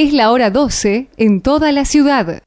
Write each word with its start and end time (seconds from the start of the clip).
Es 0.00 0.12
la 0.14 0.32
hora 0.32 0.48
12 0.48 1.10
en 1.18 1.42
toda 1.42 1.72
la 1.72 1.84
ciudad. 1.84 2.42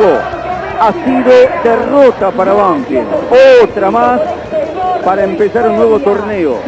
Ha 0.00 0.92
sido 0.92 1.32
derrota 1.64 2.30
para 2.30 2.52
Banfield. 2.52 3.08
Otra 3.64 3.90
más 3.90 4.20
para 5.04 5.24
empezar 5.24 5.68
un 5.68 5.76
nuevo 5.76 5.98
torneo. 5.98 6.58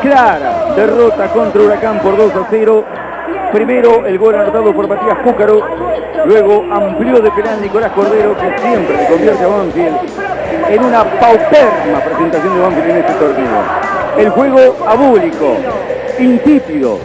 Clara 0.00 0.72
derrota 0.74 1.28
contra 1.28 1.60
Huracán 1.60 1.98
por 1.98 2.16
2 2.16 2.32
a 2.34 2.46
0. 2.48 2.84
Primero 3.52 4.06
el 4.06 4.18
gol 4.18 4.34
anotado 4.34 4.72
por 4.72 4.88
Matías 4.88 5.18
Cúcaro. 5.18 5.60
Luego 6.24 6.64
amplió 6.72 7.20
de 7.20 7.30
penal 7.32 7.60
Nicolás 7.60 7.92
Cordero 7.92 8.34
que 8.38 8.58
siempre 8.58 8.96
le 8.96 9.06
convierte 9.08 9.44
a 9.44 9.48
Banfield 9.48 9.96
en 10.70 10.84
una 10.84 11.04
pauperma 11.04 12.00
presentación 12.02 12.54
de 12.54 12.60
Banfield 12.60 12.90
en 12.90 12.96
este 12.96 13.12
torneo. 13.12 13.62
El 14.16 14.30
juego 14.30 14.86
abúlico, 14.88 15.56
insípido, 16.18 16.98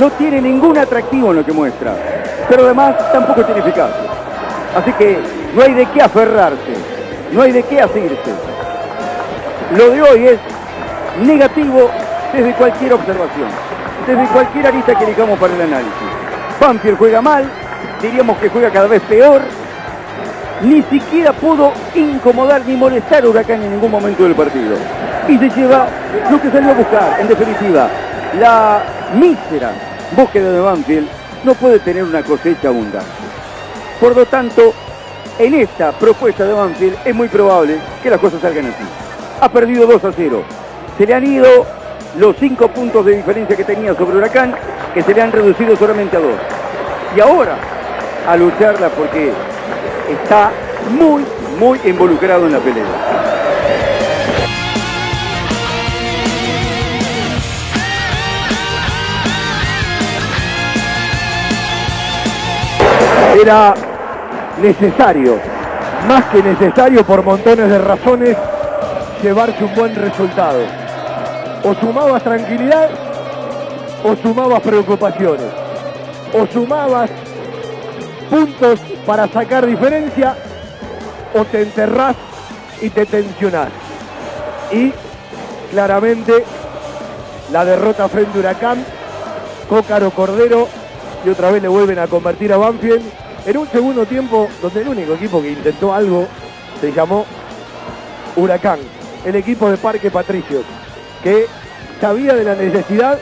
no 0.00 0.10
tiene 0.10 0.40
ningún 0.40 0.76
atractivo 0.76 1.30
en 1.30 1.36
lo 1.36 1.44
que 1.44 1.52
muestra, 1.52 1.92
pero 2.48 2.64
además 2.64 2.96
tampoco 3.12 3.44
tiene 3.44 3.60
eficacia. 3.60 4.09
Así 4.76 4.92
que 4.92 5.18
no 5.54 5.62
hay 5.62 5.74
de 5.74 5.86
qué 5.86 6.02
aferrarse, 6.02 6.74
no 7.32 7.42
hay 7.42 7.52
de 7.52 7.62
qué 7.64 7.80
asirse. 7.80 8.32
Lo 9.76 9.90
de 9.90 10.02
hoy 10.02 10.26
es 10.28 10.38
negativo 11.24 11.90
desde 12.32 12.52
cualquier 12.54 12.92
observación, 12.92 13.48
desde 14.06 14.26
cualquier 14.32 14.66
arista 14.68 14.94
que 14.96 15.04
elijamos 15.04 15.38
para 15.38 15.54
el 15.54 15.62
análisis. 15.62 15.92
Banfield 16.60 16.98
juega 16.98 17.20
mal, 17.20 17.44
diríamos 18.00 18.38
que 18.38 18.48
juega 18.48 18.70
cada 18.70 18.86
vez 18.86 19.02
peor, 19.02 19.40
ni 20.62 20.82
siquiera 20.82 21.32
pudo 21.32 21.72
incomodar 21.94 22.62
ni 22.66 22.76
molestar 22.76 23.24
a 23.24 23.28
Huracán 23.28 23.62
en 23.62 23.72
ningún 23.72 23.90
momento 23.90 24.24
del 24.24 24.34
partido. 24.34 24.76
Y 25.28 25.38
se 25.38 25.50
lleva 25.50 25.86
lo 26.30 26.40
que 26.40 26.50
salió 26.50 26.70
a 26.70 26.74
buscar, 26.74 27.20
en 27.20 27.28
definitiva, 27.28 27.88
la 28.38 28.82
mísera 29.14 29.72
búsqueda 30.16 30.52
de 30.52 30.60
Banfield 30.60 31.08
no 31.44 31.54
puede 31.54 31.78
tener 31.80 32.04
una 32.04 32.22
cosecha 32.22 32.68
abundante. 32.68 33.19
Por 34.00 34.16
lo 34.16 34.24
tanto, 34.24 34.72
en 35.38 35.54
esta 35.54 35.92
propuesta 35.92 36.44
de 36.44 36.54
Banfield 36.54 36.96
es 37.04 37.14
muy 37.14 37.28
probable 37.28 37.78
que 38.02 38.08
las 38.08 38.18
cosas 38.18 38.40
salgan 38.40 38.66
así. 38.66 38.82
Ha 39.40 39.48
perdido 39.50 39.86
2 39.86 40.04
a 40.04 40.12
0. 40.16 40.42
Se 40.96 41.06
le 41.06 41.14
han 41.14 41.26
ido 41.26 41.66
los 42.18 42.34
5 42.36 42.68
puntos 42.68 43.04
de 43.04 43.16
diferencia 43.16 43.54
que 43.54 43.64
tenía 43.64 43.94
sobre 43.94 44.16
Huracán, 44.16 44.54
que 44.94 45.02
se 45.02 45.12
le 45.12 45.20
han 45.20 45.30
reducido 45.30 45.76
solamente 45.76 46.16
a 46.16 46.20
2. 46.20 46.30
Y 47.14 47.20
ahora, 47.20 47.56
a 48.26 48.36
lucharla 48.36 48.88
porque 48.88 49.32
está 50.10 50.50
muy, 50.98 51.22
muy 51.58 51.78
involucrado 51.84 52.46
en 52.46 52.52
la 52.52 52.58
pelea. 52.58 53.20
era 63.40 63.74
necesario, 64.60 65.38
más 66.08 66.24
que 66.26 66.42
necesario 66.42 67.04
por 67.04 67.24
montones 67.24 67.68
de 67.68 67.78
razones, 67.78 68.36
llevarse 69.22 69.64
un 69.64 69.74
buen 69.74 69.94
resultado. 69.94 70.60
O 71.64 71.74
sumabas 71.74 72.22
tranquilidad 72.22 72.88
o 74.04 74.16
sumabas 74.16 74.60
preocupaciones. 74.60 75.46
O 76.32 76.46
sumabas 76.46 77.10
puntos 78.30 78.80
para 79.04 79.28
sacar 79.28 79.66
diferencia 79.66 80.36
o 81.34 81.44
te 81.44 81.62
enterrás 81.62 82.16
y 82.80 82.90
te 82.90 83.04
tensionás. 83.06 83.68
Y 84.72 84.92
claramente 85.70 86.44
la 87.52 87.64
derrota 87.64 88.08
frente 88.08 88.38
a 88.38 88.40
Huracán, 88.40 88.84
Cócaro 89.68 90.10
Cordero 90.10 90.68
y 91.24 91.28
otra 91.28 91.50
vez 91.50 91.62
le 91.62 91.68
vuelven 91.68 91.98
a 91.98 92.06
convertir 92.06 92.52
a 92.52 92.56
Banfield 92.56 93.02
en 93.46 93.56
un 93.56 93.68
segundo 93.68 94.06
tiempo 94.06 94.48
donde 94.62 94.82
el 94.82 94.88
único 94.88 95.14
equipo 95.14 95.40
que 95.40 95.52
intentó 95.52 95.94
algo 95.94 96.26
se 96.80 96.92
llamó 96.92 97.24
Huracán, 98.36 98.78
el 99.24 99.36
equipo 99.36 99.70
de 99.70 99.76
Parque 99.76 100.10
Patricios, 100.10 100.64
que 101.22 101.46
sabía 102.00 102.34
de 102.34 102.44
la 102.44 102.54
necesidad 102.54 103.18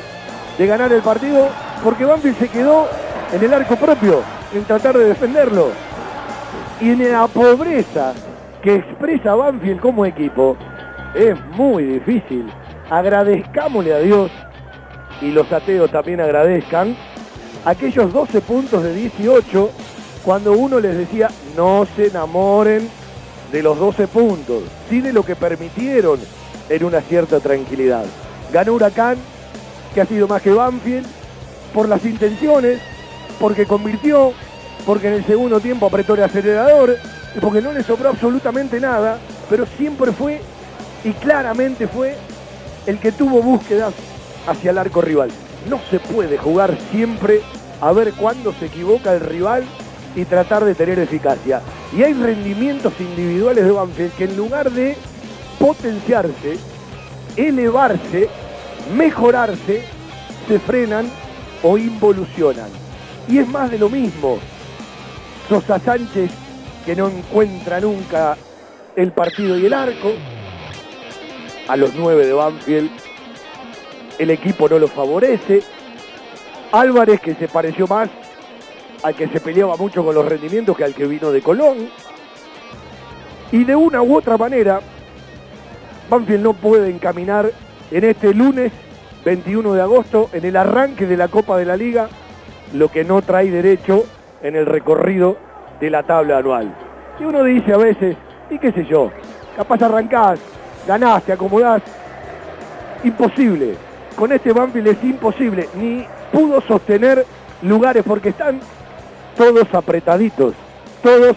de 0.56 0.67
ganar 0.67 0.93
el 0.93 1.03
partido 1.03 1.49
porque 1.82 2.05
Banfield 2.05 2.38
se 2.38 2.49
quedó 2.49 2.88
en 3.32 3.43
el 3.43 3.55
arco 3.55 3.76
propio, 3.76 4.23
en 4.53 4.65
tratar 4.65 4.97
de 4.97 5.05
defenderlo. 5.05 5.70
Y 6.81 6.91
en 6.91 7.12
la 7.12 7.26
pobreza 7.26 8.15
que 8.62 8.76
expresa 8.76 9.35
Banfield 9.35 9.81
como 9.81 10.05
equipo, 10.05 10.56
es 11.15 11.35
muy 11.56 11.85
difícil. 11.85 12.50
Agradezcámosle 12.91 13.94
a 13.94 13.99
Dios, 13.99 14.31
y 15.20 15.31
los 15.31 15.50
ateos 15.53 15.91
también 15.91 16.20
agradezcan, 16.20 16.97
aquellos 17.65 18.12
12 18.12 18.41
puntos 18.41 18.82
de 18.82 18.94
18, 18.94 19.70
cuando 20.29 20.53
uno 20.53 20.79
les 20.79 20.95
decía, 20.95 21.31
no 21.57 21.87
se 21.97 22.09
enamoren 22.09 22.87
de 23.51 23.63
los 23.63 23.79
12 23.79 24.09
puntos, 24.09 24.63
sí 24.91 25.01
de 25.01 25.11
lo 25.11 25.23
que 25.23 25.35
permitieron 25.35 26.21
en 26.69 26.85
una 26.85 27.01
cierta 27.01 27.41
tranquilidad. 27.41 28.05
Ganó 28.53 28.75
Huracán, 28.75 29.17
que 29.95 30.03
ha 30.03 30.05
sido 30.05 30.29
más 30.29 30.43
que 30.43 30.53
Banfield, 30.53 31.07
por 31.73 31.89
las 31.89 32.05
intenciones, 32.05 32.79
porque 33.41 33.65
convirtió, 33.65 34.35
porque 34.85 35.09
en 35.09 35.15
el 35.15 35.25
segundo 35.25 35.61
tiempo 35.61 35.87
apretó 35.87 36.13
el 36.13 36.25
acelerador, 36.25 36.95
y 37.35 37.41
porque 37.41 37.63
no 37.63 37.73
le 37.73 37.83
sobró 37.83 38.11
absolutamente 38.11 38.81
nada, 38.81 39.19
pero 39.49 39.65
siempre 39.79 40.13
fue 40.13 40.43
y 41.05 41.13
claramente 41.13 41.89
fue 41.89 42.19
el 42.85 42.99
que 42.99 43.13
tuvo 43.13 43.41
búsquedas 43.41 43.95
hacia 44.47 44.73
el 44.73 44.77
arco 44.77 45.01
rival. 45.01 45.31
No 45.71 45.81
se 45.91 45.99
puede 45.99 46.37
jugar 46.37 46.77
siempre 46.91 47.41
a 47.81 47.93
ver 47.93 48.13
cuándo 48.13 48.53
se 48.53 48.67
equivoca 48.67 49.15
el 49.15 49.21
rival 49.21 49.65
y 50.14 50.25
tratar 50.25 50.64
de 50.64 50.75
tener 50.75 50.99
eficacia. 50.99 51.60
Y 51.96 52.02
hay 52.02 52.12
rendimientos 52.14 52.93
individuales 53.00 53.64
de 53.64 53.70
Banfield 53.70 54.12
que 54.12 54.25
en 54.25 54.37
lugar 54.37 54.70
de 54.70 54.96
potenciarse, 55.58 56.58
elevarse, 57.37 58.28
mejorarse, 58.94 59.82
se 60.46 60.58
frenan 60.58 61.10
o 61.62 61.76
involucionan. 61.76 62.69
Y 63.28 63.38
es 63.38 63.49
más 63.49 63.70
de 63.70 63.78
lo 63.78 63.88
mismo. 63.88 64.38
Sosa 65.49 65.78
Sánchez 65.78 66.31
que 66.84 66.96
no 66.96 67.08
encuentra 67.08 67.81
nunca 67.81 68.37
el 68.96 69.12
partido 69.12 69.58
y 69.58 69.66
el 69.66 69.75
arco. 69.75 70.12
A 71.69 71.76
los 71.76 71.94
nueve 71.94 72.26
de 72.26 72.32
Banfield 72.32 72.90
el 74.19 74.31
equipo 74.31 74.69
no 74.69 74.78
lo 74.78 74.88
favorece. 74.88 75.62
Álvarez 76.72 77.20
que 77.20 77.34
se 77.34 77.49
pareció 77.49 77.87
más 77.87 78.08
al 79.03 79.15
que 79.15 79.29
se 79.29 79.41
peleaba 79.41 79.77
mucho 79.77 80.05
con 80.05 80.15
los 80.15 80.25
rendimientos 80.25 80.77
que 80.77 80.85
al 80.85 80.95
que 80.95 81.06
vino 81.06 81.31
de 81.31 81.43
Colón. 81.43 81.89
Y 83.53 83.65
de 83.65 83.77
una 83.77 84.03
u 84.03 84.17
otra 84.17 84.37
manera, 84.37 84.81
Banfield 86.11 86.43
no 86.43 86.53
puede 86.53 86.91
encaminar 86.91 87.50
en 87.91 88.05
este 88.05 88.35
lunes 88.35 88.73
21 89.25 89.75
de 89.75 89.83
agosto, 89.83 90.31
en 90.33 90.45
el 90.45 90.56
arranque 90.56 91.06
de 91.06 91.17
la 91.17 91.29
Copa 91.29 91.56
de 91.56 91.65
la 91.65 91.77
Liga, 91.77 92.09
lo 92.75 92.89
que 92.91 93.05
no 93.05 93.23
trae 93.23 93.50
derecho 93.50 94.05
en 94.43 94.56
el 94.56 94.67
recorrido 94.67 95.37
de 95.81 95.91
la 95.91 96.03
tabla 96.03 96.39
anual. 96.39 96.75
Y 97.19 97.25
uno 97.25 97.43
dice 97.43 97.73
a 97.73 97.79
veces, 97.79 98.17
y 98.51 98.59
qué 98.59 98.73
sé 98.73 98.85
yo, 98.85 99.11
capaz 99.56 99.83
arrancás, 99.83 100.39
ganás, 100.87 101.23
te 101.23 101.33
acomodás. 101.33 101.83
Imposible. 103.05 103.75
Con 104.17 104.33
este 104.33 104.53
Banfield 104.53 104.89
es 104.89 105.05
imposible. 105.05 105.69
Ni 105.75 106.05
pudo 106.33 106.61
sostener 106.61 107.25
lugares 107.62 108.05
porque 108.06 108.31
están 108.31 108.61
todos 109.38 109.73
apretaditos. 109.73 110.55
Todos 111.02 111.37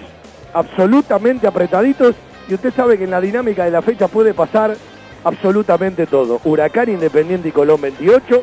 absolutamente 0.54 1.48
apretaditos. 1.48 2.16
Y 2.50 2.56
usted 2.56 2.74
sabe 2.74 2.98
que 2.98 3.06
en 3.06 3.12
la 3.12 3.22
dinámica 3.22 3.64
de 3.64 3.72
la 3.72 3.82
fecha 3.82 4.10
puede 4.10 4.34
pasar 4.34 4.76
absolutamente 5.24 6.08
todo. 6.08 6.42
Huracán 6.44 6.90
Independiente 6.90 7.50
y 7.50 7.52
Colón 7.52 7.80
28. 7.80 8.42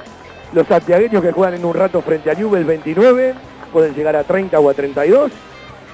Los 0.55 0.67
santiagueños 0.67 1.23
que 1.23 1.33
juegan 1.33 1.55
en 1.55 1.65
un 1.65 1.75
rato 1.75 2.01
frente 2.01 2.31
a 2.31 2.35
Newell 2.35 2.65
29. 2.65 3.35
Pueden 3.73 3.95
llegar 3.95 4.17
a 4.17 4.25
30 4.25 4.59
o 4.59 4.71
a 4.71 4.75
32. 4.75 5.33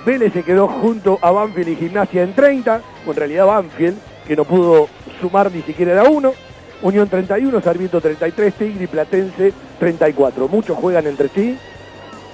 Vélez 0.07 0.33
se 0.35 0.43
quedó 0.43 0.69
junto 0.69 1.19
a 1.23 1.31
Banfield 1.31 1.71
y 1.71 1.77
Gimnasia 1.77 2.23
en 2.23 2.35
30. 2.35 2.81
O 3.07 3.11
en 3.11 3.17
realidad 3.17 3.47
Banfield, 3.47 3.97
que 4.29 4.37
no 4.37 4.45
pudo 4.45 4.89
sumar 5.21 5.51
ni 5.51 5.63
siquiera 5.63 6.01
a 6.03 6.09
uno. 6.09 6.35
Unión 6.83 7.09
31, 7.09 7.63
Sarmiento 7.63 7.99
33, 7.99 8.55
Tigre 8.55 8.85
y 8.85 8.87
Platense 8.87 9.53
34. 9.81 10.49
Muchos 10.49 10.77
juegan 10.77 11.07
entre 11.07 11.29
sí. 11.29 11.59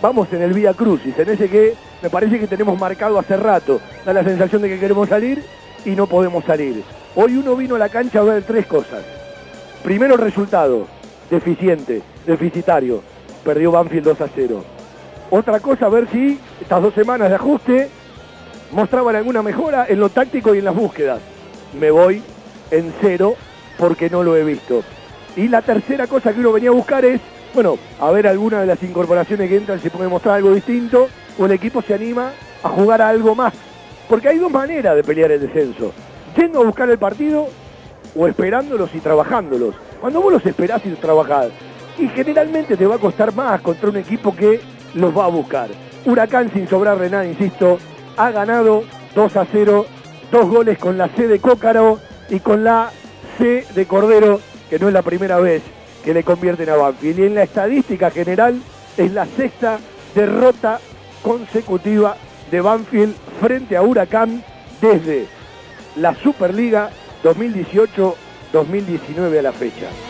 Vamos 0.02 0.32
en 0.32 0.40
el 0.40 0.54
Vía 0.54 0.72
Crucis, 0.72 1.18
en 1.18 1.28
ese 1.28 1.50
que 1.50 1.74
me 2.00 2.08
parece 2.08 2.40
que 2.40 2.46
tenemos 2.46 2.78
marcado 2.78 3.18
hace 3.18 3.36
rato. 3.36 3.80
Da 4.06 4.14
la 4.14 4.24
sensación 4.24 4.62
de 4.62 4.70
que 4.70 4.80
queremos 4.80 5.10
salir 5.10 5.44
y 5.84 5.90
no 5.90 6.06
podemos 6.06 6.42
salir. 6.44 6.82
Hoy 7.14 7.36
uno 7.36 7.54
vino 7.54 7.74
a 7.74 7.78
la 7.78 7.90
cancha 7.90 8.20
a 8.20 8.24
ver 8.24 8.42
tres 8.44 8.66
cosas. 8.66 9.04
Primero 9.84 10.16
resultado, 10.16 10.86
deficiente, 11.30 12.00
deficitario. 12.26 13.02
Perdió 13.44 13.72
Banfield 13.72 14.06
2 14.06 14.20
a 14.22 14.28
0. 14.34 14.64
Otra 15.30 15.60
cosa, 15.60 15.86
a 15.86 15.90
ver 15.90 16.08
si 16.10 16.40
estas 16.60 16.82
dos 16.82 16.94
semanas 16.94 17.28
de 17.28 17.34
ajuste 17.34 17.88
mostraban 18.72 19.16
alguna 19.16 19.42
mejora 19.42 19.86
en 19.86 20.00
lo 20.00 20.08
táctico 20.08 20.54
y 20.54 20.58
en 20.58 20.64
las 20.64 20.74
búsquedas. 20.74 21.20
Me 21.78 21.90
voy 21.90 22.22
en 22.70 22.92
cero 23.02 23.34
porque 23.78 24.08
no 24.08 24.22
lo 24.22 24.34
he 24.34 24.44
visto. 24.44 24.82
Y 25.36 25.48
la 25.48 25.60
tercera 25.60 26.06
cosa 26.06 26.32
que 26.32 26.40
uno 26.40 26.52
venía 26.52 26.70
a 26.70 26.72
buscar 26.72 27.04
es, 27.04 27.20
bueno, 27.54 27.78
a 28.00 28.10
ver 28.10 28.26
alguna 28.26 28.60
de 28.60 28.66
las 28.66 28.82
incorporaciones 28.82 29.48
que 29.48 29.56
entran 29.56 29.80
si 29.80 29.90
puede 29.90 30.08
mostrar 30.08 30.36
algo 30.36 30.54
distinto 30.54 31.08
o 31.38 31.46
el 31.46 31.52
equipo 31.52 31.82
se 31.82 31.94
anima 31.94 32.32
a 32.62 32.68
jugar 32.68 33.02
a 33.02 33.08
algo 33.08 33.34
más. 33.34 33.52
Porque 34.08 34.28
hay 34.28 34.38
dos 34.38 34.50
maneras 34.50 34.94
de 34.96 35.04
pelear 35.04 35.32
el 35.32 35.40
descenso. 35.40 35.92
Yendo 36.36 36.60
a 36.60 36.64
buscar 36.64 36.88
el 36.90 36.98
partido 36.98 37.48
o 38.14 38.26
esperándolos 38.26 38.90
y 38.94 39.00
trabajándolos. 39.00 39.74
Cuando 40.00 40.20
vos 40.20 40.32
los 40.32 40.46
esperás 40.46 40.82
y 40.84 40.90
los 40.90 41.00
trabajás, 41.00 41.48
y 41.98 42.08
generalmente 42.08 42.76
te 42.76 42.86
va 42.86 42.96
a 42.96 42.98
costar 42.98 43.34
más 43.34 43.60
contra 43.60 43.90
un 43.90 43.96
equipo 43.96 44.34
que 44.34 44.60
los 44.94 45.16
va 45.16 45.26
a 45.26 45.28
buscar. 45.28 45.68
Huracán 46.06 46.50
sin 46.52 46.68
sobrar 46.68 46.98
de 46.98 47.10
nada, 47.10 47.26
insisto, 47.26 47.78
ha 48.16 48.30
ganado 48.30 48.84
2 49.14 49.36
a 49.36 49.46
0, 49.50 49.86
dos 50.30 50.48
goles 50.48 50.78
con 50.78 50.96
la 50.96 51.08
C 51.08 51.28
de 51.28 51.40
Cócaro 51.40 51.98
y 52.28 52.40
con 52.40 52.64
la 52.64 52.90
C 53.38 53.66
de 53.74 53.86
Cordero, 53.86 54.40
que 54.70 54.78
no 54.78 54.88
es 54.88 54.94
la 54.94 55.02
primera 55.02 55.38
vez 55.38 55.62
que 56.04 56.12
le 56.14 56.22
convierten 56.24 56.70
a 56.70 56.76
Banfield. 56.76 57.18
Y 57.18 57.24
en 57.24 57.34
la 57.34 57.42
estadística 57.42 58.10
general 58.10 58.62
es 58.96 59.12
la 59.12 59.26
sexta 59.26 59.78
derrota 60.14 60.80
consecutiva 61.22 62.16
de 62.50 62.60
Banfield 62.60 63.14
frente 63.40 63.76
a 63.76 63.82
Huracán 63.82 64.44
desde 64.80 65.26
la 65.96 66.14
Superliga 66.14 66.90
2018-2019 67.22 69.38
a 69.38 69.42
la 69.42 69.52
fecha. 69.52 70.09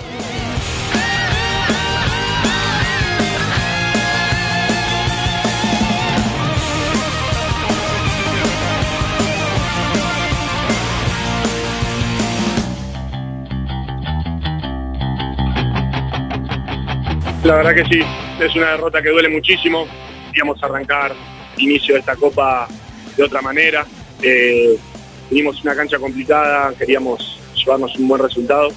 La 17.51 17.57
verdad 17.57 17.75
que 17.75 17.85
sí, 17.87 18.01
es 18.39 18.55
una 18.55 18.71
derrota 18.71 19.03
que 19.03 19.09
duele 19.09 19.29
muchísimo. 19.29 19.85
Queríamos 20.29 20.63
arrancar 20.63 21.13
inicio 21.57 21.95
de 21.95 21.99
esta 21.99 22.15
copa 22.15 22.69
de 23.17 23.25
otra 23.25 23.43
manera. 23.43 23.85
Eh, 24.23 24.79
teníamos 25.29 25.61
una 25.65 25.75
cancha 25.75 25.99
complicada, 25.99 26.73
queríamos 26.79 27.41
llevarnos 27.57 27.97
un 27.97 28.07
buen 28.07 28.23
resultado, 28.23 28.69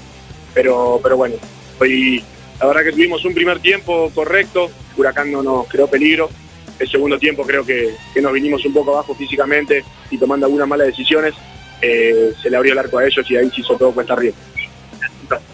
pero, 0.55 0.99
pero 1.03 1.17
bueno, 1.17 1.35
hoy 1.79 2.23
la 2.59 2.65
verdad 2.65 2.81
que 2.85 2.93
tuvimos 2.93 3.23
un 3.25 3.35
primer 3.35 3.59
tiempo 3.59 4.09
correcto, 4.15 4.71
Huracán 4.97 5.31
no 5.31 5.43
nos 5.43 5.67
creó 5.67 5.85
peligro. 5.85 6.31
El 6.79 6.89
segundo 6.89 7.19
tiempo 7.19 7.43
creo 7.43 7.63
que, 7.63 7.93
nos 8.23 8.33
vinimos 8.33 8.65
un 8.65 8.73
poco 8.73 8.95
abajo 8.95 9.13
físicamente 9.13 9.83
y 10.09 10.17
tomando 10.17 10.47
algunas 10.47 10.67
malas 10.67 10.87
decisiones. 10.87 11.35
Eh, 11.79 12.33
se 12.41 12.49
le 12.49 12.57
abrió 12.57 12.73
el 12.73 12.79
arco 12.79 12.97
a 12.97 13.05
ellos 13.05 13.29
y 13.29 13.37
ahí 13.37 13.51
se 13.51 13.61
hizo 13.61 13.77
todo 13.77 13.91
cuesta 13.91 14.13
arriba. 14.13 14.35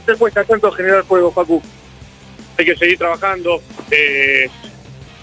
¿Qué 0.05 0.15
cuesta 0.15 0.45
tanto 0.45 0.71
generar 0.71 1.03
fuego, 1.03 1.33
Facu? 1.33 1.61
Hay 2.59 2.65
que 2.65 2.75
seguir 2.75 2.97
trabajando. 2.97 3.61
Eh, 3.89 4.49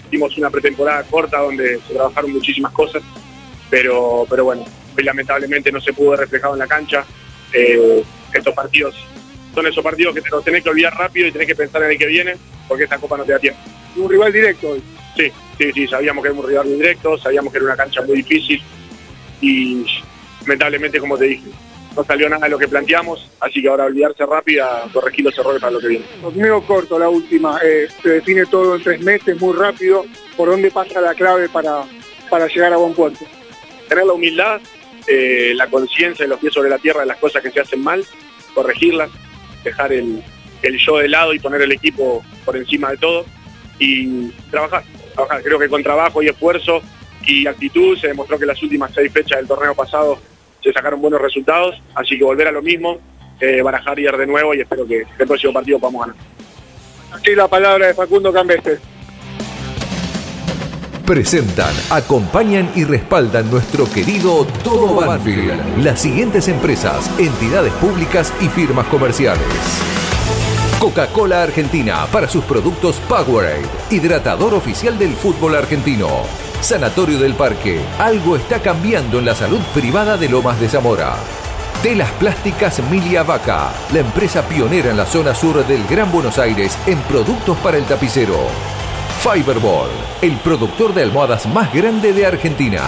Hicimos 0.06 0.38
una 0.38 0.50
pretemporada 0.50 1.02
corta 1.02 1.38
donde 1.38 1.80
se 1.86 1.94
trabajaron 1.94 2.32
muchísimas 2.32 2.72
cosas, 2.72 3.02
pero, 3.68 4.24
pero 4.30 4.44
bueno, 4.44 4.64
hoy 4.96 5.02
lamentablemente 5.02 5.72
no 5.72 5.80
se 5.80 5.92
pudo 5.92 6.10
ver 6.10 6.20
reflejado 6.20 6.54
en 6.54 6.60
la 6.60 6.66
cancha. 6.68 7.04
Eh, 7.52 8.04
estos 8.32 8.54
partidos 8.54 8.94
son 9.52 9.66
esos 9.66 9.82
partidos 9.82 10.14
que 10.14 10.20
te 10.20 10.30
los 10.30 10.44
tenés 10.44 10.62
que 10.62 10.70
olvidar 10.70 10.94
rápido 10.94 11.26
y 11.26 11.32
tenés 11.32 11.48
que 11.48 11.56
pensar 11.56 11.82
en 11.82 11.90
el 11.90 11.98
que 11.98 12.06
viene, 12.06 12.36
porque 12.68 12.84
esta 12.84 12.98
copa 12.98 13.16
no 13.16 13.24
te 13.24 13.32
da 13.32 13.38
tiempo. 13.40 13.58
Un 13.96 14.08
rival 14.08 14.32
directo 14.32 14.68
hoy. 14.70 14.82
Sí, 15.16 15.32
sí, 15.58 15.72
sí, 15.72 15.86
sabíamos 15.88 16.22
que 16.22 16.28
era 16.28 16.38
un 16.38 16.46
rival 16.46 16.66
muy 16.66 16.76
directo, 16.76 17.18
sabíamos 17.18 17.52
que 17.52 17.58
era 17.58 17.66
una 17.66 17.76
cancha 17.76 18.02
muy 18.02 18.16
difícil 18.18 18.62
y 19.40 19.84
lamentablemente, 20.42 21.00
como 21.00 21.18
te 21.18 21.24
dije, 21.24 21.50
no 21.96 22.04
salió 22.04 22.28
nada 22.28 22.44
de 22.44 22.50
lo 22.50 22.58
que 22.58 22.68
planteamos, 22.68 23.30
así 23.40 23.62
que 23.62 23.68
ahora 23.68 23.86
olvidarse 23.86 24.24
rápido 24.26 24.64
a 24.66 24.88
corregir 24.92 25.24
los 25.24 25.36
errores 25.38 25.60
para 25.60 25.72
lo 25.72 25.80
que 25.80 25.88
viene. 25.88 26.04
Torneo 26.20 26.62
corto, 26.66 26.98
la 26.98 27.08
última, 27.08 27.58
eh, 27.64 27.88
se 28.02 28.10
define 28.10 28.44
todo 28.46 28.76
en 28.76 28.82
tres 28.82 29.00
meses, 29.00 29.40
muy 29.40 29.56
rápido. 29.56 30.04
¿Por 30.36 30.50
dónde 30.50 30.70
pasa 30.70 31.00
la 31.00 31.14
clave 31.14 31.48
para, 31.48 31.84
para 32.28 32.46
llegar 32.48 32.74
a 32.74 32.76
buen 32.76 32.92
puerto? 32.92 33.24
Tener 33.88 34.04
la 34.04 34.12
humildad, 34.12 34.60
eh, 35.06 35.52
la 35.54 35.68
conciencia 35.68 36.26
y 36.26 36.28
los 36.28 36.38
pies 36.38 36.52
sobre 36.52 36.68
la 36.68 36.78
tierra 36.78 37.00
de 37.00 37.06
las 37.06 37.16
cosas 37.16 37.42
que 37.42 37.50
se 37.50 37.60
hacen 37.60 37.82
mal, 37.82 38.04
corregirlas, 38.54 39.10
dejar 39.64 39.92
el, 39.92 40.22
el 40.62 40.78
yo 40.78 40.98
de 40.98 41.08
lado 41.08 41.32
y 41.32 41.38
poner 41.38 41.62
el 41.62 41.72
equipo 41.72 42.22
por 42.44 42.56
encima 42.56 42.90
de 42.90 42.98
todo 42.98 43.24
y 43.78 44.28
trabajar, 44.50 44.84
trabajar. 45.14 45.42
Creo 45.42 45.58
que 45.58 45.68
con 45.68 45.82
trabajo 45.82 46.22
y 46.22 46.28
esfuerzo 46.28 46.82
y 47.26 47.46
actitud 47.46 47.98
se 47.98 48.08
demostró 48.08 48.38
que 48.38 48.46
las 48.46 48.62
últimas 48.62 48.92
seis 48.94 49.10
fechas 49.10 49.38
del 49.38 49.48
torneo 49.48 49.74
pasado 49.74 50.18
se 50.66 50.72
sacaron 50.72 51.00
buenos 51.00 51.20
resultados, 51.20 51.80
así 51.94 52.18
que 52.18 52.24
volver 52.24 52.48
a 52.48 52.52
lo 52.52 52.60
mismo, 52.60 52.98
eh, 53.40 53.62
barajar 53.62 53.98
y 53.98 54.02
ir 54.02 54.16
de 54.16 54.26
nuevo 54.26 54.52
y 54.52 54.60
espero 54.60 54.84
que 54.84 55.04
el 55.18 55.26
próximo 55.26 55.52
partido 55.52 55.78
podamos 55.78 56.06
ganar. 56.06 56.22
Aquí 57.12 57.34
la 57.34 57.46
palabra 57.46 57.86
de 57.86 57.94
Facundo 57.94 58.32
Cambeste. 58.32 58.78
Presentan, 61.06 61.72
acompañan 61.90 62.68
y 62.74 62.82
respaldan 62.82 63.48
nuestro 63.48 63.88
querido 63.88 64.44
Todo 64.64 65.06
Banfield. 65.06 65.84
Las 65.84 66.00
siguientes 66.00 66.48
empresas, 66.48 67.08
entidades 67.20 67.72
públicas 67.74 68.32
y 68.40 68.48
firmas 68.48 68.88
comerciales. 68.88 69.46
Coca-Cola 70.80 71.44
Argentina 71.44 72.06
para 72.10 72.28
sus 72.28 72.44
productos 72.44 72.96
Powerade, 73.08 73.62
hidratador 73.90 74.52
oficial 74.54 74.98
del 74.98 75.14
fútbol 75.14 75.54
argentino. 75.54 76.45
Sanatorio 76.60 77.18
del 77.18 77.34
Parque, 77.34 77.80
algo 77.98 78.34
está 78.36 78.60
cambiando 78.60 79.18
en 79.18 79.26
la 79.26 79.34
salud 79.34 79.60
privada 79.74 80.16
de 80.16 80.28
Lomas 80.28 80.58
de 80.58 80.68
Zamora. 80.68 81.14
Telas 81.82 82.10
Plásticas 82.12 82.80
Milia 82.90 83.22
Vaca, 83.22 83.72
la 83.92 84.00
empresa 84.00 84.42
pionera 84.42 84.90
en 84.90 84.96
la 84.96 85.06
zona 85.06 85.34
sur 85.34 85.64
del 85.66 85.86
Gran 85.86 86.10
Buenos 86.10 86.38
Aires 86.38 86.76
en 86.86 86.98
productos 87.02 87.56
para 87.58 87.76
el 87.76 87.84
tapicero. 87.84 88.36
Fiberball, 89.20 89.90
el 90.22 90.36
productor 90.38 90.92
de 90.94 91.02
almohadas 91.02 91.46
más 91.46 91.72
grande 91.72 92.12
de 92.12 92.26
Argentina. 92.26 92.82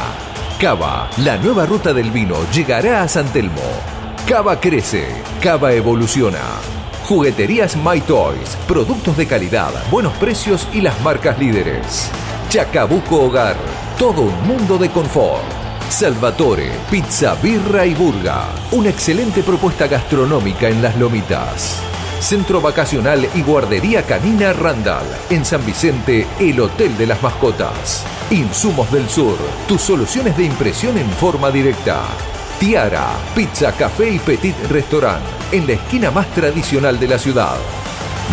Cava, 0.58 1.08
la 1.18 1.36
nueva 1.36 1.64
ruta 1.66 1.92
del 1.92 2.10
vino 2.10 2.36
llegará 2.52 3.02
a 3.02 3.08
San 3.08 3.26
Telmo. 3.28 3.62
Cava 4.26 4.58
crece, 4.58 5.06
Cava 5.40 5.72
evoluciona. 5.72 6.42
Jugueterías 7.04 7.76
My 7.76 8.00
Toys, 8.00 8.56
productos 8.66 9.16
de 9.16 9.26
calidad, 9.26 9.70
buenos 9.90 10.14
precios 10.14 10.66
y 10.72 10.80
las 10.80 11.00
marcas 11.02 11.38
líderes. 11.38 12.10
Chacabuco 12.48 13.24
Hogar, 13.24 13.56
todo 13.98 14.22
un 14.22 14.48
mundo 14.48 14.78
de 14.78 14.88
confort. 14.88 15.44
Salvatore, 15.90 16.70
pizza, 16.90 17.34
birra 17.42 17.84
y 17.84 17.92
burga. 17.92 18.46
Una 18.72 18.88
excelente 18.88 19.42
propuesta 19.42 19.86
gastronómica 19.86 20.66
en 20.66 20.80
las 20.80 20.96
lomitas. 20.96 21.78
Centro 22.20 22.62
Vacacional 22.62 23.28
y 23.34 23.42
Guardería 23.42 24.02
Canina 24.04 24.54
Randall. 24.54 25.04
En 25.28 25.44
San 25.44 25.64
Vicente, 25.66 26.26
el 26.40 26.58
Hotel 26.58 26.96
de 26.96 27.08
las 27.08 27.22
Mascotas. 27.22 28.06
Insumos 28.30 28.90
del 28.92 29.10
Sur, 29.10 29.36
tus 29.66 29.82
soluciones 29.82 30.34
de 30.38 30.44
impresión 30.44 30.96
en 30.96 31.10
forma 31.10 31.50
directa. 31.50 32.00
Tiara, 32.58 33.10
pizza, 33.34 33.72
café 33.72 34.08
y 34.08 34.18
petit 34.20 34.56
restaurant. 34.70 35.22
En 35.52 35.66
la 35.66 35.74
esquina 35.74 36.10
más 36.10 36.26
tradicional 36.28 36.98
de 36.98 37.08
la 37.08 37.18
ciudad. 37.18 37.58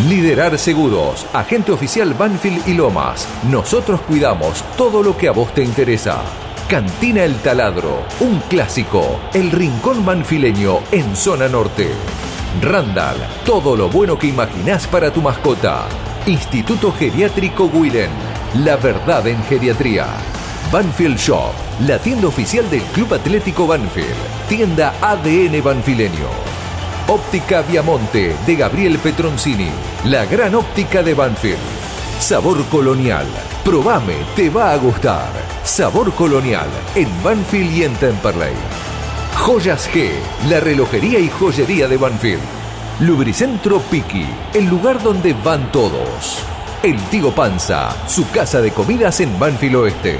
Liderar 0.03 0.57
Seguros, 0.57 1.25
agente 1.31 1.71
oficial 1.71 2.13
Banfield 2.13 2.67
y 2.67 2.73
Lomas. 2.73 3.29
Nosotros 3.49 4.01
cuidamos 4.01 4.61
todo 4.75 5.01
lo 5.01 5.15
que 5.15 5.29
a 5.29 5.31
vos 5.31 5.53
te 5.53 5.63
interesa. 5.63 6.21
Cantina 6.67 7.23
El 7.23 7.35
Taladro, 7.35 8.03
un 8.19 8.39
clásico, 8.49 9.21
el 9.33 9.51
rincón 9.51 10.05
banfileño 10.05 10.79
en 10.91 11.15
zona 11.15 11.47
norte. 11.47 11.91
Randall, 12.61 13.15
todo 13.45 13.77
lo 13.77 13.87
bueno 13.87 14.19
que 14.19 14.27
imaginás 14.27 14.85
para 14.85 15.13
tu 15.13 15.21
mascota. 15.21 15.85
Instituto 16.25 16.91
Geriátrico 16.91 17.63
Willen, 17.63 18.11
la 18.65 18.75
verdad 18.75 19.25
en 19.27 19.41
geriatría. 19.45 20.07
Banfield 20.73 21.17
Shop, 21.17 21.53
la 21.87 21.99
tienda 21.99 22.27
oficial 22.27 22.69
del 22.69 22.81
Club 22.81 23.13
Atlético 23.13 23.65
Banfield, 23.65 24.49
tienda 24.49 24.93
ADN 25.01 25.63
Banfileño. 25.63 26.64
Óptica 27.07 27.61
Viamonte 27.61 28.35
de 28.47 28.55
Gabriel 28.55 28.97
Petroncini, 28.97 29.69
la 30.05 30.25
gran 30.25 30.55
óptica 30.55 31.03
de 31.03 31.13
Banfield. 31.13 31.59
Sabor 32.19 32.65
colonial, 32.65 33.27
probame, 33.63 34.15
te 34.35 34.49
va 34.49 34.71
a 34.71 34.77
gustar. 34.77 35.29
Sabor 35.63 36.11
colonial 36.15 36.67
en 36.95 37.07
Banfield 37.23 37.77
y 37.77 37.83
en 37.83 37.93
Temperley. 37.97 38.55
Joyas 39.37 39.87
G, 39.93 40.09
la 40.49 40.59
relojería 40.59 41.19
y 41.19 41.29
joyería 41.29 41.87
de 41.87 41.97
Banfield. 41.97 42.41
Lubricentro 43.01 43.81
Piki, 43.81 44.25
el 44.55 44.65
lugar 44.65 44.99
donde 45.03 45.33
van 45.33 45.71
todos. 45.71 46.39
El 46.81 46.99
Tigo 47.09 47.35
Panza, 47.35 47.95
su 48.07 48.27
casa 48.31 48.61
de 48.61 48.71
comidas 48.71 49.19
en 49.19 49.37
Banfield 49.37 49.75
Oeste. 49.75 50.17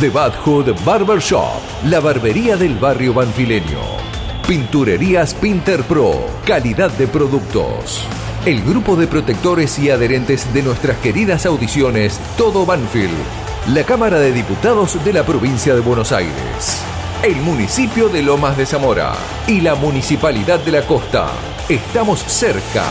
The 0.00 0.10
Bad 0.10 0.32
Hood 0.44 0.74
Barber 0.84 1.20
Shop, 1.20 1.60
la 1.84 2.00
barbería 2.00 2.56
del 2.56 2.74
barrio 2.74 3.14
banfileño. 3.14 4.13
Pinturerías 4.46 5.32
Pinter 5.32 5.82
Pro, 5.84 6.26
calidad 6.44 6.90
de 6.90 7.06
productos. 7.08 8.06
El 8.44 8.62
grupo 8.62 8.94
de 8.94 9.06
protectores 9.06 9.78
y 9.78 9.88
adherentes 9.88 10.52
de 10.52 10.62
nuestras 10.62 10.98
queridas 10.98 11.46
audiciones 11.46 12.20
Todo 12.36 12.66
Banfield, 12.66 13.16
la 13.68 13.84
Cámara 13.84 14.18
de 14.18 14.32
Diputados 14.32 15.02
de 15.02 15.14
la 15.14 15.24
provincia 15.24 15.74
de 15.74 15.80
Buenos 15.80 16.12
Aires, 16.12 16.82
el 17.22 17.36
municipio 17.36 18.10
de 18.10 18.22
Lomas 18.22 18.58
de 18.58 18.66
Zamora 18.66 19.14
y 19.46 19.62
la 19.62 19.76
Municipalidad 19.76 20.60
de 20.60 20.72
la 20.72 20.82
Costa. 20.82 21.28
Estamos 21.70 22.20
cerca. 22.20 22.84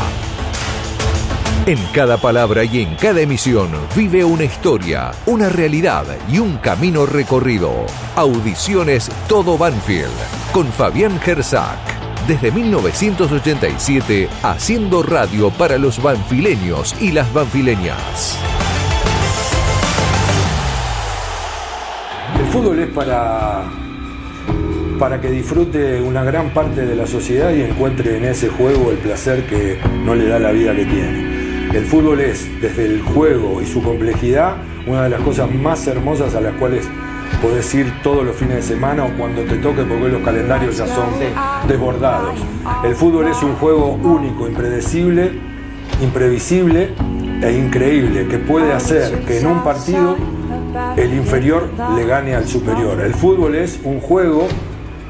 En 1.66 1.80
cada 1.94 2.18
palabra 2.18 2.66
y 2.66 2.82
en 2.82 2.94
cada 2.96 3.22
emisión 3.22 3.70
vive 3.96 4.26
una 4.26 4.44
historia, 4.44 5.12
una 5.26 5.48
realidad 5.48 6.04
y 6.30 6.40
un 6.40 6.58
camino 6.58 7.06
recorrido. 7.06 7.86
Audiciones 8.18 9.10
Todo 9.30 9.58
Banfield 9.58 10.12
con 10.52 10.68
Fabián 10.68 11.18
Gersak. 11.22 11.80
Desde 12.28 12.52
1987 12.52 14.28
haciendo 14.44 15.04
radio 15.04 15.52
para 15.52 15.78
los 15.78 16.04
banfileños 16.04 17.02
y 17.02 17.14
las 17.14 17.34
banfileñas. 17.34 18.38
El 22.42 22.46
fútbol 22.48 22.80
es 22.80 22.90
para, 22.90 23.64
para 25.00 25.22
que 25.22 25.32
disfrute 25.32 26.02
una 26.02 26.26
gran 26.26 26.54
parte 26.54 26.86
de 26.86 26.94
la 26.98 27.08
sociedad 27.08 27.54
y 27.54 27.62
encuentre 27.62 28.18
en 28.18 28.26
ese 28.26 28.50
juego 28.50 28.92
el 28.92 28.98
placer 28.98 29.46
que 29.48 29.80
no 30.04 30.14
le 30.14 30.28
da 30.28 30.40
la 30.40 30.52
vida 30.52 30.76
que 30.76 30.84
tiene. 30.84 31.33
El 31.74 31.86
fútbol 31.86 32.22
es, 32.22 32.48
desde 32.62 32.86
el 32.86 33.02
juego 33.02 33.60
y 33.60 33.66
su 33.66 33.82
complejidad, 33.82 34.58
una 34.86 35.06
de 35.06 35.10
las 35.10 35.22
cosas 35.22 35.52
más 35.52 35.88
hermosas 35.88 36.36
a 36.36 36.42
las 36.42 36.54
cuales 36.54 36.88
podés 37.42 37.74
ir 37.74 37.92
todos 38.04 38.24
los 38.24 38.36
fines 38.36 38.58
de 38.58 38.62
semana 38.62 39.06
o 39.06 39.18
cuando 39.18 39.42
te 39.42 39.56
toque 39.56 39.82
porque 39.82 40.10
los 40.10 40.22
calendarios 40.22 40.78
ya 40.78 40.86
son 40.86 41.08
desbordados. 41.68 42.36
El 42.84 42.94
fútbol 42.94 43.26
es 43.26 43.42
un 43.42 43.56
juego 43.56 43.88
único, 43.88 44.48
impredecible, 44.48 45.32
imprevisible 46.00 46.92
e 47.42 47.52
increíble 47.54 48.28
que 48.28 48.38
puede 48.38 48.72
hacer 48.72 49.24
que 49.26 49.40
en 49.40 49.48
un 49.48 49.64
partido 49.64 50.16
el 50.96 51.12
inferior 51.12 51.70
le 51.96 52.06
gane 52.06 52.36
al 52.36 52.48
superior. 52.48 53.02
El 53.02 53.16
fútbol 53.16 53.56
es 53.56 53.80
un 53.84 54.00
juego 54.00 54.48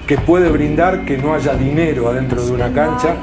que 0.07 0.17
puede 0.17 0.49
brindar 0.49 1.03
que 1.03 1.17
no 1.17 1.33
haya 1.33 1.55
dinero 1.55 2.07
adentro 2.07 2.41
de 2.41 2.53
una 2.53 2.71
cancha 2.71 3.15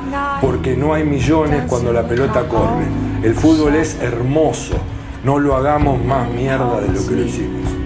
porque 0.43 0.77
no 0.77 0.93
hay 0.93 1.05
millones 1.05 1.65
cuando 1.67 1.91
la 1.91 2.03
pelota 2.07 2.47
corre. 2.47 3.10
El 3.23 3.35
fútbol 3.35 3.75
es 3.75 3.99
hermoso, 4.01 4.77
no 5.25 5.39
lo 5.39 5.55
hagamos 5.55 6.03
más 6.03 6.31
mierda 6.31 6.81
de 6.81 6.89
lo 6.89 7.07
que 7.07 7.17
lo 7.17 7.25
hicimos. 7.25 7.80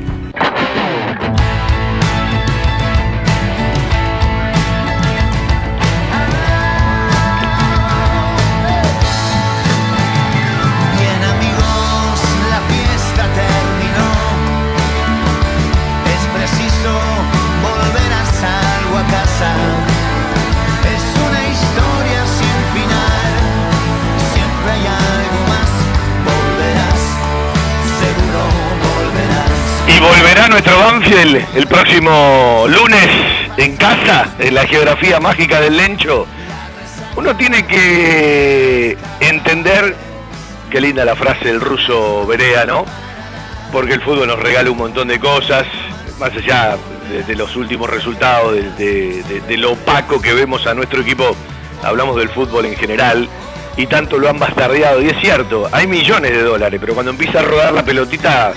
El 30.86 31.66
próximo 31.66 32.66
lunes 32.68 33.08
en 33.56 33.74
casa, 33.74 34.28
en 34.38 34.54
la 34.54 34.66
geografía 34.66 35.18
mágica 35.18 35.58
del 35.58 35.78
Lencho. 35.78 36.26
Uno 37.16 37.34
tiene 37.36 37.66
que 37.66 38.98
entender, 39.20 39.96
qué 40.70 40.82
linda 40.82 41.06
la 41.06 41.16
frase 41.16 41.46
del 41.46 41.62
ruso 41.62 42.26
Berea, 42.26 42.66
¿no? 42.66 42.84
Porque 43.72 43.94
el 43.94 44.02
fútbol 44.02 44.28
nos 44.28 44.38
regala 44.38 44.70
un 44.70 44.76
montón 44.76 45.08
de 45.08 45.18
cosas, 45.18 45.66
más 46.18 46.36
allá 46.36 46.76
de, 47.26 47.34
los 47.34 47.56
últimos 47.56 47.88
resultados, 47.88 48.52
de, 48.76 49.22
de 49.22 49.56
lo 49.56 49.72
opaco 49.72 50.20
que 50.20 50.34
vemos 50.34 50.66
a 50.66 50.74
nuestro 50.74 51.00
equipo, 51.00 51.34
hablamos 51.82 52.16
del 52.16 52.28
fútbol 52.28 52.66
en 52.66 52.76
general, 52.76 53.26
y 53.78 53.86
tanto 53.86 54.18
lo 54.18 54.28
han 54.28 54.38
bastardeado. 54.38 55.00
Y 55.00 55.08
es 55.08 55.18
cierto, 55.18 55.66
hay 55.72 55.86
millones 55.86 56.32
de 56.32 56.42
dólares, 56.42 56.78
pero 56.78 56.92
cuando 56.92 57.10
empieza 57.10 57.40
a 57.40 57.42
rodar 57.42 57.72
la 57.72 57.84
pelotita 57.84 58.52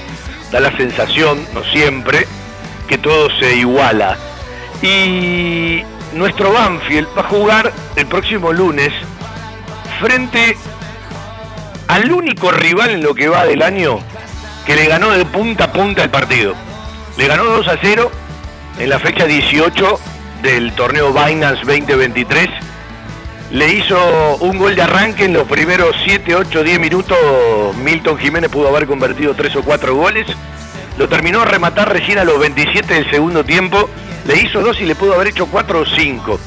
da 0.51 0.59
la 0.59 0.75
sensación, 0.77 1.45
no 1.53 1.63
siempre, 1.63 2.27
que 2.87 2.97
todo 2.97 3.29
se 3.39 3.55
iguala. 3.55 4.17
Y 4.81 5.83
nuestro 6.13 6.53
Banfield 6.53 7.07
va 7.17 7.21
a 7.21 7.29
jugar 7.29 7.73
el 7.95 8.05
próximo 8.05 8.53
lunes 8.53 8.93
frente 9.99 10.57
al 11.87 12.11
único 12.11 12.51
rival 12.51 12.91
en 12.91 13.03
lo 13.03 13.15
que 13.15 13.29
va 13.29 13.45
del 13.45 13.61
año 13.61 13.99
que 14.65 14.75
le 14.75 14.85
ganó 14.85 15.11
de 15.11 15.25
punta 15.25 15.65
a 15.65 15.71
punta 15.71 16.03
el 16.03 16.09
partido. 16.09 16.53
Le 17.17 17.27
ganó 17.27 17.45
2 17.45 17.67
a 17.69 17.77
0 17.81 18.11
en 18.79 18.89
la 18.89 18.99
fecha 18.99 19.25
18 19.25 19.99
del 20.41 20.73
torneo 20.73 21.13
Binance 21.13 21.63
2023 21.65 22.49
le 23.51 23.73
hizo 23.73 24.37
un 24.37 24.57
gol 24.57 24.75
de 24.75 24.81
arranque 24.81 25.25
en 25.25 25.33
los 25.33 25.47
primeros 25.47 25.95
7, 26.03 26.35
8, 26.35 26.63
10 26.63 26.79
minutos. 26.79 27.17
Milton 27.77 28.17
Jiménez 28.17 28.49
pudo 28.49 28.69
haber 28.69 28.87
convertido 28.87 29.33
3 29.33 29.55
o 29.57 29.63
4 29.63 29.95
goles. 29.95 30.27
Lo 30.97 31.07
terminó 31.07 31.41
a 31.41 31.45
rematar 31.45 31.91
recién 31.91 32.19
a 32.19 32.23
los 32.23 32.39
27 32.39 32.93
del 32.93 33.09
segundo 33.09 33.43
tiempo. 33.43 33.89
Le 34.25 34.41
hizo 34.41 34.61
2 34.61 34.81
y 34.81 34.85
le 34.85 34.95
pudo 34.95 35.13
haber 35.13 35.27
hecho 35.27 35.45
4 35.45 35.79
o 35.79 35.85
5. 35.85 36.39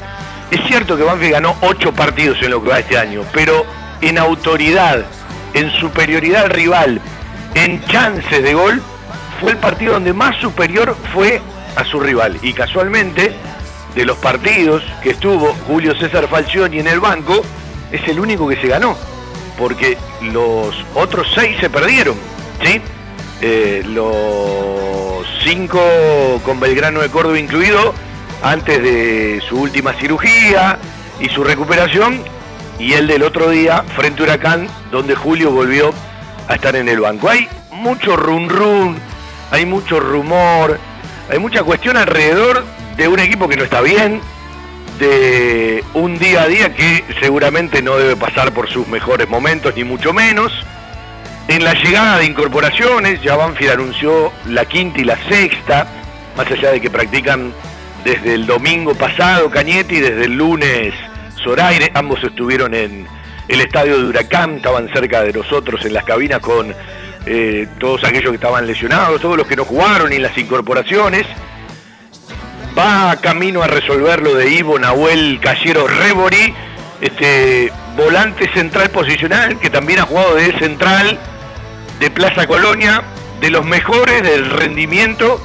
Es 0.51 0.61
cierto 0.67 0.97
que 0.97 1.03
Banfield 1.03 1.33
ganó 1.33 1.55
8 1.61 1.93
partidos 1.93 2.37
en 2.41 2.51
lo 2.51 2.61
que 2.61 2.69
va 2.69 2.79
este 2.79 2.97
año, 2.97 3.23
pero 3.33 3.65
en 4.01 4.17
autoridad, 4.17 5.05
en 5.53 5.71
superioridad 5.71 6.43
al 6.43 6.49
rival, 6.49 7.01
en 7.55 7.83
chances 7.85 8.43
de 8.43 8.53
gol, 8.53 8.81
fue 9.39 9.51
el 9.51 9.57
partido 9.57 9.93
donde 9.93 10.13
más 10.13 10.35
superior 10.37 10.95
fue 11.13 11.41
a 11.75 11.85
su 11.85 11.99
rival. 11.99 12.37
Y 12.41 12.53
casualmente 12.53 13.33
de 13.95 14.05
los 14.05 14.17
partidos 14.17 14.83
que 15.03 15.11
estuvo 15.11 15.53
Julio 15.67 15.95
César 15.95 16.27
Falcioni 16.27 16.79
en 16.79 16.87
el 16.87 16.99
banco, 16.99 17.41
es 17.91 18.07
el 18.07 18.19
único 18.19 18.47
que 18.47 18.55
se 18.55 18.67
ganó, 18.67 18.95
porque 19.57 19.97
los 20.21 20.75
otros 20.95 21.27
seis 21.35 21.57
se 21.59 21.69
perdieron, 21.69 22.15
¿sí? 22.63 22.81
Eh, 23.41 23.83
los 23.85 25.25
cinco 25.43 25.81
con 26.45 26.59
Belgrano 26.59 27.01
de 27.01 27.09
Córdoba 27.09 27.39
incluido, 27.39 27.93
antes 28.43 28.81
de 28.81 29.41
su 29.47 29.59
última 29.59 29.93
cirugía 29.93 30.77
y 31.19 31.27
su 31.29 31.43
recuperación, 31.43 32.23
y 32.79 32.93
el 32.93 33.07
del 33.07 33.23
otro 33.23 33.49
día 33.49 33.83
frente 33.95 34.21
a 34.21 34.25
Huracán, 34.25 34.67
donde 34.89 35.15
Julio 35.15 35.51
volvió 35.51 35.93
a 36.47 36.55
estar 36.55 36.75
en 36.75 36.89
el 36.89 36.99
banco. 36.99 37.29
Hay 37.29 37.47
mucho 37.71 38.15
run 38.15 38.49
run, 38.49 38.97
hay 39.51 39.65
mucho 39.65 39.99
rumor, 39.99 40.79
hay 41.29 41.39
mucha 41.39 41.63
cuestión 41.63 41.97
alrededor 41.97 42.63
de 42.97 43.07
un 43.07 43.19
equipo 43.19 43.47
que 43.47 43.57
no 43.57 43.63
está 43.63 43.81
bien, 43.81 44.21
de 44.99 45.83
un 45.93 46.17
día 46.19 46.43
a 46.43 46.47
día 46.47 46.73
que 46.75 47.03
seguramente 47.19 47.81
no 47.81 47.97
debe 47.97 48.15
pasar 48.15 48.51
por 48.53 48.69
sus 48.69 48.87
mejores 48.87 49.27
momentos, 49.27 49.75
ni 49.75 49.83
mucho 49.83 50.13
menos. 50.13 50.51
En 51.47 51.63
la 51.63 51.73
llegada 51.73 52.19
de 52.19 52.25
incorporaciones, 52.25 53.21
ya 53.21 53.35
Banfield 53.35 53.71
anunció 53.71 54.31
la 54.45 54.65
quinta 54.65 55.01
y 55.01 55.03
la 55.03 55.17
sexta, 55.27 55.87
más 56.37 56.49
allá 56.51 56.71
de 56.71 56.79
que 56.79 56.89
practican 56.89 57.53
desde 58.03 58.35
el 58.35 58.45
domingo 58.45 58.95
pasado 58.95 59.49
Cañete 59.49 59.95
y 59.95 59.99
desde 59.99 60.25
el 60.25 60.37
lunes 60.37 60.93
Zoraire, 61.43 61.91
ambos 61.93 62.23
estuvieron 62.23 62.73
en 62.73 63.07
el 63.47 63.61
estadio 63.61 63.97
de 63.97 64.05
Huracán, 64.05 64.55
estaban 64.57 64.87
cerca 64.93 65.23
de 65.23 65.33
nosotros 65.33 65.83
en 65.85 65.93
las 65.93 66.03
cabinas 66.03 66.39
con 66.39 66.73
eh, 67.25 67.67
todos 67.79 68.03
aquellos 68.03 68.29
que 68.29 68.35
estaban 68.35 68.65
lesionados, 68.65 69.19
todos 69.19 69.37
los 69.37 69.47
que 69.47 69.55
no 69.55 69.65
jugaron 69.65 70.13
y 70.13 70.19
las 70.19 70.37
incorporaciones 70.37 71.25
va 72.77 73.15
camino 73.17 73.63
a 73.63 73.67
resolver 73.67 74.21
lo 74.21 74.35
de 74.35 74.49
Ivo 74.49 74.79
Nahuel 74.79 75.39
Callero 75.41 75.87
Rebori, 75.87 76.53
este 77.01 77.71
volante 77.95 78.51
central 78.53 78.89
posicional 78.89 79.59
que 79.59 79.69
también 79.69 79.99
ha 79.99 80.03
jugado 80.03 80.35
de 80.35 80.57
central 80.59 81.19
de 81.99 82.09
Plaza 82.11 82.47
Colonia, 82.47 83.03
de 83.39 83.49
los 83.49 83.65
mejores 83.65 84.23
del 84.23 84.49
rendimiento 84.49 85.41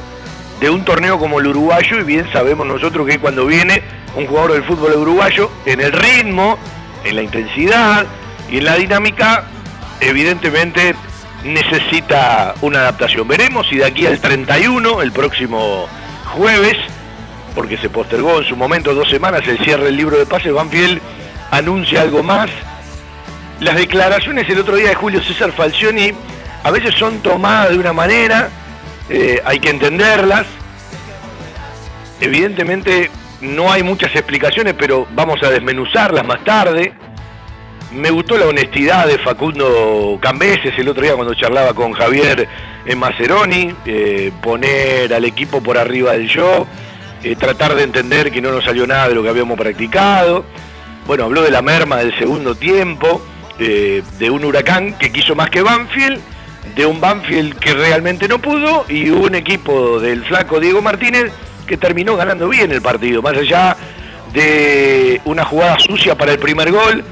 de 0.60 0.70
un 0.70 0.84
torneo 0.84 1.18
como 1.18 1.40
el 1.40 1.48
uruguayo 1.48 1.98
y 2.00 2.04
bien 2.04 2.30
sabemos 2.32 2.66
nosotros 2.66 3.06
que 3.06 3.18
cuando 3.18 3.46
viene 3.46 3.82
un 4.14 4.26
jugador 4.26 4.52
del 4.52 4.64
fútbol 4.64 4.94
uruguayo 4.94 5.50
en 5.66 5.80
el 5.80 5.92
ritmo, 5.92 6.58
en 7.04 7.16
la 7.16 7.22
intensidad 7.22 8.06
y 8.50 8.58
en 8.58 8.64
la 8.64 8.76
dinámica, 8.76 9.44
evidentemente 10.00 10.94
necesita 11.44 12.54
una 12.62 12.80
adaptación. 12.80 13.28
Veremos 13.28 13.68
si 13.68 13.76
de 13.76 13.84
aquí 13.84 14.06
al 14.06 14.18
31, 14.20 15.02
el 15.02 15.12
próximo 15.12 15.88
jueves, 16.24 16.76
porque 17.56 17.78
se 17.78 17.88
postergó 17.88 18.38
en 18.38 18.44
su 18.44 18.54
momento 18.54 18.94
dos 18.94 19.08
semanas 19.08 19.40
el 19.48 19.58
cierre 19.58 19.86
del 19.86 19.96
libro 19.96 20.18
de 20.18 20.26
pases, 20.26 20.52
Banfield 20.52 21.00
anuncia 21.50 22.02
algo 22.02 22.22
más. 22.22 22.50
Las 23.60 23.76
declaraciones 23.76 24.48
el 24.50 24.60
otro 24.60 24.76
día 24.76 24.90
de 24.90 24.94
Julio 24.94 25.22
César 25.22 25.50
Falcioni 25.52 26.12
a 26.62 26.70
veces 26.70 26.94
son 26.94 27.20
tomadas 27.20 27.70
de 27.70 27.78
una 27.78 27.94
manera, 27.94 28.50
eh, 29.08 29.40
hay 29.44 29.58
que 29.58 29.70
entenderlas. 29.70 30.44
Evidentemente 32.20 33.10
no 33.40 33.72
hay 33.72 33.82
muchas 33.82 34.14
explicaciones, 34.14 34.74
pero 34.78 35.06
vamos 35.14 35.42
a 35.42 35.48
desmenuzarlas 35.48 36.26
más 36.26 36.44
tarde. 36.44 36.92
Me 37.90 38.10
gustó 38.10 38.36
la 38.36 38.46
honestidad 38.46 39.06
de 39.06 39.18
Facundo 39.18 40.18
Cambeses 40.20 40.74
el 40.76 40.88
otro 40.88 41.04
día 41.04 41.14
cuando 41.14 41.32
charlaba 41.34 41.72
con 41.72 41.92
Javier 41.92 42.46
en 42.84 42.98
Maceroni, 42.98 43.74
eh, 43.86 44.30
poner 44.42 45.14
al 45.14 45.24
equipo 45.24 45.62
por 45.62 45.78
arriba 45.78 46.12
del 46.12 46.26
show 46.26 46.66
eh, 47.26 47.34
tratar 47.34 47.74
de 47.74 47.82
entender 47.82 48.30
que 48.30 48.40
no 48.40 48.52
nos 48.52 48.64
salió 48.64 48.86
nada 48.86 49.08
de 49.08 49.16
lo 49.16 49.20
que 49.20 49.28
habíamos 49.28 49.58
practicado. 49.58 50.44
Bueno, 51.08 51.24
habló 51.24 51.42
de 51.42 51.50
la 51.50 51.60
merma 51.60 51.96
del 51.96 52.16
segundo 52.16 52.54
tiempo, 52.54 53.20
eh, 53.58 54.04
de 54.16 54.30
un 54.30 54.44
huracán 54.44 54.96
que 54.96 55.10
quiso 55.10 55.34
más 55.34 55.50
que 55.50 55.60
Banfield, 55.60 56.20
de 56.76 56.86
un 56.86 57.00
Banfield 57.00 57.58
que 57.58 57.74
realmente 57.74 58.28
no 58.28 58.38
pudo 58.38 58.84
y 58.88 59.10
un 59.10 59.34
equipo 59.34 59.98
del 59.98 60.24
flaco 60.24 60.60
Diego 60.60 60.80
Martínez 60.82 61.32
que 61.66 61.76
terminó 61.76 62.16
ganando 62.16 62.48
bien 62.48 62.70
el 62.70 62.80
partido, 62.80 63.22
más 63.22 63.36
allá 63.36 63.76
de 64.32 65.20
una 65.24 65.44
jugada 65.44 65.80
sucia 65.80 66.16
para 66.16 66.30
el 66.30 66.38
primer 66.38 66.70
gol. 66.70 67.02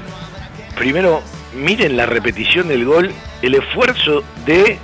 Primero, 0.77 1.23
miren 1.53 1.97
la 1.97 2.05
repetición 2.05 2.69
del 2.69 2.85
gol, 2.85 3.11
el 3.41 3.55
esfuerzo 3.55 4.23
de 4.45 4.79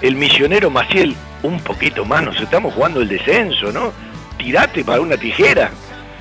el 0.00 0.16
misionero 0.16 0.70
Maciel, 0.70 1.14
un 1.42 1.60
poquito 1.60 2.06
más, 2.06 2.22
nos 2.24 2.40
estamos 2.40 2.72
jugando 2.72 3.02
el 3.02 3.08
descenso, 3.08 3.72
¿no? 3.72 3.92
Tirate 4.40 4.84
para 4.84 5.00
una 5.00 5.16
tijera 5.16 5.70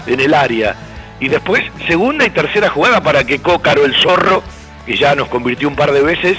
en 0.05 0.19
el 0.19 0.33
área. 0.33 0.75
Y 1.19 1.27
después, 1.27 1.63
segunda 1.87 2.25
y 2.25 2.29
tercera 2.29 2.69
jugada 2.69 3.01
para 3.01 3.23
que 3.23 3.39
Cócaro, 3.39 3.85
el 3.85 3.95
zorro, 3.95 4.43
que 4.85 4.95
ya 4.95 5.15
nos 5.15 5.27
convirtió 5.27 5.67
un 5.67 5.75
par 5.75 5.91
de 5.91 6.01
veces, 6.01 6.37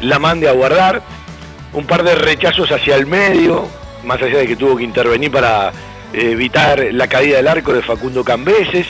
la 0.00 0.18
mande 0.18 0.48
a 0.48 0.52
guardar. 0.52 1.02
Un 1.72 1.86
par 1.86 2.02
de 2.04 2.14
rechazos 2.14 2.70
hacia 2.72 2.96
el 2.96 3.06
medio, 3.06 3.68
más 4.04 4.22
allá 4.22 4.38
de 4.38 4.46
que 4.46 4.56
tuvo 4.56 4.76
que 4.76 4.84
intervenir 4.84 5.30
para 5.30 5.68
eh, 6.12 6.30
evitar 6.30 6.82
la 6.92 7.06
caída 7.06 7.36
del 7.36 7.48
arco 7.48 7.72
de 7.72 7.82
Facundo 7.82 8.24
Cambeses. 8.24 8.86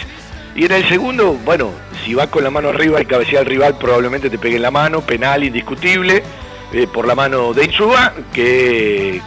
Y 0.54 0.66
en 0.66 0.72
el 0.72 0.88
segundo, 0.88 1.32
bueno, 1.44 1.72
si 2.04 2.14
va 2.14 2.28
con 2.28 2.44
la 2.44 2.50
mano 2.50 2.68
arriba 2.68 3.00
y 3.00 3.06
cabecea 3.06 3.40
al 3.40 3.46
rival, 3.46 3.76
probablemente 3.78 4.30
te 4.30 4.38
pegue 4.38 4.56
en 4.56 4.62
la 4.62 4.70
mano, 4.70 5.00
penal 5.00 5.42
indiscutible, 5.42 6.22
eh, 6.72 6.86
por 6.92 7.06
la 7.06 7.14
mano 7.14 7.52
de 7.52 7.64
Itsuba, 7.64 8.12
que 8.32 9.20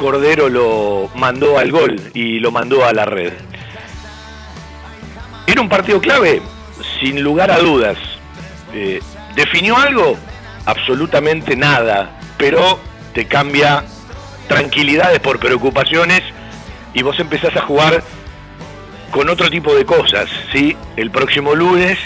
Cordero 0.00 0.48
lo 0.48 1.10
mandó 1.14 1.58
al 1.58 1.70
gol 1.70 2.00
y 2.14 2.38
lo 2.38 2.50
mandó 2.50 2.86
a 2.86 2.92
la 2.94 3.04
red. 3.04 3.34
¿Era 5.46 5.60
un 5.60 5.68
partido 5.68 6.00
clave? 6.00 6.40
Sin 6.98 7.22
lugar 7.22 7.50
a 7.50 7.58
dudas. 7.58 7.98
Eh, 8.72 9.00
¿Definió 9.36 9.76
algo? 9.76 10.16
Absolutamente 10.64 11.54
nada, 11.54 12.18
pero 12.38 12.80
te 13.12 13.26
cambia 13.26 13.84
tranquilidades 14.48 15.20
por 15.20 15.38
preocupaciones 15.38 16.22
y 16.94 17.02
vos 17.02 17.20
empezás 17.20 17.54
a 17.56 17.60
jugar 17.60 18.02
con 19.10 19.28
otro 19.28 19.50
tipo 19.50 19.74
de 19.74 19.84
cosas, 19.84 20.30
¿sí? 20.50 20.78
El 20.96 21.10
próximo 21.10 21.54
lunes 21.54 21.98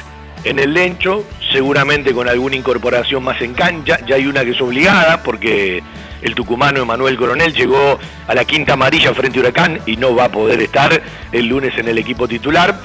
en 0.43 0.59
el 0.59 0.75
Lencho, 0.75 1.25
seguramente 1.55 2.13
con 2.13 2.29
alguna 2.29 2.57
incorporación 2.57 3.23
más 3.23 3.41
en 3.41 3.55
cancha, 3.55 4.01
ya 4.05 4.17
hay 4.17 4.27
una 4.27 4.45
que 4.45 4.51
es 4.51 4.61
obligada 4.61 5.23
porque 5.23 5.85
el 6.21 6.35
tucumano 6.35 6.83
Emanuel 6.83 7.17
Coronel 7.17 7.55
llegó 7.55 7.97
a 8.27 8.35
la 8.35 8.45
quinta 8.45 8.73
amarilla 8.73 9.15
frente 9.15 9.39
a 9.39 9.43
Huracán 9.43 9.79
y 9.87 9.97
no 9.97 10.17
va 10.17 10.25
a 10.25 10.29
poder 10.31 10.61
estar 10.61 11.01
el 11.31 11.47
lunes 11.47 11.79
en 11.79 11.87
el 11.87 11.97
equipo 11.99 12.27
titular. 12.27 12.77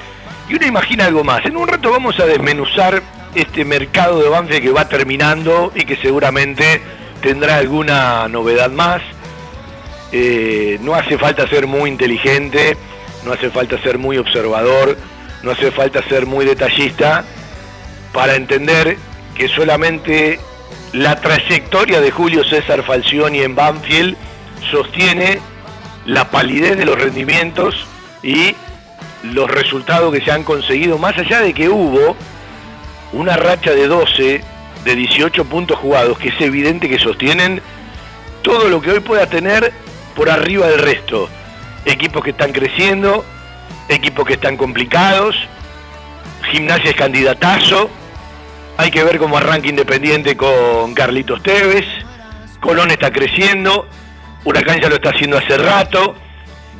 Y 0.48 0.54
uno 0.54 0.66
imagina 0.66 1.06
algo 1.06 1.24
más. 1.24 1.44
En 1.46 1.56
un 1.56 1.66
rato 1.66 1.90
vamos 1.90 2.20
a 2.20 2.26
desmenuzar 2.26 3.02
este 3.34 3.64
mercado 3.64 4.22
de 4.22 4.28
Banfield 4.28 4.62
que 4.62 4.70
va 4.70 4.88
terminando 4.88 5.72
y 5.74 5.84
que 5.84 5.96
seguramente 5.96 6.80
tendrá 7.20 7.56
alguna 7.56 8.28
novedad 8.28 8.70
más. 8.70 9.02
eh, 10.12 10.78
no 10.80 10.94
hace 10.94 11.18
falta 11.18 11.48
ser 11.48 11.66
muy 11.66 11.90
inteligente, 11.90 12.76
no 13.24 13.32
hace 13.32 13.50
falta 13.50 13.80
ser 13.82 13.98
muy 13.98 14.16
observador, 14.16 14.96
no 15.42 15.50
hace 15.50 15.72
falta 15.72 16.02
ser 16.08 16.26
muy 16.26 16.44
detallista 16.44 17.24
para 18.12 18.34
entender 18.34 18.96
que 19.34 19.48
solamente 19.48 20.40
la 20.92 21.20
trayectoria 21.20 22.00
de 22.00 22.10
Julio 22.10 22.44
César 22.44 22.82
Falcioni 22.82 23.40
en 23.40 23.54
Banfield 23.54 24.16
sostiene 24.70 25.38
la 26.06 26.30
palidez 26.30 26.76
de 26.76 26.84
los 26.84 27.00
rendimientos 27.00 27.86
y 28.22 28.54
los 29.22 29.50
resultados 29.50 30.12
que 30.12 30.24
se 30.24 30.32
han 30.32 30.44
conseguido, 30.44 30.98
más 30.98 31.16
allá 31.18 31.40
de 31.40 31.52
que 31.52 31.68
hubo 31.68 32.16
una 33.12 33.36
racha 33.36 33.72
de 33.72 33.86
12, 33.86 34.40
de 34.84 34.96
18 34.96 35.44
puntos 35.44 35.78
jugados, 35.78 36.18
que 36.18 36.28
es 36.28 36.40
evidente 36.40 36.88
que 36.88 36.98
sostienen 36.98 37.60
todo 38.42 38.68
lo 38.68 38.80
que 38.80 38.92
hoy 38.92 39.00
pueda 39.00 39.26
tener 39.26 39.72
por 40.16 40.30
arriba 40.30 40.66
del 40.68 40.80
resto. 40.80 41.28
Equipos 41.84 42.24
que 42.24 42.30
están 42.30 42.52
creciendo, 42.52 43.24
equipos 43.88 44.26
que 44.26 44.34
están 44.34 44.56
complicados, 44.56 45.36
gimnasia 46.50 46.90
es 46.90 46.96
candidatazo, 46.96 47.90
hay 48.76 48.90
que 48.90 49.04
ver 49.04 49.18
cómo 49.18 49.36
arranca 49.36 49.68
Independiente 49.68 50.36
con 50.36 50.94
Carlitos 50.94 51.42
Tevez, 51.42 51.86
Colón 52.60 52.90
está 52.90 53.10
creciendo, 53.10 53.86
Huracán 54.44 54.80
ya 54.80 54.88
lo 54.88 54.96
está 54.96 55.10
haciendo 55.10 55.38
hace 55.38 55.56
rato, 55.56 56.14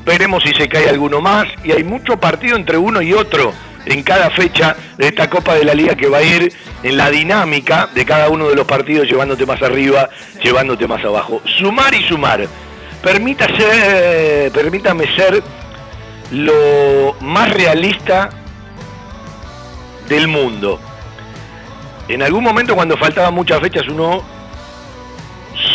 veremos 0.05 0.43
si 0.43 0.53
se 0.55 0.69
cae 0.69 0.89
alguno 0.89 1.21
más 1.21 1.47
y 1.65 1.73
hay 1.73 1.85
mucho 1.85 2.19
partido 2.19 2.57
entre 2.57 2.77
uno 2.79 3.03
y 3.03 3.13
otro 3.13 3.53
en 3.87 4.03
cada 4.03 4.31
fecha 4.31 4.77
de 4.97 5.09
esta 5.09 5.29
Copa 5.29 5.55
de 5.55 5.65
la 5.65 5.75
Liga 5.75 5.95
que 5.95 6.09
va 6.09 6.19
a 6.19 6.23
ir 6.23 6.53
en 6.83 6.97
la 6.97 7.11
dinámica 7.11 7.89
de 7.95 8.05
cada 8.05 8.29
uno 8.29 8.49
de 8.49 8.55
los 8.55 8.67
partidos 8.67 9.09
llevándote 9.09 9.47
más 9.47 9.63
arriba, 9.63 10.09
llevándote 10.43 10.87
más 10.87 11.05
abajo. 11.05 11.41
Sumar 11.59 11.95
y 11.95 12.03
sumar. 12.05 12.47
Permítase, 13.03 14.51
permítame 14.53 15.07
ser 15.17 15.43
lo 16.33 17.17
más 17.21 17.53
realista 17.53 18.31
del 20.09 20.29
mundo. 20.29 20.81
En 22.11 22.23
algún 22.23 22.43
momento 22.43 22.75
cuando 22.75 22.97
faltaban 22.97 23.33
muchas 23.33 23.61
fechas 23.61 23.87
uno 23.87 24.25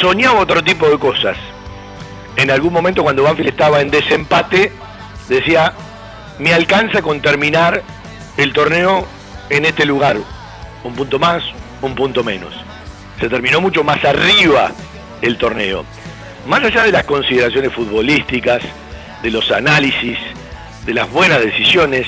soñaba 0.02 0.42
otro 0.42 0.62
tipo 0.62 0.86
de 0.90 1.00
cosas. 1.00 1.38
En 2.36 2.52
algún 2.52 2.74
momento 2.74 3.04
cuando 3.04 3.24
Banfield 3.24 3.52
estaba 3.52 3.80
en 3.80 3.90
desempate 3.90 4.74
decía, 5.30 5.72
me 6.38 6.54
alcanza 6.54 7.02
con 7.02 7.22
terminar 7.22 7.82
el 8.36 8.52
torneo 8.52 9.08
en 9.50 9.64
este 9.64 9.86
lugar. 9.86 10.18
Un 10.84 10.94
punto 10.94 11.20
más, 11.20 11.42
un 11.82 11.96
punto 11.96 12.22
menos. 12.22 12.54
Se 13.18 13.30
terminó 13.30 13.62
mucho 13.62 13.86
más 13.86 14.04
arriba 14.04 14.72
el 15.22 15.38
torneo. 15.38 15.86
Más 16.48 16.62
allá 16.66 16.84
de 16.84 16.92
las 16.92 17.06
consideraciones 17.06 17.72
futbolísticas, 17.72 18.62
de 19.24 19.32
los 19.32 19.50
análisis, 19.52 20.18
de 20.86 20.94
las 20.94 21.10
buenas 21.10 21.40
decisiones, 21.40 22.08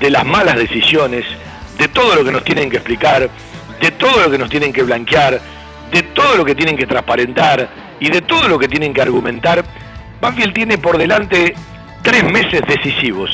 de 0.00 0.10
las 0.10 0.26
malas 0.26 0.56
decisiones, 0.56 1.24
de 1.78 1.86
todo 1.86 2.16
lo 2.16 2.24
que 2.24 2.32
nos 2.32 2.42
tienen 2.42 2.68
que 2.68 2.78
explicar, 2.78 3.30
de 3.82 3.90
todo 3.90 4.18
lo 4.22 4.30
que 4.30 4.38
nos 4.38 4.48
tienen 4.48 4.72
que 4.72 4.82
blanquear, 4.82 5.38
de 5.90 6.02
todo 6.02 6.36
lo 6.38 6.44
que 6.46 6.54
tienen 6.54 6.78
que 6.78 6.86
transparentar 6.86 7.68
y 8.00 8.08
de 8.08 8.22
todo 8.22 8.48
lo 8.48 8.58
que 8.58 8.68
tienen 8.68 8.94
que 8.94 9.02
argumentar, 9.02 9.62
Banfield 10.22 10.54
tiene 10.54 10.78
por 10.78 10.96
delante 10.96 11.54
tres 12.02 12.24
meses 12.24 12.62
decisivos 12.66 13.30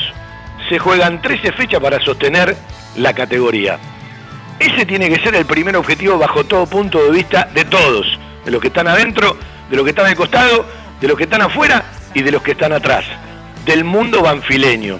se 0.69 0.77
juegan 0.77 1.21
13 1.21 1.51
fechas 1.53 1.81
para 1.81 1.99
sostener 1.99 2.55
la 2.95 3.13
categoría. 3.13 3.79
Ese 4.59 4.85
tiene 4.85 5.09
que 5.09 5.21
ser 5.21 5.35
el 5.35 5.45
primer 5.45 5.75
objetivo 5.75 6.17
bajo 6.17 6.43
todo 6.43 6.67
punto 6.67 7.03
de 7.03 7.11
vista 7.11 7.49
de 7.53 7.65
todos, 7.65 8.19
de 8.45 8.51
los 8.51 8.61
que 8.61 8.67
están 8.67 8.87
adentro, 8.87 9.35
de 9.69 9.75
los 9.75 9.83
que 9.83 9.91
están 9.91 10.05
al 10.05 10.15
costado, 10.15 10.65
de 11.01 11.07
los 11.07 11.17
que 11.17 11.23
están 11.23 11.41
afuera 11.41 11.83
y 12.13 12.21
de 12.21 12.31
los 12.31 12.43
que 12.43 12.51
están 12.51 12.73
atrás, 12.73 13.05
del 13.65 13.83
mundo 13.83 14.21
banfileño, 14.21 14.99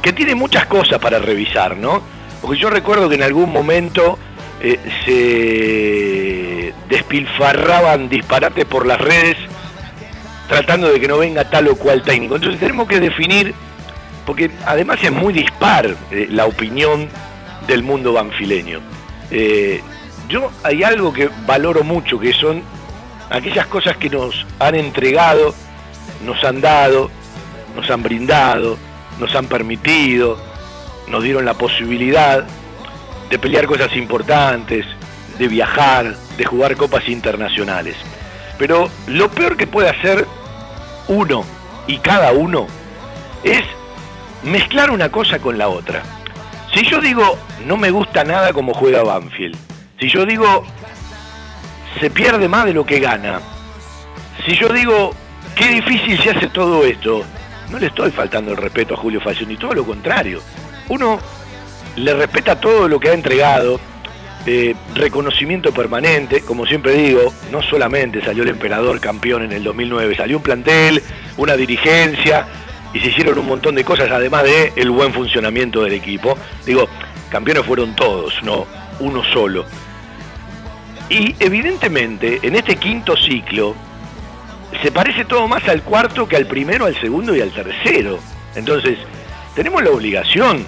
que 0.00 0.12
tiene 0.12 0.34
muchas 0.34 0.66
cosas 0.66 0.98
para 0.98 1.18
revisar, 1.18 1.76
¿no? 1.76 2.02
Porque 2.40 2.58
yo 2.58 2.70
recuerdo 2.70 3.08
que 3.08 3.16
en 3.16 3.22
algún 3.22 3.52
momento 3.52 4.18
eh, 4.64 4.78
se 5.04 6.72
despilfarraban 6.88 8.08
disparates 8.08 8.64
por 8.64 8.86
las 8.86 9.00
redes 9.00 9.36
tratando 10.48 10.88
de 10.92 11.00
que 11.00 11.08
no 11.08 11.18
venga 11.18 11.50
tal 11.50 11.66
o 11.68 11.76
cual 11.76 12.02
técnico. 12.02 12.36
Entonces 12.36 12.60
tenemos 12.60 12.86
que 12.86 13.00
definir 13.00 13.54
porque 14.24 14.52
además 14.66 14.98
es 15.02 15.10
muy 15.10 15.32
dispar 15.32 15.96
eh, 16.12 16.28
la 16.30 16.46
opinión 16.46 17.08
del 17.66 17.82
mundo 17.82 18.12
banfileño. 18.12 18.80
Eh, 19.32 19.80
yo 20.28 20.52
hay 20.62 20.84
algo 20.84 21.12
que 21.12 21.28
valoro 21.44 21.82
mucho, 21.82 22.20
que 22.20 22.32
son 22.32 22.62
aquellas 23.30 23.66
cosas 23.66 23.96
que 23.96 24.10
nos 24.10 24.46
han 24.60 24.76
entregado, 24.76 25.54
nos 26.24 26.44
han 26.44 26.60
dado, 26.60 27.10
nos 27.74 27.90
han 27.90 28.02
brindado, 28.02 28.78
nos 29.18 29.34
han 29.34 29.46
permitido, 29.46 30.38
nos 31.08 31.24
dieron 31.24 31.44
la 31.44 31.54
posibilidad 31.54 32.46
de 33.32 33.38
pelear 33.38 33.64
cosas 33.64 33.96
importantes, 33.96 34.84
de 35.38 35.48
viajar, 35.48 36.14
de 36.36 36.44
jugar 36.44 36.76
copas 36.76 37.08
internacionales. 37.08 37.96
Pero 38.58 38.90
lo 39.06 39.30
peor 39.30 39.56
que 39.56 39.66
puede 39.66 39.88
hacer 39.88 40.26
uno 41.08 41.42
y 41.86 41.96
cada 41.96 42.32
uno 42.32 42.66
es 43.42 43.62
mezclar 44.42 44.90
una 44.90 45.08
cosa 45.10 45.38
con 45.38 45.56
la 45.56 45.68
otra. 45.68 46.02
Si 46.74 46.84
yo 46.84 47.00
digo, 47.00 47.38
no 47.64 47.78
me 47.78 47.90
gusta 47.90 48.22
nada 48.22 48.52
como 48.52 48.74
juega 48.74 49.02
Banfield, 49.02 49.56
si 49.98 50.10
yo 50.10 50.26
digo, 50.26 50.66
se 52.00 52.10
pierde 52.10 52.48
más 52.48 52.66
de 52.66 52.74
lo 52.74 52.84
que 52.84 53.00
gana, 53.00 53.40
si 54.44 54.54
yo 54.56 54.68
digo, 54.68 55.12
qué 55.56 55.68
difícil 55.68 56.20
se 56.20 56.32
hace 56.32 56.48
todo 56.48 56.84
esto, 56.84 57.24
no 57.70 57.78
le 57.78 57.86
estoy 57.86 58.10
faltando 58.10 58.50
el 58.50 58.58
respeto 58.58 58.92
a 58.92 58.98
Julio 58.98 59.22
Falcioni, 59.22 59.56
todo 59.56 59.72
lo 59.72 59.86
contrario. 59.86 60.42
Uno 60.90 61.18
le 61.96 62.14
respeta 62.14 62.60
todo 62.60 62.88
lo 62.88 62.98
que 62.98 63.10
ha 63.10 63.14
entregado, 63.14 63.80
eh, 64.46 64.74
reconocimiento 64.94 65.72
permanente, 65.72 66.40
como 66.40 66.66
siempre 66.66 66.94
digo, 66.94 67.32
no 67.50 67.62
solamente 67.62 68.24
salió 68.24 68.42
el 68.42 68.48
emperador 68.48 69.00
campeón 69.00 69.42
en 69.44 69.52
el 69.52 69.62
2009, 69.62 70.16
salió 70.16 70.38
un 70.38 70.42
plantel, 70.42 71.02
una 71.36 71.56
dirigencia, 71.56 72.46
y 72.92 73.00
se 73.00 73.08
hicieron 73.08 73.38
un 73.38 73.46
montón 73.46 73.74
de 73.74 73.84
cosas, 73.84 74.10
además 74.10 74.44
de 74.44 74.72
el 74.76 74.90
buen 74.90 75.12
funcionamiento 75.12 75.82
del 75.82 75.92
equipo. 75.92 76.36
Digo, 76.66 76.88
campeones 77.30 77.64
fueron 77.64 77.94
todos, 77.94 78.42
no 78.42 78.66
uno 79.00 79.22
solo. 79.32 79.64
Y 81.08 81.34
evidentemente, 81.40 82.40
en 82.42 82.56
este 82.56 82.76
quinto 82.76 83.16
ciclo, 83.16 83.74
se 84.82 84.90
parece 84.90 85.24
todo 85.24 85.46
más 85.48 85.66
al 85.68 85.82
cuarto 85.82 86.26
que 86.26 86.36
al 86.36 86.46
primero, 86.46 86.86
al 86.86 86.98
segundo 87.00 87.34
y 87.34 87.40
al 87.40 87.50
tercero. 87.50 88.18
Entonces, 88.54 88.98
tenemos 89.54 89.82
la 89.82 89.90
obligación 89.90 90.64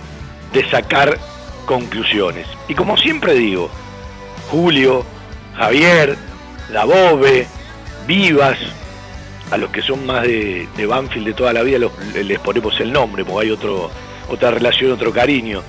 de 0.55 0.69
sacar 0.71 1.19
conclusiones. 1.67 2.47
Y 2.69 2.75
como 2.75 2.97
siempre 2.97 3.35
digo, 3.35 3.69
Julio, 4.49 5.05
Javier, 5.57 6.17
Dabove, 6.73 7.47
Vivas, 8.07 8.59
a 9.51 9.57
los 9.57 9.71
que 9.71 9.83
son 9.83 10.07
más 10.07 10.23
de, 10.23 10.67
Banfield 10.89 11.27
de 11.27 11.35
toda 11.35 11.53
la 11.53 11.63
vida 11.63 11.79
les 12.15 12.39
ponemos 12.39 12.79
el 12.81 12.93
nombre, 12.93 13.25
porque 13.25 13.47
hay 13.47 13.53
otro, 13.53 13.91
otra 14.29 14.51
relación, 14.51 14.93
otro 14.93 15.13
cariño. 15.13 15.63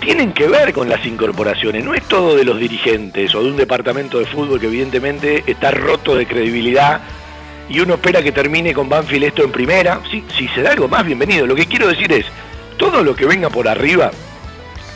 Tienen 0.00 0.32
que 0.32 0.48
ver 0.48 0.72
con 0.72 0.88
las 0.88 1.04
incorporaciones, 1.04 1.84
no 1.84 1.92
es 1.92 2.02
todo 2.04 2.36
de 2.36 2.44
los 2.44 2.58
dirigentes 2.58 3.34
o 3.34 3.42
de 3.42 3.50
un 3.50 3.56
departamento 3.56 4.18
de 4.18 4.24
fútbol 4.24 4.58
que 4.58 4.66
evidentemente 4.66 5.44
está 5.46 5.70
roto 5.70 6.14
de 6.14 6.26
credibilidad 6.26 7.02
y 7.68 7.80
uno 7.80 7.94
espera 7.94 8.22
que 8.22 8.32
termine 8.32 8.72
con 8.72 8.88
Banfield 8.88 9.24
esto 9.24 9.44
en 9.44 9.52
primera. 9.52 10.00
Sí, 10.10 10.24
si 10.36 10.48
se 10.48 10.62
da 10.62 10.72
algo 10.72 10.88
más, 10.88 11.04
bienvenido. 11.04 11.46
Lo 11.46 11.54
que 11.54 11.66
quiero 11.66 11.86
decir 11.86 12.10
es, 12.12 12.26
todo 12.80 13.04
lo 13.04 13.14
que 13.14 13.26
venga 13.26 13.50
por 13.50 13.68
arriba 13.68 14.10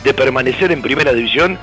de 0.03 0.13
permanecer 0.15 0.71
en 0.71 0.81
primera 0.81 1.13
división, 1.13 1.59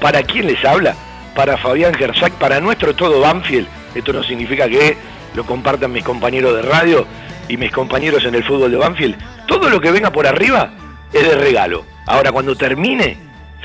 ¿para 0.00 0.22
quién 0.22 0.46
les 0.46 0.64
habla? 0.64 0.94
Para 1.34 1.58
Fabián 1.58 1.94
Gersac, 1.94 2.32
para 2.34 2.60
nuestro 2.60 2.94
todo 2.94 3.20
Banfield. 3.20 3.66
Esto 3.92 4.12
no 4.12 4.22
significa 4.22 4.68
que 4.68 4.96
lo 5.34 5.44
compartan 5.44 5.90
mis 5.90 6.04
compañeros 6.04 6.54
de 6.54 6.62
radio 6.62 7.06
y 7.48 7.56
mis 7.56 7.72
compañeros 7.72 8.24
en 8.24 8.36
el 8.36 8.44
fútbol 8.44 8.70
de 8.70 8.76
Banfield. 8.76 9.16
Todo 9.48 9.68
lo 9.68 9.80
que 9.80 9.90
venga 9.90 10.12
por 10.12 10.28
arriba 10.28 10.70
es 11.12 11.28
de 11.28 11.34
regalo. 11.34 11.84
Ahora, 12.06 12.30
cuando 12.30 12.54
termine, 12.54 13.18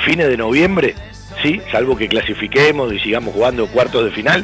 fines 0.03 0.29
de 0.29 0.37
noviembre, 0.37 0.95
sí, 1.43 1.61
salvo 1.71 1.95
que 1.95 2.07
clasifiquemos 2.07 2.91
y 2.91 2.99
sigamos 2.99 3.35
jugando 3.35 3.67
cuartos 3.67 4.05
de 4.05 4.11
final, 4.11 4.43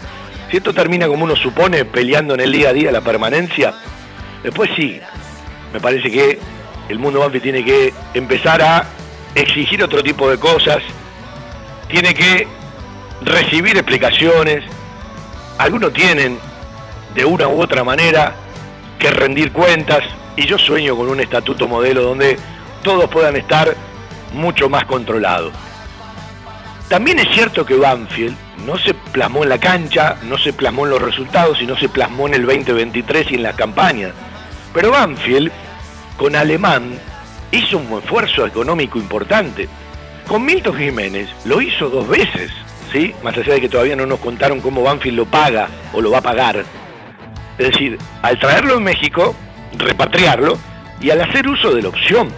si 0.52 0.58
esto 0.58 0.72
termina 0.72 1.08
como 1.08 1.24
uno 1.24 1.36
supone, 1.36 1.84
peleando 1.84 2.36
en 2.36 2.42
el 2.42 2.52
día 2.52 2.70
a 2.70 2.74
día 2.74 2.92
la 2.92 3.02
permanencia, 3.02 3.74
después 4.44 4.70
sí, 4.76 5.00
me 5.74 5.80
parece 5.80 6.12
que 6.12 6.40
el 6.90 7.00
mundo 7.00 7.20
Banfield 7.20 7.44
tiene 7.44 7.64
que 7.64 7.94
empezar 8.14 8.62
a 8.62 8.86
exigir 9.34 9.84
otro 9.84 10.04
tipo 10.04 10.30
de 10.30 10.38
cosas, 10.38 10.80
tiene 11.90 12.14
que 12.14 12.48
recibir 13.22 13.78
explicaciones, 13.78 14.64
algunos 15.58 15.94
tienen 15.94 16.40
de 17.14 17.26
una 17.26 17.48
u 17.48 17.62
otra 17.62 17.84
manera 17.84 18.36
que 19.00 19.10
rendir 19.10 19.52
cuentas 19.52 20.04
y 20.36 20.46
yo 20.46 20.58
sueño 20.58 20.96
con 20.96 21.10
un 21.10 21.20
estatuto 21.20 21.68
modelo 21.68 22.04
donde 22.04 22.38
todos 22.84 23.10
puedan 23.10 23.36
estar 23.36 23.76
mucho 24.34 24.70
más 24.70 24.86
controlados. 24.86 25.54
También 26.90 27.20
es 27.20 27.34
cierto 27.34 27.66
que 27.66 27.76
Banfield, 27.76 28.36
no 28.66 28.78
se 28.78 28.94
plasmó 28.94 29.44
en 29.44 29.50
la 29.50 29.58
cancha, 29.58 30.18
no 30.24 30.38
se 30.38 30.54
plasmó 30.54 30.86
en 30.86 30.92
los 30.92 31.02
resultados 31.02 31.62
y 31.62 31.66
no 31.66 31.76
se 31.78 31.90
plasmó 31.90 32.28
en 32.28 32.36
el 32.36 32.46
2023 32.46 33.32
y 33.32 33.36
en 33.36 33.44
las 33.44 33.56
campañas. 33.56 34.12
Pero 34.74 34.92
Banfield, 34.92 35.52
con 36.18 36.36
Alemán, 36.36 36.98
hizo 37.52 37.78
un 37.78 38.00
esfuerzo 38.00 38.46
económico 38.46 38.98
importante. 38.98 39.68
Con 40.28 40.46
Milton 40.46 40.78
Jiménez 40.78 41.30
lo 41.46 41.62
hizo 41.62 41.90
dos 41.90 42.08
veces, 42.08 42.52
¿sí? 42.92 43.14
Más 43.24 43.38
allá 43.38 43.54
de 43.54 43.62
que 43.62 43.70
todavía 43.70 43.96
no 43.96 44.06
nos 44.06 44.20
contaron 44.20 44.62
cómo 44.62 44.84
Banfield 44.84 45.18
lo 45.18 45.26
paga 45.26 45.68
o 45.94 46.02
lo 46.02 46.12
va 46.12 46.20
a 46.20 46.22
pagar. 46.22 46.66
Es 47.58 47.72
decir, 47.72 47.98
al 48.22 48.40
traerlo 48.40 48.78
en 48.78 48.84
México, 48.84 49.36
repatriarlo 49.78 50.58
y 51.00 51.10
al 51.10 51.22
hacer 51.22 51.48
uso 51.48 51.74
de 51.74 51.84
la 51.84 51.90
opción. 51.90 52.30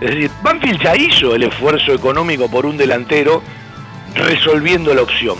Es 0.00 0.10
decir, 0.10 0.30
Banfield 0.42 0.82
ya 0.82 0.96
hizo 0.96 1.34
el 1.34 1.42
esfuerzo 1.44 1.92
económico 1.92 2.50
por 2.50 2.66
un 2.66 2.76
delantero 2.76 3.42
resolviendo 4.14 4.94
la 4.94 5.02
opción. 5.02 5.36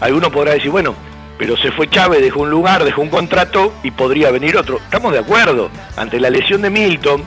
Alguno 0.00 0.30
podrá 0.30 0.54
decir, 0.54 0.70
bueno, 0.70 0.94
pero 1.38 1.56
se 1.56 1.72
fue 1.72 1.88
Chávez, 1.88 2.20
dejó 2.20 2.40
un 2.40 2.50
lugar, 2.50 2.84
dejó 2.84 3.02
un 3.02 3.08
contrato 3.08 3.72
y 3.82 3.90
podría 3.90 4.30
venir 4.30 4.56
otro. 4.56 4.76
Estamos 4.76 5.12
de 5.12 5.18
acuerdo. 5.18 5.70
Ante 5.96 6.20
la 6.20 6.30
lesión 6.30 6.62
de 6.62 6.70
Milton, 6.70 7.24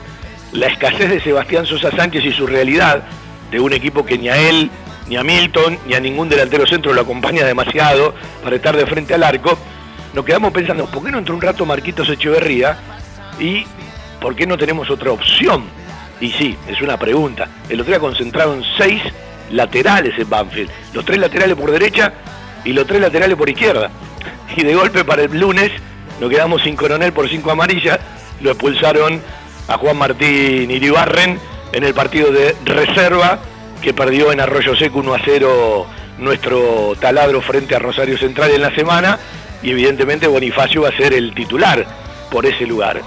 la 0.52 0.68
escasez 0.68 1.10
de 1.10 1.20
Sebastián 1.20 1.66
Sosa 1.66 1.90
Sánchez 1.90 2.24
y 2.24 2.32
su 2.32 2.46
realidad 2.46 3.02
de 3.50 3.60
un 3.60 3.72
equipo 3.72 4.04
que 4.04 4.18
ni 4.18 4.28
a 4.28 4.36
él, 4.36 4.70
ni 5.08 5.16
a 5.16 5.22
Milton, 5.22 5.78
ni 5.86 5.94
a 5.94 6.00
ningún 6.00 6.28
delantero 6.28 6.66
centro 6.66 6.92
lo 6.92 7.02
acompaña 7.02 7.44
demasiado 7.44 8.14
para 8.42 8.56
estar 8.56 8.76
de 8.76 8.86
frente 8.86 9.14
al 9.14 9.22
arco, 9.22 9.58
nos 10.14 10.24
quedamos 10.24 10.52
pensando, 10.52 10.86
¿por 10.86 11.04
qué 11.04 11.10
no 11.10 11.18
entró 11.18 11.34
un 11.34 11.42
rato 11.42 11.66
Marquitos 11.66 12.08
Echeverría? 12.08 12.78
¿Y 13.38 13.66
por 14.20 14.34
qué 14.34 14.46
no 14.46 14.56
tenemos 14.56 14.88
otra 14.88 15.12
opción? 15.12 15.64
Y 16.20 16.30
sí, 16.30 16.56
es 16.66 16.80
una 16.80 16.96
pregunta. 16.96 17.48
El 17.68 17.80
otro 17.80 17.92
día 17.92 18.00
concentraron 18.00 18.62
seis 18.78 19.02
laterales 19.50 20.18
en 20.18 20.28
Banfield. 20.28 20.70
Los 20.94 21.04
tres 21.04 21.18
laterales 21.18 21.54
por 21.54 21.70
derecha 21.70 22.14
y 22.66 22.72
los 22.72 22.86
tres 22.86 23.00
laterales 23.00 23.36
por 23.36 23.48
izquierda. 23.48 23.90
Y 24.56 24.62
de 24.62 24.74
golpe 24.74 25.04
para 25.04 25.22
el 25.22 25.38
lunes 25.38 25.70
nos 26.20 26.30
quedamos 26.30 26.62
sin 26.62 26.76
coronel 26.76 27.12
por 27.12 27.28
cinco 27.28 27.50
amarillas. 27.50 27.98
Lo 28.40 28.50
expulsaron 28.50 29.20
a 29.68 29.78
Juan 29.78 29.96
Martín 29.96 30.70
Iribarren 30.70 31.38
en 31.72 31.84
el 31.84 31.94
partido 31.94 32.30
de 32.30 32.54
reserva 32.64 33.38
que 33.80 33.94
perdió 33.94 34.32
en 34.32 34.40
Arroyo 34.40 34.74
Seco 34.74 34.98
1 34.98 35.14
a 35.14 35.20
0 35.24 35.86
nuestro 36.18 36.94
taladro 36.98 37.40
frente 37.40 37.76
a 37.76 37.78
Rosario 37.78 38.18
Central 38.18 38.50
en 38.50 38.62
la 38.62 38.74
semana 38.74 39.18
y 39.62 39.70
evidentemente 39.70 40.26
Bonifacio 40.26 40.82
va 40.82 40.88
a 40.88 40.96
ser 40.96 41.12
el 41.12 41.34
titular 41.34 41.86
por 42.30 42.46
ese 42.46 42.66
lugar. 42.66 43.00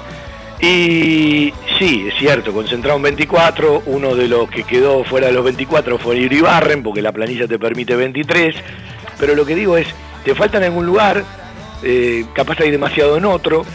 Y 0.62 1.54
sí, 1.78 2.08
es 2.08 2.16
cierto, 2.20 2.52
concentraron 2.54 3.02
24, 3.02 3.84
uno 3.86 4.16
de 4.16 4.28
los 4.28 4.50
que 4.50 4.64
quedó 4.64 5.06
fuera 5.06 5.28
de 5.28 5.34
los 5.34 5.44
24 5.46 5.98
fue 5.98 6.18
Iribarren, 6.18 6.84
porque 6.84 7.02
la 7.02 7.14
planilla 7.14 7.48
te 7.48 7.58
permite 7.58 7.96
23, 7.96 8.56
pero 9.20 9.36
lo 9.36 9.46
que 9.46 9.56
digo 9.56 9.78
es, 9.78 9.88
te 10.24 10.34
falta 10.34 10.58
en 10.58 10.64
algún 10.64 10.86
lugar, 10.86 11.24
eh, 11.84 12.26
capaz 12.34 12.60
hay 12.62 12.72
demasiado 12.72 13.18
en 13.18 13.26
otro, 13.26 13.66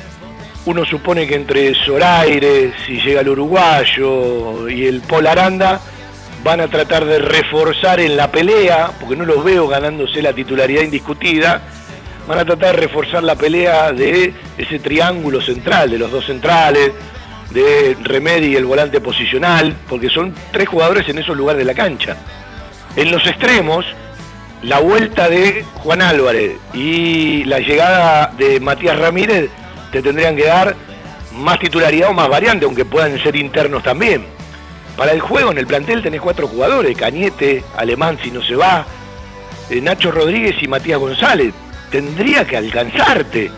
uno 0.67 0.85
supone 0.87 1.27
que 1.27 1.35
entre 1.35 1.75
Zoraire, 1.75 2.73
si 2.87 3.01
llega 3.01 3.21
el 3.21 3.29
uruguayo 3.29 4.69
y 4.69 4.87
el 4.87 5.03
Polaranda, 5.03 5.81
van 6.43 6.61
a 6.61 6.69
tratar 6.69 7.05
de 7.05 7.19
reforzar 7.19 8.01
en 8.01 8.17
la 8.17 8.31
pelea, 8.31 8.91
porque 8.99 9.17
no 9.17 9.25
los 9.25 9.45
veo 9.45 9.69
ganándose 9.69 10.23
la 10.23 10.33
titularidad 10.33 10.83
indiscutida, 10.83 11.61
van 12.27 12.39
a 12.39 12.45
tratar 12.45 12.77
de 12.77 12.83
reforzar 12.83 13.23
la 13.23 13.35
pelea 13.35 13.93
de 13.93 14.33
ese 14.57 14.79
triángulo 14.79 15.43
central, 15.43 15.91
de 15.91 15.99
los 15.99 16.11
dos 16.11 16.25
centrales, 16.27 16.93
de 17.51 17.97
Remedi 18.03 18.49
y 18.49 18.57
el 18.57 18.65
volante 18.65 19.01
posicional, 19.01 19.77
porque 19.89 20.09
son 20.09 20.35
tres 20.51 20.69
jugadores 20.69 21.09
en 21.09 21.19
esos 21.19 21.37
lugares 21.37 21.59
de 21.59 21.65
la 21.65 21.75
cancha. 21.75 22.17
En 22.97 23.11
los 23.11 23.27
extremos, 23.27 23.85
la 24.65 24.81
vuelta 24.81 25.29
de 25.29 25.63
Juan 25.75 26.01
Álvarez 26.01 26.57
y 26.73 27.45
la 27.45 27.59
llegada 27.59 28.33
de 28.39 28.61
Matías 28.61 28.99
Ramírez 28.99 29.51
te 29.93 30.01
tendrían 30.01 30.35
que 30.37 30.47
dar 30.47 30.75
más 31.33 31.59
titularidad 31.59 32.09
o 32.09 32.15
más 32.15 32.29
variante, 32.29 32.65
aunque 32.65 32.87
puedan 32.87 33.23
ser 33.23 33.37
internos 33.37 33.83
también. 33.83 34.25
Para 34.97 35.13
el 35.13 35.21
juego 35.21 35.53
en 35.53 35.59
el 35.59 35.67
plantel 35.67 36.03
tenés 36.03 36.23
cuatro 36.23 36.49
jugadores, 36.49 36.97
Cañete, 36.97 37.63
Alemán 37.77 38.19
si 38.23 38.31
no 38.31 38.43
se 38.43 38.57
va, 38.57 38.87
eh, 39.69 39.83
Nacho 39.83 40.11
Rodríguez 40.11 40.57
y 40.63 40.67
Matías 40.67 40.99
González 40.99 41.53
tendría 41.91 42.47
que 42.47 42.57
alcanzarte. 42.57 43.51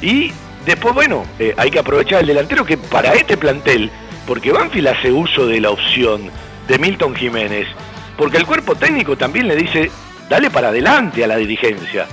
Y 0.00 0.32
después, 0.64 0.94
bueno, 0.94 1.26
eh, 1.38 1.54
hay 1.58 1.70
que 1.70 1.78
aprovechar 1.78 2.20
el 2.20 2.28
delantero 2.28 2.64
que 2.64 2.78
para 2.78 3.12
este 3.12 3.36
plantel, 3.36 3.90
porque 4.26 4.50
Banfield 4.50 4.88
hace 4.88 5.12
uso 5.12 5.46
de 5.46 5.60
la 5.60 5.70
opción 5.70 6.30
de 6.68 6.78
Milton 6.78 7.14
Jiménez, 7.14 7.66
porque 8.16 8.38
el 8.38 8.46
cuerpo 8.46 8.74
técnico 8.76 9.16
también 9.16 9.46
le 9.46 9.56
dice, 9.56 9.90
dale 10.32 10.50
para 10.50 10.68
adelante 10.68 11.22
a 11.22 11.26
la 11.26 11.36
dirigencia. 11.36 12.06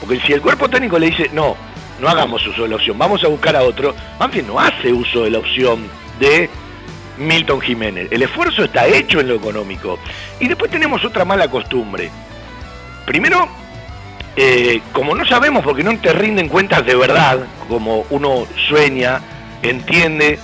Porque 0.00 0.18
si 0.20 0.32
el 0.32 0.40
cuerpo 0.40 0.66
técnico 0.66 0.98
le 0.98 1.10
dice, 1.10 1.28
no, 1.34 1.54
no 2.00 2.08
hagamos 2.08 2.46
uso 2.46 2.62
de 2.62 2.70
la 2.70 2.76
opción, 2.76 2.96
vamos 2.96 3.22
a 3.22 3.28
buscar 3.28 3.54
a 3.54 3.62
otro, 3.64 3.94
Banfield 4.18 4.48
no 4.48 4.58
hace 4.58 4.90
uso 4.90 5.24
de 5.24 5.30
la 5.30 5.38
opción 5.38 5.86
de 6.18 6.48
Milton 7.18 7.60
Jiménez. 7.60 8.08
El 8.10 8.22
esfuerzo 8.22 8.64
está 8.64 8.86
hecho 8.86 9.20
en 9.20 9.28
lo 9.28 9.34
económico. 9.34 9.98
Y 10.40 10.48
después 10.48 10.70
tenemos 10.70 11.04
otra 11.04 11.26
mala 11.26 11.50
costumbre. 11.50 12.10
Primero, 13.04 13.46
eh, 14.36 14.80
como 14.92 15.14
no 15.14 15.26
sabemos 15.26 15.62
porque 15.62 15.84
no 15.84 15.98
te 15.98 16.14
rinden 16.14 16.48
cuentas 16.48 16.86
de 16.86 16.94
verdad, 16.94 17.40
como 17.68 18.06
uno 18.08 18.46
sueña, 18.68 19.20
entiende, 19.60 20.38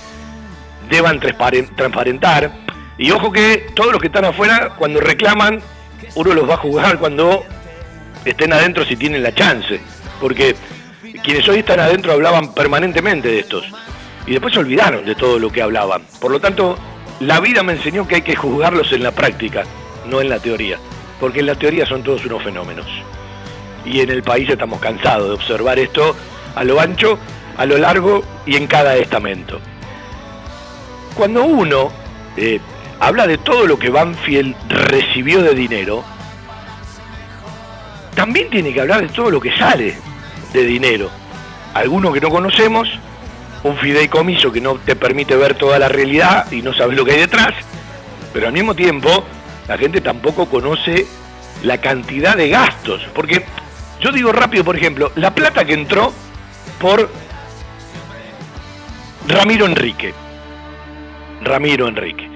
deban 0.87 1.19
transparentar. 1.19 2.51
Y 2.99 3.09
ojo 3.09 3.31
que 3.31 3.65
todos 3.73 3.91
los 3.91 3.99
que 3.99 4.07
están 4.07 4.25
afuera, 4.25 4.73
cuando 4.77 4.99
reclaman, 4.99 5.63
uno 6.15 6.33
los 6.33 6.49
va 6.49 6.55
a 6.55 6.57
jugar 6.57 6.99
cuando 6.99 7.45
estén 8.25 8.53
adentro 8.53 8.85
si 8.85 8.95
tienen 8.95 9.23
la 9.23 9.33
chance. 9.33 9.79
Porque 10.19 10.55
quienes 11.23 11.47
hoy 11.47 11.59
están 11.59 11.79
adentro 11.79 12.13
hablaban 12.13 12.53
permanentemente 12.53 13.29
de 13.29 13.39
estos. 13.39 13.65
Y 14.25 14.31
después 14.31 14.53
se 14.53 14.59
olvidaron 14.59 15.05
de 15.05 15.15
todo 15.15 15.39
lo 15.39 15.51
que 15.51 15.61
hablaban. 15.61 16.03
Por 16.19 16.31
lo 16.31 16.39
tanto, 16.39 16.77
la 17.19 17.39
vida 17.39 17.63
me 17.63 17.73
enseñó 17.73 18.07
que 18.07 18.15
hay 18.15 18.21
que 18.21 18.35
juzgarlos 18.35 18.91
en 18.93 19.03
la 19.03 19.11
práctica, 19.11 19.63
no 20.09 20.21
en 20.21 20.29
la 20.29 20.39
teoría. 20.39 20.77
Porque 21.19 21.39
en 21.39 21.47
la 21.47 21.55
teoría 21.55 21.85
son 21.85 22.03
todos 22.03 22.25
unos 22.25 22.43
fenómenos 22.43 22.87
y 23.85 24.01
en 24.01 24.09
el 24.09 24.23
país 24.23 24.49
estamos 24.49 24.79
cansados 24.79 25.27
de 25.27 25.33
observar 25.33 25.79
esto 25.79 26.15
a 26.55 26.63
lo 26.63 26.79
ancho, 26.79 27.17
a 27.57 27.65
lo 27.65 27.77
largo 27.77 28.23
y 28.45 28.55
en 28.55 28.67
cada 28.67 28.95
estamento. 28.95 29.59
Cuando 31.15 31.43
uno 31.43 31.91
eh, 32.37 32.59
habla 33.03 33.27
de 33.27 33.37
todo 33.37 33.67
lo 33.67 33.77
que 33.77 33.89
Banfield 33.89 34.55
recibió 34.69 35.43
de 35.43 35.53
dinero, 35.53 36.05
también 38.15 38.49
tiene 38.49 38.73
que 38.73 38.79
hablar 38.79 39.01
de 39.01 39.09
todo 39.09 39.29
lo 39.29 39.41
que 39.41 39.55
sale 39.57 39.97
de 40.53 40.63
dinero. 40.63 41.09
Algunos 41.73 42.13
que 42.13 42.21
no 42.21 42.29
conocemos, 42.29 42.87
un 43.63 43.75
fideicomiso 43.77 44.53
que 44.53 44.61
no 44.61 44.75
te 44.75 44.95
permite 44.95 45.35
ver 45.35 45.55
toda 45.55 45.79
la 45.79 45.89
realidad 45.89 46.49
y 46.49 46.61
no 46.61 46.73
sabes 46.73 46.95
lo 46.95 47.03
que 47.03 47.11
hay 47.11 47.19
detrás, 47.19 47.53
pero 48.31 48.47
al 48.47 48.53
mismo 48.53 48.73
tiempo 48.73 49.25
la 49.67 49.77
gente 49.77 49.99
tampoco 49.99 50.45
conoce 50.45 51.05
la 51.61 51.79
cantidad 51.79 52.37
de 52.37 52.49
gastos, 52.49 53.05
porque 53.13 53.43
yo 53.99 54.13
digo 54.13 54.31
rápido, 54.31 54.63
por 54.63 54.77
ejemplo, 54.77 55.11
la 55.15 55.35
plata 55.35 55.65
que 55.65 55.73
entró 55.73 56.13
por 56.79 57.09
Ramiro 59.27 59.65
Enrique. 59.65 60.13
Ramiro 61.41 61.89
Enrique. 61.89 62.32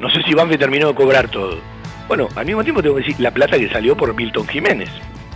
No 0.00 0.08
sé 0.10 0.22
si 0.22 0.34
Banfield 0.34 0.60
terminó 0.60 0.88
de 0.88 0.94
cobrar 0.94 1.28
todo. 1.28 1.60
Bueno, 2.08 2.28
al 2.34 2.46
mismo 2.46 2.64
tiempo 2.64 2.82
tengo 2.82 2.96
que 2.96 3.02
decir 3.02 3.20
la 3.20 3.30
plata 3.30 3.58
que 3.58 3.68
salió 3.68 3.96
por 3.96 4.14
Milton 4.14 4.48
Jiménez. 4.48 4.88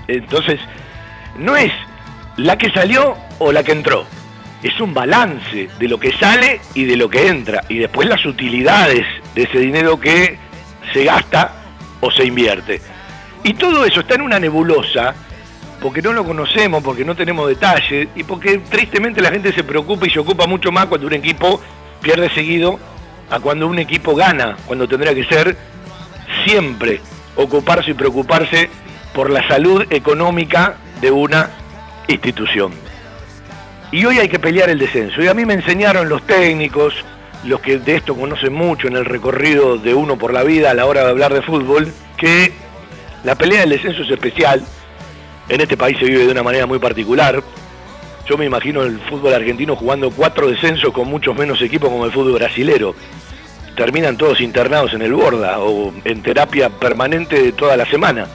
Entonces, 0.08 0.58
no 1.38 1.54
es 1.54 1.70
la 2.38 2.56
que 2.56 2.70
salió 2.70 3.14
o 3.38 3.52
la 3.52 3.62
que 3.62 3.72
entró. 3.72 4.06
Es 4.62 4.80
un 4.80 4.94
balance 4.94 5.68
de 5.78 5.88
lo 5.88 6.00
que 6.00 6.12
sale 6.12 6.60
y 6.72 6.84
de 6.84 6.96
lo 6.96 7.10
que 7.10 7.28
entra. 7.28 7.62
Y 7.68 7.78
después 7.78 8.08
las 8.08 8.24
utilidades 8.24 9.06
de 9.34 9.42
ese 9.42 9.58
dinero 9.58 10.00
que 10.00 10.38
se 10.92 11.04
gasta 11.04 11.52
o 12.00 12.10
se 12.10 12.24
invierte. 12.24 12.80
Y 13.42 13.52
todo 13.54 13.84
eso 13.84 14.00
está 14.00 14.14
en 14.14 14.22
una 14.22 14.40
nebulosa 14.40 15.14
porque 15.82 16.00
no 16.00 16.14
lo 16.14 16.24
conocemos, 16.24 16.82
porque 16.82 17.04
no 17.04 17.14
tenemos 17.14 17.46
detalles 17.46 18.08
y 18.14 18.24
porque 18.24 18.58
tristemente 18.58 19.20
la 19.20 19.30
gente 19.30 19.52
se 19.52 19.62
preocupa 19.62 20.06
y 20.06 20.10
se 20.10 20.18
ocupa 20.18 20.46
mucho 20.46 20.72
más 20.72 20.86
cuando 20.86 21.06
un 21.06 21.12
equipo 21.12 21.60
pierde 22.00 22.30
seguido 22.30 22.80
a 23.30 23.40
cuando 23.40 23.66
un 23.66 23.78
equipo 23.78 24.14
gana, 24.14 24.56
cuando 24.66 24.88
tendría 24.88 25.14
que 25.14 25.24
ser 25.24 25.56
siempre 26.44 27.00
ocuparse 27.36 27.92
y 27.92 27.94
preocuparse 27.94 28.70
por 29.12 29.30
la 29.30 29.46
salud 29.48 29.84
económica 29.90 30.76
de 31.00 31.10
una 31.10 31.50
institución. 32.08 32.72
Y 33.92 34.04
hoy 34.04 34.18
hay 34.18 34.28
que 34.28 34.38
pelear 34.38 34.70
el 34.70 34.78
descenso. 34.78 35.22
Y 35.22 35.28
a 35.28 35.34
mí 35.34 35.44
me 35.44 35.54
enseñaron 35.54 36.08
los 36.08 36.22
técnicos, 36.26 36.94
los 37.44 37.60
que 37.60 37.78
de 37.78 37.96
esto 37.96 38.16
conocen 38.16 38.52
mucho 38.52 38.88
en 38.88 38.96
el 38.96 39.04
recorrido 39.04 39.78
de 39.78 39.94
uno 39.94 40.18
por 40.18 40.32
la 40.32 40.42
vida 40.42 40.70
a 40.70 40.74
la 40.74 40.86
hora 40.86 41.04
de 41.04 41.10
hablar 41.10 41.32
de 41.32 41.42
fútbol, 41.42 41.92
que 42.16 42.52
la 43.22 43.36
pelea 43.36 43.60
del 43.60 43.70
descenso 43.70 44.02
es 44.02 44.10
especial, 44.10 44.62
en 45.48 45.60
este 45.60 45.76
país 45.76 45.98
se 45.98 46.06
vive 46.06 46.24
de 46.24 46.32
una 46.32 46.42
manera 46.42 46.66
muy 46.66 46.78
particular. 46.78 47.42
Yo 48.26 48.38
me 48.38 48.46
imagino 48.46 48.82
el 48.82 48.98
fútbol 49.00 49.34
argentino 49.34 49.76
jugando 49.76 50.10
cuatro 50.10 50.48
descensos 50.48 50.92
con 50.92 51.08
muchos 51.08 51.36
menos 51.36 51.60
equipos 51.60 51.90
como 51.90 52.06
el 52.06 52.12
fútbol 52.12 52.34
brasilero. 52.34 52.94
Terminan 53.76 54.16
todos 54.16 54.40
internados 54.40 54.94
en 54.94 55.02
el 55.02 55.12
borda 55.12 55.58
o 55.60 55.92
en 56.04 56.22
terapia 56.22 56.70
permanente 56.70 57.52
toda 57.52 57.76
la 57.76 57.86
semana. 57.86 58.26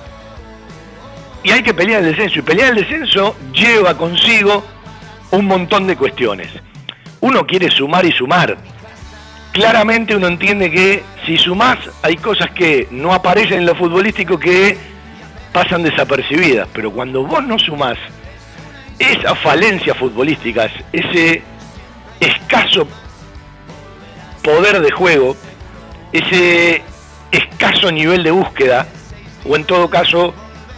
y 1.41 1.51
hay 1.51 1.63
que 1.63 1.73
pelear 1.73 2.03
el 2.03 2.11
descenso. 2.11 2.39
Y 2.39 2.41
pelear 2.41 2.69
el 2.71 2.83
descenso 2.83 3.35
lleva 3.53 3.97
consigo 3.97 4.63
un 5.31 5.45
montón 5.45 5.87
de 5.87 5.95
cuestiones. 5.95 6.49
Uno 7.21 7.47
quiere 7.47 7.71
sumar 7.71 8.05
y 8.05 8.11
sumar. 8.11 8.57
Claramente 9.53 10.15
uno 10.15 10.27
entiende 10.27 10.69
que 10.69 11.03
si 11.25 11.37
sumás 11.37 11.79
hay 12.03 12.17
cosas 12.17 12.51
que 12.51 12.87
no 12.91 13.13
aparecen 13.13 13.59
en 13.59 13.65
lo 13.65 13.75
futbolístico 13.75 14.37
que 14.37 14.77
pasan 15.51 15.81
desapercibidas, 15.81 16.67
pero 16.73 16.91
cuando 16.91 17.23
vos 17.23 17.43
no 17.43 17.57
sumás 17.57 17.97
esas 18.99 19.39
falencias 19.39 19.97
futbolísticas, 19.97 20.71
ese 20.91 21.41
escaso 22.19 22.87
poder 24.43 24.81
de 24.81 24.91
juego, 24.91 25.35
ese 26.11 26.83
escaso 27.31 27.91
nivel 27.91 28.23
de 28.23 28.31
búsqueda, 28.31 28.87
o 29.45 29.55
en 29.55 29.63
todo 29.63 29.89
caso 29.89 30.33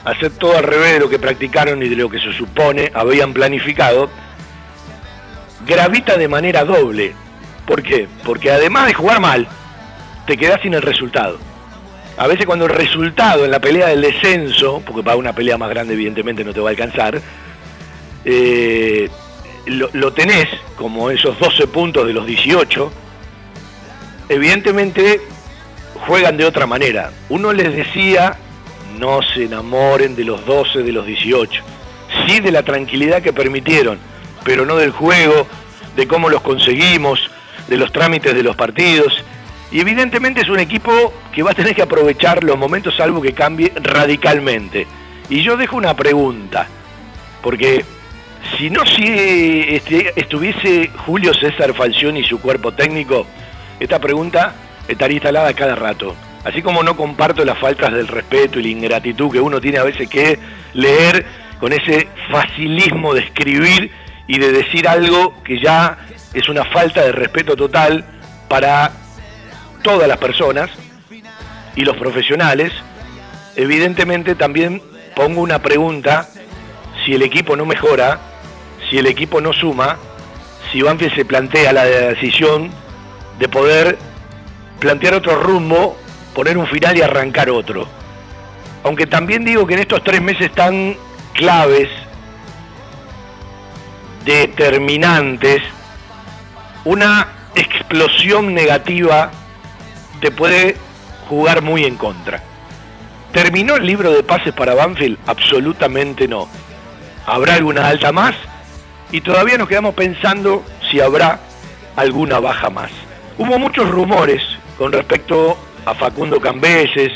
hacer 0.05 0.31
todo 0.31 0.57
al 0.57 0.63
revés 0.63 0.93
de 0.93 0.99
lo 0.99 1.09
que 1.09 1.19
practicaron 1.19 1.81
y 1.83 1.89
de 1.89 1.95
lo 1.95 2.09
que 2.09 2.19
se 2.19 2.33
supone 2.33 2.91
habían 2.93 3.33
planificado, 3.33 4.09
gravita 5.65 6.17
de 6.17 6.27
manera 6.27 6.63
doble. 6.63 7.13
¿Por 7.65 7.83
qué? 7.83 8.07
Porque 8.23 8.51
además 8.51 8.87
de 8.87 8.93
jugar 8.93 9.19
mal, 9.19 9.47
te 10.25 10.37
quedás 10.37 10.61
sin 10.61 10.73
el 10.73 10.81
resultado. 10.81 11.39
A 12.17 12.27
veces 12.27 12.45
cuando 12.45 12.65
el 12.65 12.71
resultado 12.71 13.45
en 13.45 13.51
la 13.51 13.59
pelea 13.59 13.87
del 13.87 14.01
descenso, 14.01 14.81
porque 14.85 15.03
para 15.03 15.17
una 15.17 15.33
pelea 15.33 15.57
más 15.57 15.69
grande 15.69 15.93
evidentemente 15.93 16.43
no 16.43 16.53
te 16.53 16.59
va 16.59 16.69
a 16.69 16.71
alcanzar, 16.71 17.21
eh, 18.25 19.09
lo, 19.65 20.13
tenés 20.13 20.47
como 20.75 21.09
esos 21.09 21.37
12 21.39 21.67
puntos 21.67 22.07
de 22.07 22.13
los 22.13 22.25
18, 22.25 22.91
evidentemente 24.29 25.21
juegan 26.07 26.37
de 26.37 26.45
otra 26.45 26.65
manera. 26.65 27.11
Uno 27.29 27.53
les 27.53 27.75
decía, 27.75 28.37
no 28.99 29.21
se 29.21 29.45
enamoren 29.45 30.15
de 30.15 30.25
los 30.25 30.45
12, 30.45 30.83
de 30.83 30.91
los 30.91 31.05
18, 31.05 31.63
sí 32.25 32.39
de 32.39 32.51
la 32.51 32.63
tranquilidad 32.63 33.21
que 33.21 33.33
permitieron, 33.33 33.99
pero 34.43 34.65
no 34.65 34.77
del 34.77 34.91
juego, 34.91 35.47
de 35.95 36.07
cómo 36.07 36.29
los 36.29 36.41
conseguimos, 36.41 37.29
de 37.67 37.77
los 37.77 37.91
trámites 37.91 38.33
de 38.33 38.43
los 38.43 38.55
partidos. 38.55 39.23
Y 39.71 39.79
evidentemente 39.79 40.41
es 40.41 40.49
un 40.49 40.59
equipo 40.59 40.91
que 41.31 41.43
va 41.43 41.51
a 41.51 41.55
tener 41.55 41.73
que 41.75 41.81
aprovechar 41.81 42.43
los 42.43 42.57
momentos 42.57 42.95
salvo 42.95 43.21
que 43.21 43.33
cambie 43.33 43.71
radicalmente. 43.75 44.85
Y 45.29 45.43
yo 45.43 45.55
dejo 45.55 45.77
una 45.77 45.95
pregunta, 45.95 46.67
porque 47.41 47.85
si 48.57 48.69
no 48.69 48.85
si 48.85 49.03
este, 49.69 50.13
estuviese 50.15 50.89
Julio 51.05 51.33
César 51.33 51.73
Falcioni 51.73 52.21
y 52.21 52.23
su 52.23 52.39
cuerpo 52.39 52.71
técnico, 52.71 53.25
esta 53.79 53.99
pregunta 53.99 54.53
estaría 54.87 55.15
instalada 55.15 55.53
cada 55.53 55.75
rato. 55.75 56.15
Así 56.43 56.61
como 56.61 56.83
no 56.83 56.97
comparto 56.97 57.45
las 57.45 57.57
faltas 57.59 57.93
del 57.93 58.07
respeto 58.07 58.59
y 58.59 58.63
la 58.63 58.69
ingratitud 58.69 59.31
que 59.31 59.39
uno 59.39 59.61
tiene 59.61 59.77
a 59.77 59.83
veces 59.83 60.09
que 60.09 60.39
leer 60.73 61.25
con 61.59 61.71
ese 61.71 62.07
facilismo 62.31 63.13
de 63.13 63.21
escribir 63.21 63.91
y 64.27 64.39
de 64.39 64.51
decir 64.51 64.87
algo 64.87 65.41
que 65.43 65.59
ya 65.59 65.97
es 66.33 66.49
una 66.49 66.65
falta 66.65 67.03
de 67.03 67.11
respeto 67.11 67.55
total 67.55 68.05
para 68.47 68.91
todas 69.83 70.07
las 70.07 70.17
personas 70.17 70.69
y 71.75 71.81
los 71.81 71.95
profesionales, 71.97 72.71
evidentemente 73.55 74.35
también 74.35 74.81
pongo 75.15 75.41
una 75.41 75.59
pregunta, 75.59 76.27
si 77.05 77.13
el 77.13 77.21
equipo 77.21 77.55
no 77.55 77.65
mejora, 77.65 78.19
si 78.91 78.97
el 78.97 79.07
equipo 79.07 79.39
no 79.39 79.53
suma, 79.53 79.97
si 80.69 80.81
Banfield 80.81 81.15
se 81.15 81.23
plantea 81.23 81.71
la 81.71 81.85
decisión 81.85 82.69
de 83.39 83.47
poder 83.47 83.97
plantear 84.79 85.13
otro 85.13 85.41
rumbo, 85.41 85.97
poner 86.35 86.57
un 86.57 86.67
final 86.67 86.97
y 86.97 87.01
arrancar 87.01 87.49
otro. 87.49 87.87
Aunque 88.83 89.07
también 89.07 89.45
digo 89.45 89.65
que 89.65 89.75
en 89.75 89.79
estos 89.79 90.03
tres 90.03 90.21
meses 90.21 90.51
tan 90.51 90.97
claves, 91.33 91.87
determinantes, 94.25 95.61
una 96.83 97.29
explosión 97.55 98.53
negativa 98.53 99.31
te 100.19 100.31
puede 100.31 100.75
jugar 101.29 101.61
muy 101.61 101.85
en 101.85 101.95
contra. 101.95 102.43
¿Terminó 103.31 103.77
el 103.77 103.85
libro 103.85 104.11
de 104.11 104.21
pases 104.23 104.53
para 104.53 104.73
Banfield? 104.75 105.17
Absolutamente 105.27 106.27
no. 106.27 106.49
¿Habrá 107.25 107.53
alguna 107.55 107.87
alta 107.87 108.11
más? 108.11 108.35
Y 109.11 109.21
todavía 109.21 109.57
nos 109.57 109.67
quedamos 109.67 109.93
pensando 109.93 110.63
si 110.89 110.99
habrá 110.99 111.39
alguna 111.95 112.39
baja 112.39 112.69
más. 112.69 112.91
Hubo 113.37 113.59
muchos 113.59 113.89
rumores 113.89 114.41
con 114.77 114.91
respecto 114.91 115.57
a 115.85 115.93
Facundo 115.93 116.39
Cambeses, 116.39 117.11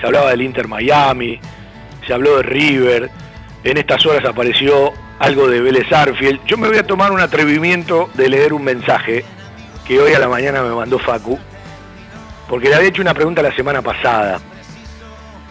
se 0.00 0.06
hablaba 0.06 0.30
del 0.30 0.42
Inter 0.42 0.68
Miami, 0.68 1.40
se 2.06 2.12
habló 2.12 2.38
de 2.38 2.42
River, 2.42 3.10
en 3.64 3.78
estas 3.78 4.04
horas 4.06 4.24
apareció 4.24 4.92
algo 5.18 5.48
de 5.48 5.60
Vélez 5.60 5.90
Arfield. 5.92 6.44
Yo 6.46 6.56
me 6.56 6.68
voy 6.68 6.78
a 6.78 6.86
tomar 6.86 7.12
un 7.12 7.20
atrevimiento 7.20 8.10
de 8.14 8.28
leer 8.28 8.52
un 8.52 8.64
mensaje 8.64 9.24
que 9.86 10.00
hoy 10.00 10.12
a 10.14 10.18
la 10.18 10.28
mañana 10.28 10.62
me 10.62 10.74
mandó 10.74 10.98
Facu, 10.98 11.38
porque 12.48 12.68
le 12.68 12.74
había 12.74 12.88
hecho 12.88 13.02
una 13.02 13.14
pregunta 13.14 13.42
la 13.42 13.54
semana 13.54 13.82
pasada. 13.82 14.40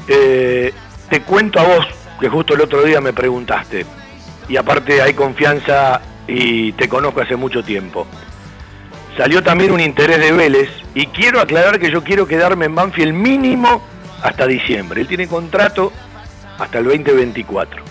Eh, 0.07 0.73
te 1.09 1.21
cuento 1.21 1.59
a 1.59 1.63
vos, 1.63 1.87
que 2.19 2.29
justo 2.29 2.53
el 2.53 2.61
otro 2.61 2.83
día 2.83 3.01
me 3.01 3.13
preguntaste, 3.13 3.85
y 4.47 4.57
aparte 4.57 5.01
hay 5.01 5.13
confianza 5.13 6.01
y 6.27 6.71
te 6.73 6.89
conozco 6.89 7.21
hace 7.21 7.35
mucho 7.35 7.63
tiempo. 7.63 8.07
Salió 9.17 9.41
también 9.41 9.71
un 9.71 9.79
interés 9.79 10.19
de 10.19 10.31
Vélez 10.31 10.69
y 10.93 11.07
quiero 11.07 11.39
aclarar 11.39 11.79
que 11.79 11.91
yo 11.91 12.03
quiero 12.03 12.27
quedarme 12.27 12.65
en 12.65 12.75
Banfield 12.75 13.13
mínimo 13.13 13.81
hasta 14.21 14.45
diciembre. 14.45 15.01
Él 15.01 15.07
tiene 15.07 15.27
contrato 15.27 15.91
hasta 16.59 16.79
el 16.79 16.85
2024. 16.85 17.83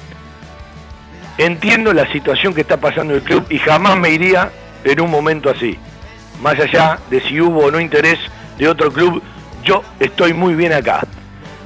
Entiendo 1.39 1.93
la 1.93 2.11
situación 2.13 2.55
que 2.55 2.61
está 2.61 2.77
pasando 2.77 3.15
el 3.15 3.23
club 3.23 3.45
y 3.49 3.59
jamás 3.59 3.97
me 3.97 4.11
iría 4.11 4.51
en 4.85 5.01
un 5.01 5.11
momento 5.11 5.51
así. 5.51 5.79
Más 6.41 6.59
allá 6.61 6.99
de 7.11 7.21
si 7.21 7.41
hubo 7.41 7.65
o 7.65 7.71
no 7.71 7.81
interés 7.81 8.19
de 8.59 8.69
otro 8.69 8.93
club, 8.93 9.23
yo 9.65 9.83
estoy 9.99 10.35
muy 10.35 10.55
bien 10.55 10.73
acá. 10.73 11.01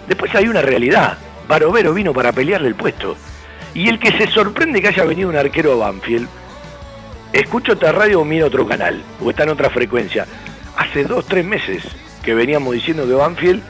Después 0.06 0.34
hay 0.34 0.48
una 0.48 0.62
realidad. 0.62 1.18
Barovero 1.48 1.92
vino 1.92 2.12
para 2.12 2.32
pelearle 2.32 2.68
el 2.68 2.74
puesto. 2.74 3.16
Y 3.78 3.88
el 3.88 4.00
que 4.00 4.10
se 4.10 4.26
sorprende 4.32 4.82
que 4.82 4.88
haya 4.88 5.04
venido 5.04 5.28
un 5.28 5.36
arquero 5.36 5.72
a 5.74 5.86
Banfield, 5.86 6.26
escucho 7.32 7.74
otra 7.74 7.92
radio 7.92 8.20
o 8.20 8.24
miro 8.24 8.48
otro 8.48 8.66
canal, 8.66 9.00
o 9.22 9.30
está 9.30 9.44
en 9.44 9.50
otra 9.50 9.70
frecuencia. 9.70 10.26
Hace 10.76 11.04
dos, 11.04 11.24
tres 11.26 11.44
meses 11.44 11.84
que 12.24 12.34
veníamos 12.34 12.74
diciendo 12.74 13.06
que 13.06 13.12
Banfield, 13.12 13.62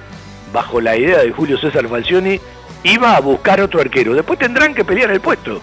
bajo 0.50 0.80
la 0.80 0.96
idea 0.96 1.18
de 1.18 1.30
Julio 1.30 1.58
César 1.58 1.86
Falcioni, 1.88 2.40
iba 2.84 3.16
a 3.16 3.20
buscar 3.20 3.60
otro 3.60 3.82
arquero. 3.82 4.14
Después 4.14 4.38
tendrán 4.38 4.72
que 4.72 4.82
pelear 4.82 5.10
el 5.10 5.20
puesto. 5.20 5.60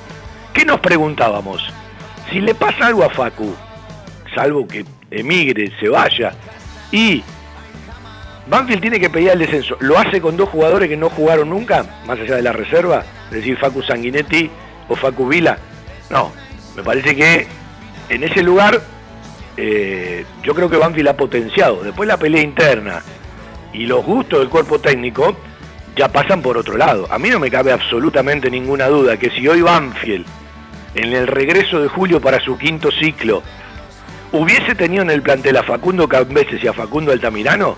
¿Qué 0.54 0.64
nos 0.64 0.80
preguntábamos? 0.80 1.68
Si 2.30 2.40
le 2.40 2.54
pasa 2.54 2.86
algo 2.86 3.04
a 3.04 3.10
Facu, 3.10 3.52
salvo 4.36 4.68
que 4.68 4.86
emigre, 5.10 5.72
se 5.80 5.90
vaya, 5.90 6.34
y 6.92 7.24
Banfield 8.46 8.82
tiene 8.82 9.00
que 9.00 9.10
pelear 9.10 9.34
el 9.34 9.40
descenso, 9.40 9.76
¿lo 9.80 9.98
hace 9.98 10.22
con 10.22 10.38
dos 10.38 10.50
jugadores 10.50 10.88
que 10.88 10.98
no 10.98 11.10
jugaron 11.10 11.50
nunca, 11.50 11.84
más 12.06 12.20
allá 12.20 12.36
de 12.36 12.44
la 12.44 12.54
reserva? 12.54 13.04
Decir, 13.32 13.58
Facu 13.58 13.82
Sanguinetti 13.82 14.50
o 14.90 14.96
Facu 14.96 15.28
Vila. 15.28 15.58
No, 16.10 16.32
me 16.76 16.84
parece 16.84 17.16
que 17.16 17.48
en 18.10 18.24
ese 18.24 18.44
lugar 18.44 18.82
eh, 19.58 20.26
yo 20.44 20.54
creo 20.54 20.70
que 20.70 20.78
Banfield 20.78 21.10
ha 21.10 21.18
potenciado. 21.18 21.84
Después 21.84 22.08
la 22.08 22.18
pelea 22.18 22.42
interna 22.42 23.02
y 23.74 23.86
los 23.86 24.06
gustos 24.06 24.40
del 24.40 24.50
cuerpo 24.50 24.80
técnico 24.80 25.36
ya 25.96 26.10
pasan 26.10 26.42
por 26.42 26.58
otro 26.58 26.78
lado. 26.78 27.08
A 27.10 27.18
mí 27.18 27.30
no 27.30 27.40
me 27.40 27.50
cabe 27.50 27.72
absolutamente 27.72 28.50
ninguna 28.50 28.88
duda 28.88 29.18
que 29.18 29.30
si 29.30 29.48
hoy 29.48 29.62
Banfield 29.62 30.26
en 30.96 31.14
el 31.14 31.28
regreso 31.28 31.82
de 31.82 31.88
Julio 31.88 32.22
para 32.22 32.40
su 32.40 32.58
quinto 32.58 32.92
ciclo, 32.92 33.44
hubiese 34.32 34.76
tenido 34.76 35.04
en 35.04 35.10
el 35.10 35.22
plantel 35.22 35.58
a 35.58 35.64
Facundo 35.64 36.08
Cambeses 36.08 36.64
y 36.64 36.68
a 36.68 36.74
Facundo 36.74 37.12
Altamirano, 37.12 37.78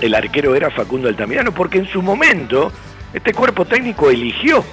el 0.00 0.14
arquero 0.14 0.54
era 0.54 0.70
Facundo 0.70 1.08
Altamirano, 1.08 1.52
porque 1.52 1.78
en 1.78 1.88
su 1.88 2.02
momento 2.02 2.72
este 3.14 3.32
cuerpo 3.32 3.64
técnico 3.64 4.10
eligió 4.10 4.64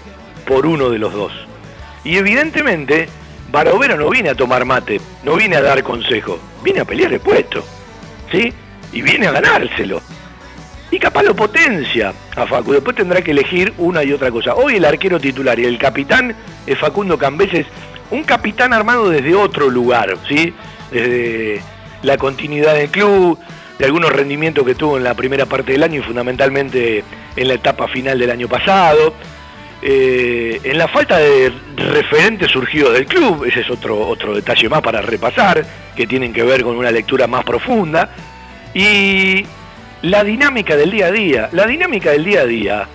por 0.48 0.66
uno 0.66 0.90
de 0.90 0.98
los 0.98 1.14
dos. 1.14 1.32
Y 2.04 2.18
evidentemente, 2.18 3.08
Barovero 3.52 3.96
no 3.96 4.10
viene 4.10 4.30
a 4.30 4.36
tomar 4.36 4.66
mate, 4.66 5.00
no 5.24 5.36
viene 5.36 5.56
a 5.56 5.62
dar 5.62 5.84
consejo, 5.84 6.40
viene 6.64 6.82
a 6.82 6.86
pelear 6.86 7.14
el 7.14 7.20
puesto, 7.20 7.64
¿sí? 8.32 8.52
Y 8.92 9.02
viene 9.04 9.28
a 9.28 9.32
ganárselo. 9.32 10.02
Y 10.90 11.00
capaz 11.00 11.24
lo 11.24 11.36
potencia 11.36 12.14
a 12.36 12.46
Facu. 12.46 12.74
Después 12.74 12.98
tendrá 12.98 13.22
que 13.22 13.32
elegir 13.32 13.74
una 13.78 14.04
y 14.04 14.12
otra 14.12 14.32
cosa. 14.32 14.56
Hoy 14.56 14.76
el 14.76 14.86
arquero 14.86 15.20
titular 15.20 15.58
y 15.58 15.66
el 15.66 15.78
capitán 15.78 16.36
es 16.66 16.78
Facundo 16.78 17.18
Cambeses, 17.18 17.68
un 18.10 18.24
capitán 18.24 18.74
armado 18.74 19.10
desde 19.10 19.36
otro 19.36 19.70
lugar, 19.70 20.18
¿sí? 20.28 20.54
Desde 20.92 21.62
la 22.02 22.18
continuidad 22.18 22.74
del 22.74 22.90
club, 22.90 23.40
de 23.78 23.86
algunos 23.86 24.12
rendimientos 24.12 24.66
que 24.66 24.76
tuvo 24.76 24.98
en 24.98 25.04
la 25.04 25.14
primera 25.14 25.46
parte 25.46 25.72
del 25.72 25.84
año 25.84 26.00
y 26.00 26.04
fundamentalmente 26.04 27.04
en 27.36 27.48
la 27.48 27.54
etapa 27.54 27.88
final 27.88 28.20
del 28.20 28.32
año 28.32 28.48
pasado. 28.48 29.14
Eh, 29.82 30.60
en 30.64 30.78
la 30.78 30.88
falta 30.88 31.18
de 31.18 31.52
referentes 31.76 32.52
surgidos 32.52 32.94
del 32.94 33.08
club, 33.08 33.46
ese 33.46 33.62
es 33.62 33.70
otro, 33.70 34.08
otro 34.08 34.36
detalle 34.36 34.70
más 34.70 34.82
para 34.82 35.02
repasar, 35.02 35.66
que 35.96 36.06
tienen 36.06 36.32
que 36.32 36.44
ver 36.44 36.64
con 36.64 36.76
una 36.76 36.92
lectura 36.92 37.26
más 37.28 37.44
profunda. 37.44 38.12
Y 38.74 39.44
la 40.04 40.24
dinámica 40.24 40.76
del 40.76 40.92
día 40.92 41.08
a 41.08 41.12
día. 41.12 41.50
La 41.52 41.66
dinámica 41.66 42.12
del 42.12 42.24
día 42.24 42.42
a 42.42 42.46
día 42.46 42.88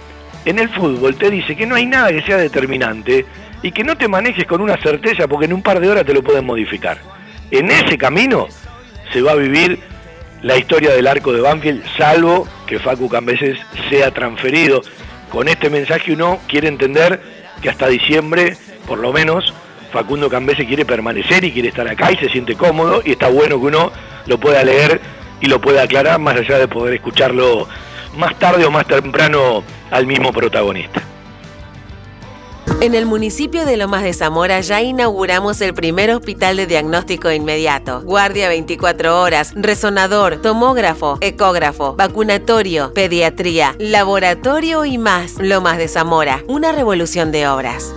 en 0.44 0.58
el 0.58 0.68
fútbol 0.68 1.16
te 1.16 1.30
dice 1.30 1.56
que 1.56 1.66
no 1.66 1.74
hay 1.74 1.86
nada 1.86 2.10
que 2.10 2.22
sea 2.22 2.36
determinante 2.36 3.26
y 3.62 3.72
que 3.72 3.84
no 3.84 3.96
te 3.96 4.08
manejes 4.08 4.46
con 4.46 4.60
una 4.60 4.76
certeza 4.76 5.26
porque 5.26 5.46
en 5.46 5.52
un 5.52 5.62
par 5.62 5.80
de 5.80 5.88
horas 5.88 6.04
te 6.04 6.14
lo 6.14 6.22
pueden 6.22 6.44
modificar. 6.44 6.98
En 7.50 7.70
ese 7.70 7.98
camino 7.98 8.46
se 9.12 9.22
va 9.22 9.32
a 9.32 9.36
vivir 9.36 9.78
la 10.42 10.56
historia 10.56 10.92
del 10.92 11.06
arco 11.06 11.32
de 11.32 11.40
Banfield, 11.40 11.84
salvo 11.96 12.46
que 12.66 12.78
Facu 12.78 13.08
Cambeses 13.08 13.58
sea 13.88 14.10
transferido. 14.12 14.82
Con 15.30 15.48
este 15.48 15.70
mensaje 15.70 16.12
uno 16.12 16.38
quiere 16.46 16.68
entender 16.68 17.20
que 17.60 17.70
hasta 17.70 17.88
diciembre, 17.88 18.56
por 18.86 18.98
lo 18.98 19.12
menos, 19.12 19.52
Facundo 19.92 20.28
Cambeses 20.28 20.66
quiere 20.66 20.84
permanecer 20.84 21.44
y 21.44 21.52
quiere 21.52 21.68
estar 21.68 21.88
acá 21.88 22.12
y 22.12 22.16
se 22.16 22.28
siente 22.28 22.54
cómodo 22.54 23.02
y 23.04 23.12
está 23.12 23.28
bueno 23.28 23.58
que 23.58 23.66
uno 23.66 23.92
lo 24.26 24.38
pueda 24.38 24.62
leer 24.64 25.00
y 25.40 25.46
lo 25.46 25.60
pueda 25.60 25.82
aclarar 25.82 26.18
más 26.18 26.36
allá 26.36 26.58
de 26.58 26.68
poder 26.68 26.94
escucharlo 26.94 27.68
más 28.16 28.38
tarde 28.38 28.64
o 28.64 28.70
más 28.70 28.86
temprano 28.86 29.62
al 29.90 30.06
mismo 30.06 30.32
protagonista. 30.32 31.02
En 32.82 32.94
el 32.94 33.06
municipio 33.06 33.64
de 33.64 33.78
Lomas 33.78 34.02
de 34.02 34.12
Zamora 34.12 34.60
ya 34.60 34.82
inauguramos 34.82 35.62
el 35.62 35.72
primer 35.72 36.10
hospital 36.10 36.58
de 36.58 36.66
diagnóstico 36.66 37.30
inmediato. 37.30 38.02
Guardia 38.02 38.48
24 38.48 39.18
horas, 39.22 39.54
resonador, 39.56 40.42
tomógrafo, 40.42 41.16
ecógrafo, 41.22 41.96
vacunatorio, 41.96 42.92
pediatría, 42.92 43.74
laboratorio 43.78 44.84
y 44.84 44.98
más. 44.98 45.36
Lomas 45.38 45.78
de 45.78 45.88
Zamora, 45.88 46.44
una 46.48 46.70
revolución 46.72 47.32
de 47.32 47.48
obras. 47.48 47.94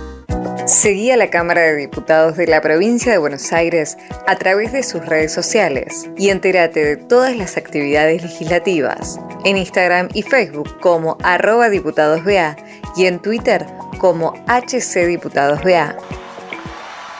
Seguí 0.70 1.10
a 1.10 1.16
la 1.16 1.30
Cámara 1.30 1.62
de 1.62 1.74
Diputados 1.74 2.36
de 2.36 2.46
la 2.46 2.60
Provincia 2.60 3.10
de 3.10 3.18
Buenos 3.18 3.52
Aires 3.52 3.98
a 4.28 4.36
través 4.36 4.72
de 4.72 4.84
sus 4.84 5.04
redes 5.04 5.34
sociales 5.34 6.08
y 6.16 6.28
entérate 6.28 6.84
de 6.84 6.96
todas 6.96 7.36
las 7.36 7.56
actividades 7.56 8.22
legislativas 8.22 9.18
en 9.44 9.56
Instagram 9.56 10.10
y 10.14 10.22
Facebook 10.22 10.78
como 10.78 11.18
arroba 11.24 11.70
diputadosBA 11.70 12.54
y 12.96 13.06
en 13.06 13.18
Twitter 13.18 13.66
como 13.98 14.32
HC 14.46 15.08
Diputados 15.08 15.60
BA. 15.64 15.96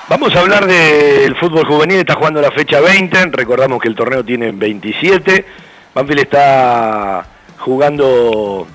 Vamos 0.09 0.32
a 0.36 0.40
hablar 0.40 0.66
del 0.66 1.34
fútbol 1.34 1.66
juvenil, 1.66 1.98
está 1.98 2.14
jugando 2.14 2.40
la 2.40 2.53
fecha 2.53 2.78
20, 2.78 3.30
recordamos 3.32 3.82
que 3.82 3.88
el 3.88 3.96
torneo 3.96 4.24
tiene 4.24 4.53
27, 4.53 5.44
Banfield 5.92 6.20
está 6.20 7.26
jugando 7.59 8.68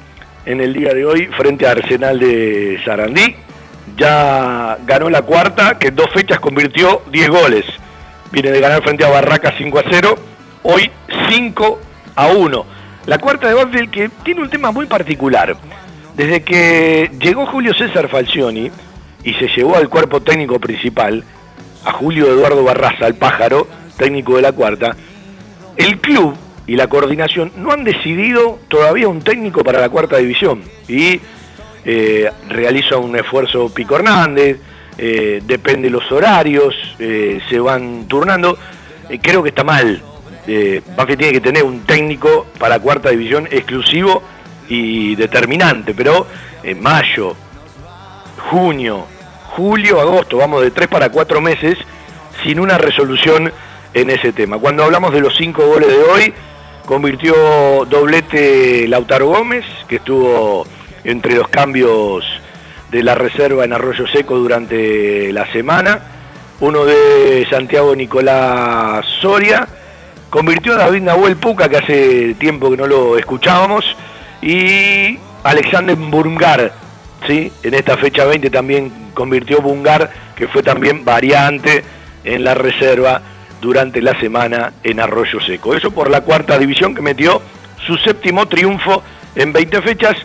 en 0.45 0.59
el 0.59 0.73
día 0.73 0.93
de 0.93 1.05
hoy 1.05 1.27
frente 1.27 1.65
a 1.65 1.71
Arsenal 1.71 2.19
de 2.19 2.77
Sarandí, 2.83 3.37
ya 3.97 4.77
ganó 4.85 5.09
la 5.09 5.21
cuarta, 5.21 5.77
que 5.77 5.87
en 5.87 5.95
dos 5.95 6.09
fechas 6.13 6.39
convirtió 6.39 7.01
10 7.11 7.29
goles, 7.29 7.65
viene 8.31 8.51
de 8.51 8.59
ganar 8.59 8.83
frente 8.83 9.05
a 9.05 9.09
Barraca 9.09 9.53
5 9.57 9.79
a 9.79 9.83
0, 9.89 10.15
hoy 10.63 10.91
5 11.29 11.79
a 12.15 12.27
1. 12.27 12.65
La 13.05 13.17
cuarta 13.19 13.47
de 13.47 13.53
Banfield 13.53 13.91
que 13.91 14.09
tiene 14.23 14.41
un 14.41 14.49
tema 14.49 14.71
muy 14.71 14.87
particular. 14.87 15.55
Desde 16.15 16.43
que 16.43 17.11
llegó 17.19 17.45
Julio 17.45 17.73
César 17.73 18.07
Falcioni 18.07 18.71
y 19.23 19.33
se 19.33 19.47
llevó 19.47 19.75
al 19.75 19.89
cuerpo 19.89 20.21
técnico 20.21 20.59
principal, 20.59 21.23
a 21.83 21.91
Julio 21.91 22.27
Eduardo 22.27 22.63
Barraza, 22.63 23.05
el 23.05 23.15
pájaro, 23.15 23.67
técnico 23.97 24.35
de 24.35 24.41
la 24.41 24.51
cuarta, 24.51 24.95
el 25.77 25.99
club 25.99 26.35
y 26.67 26.75
la 26.75 26.87
coordinación 26.87 27.51
no 27.57 27.71
han 27.71 27.83
decidido 27.83 28.59
todavía 28.67 29.07
un 29.07 29.21
técnico 29.21 29.63
para 29.63 29.79
la 29.79 29.89
cuarta 29.89 30.17
división. 30.17 30.63
Y 30.87 31.19
eh, 31.85 32.29
realiza 32.49 32.97
un 32.97 33.15
esfuerzo 33.15 33.69
Pico 33.69 33.95
Hernández, 33.95 34.57
eh, 34.97 35.41
depende 35.45 35.89
los 35.89 36.09
horarios, 36.11 36.73
eh, 36.99 37.41
se 37.49 37.59
van 37.59 38.07
turnando. 38.07 38.57
creo 39.21 39.43
que 39.43 39.49
está 39.49 39.63
mal. 39.63 40.01
Eh, 40.47 40.81
tiene 41.05 41.31
que 41.31 41.41
tener 41.41 41.63
un 41.63 41.81
técnico 41.81 42.45
para 42.59 42.79
cuarta 42.79 43.09
división 43.09 43.47
exclusivo 43.49 44.21
y 44.69 45.15
determinante, 45.15 45.93
pero 45.93 46.27
en 46.63 46.81
mayo, 46.81 47.35
junio, 48.49 49.05
julio, 49.55 49.99
agosto, 49.99 50.37
vamos 50.37 50.61
de 50.61 50.71
tres 50.71 50.87
para 50.87 51.09
cuatro 51.09 51.41
meses 51.41 51.77
sin 52.43 52.59
una 52.59 52.77
resolución 52.77 53.51
en 53.93 54.09
ese 54.09 54.33
tema. 54.33 54.57
Cuando 54.59 54.83
hablamos 54.83 55.13
de 55.13 55.21
los 55.21 55.35
cinco 55.35 55.65
goles 55.65 55.89
de 55.89 56.03
hoy, 56.03 56.33
convirtió 56.85 57.33
doblete 57.89 58.87
Lautaro 58.87 59.27
Gómez, 59.27 59.65
que 59.87 59.95
estuvo 59.95 60.65
entre 61.05 61.35
los 61.35 61.47
cambios 61.47 62.25
de 62.91 63.03
la 63.03 63.15
reserva 63.15 63.63
en 63.63 63.73
Arroyo 63.73 64.07
Seco 64.07 64.37
durante 64.37 65.31
la 65.31 65.49
semana, 65.51 66.01
uno 66.59 66.83
de 66.85 67.47
Santiago 67.49 67.95
Nicolás 67.95 69.05
Soria, 69.21 69.67
convirtió 70.29 70.73
a 70.73 70.77
David 70.77 71.03
Nahuel 71.03 71.37
Puca, 71.37 71.69
que 71.69 71.77
hace 71.77 72.33
tiempo 72.35 72.71
que 72.71 72.77
no 72.77 72.87
lo 72.87 73.17
escuchábamos, 73.17 73.85
y 74.41 75.17
Alexander 75.43 75.95
Bungar, 75.95 76.73
¿sí? 77.27 77.51
en 77.63 77.73
esta 77.73 77.97
fecha 77.97 78.25
20 78.25 78.49
también 78.49 78.91
convirtió 79.13 79.61
Bungar, 79.61 80.11
que 80.35 80.47
fue 80.47 80.63
también 80.63 81.05
variante 81.05 81.83
en 82.23 82.43
la 82.43 82.55
reserva 82.55 83.21
durante 83.61 84.01
la 84.01 84.19
semana 84.19 84.73
en 84.83 84.99
Arroyo 84.99 85.39
Seco. 85.41 85.75
Eso 85.75 85.91
por 85.91 86.09
la 86.09 86.21
cuarta 86.21 86.57
división 86.57 86.95
que 86.95 87.01
metió 87.01 87.41
su 87.85 87.97
séptimo 87.97 88.47
triunfo 88.47 89.03
en 89.35 89.53
20 89.53 89.81
fechas 89.81 90.15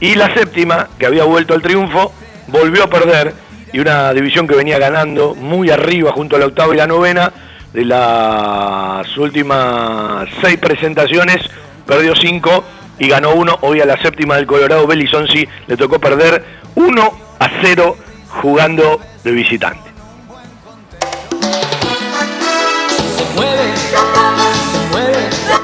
y 0.00 0.14
la 0.14 0.32
séptima, 0.32 0.88
que 0.98 1.06
había 1.06 1.24
vuelto 1.24 1.54
al 1.54 1.62
triunfo, 1.62 2.12
volvió 2.46 2.84
a 2.84 2.90
perder 2.90 3.34
y 3.72 3.80
una 3.80 4.12
división 4.12 4.46
que 4.46 4.54
venía 4.54 4.78
ganando 4.78 5.34
muy 5.34 5.70
arriba 5.70 6.12
junto 6.12 6.36
a 6.36 6.38
la 6.38 6.46
octava 6.46 6.74
y 6.74 6.76
la 6.76 6.86
novena 6.86 7.32
de 7.72 7.84
las 7.84 9.16
últimas 9.16 10.28
seis 10.40 10.58
presentaciones, 10.58 11.38
perdió 11.86 12.14
cinco 12.14 12.64
y 12.98 13.08
ganó 13.08 13.32
uno. 13.32 13.58
Hoy 13.60 13.80
a 13.80 13.86
la 13.86 14.00
séptima 14.00 14.36
del 14.36 14.46
Colorado, 14.46 14.86
Belizonsi 14.86 15.46
le 15.66 15.76
tocó 15.76 15.98
perder 15.98 16.44
1 16.74 17.12
a 17.38 17.50
0 17.62 17.96
jugando 18.40 19.00
de 19.24 19.30
visitante. 19.32 19.88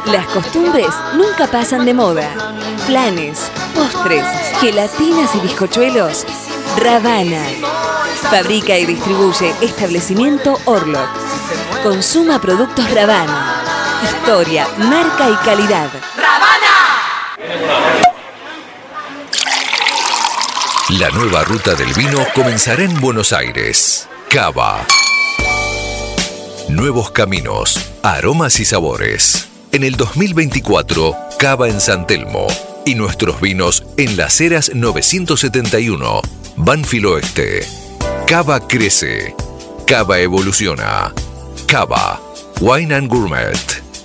Las 0.07 0.26
costumbres 0.26 0.89
nunca 1.14 1.47
pasan 1.47 1.85
de 1.87 1.95
moda. 1.95 2.30
Planes, 2.87 3.51
postres, 3.74 4.26
gelatinas 4.61 5.35
y 5.35 5.41
bizcochuelos. 5.41 6.26
Ravana. 6.76 7.43
Fabrica 8.30 8.76
y 8.76 8.85
distribuye 8.85 9.55
establecimiento 9.62 10.59
Orlok. 10.66 11.09
Consuma 11.82 12.39
productos 12.43 12.91
Ravana. 12.91 13.62
Historia, 14.05 14.68
marca 14.76 15.30
y 15.30 15.35
calidad. 15.47 15.89
La 20.91 21.09
nueva 21.09 21.43
ruta 21.45 21.74
del 21.74 21.93
vino 21.95 22.18
comenzará 22.35 22.82
en 22.82 23.01
Buenos 23.01 23.32
Aires. 23.32 24.09
Cava. 24.28 24.85
Nuevos 26.68 27.11
caminos, 27.12 27.80
aromas 28.03 28.61
y 28.61 28.66
sabores. 28.66 29.49
En 29.72 29.85
el 29.85 29.97
2024, 29.97 31.16
Cava 31.39 31.68
en 31.68 31.80
San 31.80 32.07
Telmo 32.07 32.47
y 32.85 32.95
nuestros 32.95 33.41
vinos 33.41 33.85
en 33.97 34.16
Las 34.16 34.41
Heras 34.41 34.72
971, 34.74 36.20
Banfilo 36.57 37.12
Oeste. 37.12 37.66
Cava 38.26 38.66
crece. 38.66 39.35
Cava 39.87 40.18
evoluciona. 40.20 41.12
Cava. 41.66 42.20
Wine 42.61 42.95
and 42.95 43.09
Gourmet 43.09 43.53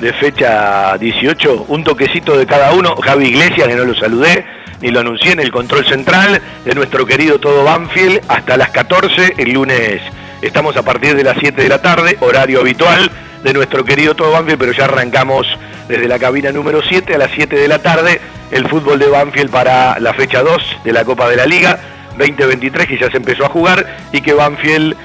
de 0.00 0.12
fecha 0.14 0.96
18. 0.96 1.66
Un 1.68 1.84
toquecito 1.84 2.38
de 2.38 2.46
cada 2.46 2.72
uno. 2.72 2.96
Javi 2.96 3.26
Iglesias, 3.26 3.68
que 3.68 3.76
no 3.76 3.84
lo 3.84 3.94
saludé, 3.94 4.46
ni 4.80 4.90
lo 4.90 5.00
anuncié 5.00 5.32
en 5.32 5.40
el 5.40 5.50
control 5.50 5.84
central 5.86 6.40
de 6.64 6.74
nuestro 6.74 7.06
querido 7.06 7.38
todo 7.38 7.64
Banfield 7.64 8.20
hasta 8.28 8.56
las 8.56 8.70
14 8.70 9.34
el 9.38 9.52
lunes. 9.52 10.00
Estamos 10.42 10.76
a 10.76 10.82
partir 10.82 11.16
de 11.16 11.24
las 11.24 11.36
7 11.38 11.62
de 11.62 11.68
la 11.68 11.80
tarde, 11.80 12.16
horario 12.20 12.60
habitual 12.60 13.10
de 13.42 13.52
nuestro 13.52 13.84
querido 13.84 14.14
todo 14.14 14.32
Banfield, 14.32 14.58
pero 14.58 14.72
ya 14.72 14.84
arrancamos 14.84 15.46
desde 15.88 16.08
la 16.08 16.18
cabina 16.18 16.50
número 16.52 16.82
7 16.82 17.14
a 17.14 17.18
las 17.18 17.30
7 17.34 17.56
de 17.56 17.68
la 17.68 17.80
tarde 17.80 18.20
el 18.50 18.68
fútbol 18.68 18.98
de 18.98 19.08
Banfield 19.08 19.50
para 19.50 19.98
la 20.00 20.14
fecha 20.14 20.42
2 20.42 20.80
de 20.84 20.92
la 20.92 21.04
Copa 21.04 21.28
de 21.28 21.36
la 21.36 21.46
Liga 21.46 21.78
2023 22.18 22.86
que 22.86 22.98
ya 22.98 23.10
se 23.10 23.16
empezó 23.16 23.44
a 23.44 23.48
jugar 23.48 23.86
y 24.12 24.20
que 24.20 24.32
Banfield 24.32 24.96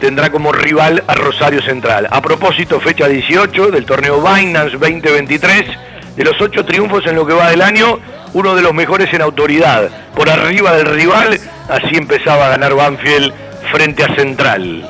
tendrá 0.00 0.30
como 0.30 0.52
rival 0.52 1.02
a 1.06 1.14
Rosario 1.14 1.62
Central. 1.62 2.08
A 2.10 2.22
propósito, 2.22 2.80
fecha 2.80 3.08
18 3.08 3.70
del 3.70 3.84
torneo 3.84 4.20
Binance 4.20 4.76
2023, 4.76 5.64
de 6.16 6.24
los 6.24 6.40
ocho 6.40 6.64
triunfos 6.64 7.06
en 7.06 7.16
lo 7.16 7.26
que 7.26 7.34
va 7.34 7.50
del 7.50 7.62
año, 7.62 7.98
uno 8.34 8.54
de 8.54 8.62
los 8.62 8.74
mejores 8.74 9.12
en 9.12 9.22
autoridad, 9.22 9.88
por 10.14 10.28
arriba 10.28 10.76
del 10.76 10.86
rival, 10.86 11.38
así 11.68 11.96
empezaba 11.96 12.46
a 12.46 12.50
ganar 12.50 12.74
Banfield 12.74 13.32
frente 13.72 14.04
a 14.04 14.14
Central. 14.14 14.88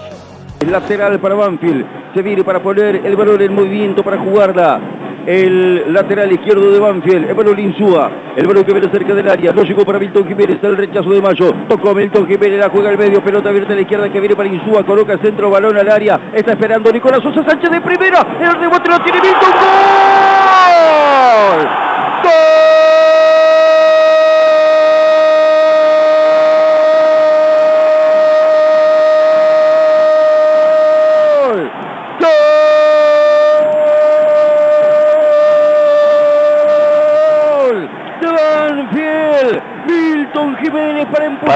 El 0.61 0.73
lateral 0.73 1.19
para 1.21 1.35
Banfield, 1.35 1.85
se 2.15 2.23
viene 2.23 2.43
para 2.43 2.61
poner 2.61 3.03
el 3.05 3.17
valor 3.17 3.41
en 3.43 3.55
movimiento 3.55 4.03
para 4.03 4.19
jugarla. 4.19 4.81
El 5.25 5.93
lateral 5.93 6.33
izquierdo 6.33 6.71
de 6.71 6.79
Banfield, 6.79 7.31
Emmanuel 7.31 7.57
Linsúa, 7.57 8.11
el 8.35 8.47
balón 8.47 8.65
que 8.65 8.73
viene 8.73 8.91
cerca 8.91 9.15
del 9.15 9.29
área, 9.29 9.53
no 9.53 9.63
llegó 9.63 9.85
para 9.85 9.99
Milton 9.99 10.27
Jiménez, 10.27 10.59
el 10.63 10.77
rechazo 10.77 11.11
de 11.11 11.21
Mayo, 11.21 11.55
tocó 11.69 11.95
Milton 11.95 12.27
Jiménez, 12.27 12.59
la 12.59 12.71
juega 12.71 12.89
al 12.89 12.97
medio, 12.97 13.23
pelota 13.23 13.51
abierta 13.51 13.75
a 13.75 13.77
la 13.77 13.83
izquierda 13.83 14.11
que 14.11 14.21
viene 14.21 14.35
para 14.35 14.49
Insúa, 14.49 14.85
coloca 14.85 15.19
centro, 15.19 15.51
balón 15.51 15.77
al 15.77 15.91
área, 15.91 16.19
está 16.33 16.53
esperando 16.53 16.91
Nicolás 16.91 17.23
Sosa 17.23 17.45
Sánchez 17.45 17.71
de 17.71 17.81
primera, 17.83 18.27
el 18.41 18.59
rebote 18.59 18.89
lo 18.89 19.01
tiene 19.01 19.21
Milton, 19.21 19.53
¡gol! 21.53 21.69
¡Gol! 22.23 23.18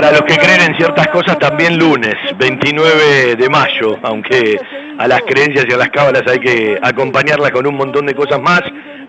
Para 0.03 0.18
los 0.18 0.22
que 0.22 0.36
creen 0.36 0.62
en 0.62 0.76
ciertas 0.76 1.07
cosas, 1.11 1.38
también 1.38 1.78
lunes, 1.78 2.16
29 2.36 3.36
de 3.36 3.48
mayo, 3.48 4.00
aunque 4.03 4.59
a 4.98 5.07
las 5.07 5.22
creencias 5.22 5.64
y 5.68 5.72
a 5.72 5.76
las 5.76 5.90
cábalas 5.90 6.24
hay 6.26 6.40
que 6.40 6.76
acompañarlas 6.82 7.53
con 7.53 7.68
un 7.68 7.76
montón 7.76 8.07
de 8.07 8.14
cosas 8.16 8.42
más. 8.42 8.62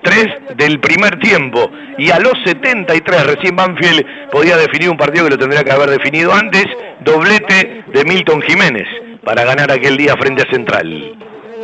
Tres 0.03 0.27
del 0.55 0.79
primer 0.79 1.17
tiempo 1.17 1.71
y 1.97 2.11
a 2.11 2.19
los 2.19 2.33
73 2.45 3.25
recién 3.25 3.55
Banfield 3.55 4.05
podía 4.31 4.55
definir 4.55 4.91
un 4.91 4.97
partido 4.97 5.23
que 5.23 5.31
lo 5.31 5.39
tendría 5.39 5.63
que 5.63 5.71
haber 5.71 5.89
definido 5.89 6.31
antes, 6.31 6.65
doblete 6.99 7.85
de 7.91 8.03
Milton 8.05 8.43
Jiménez 8.43 8.87
para 9.23 9.45
ganar 9.45 9.71
aquel 9.71 9.97
día 9.97 10.15
frente 10.15 10.43
a 10.43 10.51
Central. 10.51 11.15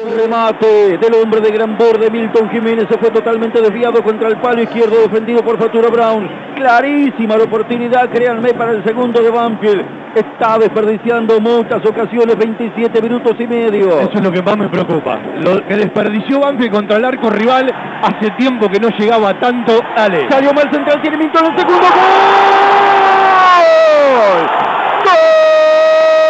Remate 0.06 0.98
del 0.98 1.14
hombre 1.16 1.42
de 1.42 1.52
gran 1.52 1.78
borde, 1.78 2.10
Milton 2.10 2.50
Jiménez 2.50 2.88
se 2.90 2.98
fue 2.98 3.12
totalmente 3.12 3.62
desviado 3.62 4.02
contra 4.02 4.30
el 4.30 4.38
palo 4.38 4.62
izquierdo 4.62 5.02
defendido 5.02 5.44
por 5.44 5.58
Fatura 5.58 5.90
Brown. 5.90 6.30
Clarísima 6.56 7.38
la 7.38 7.44
oportunidad, 7.44 8.10
créanme, 8.10 8.54
para 8.54 8.72
el 8.72 8.84
segundo 8.84 9.22
de 9.22 9.30
Banfield. 9.30 9.86
Está 10.16 10.58
desperdiciando 10.58 11.40
muchas 11.40 11.86
ocasiones, 11.86 12.38
27 12.38 13.02
minutos 13.02 13.36
y 13.40 13.48
medio. 13.48 14.00
Eso 14.00 14.12
es 14.14 14.24
lo 14.24 14.32
que 14.32 14.42
más 14.42 14.58
me 14.58 14.70
preocupa. 14.70 15.20
Lo 15.38 15.66
que 15.66 15.76
desperdició 15.76 16.40
Banfield 16.40 16.72
contra 16.72 16.98
el 16.98 17.06
arco 17.06 17.30
rival 17.30 17.72
hace 18.02 18.32
tiempo 18.32 18.70
que 18.70 18.80
no 18.80 18.90
llegaba 18.90 19.40
tanto. 19.40 19.82
Ale. 19.96 20.30
Salió 20.30 20.54
mal 20.54 20.72
central, 20.72 21.02
tiene 21.02 21.18
Milton 21.18 21.46
el 21.46 21.58
segundo 21.58 21.82
gol. 21.82 21.90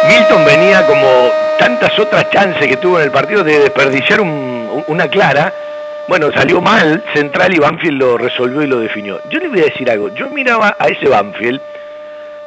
Milton 0.08 0.44
venía 0.44 0.86
como 0.86 1.49
tantas 1.60 1.98
otras 1.98 2.30
chances 2.30 2.66
que 2.66 2.78
tuvo 2.78 2.98
en 2.98 3.04
el 3.04 3.10
partido 3.10 3.44
de 3.44 3.58
desperdiciar 3.58 4.22
una 4.22 5.08
clara. 5.08 5.52
Bueno, 6.08 6.32
salió 6.32 6.62
mal 6.62 7.04
Central 7.12 7.54
y 7.54 7.58
Banfield 7.58 7.98
lo 7.98 8.16
resolvió 8.16 8.62
y 8.62 8.66
lo 8.66 8.80
definió. 8.80 9.20
Yo 9.30 9.38
le 9.40 9.48
voy 9.48 9.60
a 9.60 9.64
decir 9.64 9.90
algo. 9.90 10.08
Yo 10.14 10.30
miraba 10.30 10.74
a 10.78 10.88
ese 10.88 11.06
Banfield, 11.06 11.60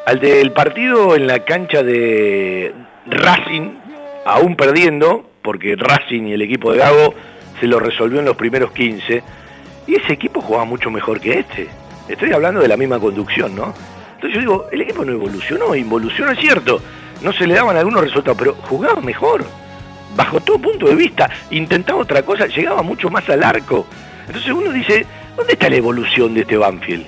al 0.07 0.19
del 0.19 0.51
partido 0.51 1.15
en 1.15 1.27
la 1.27 1.45
cancha 1.45 1.83
de 1.83 2.73
Racing, 3.05 3.75
aún 4.25 4.55
perdiendo, 4.55 5.29
porque 5.43 5.75
Racing 5.75 6.29
y 6.29 6.33
el 6.33 6.41
equipo 6.41 6.71
de 6.71 6.79
Gago 6.79 7.13
se 7.59 7.67
lo 7.67 7.79
resolvió 7.79 8.17
en 8.17 8.25
los 8.25 8.35
primeros 8.35 8.71
15. 8.71 9.21
Y 9.85 9.95
ese 9.95 10.13
equipo 10.13 10.41
jugaba 10.41 10.65
mucho 10.65 10.89
mejor 10.89 11.19
que 11.19 11.37
este. 11.37 11.69
Estoy 12.09 12.33
hablando 12.33 12.61
de 12.61 12.67
la 12.67 12.77
misma 12.77 12.97
conducción, 12.97 13.55
¿no? 13.55 13.75
Entonces 14.15 14.33
yo 14.33 14.39
digo, 14.39 14.67
el 14.71 14.81
equipo 14.81 15.05
no 15.05 15.11
evolucionó, 15.11 15.75
involucionó, 15.75 16.31
es 16.31 16.39
cierto 16.39 16.81
no 17.23 17.33
se 17.33 17.47
le 17.47 17.55
daban 17.55 17.77
algunos 17.77 18.01
resultados, 18.01 18.37
pero 18.37 18.55
jugaba 18.63 19.01
mejor, 19.01 19.45
bajo 20.15 20.39
todo 20.41 20.59
punto 20.59 20.87
de 20.87 20.95
vista, 20.95 21.29
intentaba 21.51 21.99
otra 21.99 22.21
cosa, 22.23 22.47
llegaba 22.47 22.81
mucho 22.81 23.09
más 23.09 23.27
al 23.29 23.43
arco. 23.43 23.87
Entonces 24.27 24.51
uno 24.51 24.71
dice, 24.71 25.05
¿dónde 25.35 25.53
está 25.53 25.69
la 25.69 25.77
evolución 25.77 26.33
de 26.33 26.41
este 26.41 26.57
Banfield? 26.57 27.05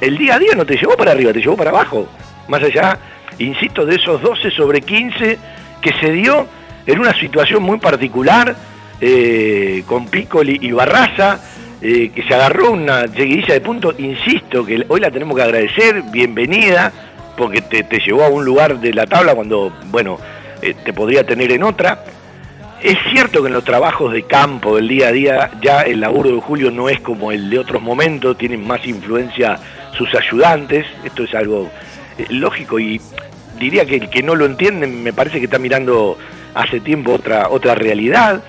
El 0.00 0.18
día 0.18 0.34
a 0.34 0.38
día 0.38 0.54
no 0.54 0.66
te 0.66 0.76
llevó 0.76 0.96
para 0.96 1.12
arriba, 1.12 1.32
te 1.32 1.40
llevó 1.40 1.56
para 1.56 1.70
abajo. 1.70 2.08
Más 2.48 2.62
allá, 2.62 2.98
insisto, 3.38 3.86
de 3.86 3.96
esos 3.96 4.20
12 4.20 4.50
sobre 4.50 4.80
15 4.80 5.38
que 5.80 5.92
se 6.00 6.12
dio 6.12 6.46
en 6.86 6.98
una 6.98 7.14
situación 7.14 7.62
muy 7.62 7.78
particular, 7.78 8.54
eh, 9.00 9.82
con 9.86 10.06
Piccoli 10.06 10.58
y 10.60 10.72
Barraza, 10.72 11.40
eh, 11.80 12.10
que 12.14 12.22
se 12.22 12.34
agarró 12.34 12.72
una 12.72 13.06
lleguidilla 13.06 13.54
de 13.54 13.60
punto, 13.60 13.94
insisto, 13.98 14.64
que 14.64 14.84
hoy 14.88 15.00
la 15.00 15.10
tenemos 15.10 15.36
que 15.36 15.42
agradecer, 15.42 16.02
bienvenida, 16.10 16.92
porque 17.36 17.62
te, 17.62 17.84
llevó 18.00 18.24
a 18.24 18.28
un 18.28 18.44
lugar 18.44 18.80
de 18.80 18.92
la 18.92 19.06
tabla 19.06 19.34
cuando, 19.34 19.72
bueno, 19.86 20.18
eh, 20.62 20.74
te 20.84 20.92
podría 20.92 21.24
tener 21.24 21.52
en 21.52 21.62
otra. 21.62 22.04
Es 22.82 22.98
cierto 23.10 23.40
que 23.40 23.48
en 23.48 23.54
los 23.54 23.64
trabajos 23.64 24.12
de 24.12 24.24
campo 24.24 24.76
del 24.76 24.88
día 24.88 25.08
a 25.08 25.12
día 25.12 25.50
ya 25.62 25.82
el 25.82 26.00
laburo 26.00 26.30
de 26.30 26.40
Julio 26.40 26.70
no 26.70 26.88
es 26.88 27.00
como 27.00 27.32
el 27.32 27.48
de 27.48 27.58
otros 27.58 27.80
momentos, 27.82 28.36
tienen 28.36 28.66
más 28.66 28.86
influencia 28.86 29.58
sus 29.96 30.14
ayudantes, 30.14 30.86
esto 31.04 31.24
es 31.24 31.34
algo 31.34 31.70
eh, 32.18 32.26
lógico 32.28 32.78
y 32.78 33.00
diría 33.58 33.86
que 33.86 33.96
el 33.96 34.10
que 34.10 34.22
no 34.22 34.34
lo 34.34 34.44
entiende 34.44 34.86
me 34.86 35.12
parece 35.12 35.38
que 35.38 35.46
está 35.46 35.58
mirando 35.58 36.18
hace 36.54 36.80
tiempo 36.80 37.12
otra, 37.12 37.48
otra 37.48 37.74
realidad. 37.74 38.42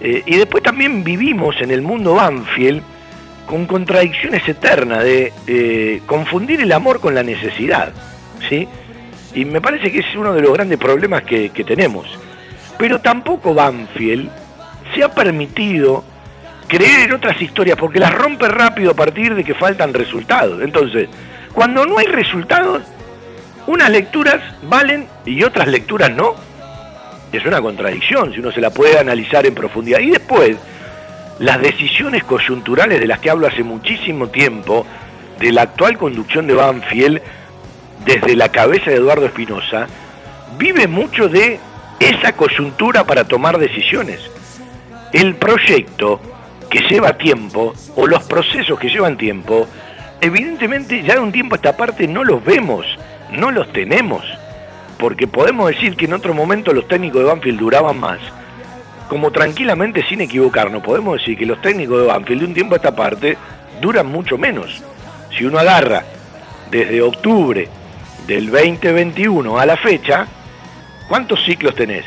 Eh, 0.00 0.22
y 0.26 0.36
después 0.36 0.62
también 0.62 1.04
vivimos 1.04 1.56
en 1.60 1.70
el 1.70 1.80
mundo 1.80 2.14
Banfield 2.14 2.82
con 3.46 3.66
contradicciones 3.66 4.48
eternas 4.48 5.04
de 5.04 6.02
confundir 6.06 6.60
el 6.60 6.72
amor 6.72 7.00
con 7.00 7.14
la 7.14 7.22
necesidad. 7.22 7.92
¿sí? 8.48 8.68
Y 9.34 9.44
me 9.44 9.60
parece 9.60 9.90
que 9.90 10.00
es 10.00 10.16
uno 10.16 10.32
de 10.32 10.42
los 10.42 10.52
grandes 10.52 10.78
problemas 10.78 11.24
que, 11.24 11.50
tenemos. 11.66 12.06
Pero 12.78 13.00
tampoco 13.00 13.54
Banfield 13.54 14.30
se 14.94 15.02
ha 15.02 15.12
permitido 15.12 16.04
creer 16.68 17.08
en 17.08 17.12
otras 17.12 17.40
historias 17.40 17.76
porque 17.76 17.98
las 17.98 18.12
rompe 18.12 18.48
rápido 18.48 18.92
a 18.92 18.94
partir 18.94 19.34
de 19.34 19.44
que 19.44 19.54
faltan 19.54 19.92
resultados. 19.92 20.62
Entonces, 20.62 21.08
cuando 21.52 21.84
no 21.84 21.98
hay 21.98 22.06
resultados, 22.06 22.82
unas 23.66 23.90
lecturas 23.90 24.40
valen 24.62 25.06
y 25.24 25.42
otras 25.42 25.68
lecturas 25.68 26.10
no. 26.10 26.34
Es 27.32 27.44
una 27.44 27.60
contradicción 27.60 28.32
si 28.32 28.38
uno 28.38 28.52
se 28.52 28.60
la 28.60 28.70
puede 28.70 28.98
analizar 28.98 29.44
en 29.46 29.54
profundidad. 29.54 29.98
Y 29.98 30.10
después, 30.10 30.56
las 31.38 31.60
decisiones 31.60 32.24
coyunturales 32.24 33.00
de 33.00 33.06
las 33.06 33.18
que 33.18 33.30
hablo 33.30 33.46
hace 33.46 33.62
muchísimo 33.62 34.28
tiempo, 34.28 34.86
de 35.38 35.52
la 35.52 35.62
actual 35.62 35.98
conducción 35.98 36.46
de 36.46 36.54
Banfield, 36.54 37.20
desde 38.04 38.36
la 38.36 38.50
cabeza 38.50 38.90
de 38.90 38.96
Eduardo 38.96 39.26
Espinosa, 39.26 39.86
vive 40.58 40.86
mucho 40.86 41.28
de 41.28 41.58
esa 41.98 42.32
coyuntura 42.32 43.04
para 43.04 43.24
tomar 43.24 43.58
decisiones. 43.58 44.20
El 45.12 45.34
proyecto 45.36 46.20
que 46.70 46.80
lleva 46.80 47.16
tiempo, 47.16 47.74
o 47.96 48.06
los 48.06 48.22
procesos 48.24 48.78
que 48.78 48.88
llevan 48.88 49.16
tiempo, 49.16 49.66
evidentemente 50.20 51.02
ya 51.02 51.14
de 51.14 51.20
un 51.20 51.32
tiempo 51.32 51.54
a 51.54 51.56
esta 51.56 51.76
parte 51.76 52.06
no 52.06 52.24
los 52.24 52.44
vemos, 52.44 52.86
no 53.32 53.50
los 53.50 53.72
tenemos, 53.72 54.24
porque 54.98 55.26
podemos 55.26 55.68
decir 55.68 55.96
que 55.96 56.06
en 56.06 56.14
otro 56.14 56.34
momento 56.34 56.72
los 56.72 56.88
técnicos 56.88 57.20
de 57.20 57.28
Banfield 57.28 57.58
duraban 57.58 57.98
más, 57.98 58.18
como 59.08 59.30
tranquilamente 59.30 60.04
sin 60.08 60.20
equivocarnos, 60.20 60.82
podemos 60.82 61.18
decir 61.18 61.36
que 61.38 61.46
los 61.46 61.60
técnicos 61.60 62.00
de 62.00 62.06
Banfield 62.06 62.40
de 62.40 62.46
un 62.46 62.54
tiempo 62.54 62.74
a 62.74 62.76
esta 62.76 62.94
parte 62.94 63.36
duran 63.80 64.06
mucho 64.06 64.38
menos. 64.38 64.82
Si 65.36 65.44
uno 65.44 65.58
agarra 65.58 66.04
desde 66.70 67.02
octubre 67.02 67.68
del 68.26 68.50
2021 68.50 69.58
a 69.58 69.66
la 69.66 69.76
fecha, 69.76 70.26
¿cuántos 71.08 71.44
ciclos 71.44 71.74
tenés? 71.74 72.04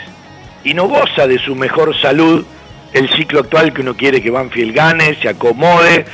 Y 0.64 0.74
no 0.74 0.88
goza 0.88 1.28
de 1.28 1.40
su 1.40 1.56
mejor 1.56 1.96
salud 2.00 2.46
el 2.94 3.10
ciclo 3.10 3.42
actual 3.42 3.74
que 3.74 3.82
uno 3.82 3.96
quiere 3.96 4.22
que 4.22 4.30
Banfield 4.30 4.74
gane, 4.74 5.16
se 5.16 5.30
acomode, 5.30 6.06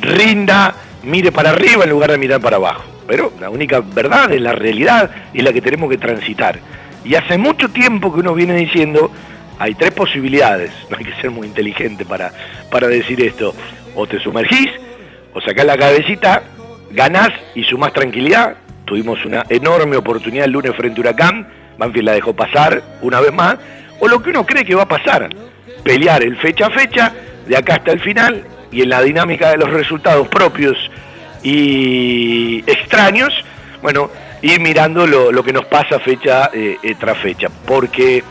rinda, 0.00 0.74
mire 1.02 1.32
para 1.32 1.50
arriba 1.50 1.84
en 1.84 1.90
lugar 1.90 2.10
de 2.10 2.18
mirar 2.18 2.40
para 2.40 2.56
abajo. 2.56 2.84
Pero 3.06 3.32
la 3.40 3.50
única 3.50 3.80
verdad 3.80 4.32
es 4.32 4.40
la 4.40 4.52
realidad 4.52 5.10
y 5.34 5.42
la 5.42 5.52
que 5.52 5.60
tenemos 5.60 5.90
que 5.90 5.98
transitar. 5.98 6.58
Y 7.04 7.14
hace 7.16 7.36
mucho 7.36 7.68
tiempo 7.68 8.12
que 8.12 8.20
uno 8.20 8.34
viene 8.34 8.54
diciendo, 8.54 9.10
hay 9.62 9.76
tres 9.76 9.92
posibilidades, 9.92 10.72
no 10.90 10.96
hay 10.98 11.04
que 11.04 11.14
ser 11.20 11.30
muy 11.30 11.46
inteligente 11.46 12.04
para, 12.04 12.32
para 12.70 12.88
decir 12.88 13.22
esto. 13.22 13.54
O 13.94 14.06
te 14.06 14.18
sumergís, 14.18 14.70
o 15.32 15.40
sacás 15.40 15.64
la 15.64 15.76
cabecita, 15.76 16.42
ganás 16.90 17.30
y 17.54 17.62
sumás 17.62 17.92
tranquilidad, 17.92 18.56
tuvimos 18.84 19.24
una 19.24 19.44
enorme 19.48 19.96
oportunidad 19.96 20.46
el 20.46 20.52
lunes 20.52 20.74
frente 20.74 20.98
a 20.98 21.02
Huracán, 21.02 21.48
Banfield 21.78 22.06
la 22.06 22.12
dejó 22.14 22.34
pasar 22.34 22.82
una 23.02 23.20
vez 23.20 23.32
más, 23.32 23.56
o 24.00 24.08
lo 24.08 24.20
que 24.20 24.30
uno 24.30 24.44
cree 24.44 24.64
que 24.64 24.74
va 24.74 24.82
a 24.82 24.88
pasar, 24.88 25.28
pelear 25.84 26.22
el 26.24 26.36
fecha 26.38 26.66
a 26.66 26.70
fecha, 26.70 27.12
de 27.46 27.56
acá 27.56 27.74
hasta 27.74 27.92
el 27.92 28.00
final, 28.00 28.44
y 28.72 28.82
en 28.82 28.88
la 28.88 29.00
dinámica 29.02 29.50
de 29.50 29.58
los 29.58 29.70
resultados 29.70 30.26
propios 30.28 30.76
y 31.42 32.64
extraños, 32.66 33.32
bueno, 33.80 34.10
ir 34.40 34.60
mirando 34.60 35.06
lo, 35.06 35.44
que 35.44 35.52
nos 35.52 35.66
pasa 35.66 36.00
fecha 36.00 36.50
eh, 36.52 36.78
eh, 36.82 36.94
tras 36.98 37.18
fecha, 37.18 37.48
porque 37.66 38.24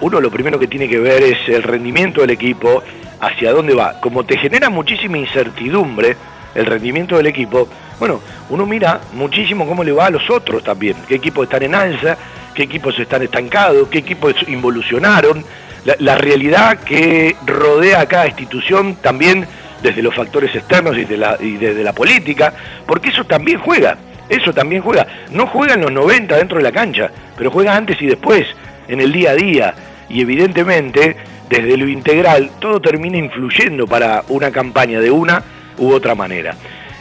uno 0.00 0.20
lo 0.20 0.30
primero 0.30 0.58
que 0.58 0.66
tiene 0.66 0.88
que 0.88 0.98
ver 0.98 1.22
es 1.22 1.48
el 1.48 1.62
rendimiento 1.62 2.20
del 2.20 2.30
equipo, 2.30 2.82
hacia 3.20 3.52
dónde 3.52 3.74
va. 3.74 4.00
Como 4.00 4.24
te 4.24 4.38
genera 4.38 4.70
muchísima 4.70 5.18
incertidumbre 5.18 6.16
el 6.54 6.66
rendimiento 6.66 7.16
del 7.16 7.26
equipo, 7.26 7.68
bueno, 7.98 8.20
uno 8.50 8.66
mira 8.66 9.00
muchísimo 9.12 9.66
cómo 9.66 9.84
le 9.84 9.92
va 9.92 10.06
a 10.06 10.10
los 10.10 10.28
otros 10.30 10.62
también, 10.62 10.96
qué 11.06 11.16
equipos 11.16 11.44
están 11.44 11.62
en 11.62 11.74
alza, 11.74 12.16
qué 12.54 12.62
equipos 12.62 12.98
están 12.98 13.22
estancados, 13.22 13.88
qué 13.88 13.98
equipos 13.98 14.34
involucionaron, 14.48 15.44
la, 15.84 16.16
realidad 16.16 16.80
que 16.80 17.36
rodea 17.46 18.00
a 18.00 18.06
cada 18.06 18.26
institución 18.26 18.96
también 18.96 19.46
desde 19.82 20.02
los 20.02 20.14
factores 20.14 20.54
externos 20.54 20.96
y, 20.96 21.06
la, 21.16 21.36
y 21.40 21.56
desde 21.56 21.82
la 21.82 21.92
política, 21.92 22.52
porque 22.86 23.10
eso 23.10 23.24
también 23.24 23.58
juega, 23.60 23.96
eso 24.28 24.52
también 24.52 24.82
juega. 24.82 25.06
No 25.30 25.46
juega 25.46 25.74
en 25.74 25.82
los 25.82 25.92
90 25.92 26.36
dentro 26.36 26.58
de 26.58 26.64
la 26.64 26.72
cancha, 26.72 27.10
pero 27.36 27.50
juega 27.50 27.76
antes 27.76 28.00
y 28.02 28.06
después, 28.06 28.46
en 28.88 29.00
el 29.00 29.12
día 29.12 29.30
a 29.30 29.34
día, 29.34 29.74
y 30.08 30.20
evidentemente 30.20 31.16
desde 31.48 31.76
lo 31.76 31.88
integral 31.88 32.50
todo 32.58 32.80
termina 32.80 33.16
influyendo 33.16 33.86
para 33.86 34.24
una 34.28 34.50
campaña 34.50 35.00
de 35.00 35.10
una 35.10 35.42
u 35.78 35.92
otra 35.92 36.14
manera. 36.14 36.54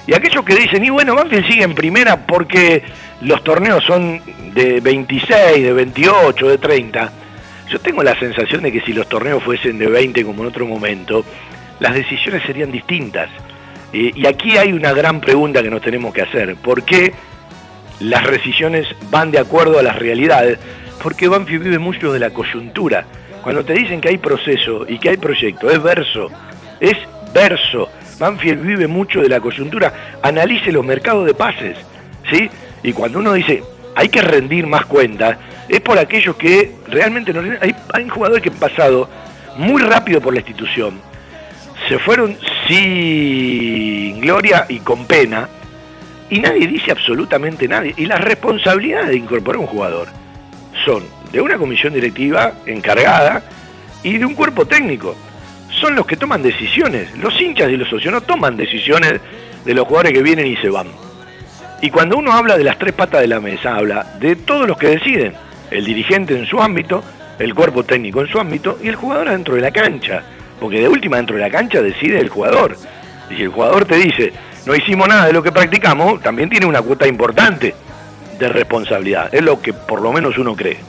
Y 0.05 0.13
aquellos 0.13 0.45
que 0.45 0.55
dicen, 0.55 0.85
y 0.85 0.89
bueno, 0.89 1.15
Banfield 1.15 1.47
sigue 1.47 1.63
en 1.63 1.75
primera 1.75 2.25
porque 2.25 2.81
los 3.21 3.43
torneos 3.43 3.83
son 3.83 4.21
de 4.53 4.79
26, 4.79 5.63
de 5.63 5.73
28, 5.73 6.47
de 6.47 6.57
30. 6.57 7.11
Yo 7.69 7.79
tengo 7.79 8.01
la 8.03 8.17
sensación 8.17 8.63
de 8.63 8.71
que 8.71 8.79
si 8.81 8.93
los 8.93 9.09
torneos 9.09 9.43
fuesen 9.43 9.77
de 9.77 9.87
20 9.87 10.23
como 10.23 10.43
en 10.43 10.47
otro 10.47 10.65
momento, 10.65 11.25
las 11.79 11.93
decisiones 11.93 12.43
serían 12.43 12.71
distintas. 12.71 13.29
y 13.91 14.25
aquí 14.25 14.57
hay 14.57 14.73
una 14.73 14.93
gran 14.93 15.19
pregunta 15.19 15.63
que 15.63 15.69
nos 15.69 15.81
tenemos 15.81 16.13
que 16.13 16.21
hacer. 16.21 16.55
¿Por 16.55 16.83
qué 16.83 17.13
las 17.99 18.29
decisiones 18.29 18.87
van 19.09 19.31
de 19.31 19.39
acuerdo 19.39 19.79
a 19.79 19.83
las 19.83 19.97
realidades? 19.97 20.59
Porque 21.01 21.27
Banfield 21.27 21.63
vive 21.63 21.79
mucho 21.79 22.11
de 22.11 22.19
la 22.19 22.29
coyuntura. 22.31 23.05
Cuando 23.43 23.63
te 23.63 23.73
dicen 23.73 24.01
que 24.01 24.09
hay 24.09 24.17
proceso 24.17 24.85
y 24.87 24.99
que 24.99 25.09
hay 25.09 25.17
proyecto, 25.17 25.69
es 25.69 25.81
verso, 25.81 26.29
es 26.79 26.97
verso. 27.33 27.89
Banfield 28.19 28.61
vive 28.61 28.87
mucho 28.87 29.21
de 29.21 29.29
la 29.29 29.39
coyuntura. 29.39 30.17
Analice 30.21 30.71
los 30.71 30.85
mercados 30.85 31.25
de 31.25 31.33
pases, 31.33 31.77
¿sí? 32.29 32.49
Y 32.83 32.93
cuando 32.93 33.19
uno 33.19 33.33
dice, 33.33 33.63
hay 33.95 34.09
que 34.09 34.21
rendir 34.21 34.67
más 34.67 34.85
cuentas, 34.85 35.37
es 35.69 35.81
por 35.81 35.97
aquellos 35.97 36.35
que 36.35 36.75
realmente 36.87 37.33
no 37.33 37.41
hay, 37.61 37.75
hay 37.93 38.09
jugadores 38.09 38.43
que 38.43 38.49
han 38.49 38.55
pasado 38.55 39.09
muy 39.57 39.81
rápido 39.81 40.21
por 40.21 40.33
la 40.33 40.39
institución, 40.39 40.99
se 41.87 41.99
fueron 41.99 42.37
sin 42.67 44.19
gloria 44.19 44.65
y 44.67 44.79
con 44.79 45.05
pena, 45.05 45.47
y 46.29 46.39
nadie 46.39 46.67
dice 46.67 46.91
absolutamente 46.91 47.67
nadie. 47.67 47.93
Y 47.97 48.05
las 48.05 48.19
responsabilidades 48.21 49.09
de 49.09 49.17
incorporar 49.17 49.59
un 49.59 49.67
jugador 49.67 50.07
son 50.85 51.03
de 51.31 51.41
una 51.41 51.57
comisión 51.57 51.93
directiva 51.93 52.53
encargada 52.65 53.43
y 54.03 54.17
de 54.17 54.25
un 54.25 54.35
cuerpo 54.35 54.65
técnico. 54.65 55.15
Son 55.69 55.95
los 55.95 56.05
que 56.05 56.17
toman 56.17 56.41
decisiones. 56.41 57.15
Los 57.17 57.39
hinchas 57.39 57.69
y 57.69 57.77
los 57.77 57.89
socios 57.89 58.13
no 58.13 58.21
toman 58.21 58.57
decisiones 58.57 59.19
de 59.65 59.73
los 59.73 59.87
jugadores 59.87 60.13
que 60.13 60.23
vienen 60.23 60.47
y 60.47 60.55
se 60.57 60.69
van. 60.69 60.87
Y 61.81 61.91
cuando 61.91 62.17
uno 62.17 62.31
habla 62.31 62.57
de 62.57 62.63
las 62.63 62.79
tres 62.79 62.93
patas 62.93 63.21
de 63.21 63.27
la 63.27 63.39
mesa, 63.39 63.75
habla 63.75 64.15
de 64.19 64.35
todos 64.35 64.67
los 64.67 64.77
que 64.77 64.87
deciden. 64.87 65.33
El 65.69 65.85
dirigente 65.85 66.37
en 66.37 66.45
su 66.45 66.61
ámbito, 66.61 67.03
el 67.37 67.53
cuerpo 67.53 67.83
técnico 67.83 68.21
en 68.21 68.27
su 68.27 68.39
ámbito 68.39 68.79
y 68.81 68.87
el 68.87 68.95
jugador 68.95 69.29
dentro 69.29 69.55
de 69.55 69.61
la 69.61 69.71
cancha. 69.71 70.23
Porque 70.59 70.79
de 70.79 70.87
última 70.87 71.17
dentro 71.17 71.35
de 71.35 71.41
la 71.41 71.51
cancha 71.51 71.81
decide 71.81 72.19
el 72.19 72.29
jugador. 72.29 72.77
Y 73.29 73.35
si 73.35 73.43
el 73.43 73.49
jugador 73.49 73.85
te 73.85 73.97
dice, 73.97 74.33
no 74.65 74.75
hicimos 74.75 75.07
nada 75.07 75.27
de 75.27 75.33
lo 75.33 75.43
que 75.43 75.51
practicamos, 75.51 76.21
también 76.21 76.49
tiene 76.49 76.65
una 76.65 76.81
cuota 76.81 77.07
importante 77.07 77.75
de 78.37 78.49
responsabilidad. 78.49 79.33
Es 79.33 79.43
lo 79.43 79.61
que 79.61 79.73
por 79.73 80.01
lo 80.01 80.11
menos 80.11 80.37
uno 80.37 80.55
cree. 80.55 80.79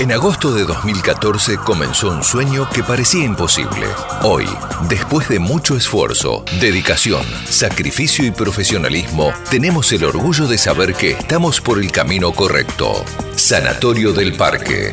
En 0.00 0.12
agosto 0.12 0.54
de 0.54 0.64
2014 0.64 1.56
comenzó 1.56 2.12
un 2.12 2.22
sueño 2.22 2.68
que 2.72 2.84
parecía 2.84 3.24
imposible. 3.24 3.84
Hoy, 4.22 4.44
después 4.88 5.28
de 5.28 5.40
mucho 5.40 5.76
esfuerzo, 5.76 6.44
dedicación, 6.60 7.24
sacrificio 7.46 8.24
y 8.24 8.30
profesionalismo, 8.30 9.32
tenemos 9.50 9.90
el 9.92 10.04
orgullo 10.04 10.46
de 10.46 10.56
saber 10.56 10.94
que 10.94 11.10
estamos 11.10 11.60
por 11.60 11.80
el 11.80 11.90
camino 11.90 12.30
correcto. 12.30 13.04
Sanatorio 13.34 14.12
del 14.12 14.34
Parque. 14.34 14.92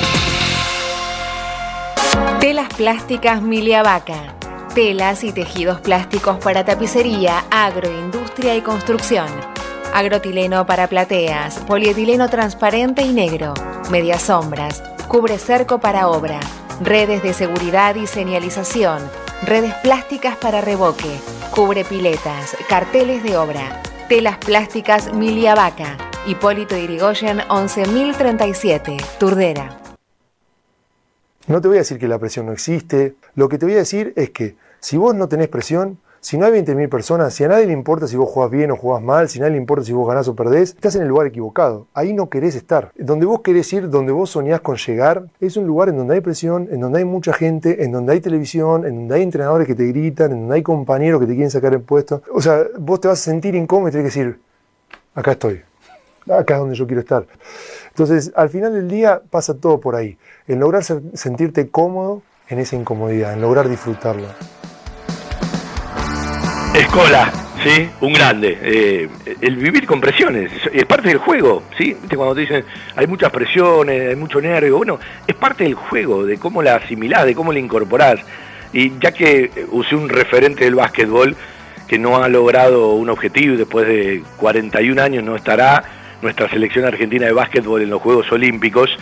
Telas 2.39 2.73
plásticas 2.73 3.41
Milia 3.41 3.83
Vaca. 3.83 4.35
Telas 4.75 5.23
y 5.23 5.31
tejidos 5.31 5.79
plásticos 5.79 6.37
para 6.37 6.65
tapicería, 6.65 7.45
agroindustria 7.49 8.55
y 8.55 8.61
construcción. 8.61 9.27
Agrotileno 9.93 10.65
para 10.65 10.87
plateas, 10.87 11.59
polietileno 11.59 12.29
transparente 12.29 13.01
y 13.03 13.13
negro, 13.13 13.53
medias 13.89 14.23
sombras, 14.23 14.83
cubre 15.07 15.37
cerco 15.37 15.79
para 15.79 16.07
obra, 16.07 16.39
redes 16.81 17.23
de 17.23 17.33
seguridad 17.33 17.95
y 17.95 18.07
señalización, 18.07 18.99
redes 19.43 19.73
plásticas 19.75 20.35
para 20.37 20.61
revoque, 20.61 21.19
cubre 21.51 21.83
piletas, 21.83 22.55
carteles 22.69 23.23
de 23.23 23.37
obra, 23.37 23.81
telas 24.07 24.37
plásticas 24.37 25.13
Milia 25.13 25.55
Vaca, 25.55 25.97
Hipólito 26.25 26.77
Irigoyen 26.77 27.41
11037, 27.49 28.97
Turdera. 29.19 29.80
No 31.47 31.59
te 31.59 31.67
voy 31.67 31.77
a 31.77 31.81
decir 31.81 31.97
que 31.97 32.07
la 32.07 32.19
presión 32.19 32.45
no 32.45 32.51
existe, 32.51 33.15
lo 33.35 33.49
que 33.49 33.57
te 33.57 33.65
voy 33.65 33.73
a 33.73 33.79
decir 33.79 34.13
es 34.15 34.29
que 34.29 34.55
si 34.79 34.97
vos 34.97 35.15
no 35.15 35.27
tenés 35.27 35.47
presión, 35.47 35.97
si 36.19 36.37
no 36.37 36.45
hay 36.45 36.51
20.000 36.51 36.87
personas, 36.87 37.33
si 37.33 37.43
a 37.43 37.47
nadie 37.47 37.65
le 37.65 37.73
importa 37.73 38.05
si 38.05 38.15
vos 38.15 38.29
jugás 38.29 38.51
bien 38.51 38.69
o 38.69 38.75
jugás 38.75 39.01
mal, 39.01 39.27
si 39.27 39.39
a 39.39 39.41
nadie 39.41 39.53
le 39.53 39.57
importa 39.57 39.83
si 39.83 39.91
vos 39.91 40.07
ganás 40.07 40.27
o 40.27 40.35
perdés, 40.35 40.69
estás 40.69 40.95
en 40.95 41.01
el 41.01 41.07
lugar 41.07 41.25
equivocado. 41.25 41.87
Ahí 41.95 42.13
no 42.13 42.29
querés 42.29 42.53
estar. 42.53 42.91
Donde 42.95 43.25
vos 43.25 43.41
querés 43.41 43.73
ir, 43.73 43.89
donde 43.89 44.11
vos 44.11 44.29
soñás 44.29 44.61
con 44.61 44.77
llegar, 44.77 45.25
es 45.39 45.57
un 45.57 45.65
lugar 45.65 45.89
en 45.89 45.97
donde 45.97 46.13
hay 46.13 46.21
presión, 46.21 46.69
en 46.71 46.79
donde 46.79 46.99
hay 46.99 47.05
mucha 47.05 47.33
gente, 47.33 47.83
en 47.83 47.91
donde 47.91 48.13
hay 48.13 48.21
televisión, 48.21 48.85
en 48.85 48.95
donde 48.97 49.15
hay 49.15 49.23
entrenadores 49.23 49.65
que 49.65 49.73
te 49.73 49.87
gritan, 49.87 50.31
en 50.31 50.41
donde 50.41 50.55
hay 50.55 50.61
compañeros 50.61 51.19
que 51.21 51.25
te 51.25 51.33
quieren 51.33 51.49
sacar 51.49 51.73
el 51.73 51.81
puesto. 51.81 52.21
O 52.31 52.39
sea, 52.39 52.67
vos 52.77 53.01
te 53.01 53.07
vas 53.07 53.19
a 53.19 53.23
sentir 53.23 53.55
incómodo 53.55 53.89
y 53.89 53.91
tenés 53.91 54.13
que 54.13 54.19
decir, 54.19 54.39
acá 55.15 55.31
estoy. 55.31 55.61
Acá 56.29 56.55
es 56.55 56.59
donde 56.59 56.75
yo 56.75 56.85
quiero 56.85 57.01
estar. 57.01 57.25
Entonces, 57.89 58.31
al 58.35 58.49
final 58.49 58.73
del 58.73 58.87
día 58.87 59.21
pasa 59.29 59.55
todo 59.55 59.79
por 59.79 59.95
ahí. 59.95 60.17
En 60.47 60.59
lograr 60.59 60.83
sentirte 60.83 61.69
cómodo 61.69 62.21
en 62.47 62.59
esa 62.59 62.75
incomodidad, 62.75 63.33
en 63.33 63.41
lograr 63.41 63.69
disfrutarla. 63.69 64.35
Escola, 66.75 67.31
¿sí? 67.63 67.89
Un 68.01 68.13
grande. 68.13 68.57
Eh, 68.61 69.09
el 69.41 69.55
vivir 69.57 69.85
con 69.85 69.99
presiones, 69.99 70.51
es 70.71 70.85
parte 70.85 71.09
del 71.09 71.17
juego, 71.17 71.63
¿sí? 71.77 71.95
Cuando 72.15 72.35
te 72.35 72.41
dicen, 72.41 72.65
hay 72.95 73.07
muchas 73.07 73.31
presiones, 73.31 74.09
hay 74.09 74.15
mucho 74.15 74.39
nervio, 74.39 74.77
bueno, 74.77 74.99
es 75.27 75.35
parte 75.35 75.63
del 75.63 75.73
juego, 75.75 76.25
de 76.25 76.37
cómo 76.37 76.61
la 76.61 76.75
asimilás, 76.75 77.25
de 77.25 77.35
cómo 77.35 77.51
la 77.51 77.59
incorporás. 77.59 78.19
Y 78.73 78.97
ya 78.99 79.11
que 79.11 79.51
usé 79.71 79.95
un 79.95 80.07
referente 80.07 80.63
del 80.63 80.75
básquetbol 80.75 81.35
que 81.87 81.99
no 81.99 82.23
ha 82.23 82.29
logrado 82.29 82.93
un 82.93 83.09
objetivo 83.09 83.55
y 83.55 83.57
después 83.57 83.85
de 83.85 84.23
41 84.37 85.01
años 85.01 85.23
no 85.25 85.35
estará 85.35 85.83
nuestra 86.21 86.49
selección 86.49 86.85
argentina 86.85 87.25
de 87.25 87.33
básquetbol 87.33 87.81
en 87.81 87.89
los 87.89 88.01
Juegos 88.01 88.31
Olímpicos, 88.31 88.97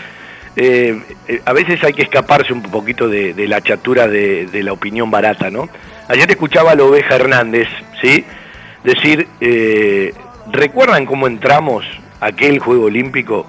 eh, 0.56 1.00
eh, 1.28 1.42
a 1.46 1.54
veces 1.54 1.84
hay 1.84 1.94
que 1.94 2.02
escaparse 2.02 2.54
un 2.54 2.62
poquito 2.64 3.08
de, 3.08 3.34
la 3.48 3.62
chatura 3.62 4.08
de, 4.08 4.50
la 4.64 4.74
opinión 4.74 5.12
barata, 5.12 5.50
¿no? 5.50 5.70
Ayer 6.08 6.30
escuchaba 6.30 6.72
a 6.72 6.76
la 6.76 6.84
oveja 6.84 7.16
Hernández, 7.16 7.68
¿sí? 8.02 8.26
Decir, 8.84 9.28
eh, 9.42 10.14
¿recuerdan 10.52 11.06
cómo 11.06 11.28
entramos 11.28 11.86
a 12.20 12.28
aquel 12.28 12.60
Juego 12.60 12.86
Olímpico? 12.86 13.46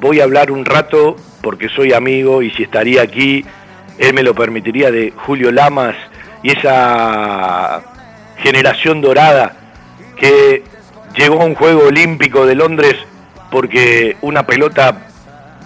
Voy 0.00 0.20
a 0.20 0.24
hablar 0.24 0.50
un 0.50 0.64
rato 0.64 1.16
porque 1.40 1.68
soy 1.68 1.92
amigo 1.92 2.42
y 2.42 2.50
si 2.50 2.64
estaría 2.64 3.02
aquí, 3.02 3.44
él 3.98 4.12
me 4.12 4.22
lo 4.22 4.34
permitiría, 4.34 4.90
de 4.90 5.12
Julio 5.16 5.50
Lamas 5.50 5.96
y 6.42 6.50
esa 6.50 7.82
generación 8.38 9.00
dorada 9.00 9.56
que 10.16 10.62
llegó 11.16 11.40
a 11.40 11.44
un 11.44 11.54
Juego 11.54 11.86
Olímpico 11.86 12.46
de 12.46 12.54
Londres 12.54 12.94
porque 13.50 14.16
una 14.22 14.46
pelota 14.46 15.08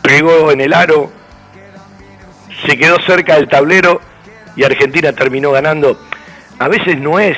pegó 0.03 0.51
en 0.51 0.61
el 0.61 0.73
aro, 0.73 1.11
se 2.67 2.77
quedó 2.77 3.01
cerca 3.07 3.37
del 3.37 3.49
tablero 3.49 4.01
y 4.57 4.65
Argentina 4.65 5.13
terminó 5.13 5.53
ganando. 5.53 5.99
A 6.59 6.69
veces 6.69 6.99
no 6.99 7.19
es 7.19 7.37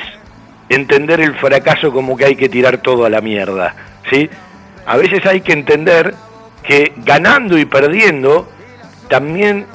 entender 0.69 1.21
el 1.21 1.35
fracaso 1.35 1.91
como 1.91 2.17
que 2.17 2.25
hay 2.25 2.35
que 2.35 2.49
tirar 2.49 2.79
todo 2.79 3.05
a 3.05 3.09
la 3.09 3.21
mierda, 3.21 3.75
¿sí? 4.09 4.29
A 4.85 4.97
veces 4.97 5.25
hay 5.25 5.41
que 5.41 5.53
entender 5.53 6.13
que 6.63 6.93
ganando 6.97 7.57
y 7.57 7.65
perdiendo 7.65 8.49
también 9.09 9.65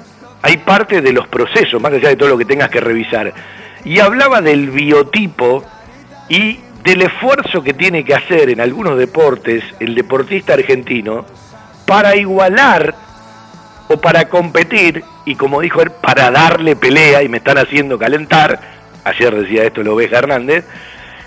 hay 0.42 0.58
parte 0.58 1.00
de 1.00 1.12
los 1.12 1.26
procesos, 1.28 1.80
más 1.80 1.92
allá 1.92 2.10
de 2.10 2.16
todo 2.16 2.30
lo 2.30 2.38
que 2.38 2.44
tengas 2.44 2.70
que 2.70 2.80
revisar. 2.80 3.32
Y 3.84 4.00
hablaba 4.00 4.40
del 4.40 4.70
biotipo 4.70 5.64
y 6.28 6.60
del 6.82 7.02
esfuerzo 7.02 7.62
que 7.62 7.74
tiene 7.74 8.04
que 8.04 8.14
hacer 8.14 8.50
en 8.50 8.60
algunos 8.60 8.98
deportes 8.98 9.62
el 9.80 9.94
deportista 9.94 10.54
argentino 10.54 11.24
para 11.86 12.16
igualar 12.16 12.94
o 13.88 13.96
para 13.96 14.28
competir, 14.28 15.02
y 15.24 15.34
como 15.34 15.60
dijo 15.60 15.80
él, 15.80 15.90
para 15.90 16.30
darle 16.30 16.76
pelea, 16.76 17.22
y 17.22 17.28
me 17.28 17.38
están 17.38 17.58
haciendo 17.58 17.98
calentar, 17.98 18.60
ayer 19.04 19.34
decía 19.34 19.64
esto 19.64 19.82
lo 19.82 19.94
Oveja 19.94 20.18
Hernández, 20.18 20.64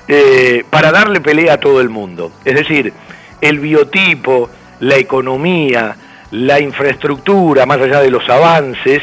eh, 0.07 0.63
para 0.69 0.91
darle 0.91 1.21
pelea 1.21 1.53
a 1.53 1.59
todo 1.59 1.81
el 1.81 1.89
mundo. 1.89 2.31
Es 2.45 2.55
decir, 2.55 2.93
el 3.41 3.59
biotipo, 3.59 4.49
la 4.79 4.97
economía, 4.97 5.95
la 6.31 6.59
infraestructura, 6.59 7.65
más 7.65 7.81
allá 7.81 7.99
de 8.01 8.11
los 8.11 8.27
avances, 8.29 9.01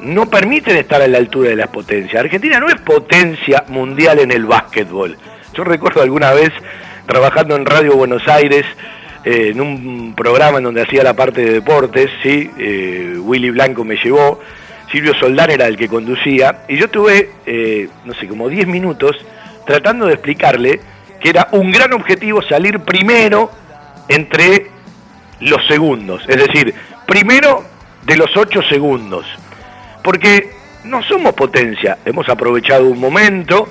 no 0.00 0.28
permiten 0.28 0.76
estar 0.76 1.00
a 1.00 1.06
la 1.06 1.18
altura 1.18 1.50
de 1.50 1.56
las 1.56 1.68
potencias. 1.68 2.24
Argentina 2.24 2.58
no 2.58 2.68
es 2.68 2.80
potencia 2.80 3.64
mundial 3.68 4.18
en 4.18 4.32
el 4.32 4.46
básquetbol. 4.46 5.16
Yo 5.54 5.64
recuerdo 5.64 6.00
alguna 6.00 6.32
vez 6.32 6.50
trabajando 7.06 7.56
en 7.56 7.66
Radio 7.66 7.94
Buenos 7.94 8.26
Aires, 8.26 8.64
eh, 9.22 9.50
en 9.52 9.60
un 9.60 10.14
programa 10.16 10.58
en 10.58 10.64
donde 10.64 10.80
hacía 10.80 11.02
la 11.02 11.14
parte 11.14 11.44
de 11.44 11.52
deportes, 11.52 12.10
¿sí? 12.22 12.50
Eh, 12.58 13.16
Willy 13.18 13.50
Blanco 13.50 13.84
me 13.84 13.96
llevó, 13.96 14.40
Silvio 14.90 15.12
Soldán 15.14 15.50
era 15.50 15.66
el 15.66 15.76
que 15.76 15.88
conducía, 15.88 16.64
y 16.68 16.78
yo 16.78 16.88
tuve, 16.88 17.32
eh, 17.44 17.88
no 18.06 18.14
sé, 18.14 18.26
como 18.28 18.48
10 18.48 18.66
minutos 18.66 19.14
tratando 19.66 20.06
de 20.06 20.14
explicarle 20.14 20.80
que 21.20 21.28
era 21.28 21.48
un 21.52 21.70
gran 21.70 21.92
objetivo 21.92 22.40
salir 22.42 22.80
primero 22.80 23.50
entre 24.08 24.68
los 25.40 25.66
segundos, 25.66 26.24
es 26.28 26.36
decir, 26.36 26.74
primero 27.06 27.62
de 28.04 28.16
los 28.16 28.34
8 28.34 28.62
segundos, 28.70 29.26
porque 30.02 30.50
no 30.84 31.02
somos 31.02 31.34
potencia, 31.34 31.98
hemos 32.06 32.28
aprovechado 32.30 32.86
un 32.86 32.98
momento, 32.98 33.68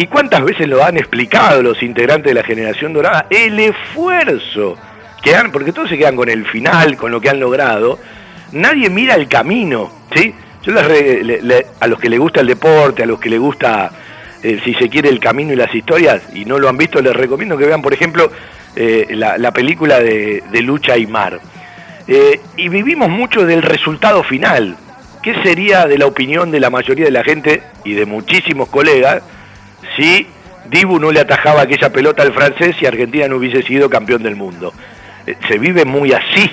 ¿Y 0.00 0.06
cuántas 0.06 0.44
veces 0.44 0.68
lo 0.68 0.84
han 0.84 0.96
explicado 0.96 1.60
los 1.60 1.82
integrantes 1.82 2.30
de 2.30 2.34
la 2.34 2.44
generación 2.46 2.92
dorada? 2.92 3.26
El 3.30 3.58
esfuerzo 3.58 4.76
que 5.20 5.34
han, 5.34 5.50
porque 5.50 5.72
todos 5.72 5.88
se 5.88 5.98
quedan 5.98 6.14
con 6.14 6.28
el 6.28 6.46
final, 6.46 6.96
con 6.96 7.10
lo 7.10 7.20
que 7.20 7.28
han 7.28 7.40
logrado. 7.40 7.98
Nadie 8.52 8.90
mira 8.90 9.16
el 9.16 9.26
camino, 9.26 9.90
¿sí? 10.14 10.32
Yo 10.62 10.72
a 10.78 11.86
los 11.88 11.98
que 11.98 12.08
les 12.08 12.20
gusta 12.20 12.42
el 12.42 12.46
deporte, 12.46 13.02
a 13.02 13.06
los 13.06 13.18
que 13.18 13.28
les 13.28 13.40
gusta, 13.40 13.90
eh, 14.40 14.60
si 14.64 14.72
se 14.74 14.88
quiere, 14.88 15.08
el 15.08 15.18
camino 15.18 15.52
y 15.52 15.56
las 15.56 15.74
historias, 15.74 16.22
y 16.32 16.44
no 16.44 16.60
lo 16.60 16.68
han 16.68 16.76
visto, 16.76 17.02
les 17.02 17.16
recomiendo 17.16 17.58
que 17.58 17.66
vean, 17.66 17.82
por 17.82 17.92
ejemplo, 17.92 18.30
eh, 18.76 19.08
la, 19.10 19.52
película 19.52 19.98
de, 19.98 20.44
Lucha 20.62 20.96
y 20.96 21.08
Mar. 21.08 21.40
Eh, 22.06 22.40
y 22.56 22.68
vivimos 22.68 23.08
mucho 23.08 23.44
del 23.44 23.62
resultado 23.62 24.22
final. 24.22 24.76
¿Qué 25.24 25.34
sería 25.42 25.86
de 25.86 25.98
la 25.98 26.06
opinión 26.06 26.52
de 26.52 26.60
la 26.60 26.70
mayoría 26.70 27.06
de 27.06 27.10
la 27.10 27.24
gente 27.24 27.64
y 27.84 27.94
de 27.94 28.06
muchísimos 28.06 28.68
colegas? 28.68 29.24
Si 29.98 30.26
Dibu 30.70 30.98
no 30.98 31.10
le 31.10 31.20
atajaba 31.20 31.62
aquella 31.62 31.90
pelota 31.90 32.22
al 32.22 32.32
francés 32.32 32.76
y 32.80 32.86
Argentina 32.86 33.26
no 33.26 33.36
hubiese 33.36 33.62
sido 33.62 33.90
campeón 33.90 34.22
del 34.22 34.36
mundo. 34.36 34.72
Eh, 35.26 35.36
se 35.48 35.58
vive 35.58 35.84
muy 35.84 36.12
así. 36.12 36.50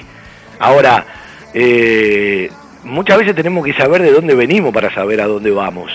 Ahora, 0.59 1.05
eh, 1.53 2.49
muchas 2.83 3.19
veces 3.19 3.35
tenemos 3.35 3.65
que 3.65 3.73
saber 3.73 4.01
de 4.01 4.11
dónde 4.11 4.33
venimos 4.35 4.73
para 4.73 4.93
saber 4.93 5.21
a 5.21 5.27
dónde 5.27 5.51
vamos. 5.51 5.91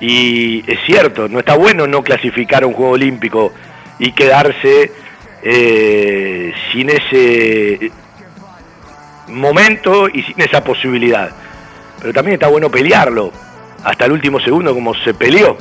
Y 0.00 0.64
es 0.70 0.78
cierto, 0.86 1.28
no 1.28 1.40
está 1.40 1.56
bueno 1.56 1.86
no 1.86 2.02
clasificar 2.02 2.62
a 2.62 2.66
un 2.66 2.74
Juego 2.74 2.92
Olímpico 2.92 3.52
y 3.98 4.12
quedarse 4.12 4.92
eh, 5.42 6.52
sin 6.72 6.90
ese 6.90 7.90
momento 9.28 10.08
y 10.08 10.22
sin 10.22 10.40
esa 10.40 10.62
posibilidad. 10.62 11.30
Pero 12.00 12.12
también 12.12 12.34
está 12.34 12.48
bueno 12.48 12.70
pelearlo 12.70 13.32
hasta 13.84 14.06
el 14.06 14.12
último 14.12 14.40
segundo 14.40 14.74
como 14.74 14.94
se 14.94 15.14
peleó 15.14 15.56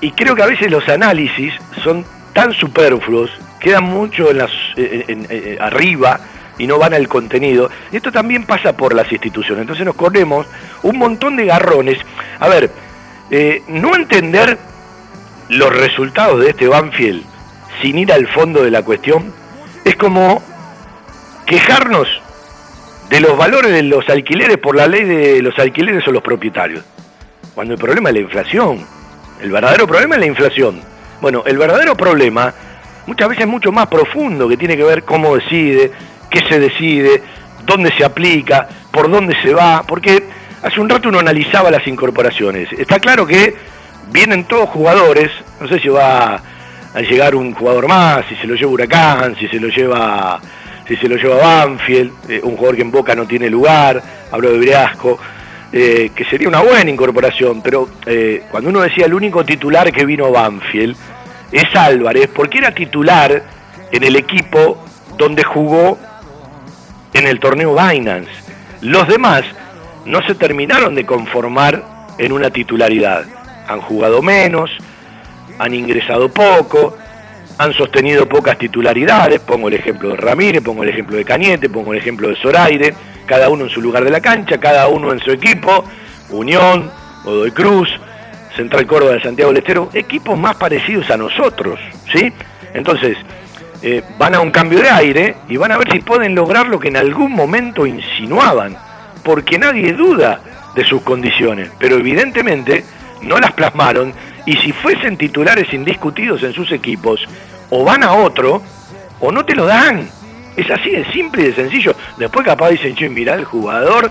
y 0.00 0.12
creo 0.12 0.34
que 0.34 0.42
a 0.42 0.46
veces 0.46 0.70
los 0.70 0.88
análisis 0.88 1.52
son 1.82 2.04
tan 2.32 2.52
superfluos, 2.52 3.30
quedan 3.60 3.84
mucho 3.84 4.30
en 4.30 4.38
las, 4.38 4.50
eh, 4.76 5.58
arriba 5.60 6.20
y 6.58 6.66
no 6.66 6.78
van 6.78 6.94
al 6.94 7.08
contenido. 7.08 7.70
Y 7.90 7.96
esto 7.96 8.12
también 8.12 8.44
pasa 8.44 8.76
por 8.76 8.94
las 8.94 9.10
instituciones. 9.10 9.62
Entonces 9.62 9.84
nos 9.84 9.96
corremos 9.96 10.46
un 10.82 10.98
montón 10.98 11.36
de 11.36 11.46
garrones. 11.46 11.98
A 12.38 12.48
ver, 12.48 12.70
eh, 13.30 13.62
no 13.68 13.94
entender 13.94 14.58
los 15.48 15.74
resultados 15.74 16.40
de 16.40 16.50
este 16.50 16.68
Banfield 16.68 17.24
sin 17.80 17.98
ir 17.98 18.12
al 18.12 18.26
fondo 18.28 18.62
de 18.62 18.70
la 18.70 18.82
cuestión 18.82 19.32
es 19.84 19.96
como 19.96 20.42
quejarnos 21.46 22.08
de 23.08 23.20
los 23.20 23.36
valores 23.38 23.72
de 23.72 23.82
los 23.82 24.08
alquileres 24.08 24.58
por 24.58 24.76
la 24.76 24.86
ley 24.86 25.04
de 25.04 25.40
los 25.42 25.58
alquileres 25.58 26.06
o 26.06 26.12
los 26.12 26.22
propietarios. 26.22 26.84
Cuando 27.54 27.74
el 27.74 27.80
problema 27.80 28.10
es 28.10 28.14
la 28.14 28.20
inflación 28.20 28.97
el 29.40 29.50
verdadero 29.50 29.86
problema 29.86 30.14
es 30.16 30.20
la 30.20 30.26
inflación. 30.26 30.80
Bueno, 31.20 31.42
el 31.46 31.58
verdadero 31.58 31.96
problema 31.96 32.52
muchas 33.06 33.28
veces 33.28 33.44
es 33.44 33.50
mucho 33.50 33.72
más 33.72 33.86
profundo, 33.86 34.48
que 34.48 34.56
tiene 34.56 34.76
que 34.76 34.84
ver 34.84 35.04
cómo 35.04 35.36
decide, 35.36 35.90
qué 36.30 36.40
se 36.48 36.60
decide, 36.60 37.22
dónde 37.64 37.92
se 37.96 38.04
aplica, 38.04 38.68
por 38.90 39.10
dónde 39.10 39.34
se 39.42 39.52
va, 39.52 39.82
porque 39.86 40.24
hace 40.62 40.80
un 40.80 40.88
rato 40.88 41.08
uno 41.08 41.18
analizaba 41.18 41.70
las 41.70 41.86
incorporaciones. 41.86 42.72
Está 42.72 42.98
claro 42.98 43.26
que 43.26 43.56
vienen 44.12 44.44
todos 44.44 44.68
jugadores, 44.70 45.30
no 45.60 45.68
sé 45.68 45.80
si 45.80 45.88
va 45.88 46.40
a 46.94 47.00
llegar 47.00 47.34
un 47.34 47.52
jugador 47.54 47.88
más, 47.88 48.24
si 48.28 48.36
se 48.36 48.46
lo 48.46 48.54
lleva 48.54 48.72
Huracán, 48.72 49.36
si 49.38 49.48
se 49.48 49.60
lo 49.60 49.68
lleva 49.68 50.40
si 50.86 50.96
se 50.96 51.06
lo 51.06 51.16
lleva 51.16 51.36
Banfield, 51.36 52.12
eh, 52.30 52.40
un 52.42 52.56
jugador 52.56 52.76
que 52.76 52.82
en 52.82 52.90
Boca 52.90 53.14
no 53.14 53.26
tiene 53.26 53.50
lugar, 53.50 54.02
hablo 54.32 54.50
de 54.50 54.58
Briasco. 54.58 55.18
Eh, 55.70 56.12
que 56.14 56.24
sería 56.24 56.48
una 56.48 56.62
buena 56.62 56.90
incorporación, 56.90 57.60
pero 57.60 57.90
eh, 58.06 58.44
cuando 58.50 58.70
uno 58.70 58.80
decía 58.80 59.04
el 59.04 59.12
único 59.12 59.44
titular 59.44 59.92
que 59.92 60.06
vino 60.06 60.30
Banfield 60.30 60.96
es 61.52 61.64
Álvarez, 61.74 62.30
porque 62.34 62.56
era 62.56 62.74
titular 62.74 63.42
en 63.92 64.02
el 64.02 64.16
equipo 64.16 64.82
donde 65.18 65.44
jugó 65.44 65.98
en 67.12 67.26
el 67.26 67.38
torneo 67.38 67.74
Binance. 67.74 68.30
Los 68.80 69.06
demás 69.08 69.42
no 70.06 70.22
se 70.22 70.34
terminaron 70.36 70.94
de 70.94 71.04
conformar 71.04 71.84
en 72.16 72.32
una 72.32 72.48
titularidad. 72.50 73.24
Han 73.68 73.82
jugado 73.82 74.22
menos, 74.22 74.70
han 75.58 75.74
ingresado 75.74 76.30
poco, 76.30 76.96
han 77.58 77.74
sostenido 77.74 78.26
pocas 78.26 78.56
titularidades. 78.56 79.40
Pongo 79.40 79.68
el 79.68 79.74
ejemplo 79.74 80.10
de 80.10 80.16
Ramírez, 80.16 80.62
pongo 80.62 80.82
el 80.82 80.88
ejemplo 80.88 81.18
de 81.18 81.26
Cañete, 81.26 81.68
pongo 81.68 81.92
el 81.92 81.98
ejemplo 81.98 82.28
de 82.28 82.36
Zoraire 82.36 82.94
cada 83.28 83.48
uno 83.48 83.64
en 83.64 83.70
su 83.70 83.80
lugar 83.80 84.02
de 84.02 84.10
la 84.10 84.20
cancha, 84.20 84.58
cada 84.58 84.88
uno 84.88 85.12
en 85.12 85.20
su 85.20 85.30
equipo, 85.30 85.84
Unión, 86.30 86.90
Godoy 87.22 87.52
Cruz, 87.52 87.88
Central 88.56 88.86
Córdoba 88.86 89.12
de 89.12 89.22
Santiago 89.22 89.52
del 89.52 89.58
Estero, 89.58 89.90
equipos 89.94 90.36
más 90.36 90.56
parecidos 90.56 91.08
a 91.10 91.16
nosotros, 91.16 91.78
¿sí? 92.12 92.32
Entonces, 92.74 93.16
eh, 93.82 94.02
van 94.18 94.34
a 94.34 94.40
un 94.40 94.50
cambio 94.50 94.80
de 94.80 94.90
aire 94.90 95.36
y 95.48 95.56
van 95.56 95.70
a 95.70 95.78
ver 95.78 95.92
si 95.92 96.00
pueden 96.00 96.34
lograr 96.34 96.66
lo 96.66 96.80
que 96.80 96.88
en 96.88 96.96
algún 96.96 97.32
momento 97.32 97.86
insinuaban, 97.86 98.76
porque 99.22 99.58
nadie 99.58 99.92
duda 99.92 100.40
de 100.74 100.84
sus 100.84 101.02
condiciones, 101.02 101.70
pero 101.78 101.96
evidentemente 101.96 102.84
no 103.22 103.38
las 103.38 103.52
plasmaron 103.52 104.12
y 104.46 104.56
si 104.56 104.72
fuesen 104.72 105.16
titulares 105.16 105.72
indiscutidos 105.72 106.42
en 106.42 106.54
sus 106.54 106.72
equipos, 106.72 107.20
o 107.70 107.84
van 107.84 108.02
a 108.02 108.14
otro, 108.14 108.62
o 109.20 109.30
no 109.30 109.44
te 109.44 109.54
lo 109.54 109.66
dan. 109.66 110.08
Es 110.58 110.68
así 110.72 110.90
de 110.90 111.04
simple 111.12 111.42
y 111.42 111.46
de 111.46 111.54
sencillo. 111.54 111.94
Después 112.16 112.44
capaz 112.44 112.70
dicen, 112.70 112.96
che, 112.96 113.08
mirá 113.08 113.34
el 113.34 113.44
jugador, 113.44 114.10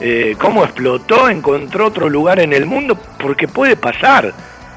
eh, 0.00 0.34
cómo 0.38 0.64
explotó, 0.64 1.28
encontró 1.28 1.86
otro 1.86 2.08
lugar 2.08 2.40
en 2.40 2.52
el 2.52 2.66
mundo, 2.66 2.98
porque 3.18 3.46
puede 3.46 3.76
pasar. 3.76 4.34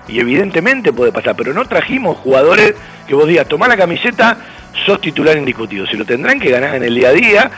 Y 0.07 0.19
evidentemente 0.19 0.93
puede 0.93 1.11
pasar, 1.11 1.35
pero 1.35 1.53
no 1.53 1.65
trajimos 1.65 2.17
jugadores 2.17 2.75
que 3.07 3.15
vos 3.15 3.27
digas, 3.27 3.47
tomá 3.47 3.67
la 3.67 3.75
camiseta, 3.75 4.37
sos 4.85 5.01
titular 5.01 5.35
indiscutido. 5.35 5.87
Se 5.87 5.97
lo 5.97 6.05
tendrán 6.05 6.39
que 6.39 6.51
ganar 6.51 6.75
en 6.75 6.83
el 6.83 6.93
día 6.93 7.09
a 7.09 7.13
día 7.13 7.51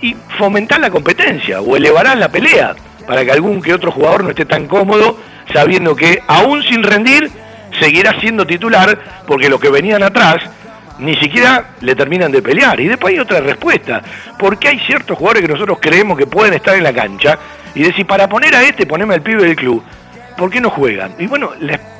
y 0.00 0.16
fomentar 0.36 0.80
la 0.80 0.90
competencia 0.90 1.60
o 1.60 1.76
elevarán 1.76 2.18
la 2.18 2.28
pelea 2.28 2.74
para 3.06 3.24
que 3.24 3.30
algún 3.30 3.62
que 3.62 3.72
otro 3.72 3.92
jugador 3.92 4.24
no 4.24 4.30
esté 4.30 4.44
tan 4.44 4.66
cómodo 4.66 5.16
sabiendo 5.52 5.94
que 5.94 6.20
aún 6.26 6.62
sin 6.64 6.82
rendir 6.82 7.30
seguirá 7.80 8.18
siendo 8.20 8.46
titular 8.46 8.98
porque 9.26 9.48
los 9.48 9.60
que 9.60 9.70
venían 9.70 10.02
atrás 10.02 10.42
ni 10.98 11.16
siquiera 11.16 11.74
le 11.80 11.94
terminan 11.94 12.32
de 12.32 12.42
pelear. 12.42 12.80
Y 12.80 12.88
después 12.88 13.14
hay 13.14 13.20
otra 13.20 13.40
respuesta. 13.40 14.02
Porque 14.38 14.68
hay 14.68 14.78
ciertos 14.80 15.18
jugadores 15.18 15.42
que 15.42 15.52
nosotros 15.52 15.78
creemos 15.80 16.18
que 16.18 16.26
pueden 16.26 16.54
estar 16.54 16.76
en 16.76 16.84
la 16.84 16.92
cancha 16.92 17.38
y 17.74 17.82
decir, 17.82 18.06
para 18.06 18.28
poner 18.28 18.54
a 18.54 18.62
este, 18.62 18.86
poneme 18.86 19.14
al 19.14 19.22
pibe 19.22 19.42
del 19.44 19.56
club. 19.56 19.82
¿Por 20.36 20.50
qué 20.50 20.60
no 20.60 20.70
juegan? 20.70 21.12
Y 21.18 21.26
bueno, 21.26 21.50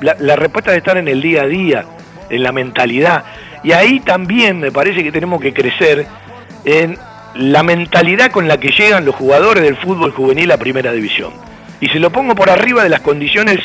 la, 0.01 0.35
respuesta 0.35 0.71
de 0.71 0.77
estar 0.77 0.97
en 0.97 1.07
el 1.07 1.21
día 1.21 1.43
a 1.43 1.47
día, 1.47 1.85
en 2.29 2.43
la 2.43 2.51
mentalidad. 2.51 3.23
Y 3.63 3.71
ahí 3.71 3.99
también 3.99 4.59
me 4.59 4.71
parece 4.71 5.03
que 5.03 5.11
tenemos 5.11 5.41
que 5.41 5.53
crecer 5.53 6.05
en 6.65 6.97
la 7.35 7.63
mentalidad 7.63 8.31
con 8.31 8.47
la 8.47 8.59
que 8.59 8.69
llegan 8.69 9.05
los 9.05 9.15
jugadores 9.15 9.63
del 9.63 9.75
fútbol 9.75 10.11
juvenil 10.11 10.51
a 10.51 10.57
primera 10.57 10.91
división. 10.91 11.33
Y 11.79 11.87
se 11.89 11.99
lo 11.99 12.11
pongo 12.11 12.35
por 12.35 12.49
arriba 12.49 12.83
de 12.83 12.89
las 12.89 13.01
condiciones 13.01 13.59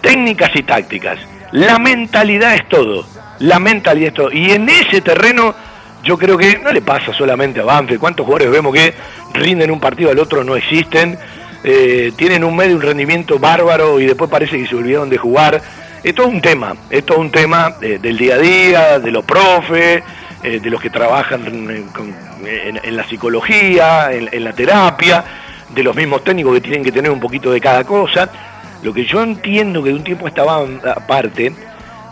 técnicas 0.00 0.50
y 0.54 0.62
tácticas. 0.62 1.18
La 1.54 1.78
mentalidad 1.78 2.54
es 2.54 2.68
todo 2.68 3.06
la 3.40 3.58
mentalidad 3.58 4.08
esto. 4.08 4.32
Y 4.32 4.50
en 4.52 4.68
ese 4.68 5.00
terreno 5.00 5.54
yo 6.02 6.18
creo 6.18 6.36
que 6.36 6.58
no 6.58 6.72
le 6.72 6.82
pasa 6.82 7.12
solamente 7.12 7.60
a 7.60 7.64
Banfield. 7.64 8.00
¿Cuántos 8.00 8.26
jugadores 8.26 8.50
vemos 8.50 8.74
que 8.74 8.94
rinden 9.32 9.70
un 9.70 9.80
partido 9.80 10.10
al 10.10 10.18
otro 10.18 10.44
no 10.44 10.56
existen? 10.56 11.18
Eh, 11.62 12.12
tienen 12.16 12.44
un 12.44 12.54
medio, 12.54 12.76
un 12.76 12.82
rendimiento 12.82 13.38
bárbaro 13.38 13.98
y 13.98 14.06
después 14.06 14.30
parece 14.30 14.58
que 14.58 14.66
se 14.66 14.76
olvidaron 14.76 15.08
de 15.08 15.16
jugar. 15.16 15.60
Es 16.02 16.14
todo 16.14 16.28
un 16.28 16.42
tema, 16.42 16.74
es 16.90 17.06
todo 17.06 17.18
un 17.18 17.30
tema 17.30 17.76
eh, 17.80 17.98
del 18.00 18.18
día 18.18 18.34
a 18.34 18.38
día, 18.38 18.98
de 18.98 19.10
los 19.10 19.24
profes, 19.24 20.02
eh, 20.42 20.60
de 20.60 20.70
los 20.70 20.80
que 20.80 20.90
trabajan 20.90 21.42
en, 21.46 22.96
la 22.96 23.04
psicología, 23.08 24.12
en, 24.12 24.44
la 24.44 24.52
terapia, 24.52 25.24
de 25.74 25.82
los 25.82 25.96
mismos 25.96 26.22
técnicos 26.22 26.52
que 26.52 26.60
tienen 26.60 26.84
que 26.84 26.92
tener 26.92 27.10
un 27.10 27.20
poquito 27.20 27.50
de 27.50 27.60
cada 27.62 27.84
cosa. 27.84 28.30
Lo 28.84 28.92
que 28.92 29.04
yo 29.04 29.22
entiendo 29.22 29.82
que 29.82 29.88
de 29.88 29.96
un 29.96 30.04
tiempo 30.04 30.28
estaba 30.28 30.64
aparte, 30.94 31.52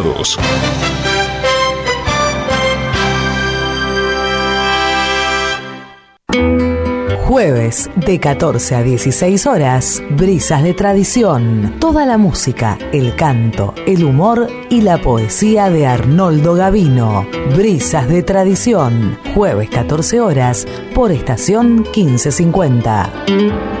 Jueves 7.31 7.89
de 7.95 8.19
14 8.19 8.75
a 8.75 8.83
16 8.83 9.47
horas, 9.47 10.03
Brisas 10.11 10.63
de 10.63 10.73
Tradición. 10.73 11.75
Toda 11.79 12.05
la 12.05 12.17
música, 12.17 12.77
el 12.91 13.15
canto, 13.15 13.73
el 13.87 14.03
humor 14.03 14.47
y 14.69 14.81
la 14.81 15.01
poesía 15.01 15.69
de 15.69 15.87
Arnoldo 15.87 16.55
Gavino. 16.55 17.25
Brisas 17.55 18.09
de 18.09 18.23
Tradición. 18.23 19.17
Jueves 19.33 19.69
14 19.69 20.19
horas 20.19 20.67
por 20.93 21.11
estación 21.11 21.85
1550. 21.95 23.80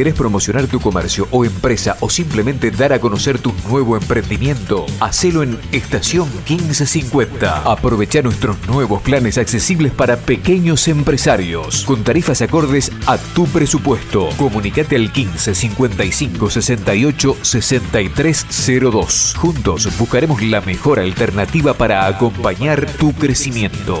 ¿Querés 0.00 0.14
promocionar 0.14 0.66
tu 0.66 0.80
comercio 0.80 1.28
o 1.30 1.44
empresa 1.44 1.98
o 2.00 2.08
simplemente 2.08 2.70
dar 2.70 2.94
a 2.94 3.00
conocer 3.00 3.38
tu 3.38 3.52
nuevo 3.68 3.98
emprendimiento? 3.98 4.86
Hacelo 4.98 5.42
en 5.42 5.60
Estación 5.72 6.26
1550. 6.48 7.70
Aprovecha 7.70 8.22
nuestros 8.22 8.56
nuevos 8.66 9.02
planes 9.02 9.36
accesibles 9.36 9.92
para 9.92 10.16
pequeños 10.16 10.88
empresarios 10.88 11.84
con 11.84 12.02
tarifas 12.02 12.40
acordes 12.40 12.90
a 13.06 13.18
tu 13.18 13.44
presupuesto. 13.48 14.30
Comunicate 14.38 14.96
al 14.96 15.12
15 15.12 15.54
55 15.54 16.48
68 16.48 17.36
6302. 17.42 19.34
Juntos 19.36 19.98
buscaremos 19.98 20.40
la 20.40 20.62
mejor 20.62 20.98
alternativa 20.98 21.74
para 21.74 22.06
acompañar 22.06 22.86
tu 22.92 23.12
crecimiento. 23.12 24.00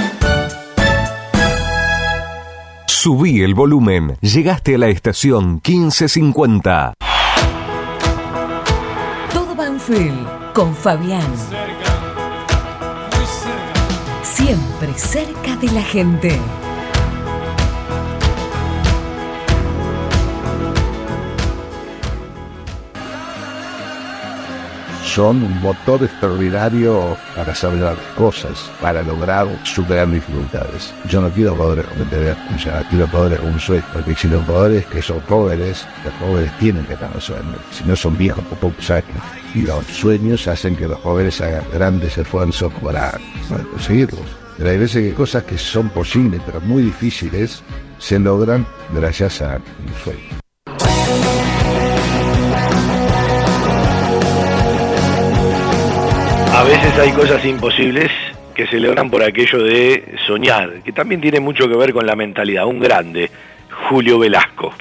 Subí 3.03 3.41
el 3.41 3.55
volumen. 3.55 4.15
Llegaste 4.21 4.75
a 4.75 4.77
la 4.77 4.89
estación 4.89 5.53
1550. 5.67 6.93
Todo 9.33 9.55
Banfield 9.55 10.53
con 10.53 10.75
Fabián. 10.75 11.25
Siempre 14.21 14.93
cerca 14.93 15.55
de 15.55 15.71
la 15.71 15.81
gente. 15.81 16.39
Son 25.13 25.43
un 25.43 25.61
motor 25.61 26.01
extraordinario 26.03 27.17
para 27.35 27.53
saber 27.53 27.81
las 27.81 27.97
cosas, 28.15 28.71
para 28.79 29.03
lograr 29.03 29.45
superar 29.65 30.09
dificultades. 30.09 30.93
Yo 31.09 31.19
no 31.19 31.29
quiero 31.29 31.53
poder 31.53 31.85
cometer, 31.85 32.37
o 32.55 32.57
sea, 32.57 32.81
quiero 32.89 33.07
poder 33.07 33.41
un 33.41 33.59
sueño, 33.59 33.83
porque 33.91 34.15
si 34.15 34.29
los 34.29 34.45
jugadores 34.45 34.85
que 34.85 35.01
son 35.01 35.19
jóvenes, 35.21 35.85
los 36.05 36.13
jóvenes 36.13 36.57
tienen 36.59 36.85
que 36.85 36.95
tener 36.95 37.19
sueños, 37.19 37.57
si 37.71 37.83
no 37.83 37.95
son 37.95 38.17
viejos 38.17 38.43
poco 38.61 38.81
saben. 38.81 39.03
Y 39.53 39.63
los 39.63 39.85
sueños 39.85 40.47
hacen 40.47 40.77
que 40.77 40.87
los 40.87 40.99
jóvenes 40.99 41.41
hagan 41.41 41.65
grandes 41.73 42.17
esfuerzos 42.17 42.71
para, 42.81 43.19
para 43.49 43.63
conseguirlos. 43.65 44.21
Pero 44.57 44.69
hay 44.69 44.77
veces 44.77 45.09
que 45.09 45.13
cosas 45.13 45.43
que 45.43 45.57
son 45.57 45.89
posibles, 45.89 46.41
pero 46.45 46.61
muy 46.61 46.83
difíciles, 46.83 47.63
se 47.99 48.17
logran 48.17 48.65
gracias 48.93 49.41
a 49.41 49.57
un 49.57 50.03
sueño. 50.05 50.41
A 56.61 56.63
veces 56.63 56.95
hay 56.99 57.11
cosas 57.13 57.43
imposibles 57.43 58.11
que 58.53 58.67
se 58.67 58.79
logran 58.79 59.09
por 59.09 59.23
aquello 59.23 59.63
de 59.63 60.13
soñar, 60.27 60.83
que 60.83 60.91
también 60.91 61.19
tiene 61.19 61.39
mucho 61.39 61.67
que 61.67 61.75
ver 61.75 61.91
con 61.91 62.05
la 62.05 62.15
mentalidad. 62.15 62.67
Un 62.67 62.79
grande, 62.79 63.31
Julio 63.89 64.19
Velasco. 64.19 64.71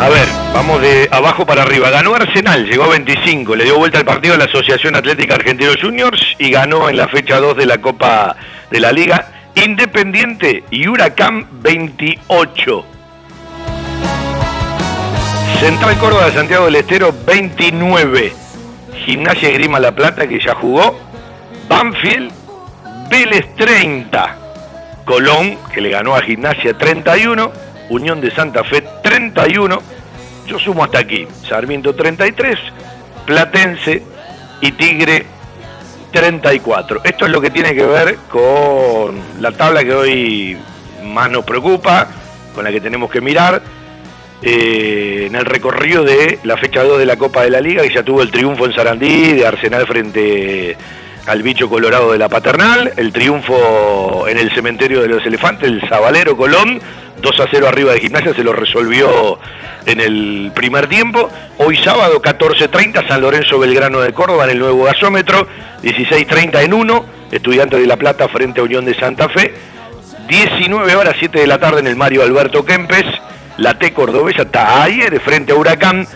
A 0.00 0.08
ver, 0.08 0.26
vamos 0.52 0.82
de 0.82 1.08
abajo 1.08 1.46
para 1.46 1.62
arriba. 1.62 1.88
Ganó 1.90 2.16
Arsenal, 2.16 2.66
llegó 2.66 2.82
a 2.82 2.88
25, 2.88 3.54
le 3.54 3.62
dio 3.62 3.78
vuelta 3.78 3.98
al 3.98 4.04
partido 4.04 4.34
a 4.34 4.38
la 4.38 4.46
Asociación 4.46 4.96
Atlética 4.96 5.36
Argentino 5.36 5.70
Juniors 5.80 6.34
y 6.40 6.50
ganó 6.50 6.88
en 6.88 6.96
la 6.96 7.06
fecha 7.06 7.38
2 7.38 7.56
de 7.56 7.66
la 7.66 7.78
Copa 7.80 8.34
de 8.72 8.80
la 8.80 8.90
Liga 8.90 9.28
Independiente 9.54 10.64
y 10.68 10.88
Huracán 10.88 11.46
28. 11.62 12.93
Central 15.60 15.96
Córdoba 15.98 16.26
de 16.26 16.32
Santiago 16.32 16.66
del 16.66 16.76
Estero 16.76 17.14
29. 17.26 18.32
Gimnasia 19.06 19.50
Grima 19.50 19.80
La 19.80 19.92
Plata 19.92 20.26
que 20.26 20.38
ya 20.38 20.54
jugó. 20.54 20.98
Banfield 21.68 22.32
Vélez 23.08 23.54
30. 23.56 24.36
Colón 25.04 25.56
que 25.72 25.80
le 25.80 25.90
ganó 25.90 26.14
a 26.16 26.22
Gimnasia 26.22 26.76
31. 26.76 27.52
Unión 27.90 28.20
de 28.20 28.30
Santa 28.30 28.64
Fe 28.64 28.84
31. 29.02 29.80
Yo 30.46 30.58
sumo 30.58 30.84
hasta 30.84 30.98
aquí. 30.98 31.26
Sarmiento 31.48 31.94
33. 31.94 32.58
Platense 33.24 34.02
y 34.60 34.72
Tigre 34.72 35.24
34. 36.12 37.00
Esto 37.04 37.26
es 37.26 37.30
lo 37.30 37.40
que 37.40 37.50
tiene 37.50 37.74
que 37.74 37.86
ver 37.86 38.16
con 38.28 39.20
la 39.40 39.52
tabla 39.52 39.82
que 39.82 39.94
hoy 39.94 40.58
más 41.04 41.30
nos 41.30 41.44
preocupa, 41.44 42.08
con 42.54 42.64
la 42.64 42.70
que 42.70 42.80
tenemos 42.80 43.10
que 43.10 43.20
mirar 43.20 43.62
eh, 44.42 45.24
en 45.26 45.36
el 45.36 45.44
recorrido 45.44 46.04
de 46.04 46.38
la 46.44 46.56
fecha 46.56 46.82
2 46.82 46.98
de 46.98 47.06
la 47.06 47.16
Copa 47.16 47.42
de 47.42 47.50
la 47.50 47.60
Liga, 47.60 47.82
que 47.82 47.94
ya 47.94 48.02
tuvo 48.02 48.22
el 48.22 48.30
triunfo 48.30 48.66
en 48.66 48.74
Sarandí, 48.74 49.32
de 49.32 49.46
Arsenal 49.46 49.86
frente 49.86 50.76
al 51.26 51.42
bicho 51.42 51.68
colorado 51.68 52.12
de 52.12 52.18
la 52.18 52.28
paternal, 52.28 52.92
el 52.96 53.12
triunfo 53.12 54.28
en 54.28 54.38
el 54.38 54.52
cementerio 54.54 55.00
de 55.00 55.08
los 55.08 55.24
elefantes, 55.24 55.68
el 55.68 55.80
Zabalero 55.88 56.36
Colón, 56.36 56.80
2 57.22 57.40
a 57.40 57.46
0 57.50 57.68
arriba 57.68 57.92
de 57.94 58.00
gimnasia, 58.00 58.34
se 58.34 58.44
lo 58.44 58.52
resolvió 58.52 59.38
en 59.86 60.00
el 60.00 60.52
primer 60.54 60.88
tiempo. 60.88 61.30
Hoy 61.58 61.76
sábado 61.78 62.20
14.30 62.20 63.08
San 63.08 63.22
Lorenzo 63.22 63.58
Belgrano 63.58 64.00
de 64.00 64.12
Córdoba 64.12 64.44
en 64.44 64.50
el 64.50 64.58
nuevo 64.58 64.84
gasómetro, 64.84 65.46
16.30 65.82 66.62
en 66.64 66.74
1, 66.74 67.04
Estudiantes 67.32 67.80
de 67.80 67.86
La 67.86 67.96
Plata 67.96 68.28
frente 68.28 68.60
a 68.60 68.64
Unión 68.64 68.84
de 68.84 68.94
Santa 68.94 69.28
Fe, 69.28 69.54
19 70.28 70.96
horas 70.96 71.16
7 71.18 71.40
de 71.40 71.46
la 71.46 71.58
tarde 71.58 71.80
en 71.80 71.86
el 71.86 71.96
Mario 71.96 72.22
Alberto 72.22 72.64
Kempes, 72.64 73.04
la 73.58 73.78
T 73.78 73.92
cordobesa 73.92 74.42
está 74.42 74.82
ayer 74.82 75.20
frente 75.20 75.52
a 75.52 75.56
Huracán. 75.56 76.06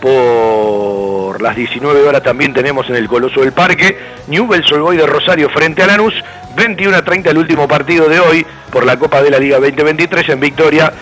Por 0.00 1.42
las 1.42 1.54
19 1.54 2.08
horas 2.08 2.22
también 2.22 2.54
tenemos 2.54 2.88
en 2.88 2.96
el 2.96 3.06
Coloso 3.06 3.40
del 3.40 3.52
Parque 3.52 3.98
Newell's 4.28 4.72
Old 4.72 4.98
de 4.98 5.06
Rosario 5.06 5.50
frente 5.50 5.82
a 5.82 5.86
Lanús. 5.86 6.14
21 6.56 6.96
a 6.96 7.04
30 7.04 7.30
el 7.30 7.38
último 7.38 7.68
partido 7.68 8.08
de 8.08 8.18
hoy 8.18 8.46
por 8.72 8.84
la 8.84 8.98
Copa 8.98 9.22
de 9.22 9.30
la 9.30 9.38
Liga 9.38 9.58
2023 9.58 10.30
en 10.30 10.40
Victoria. 10.40 10.92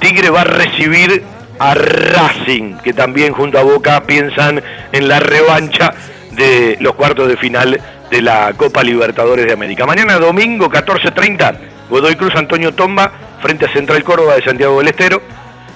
Tigre 0.00 0.28
va 0.28 0.42
a 0.42 0.44
recibir 0.44 1.22
a 1.58 1.74
Racing, 1.74 2.78
que 2.84 2.92
también 2.92 3.32
junto 3.32 3.58
a 3.58 3.62
Boca 3.62 4.02
piensan 4.02 4.62
en 4.92 5.08
la 5.08 5.20
revancha 5.20 5.94
de 6.32 6.76
los 6.80 6.94
cuartos 6.94 7.28
de 7.28 7.36
final 7.36 7.80
de 8.10 8.22
la 8.22 8.52
Copa 8.56 8.82
Libertadores 8.82 9.46
de 9.46 9.52
América. 9.52 9.86
Mañana 9.86 10.18
domingo 10.18 10.68
14.30 10.68 11.75
Godoy 11.88 12.16
Cruz 12.16 12.34
Antonio 12.34 12.72
Tomba 12.74 13.12
frente 13.40 13.66
a 13.66 13.72
Central 13.72 14.02
Córdoba 14.04 14.34
de 14.34 14.42
Santiago 14.42 14.78
del 14.78 14.88
Estero. 14.88 15.22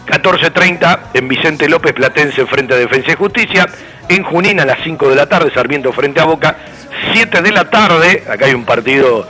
14.30 0.06 0.98
en 1.14 1.28
Vicente 1.28 1.68
López 1.68 1.92
Platense 1.92 2.44
frente 2.46 2.74
a 2.74 2.78
Defensa 2.78 3.12
y 3.12 3.14
Justicia. 3.14 3.66
En 4.08 4.24
Junín 4.24 4.58
a 4.58 4.64
las 4.64 4.78
5 4.82 5.08
de 5.08 5.14
la 5.14 5.28
tarde, 5.28 5.52
Sarmiento 5.54 5.92
frente 5.92 6.20
a 6.20 6.24
Boca. 6.24 6.56
7 7.12 7.42
de 7.42 7.52
la 7.52 7.70
tarde, 7.70 8.24
acá 8.28 8.46
hay 8.46 8.54
un 8.54 8.64
partido 8.64 9.26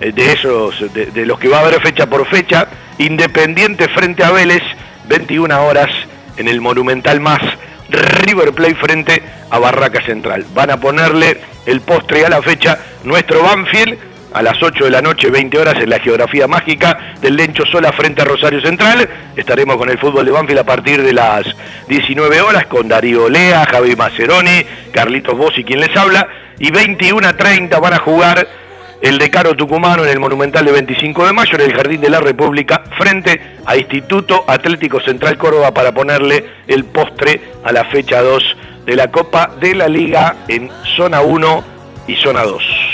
eh, 0.00 0.12
de 0.12 0.32
esos, 0.32 0.92
de, 0.92 1.26
los 1.26 1.38
que 1.38 1.48
va 1.48 1.58
a 1.58 1.60
haber 1.60 1.80
fecha 1.80 2.06
por 2.06 2.26
fecha. 2.26 2.66
Independiente 2.98 3.88
frente 3.88 4.24
a 4.24 4.32
Vélez, 4.32 4.62
21 5.08 5.64
horas 5.64 5.90
en 6.36 6.48
el 6.48 6.60
Monumental 6.60 7.20
Más. 7.20 7.40
River 7.88 8.52
Plate 8.52 8.74
frente 8.74 9.22
a 9.50 9.58
Barraca 9.60 10.04
Central. 10.04 10.44
Van 10.52 10.70
a 10.70 10.78
ponerle 10.78 11.40
el 11.66 11.80
postre 11.80 12.26
a 12.26 12.28
la 12.28 12.42
fecha 12.42 12.78
nuestro 13.04 13.42
Banfield 13.42 14.13
a 14.34 14.42
las 14.42 14.60
8 14.60 14.84
de 14.84 14.90
la 14.90 15.00
noche, 15.00 15.30
20 15.30 15.56
horas, 15.58 15.76
en 15.76 15.88
la 15.88 16.00
geografía 16.00 16.48
mágica 16.48 17.14
del 17.20 17.36
Lencho 17.36 17.64
Sola 17.64 17.92
frente 17.92 18.22
a 18.22 18.24
Rosario 18.24 18.60
Central. 18.60 19.08
Estaremos 19.36 19.76
con 19.76 19.88
el 19.88 19.96
fútbol 19.96 20.26
de 20.26 20.32
Banfield 20.32 20.58
a 20.58 20.64
partir 20.64 21.02
de 21.02 21.12
las 21.12 21.46
19 21.88 22.40
horas 22.40 22.66
con 22.66 22.88
Darío 22.88 23.28
Lea, 23.28 23.64
Javi 23.64 23.94
Maceroni, 23.94 24.64
Carlitos 24.92 25.38
Bossi, 25.38 25.62
quien 25.62 25.80
les 25.80 25.96
habla. 25.96 26.26
Y 26.58 26.72
21 26.72 27.26
a 27.26 27.36
30 27.36 27.78
van 27.78 27.94
a 27.94 27.98
jugar 27.98 28.46
el 29.00 29.18
Decaro 29.18 29.54
Tucumano 29.54 30.04
en 30.04 30.10
el 30.10 30.18
Monumental 30.18 30.64
de 30.64 30.72
25 30.72 31.26
de 31.26 31.32
mayo, 31.32 31.54
en 31.54 31.60
el 31.60 31.72
Jardín 31.72 32.00
de 32.00 32.10
la 32.10 32.20
República, 32.20 32.82
frente 32.98 33.40
a 33.64 33.76
Instituto 33.76 34.44
Atlético 34.48 35.00
Central 35.00 35.38
Córdoba 35.38 35.72
para 35.72 35.92
ponerle 35.92 36.44
el 36.66 36.84
postre 36.84 37.40
a 37.62 37.70
la 37.70 37.84
fecha 37.84 38.20
2 38.20 38.56
de 38.84 38.96
la 38.96 39.12
Copa 39.12 39.52
de 39.60 39.76
la 39.76 39.88
Liga 39.88 40.36
en 40.48 40.70
zona 40.96 41.20
1 41.20 41.64
y 42.08 42.16
zona 42.16 42.42
2. 42.42 42.93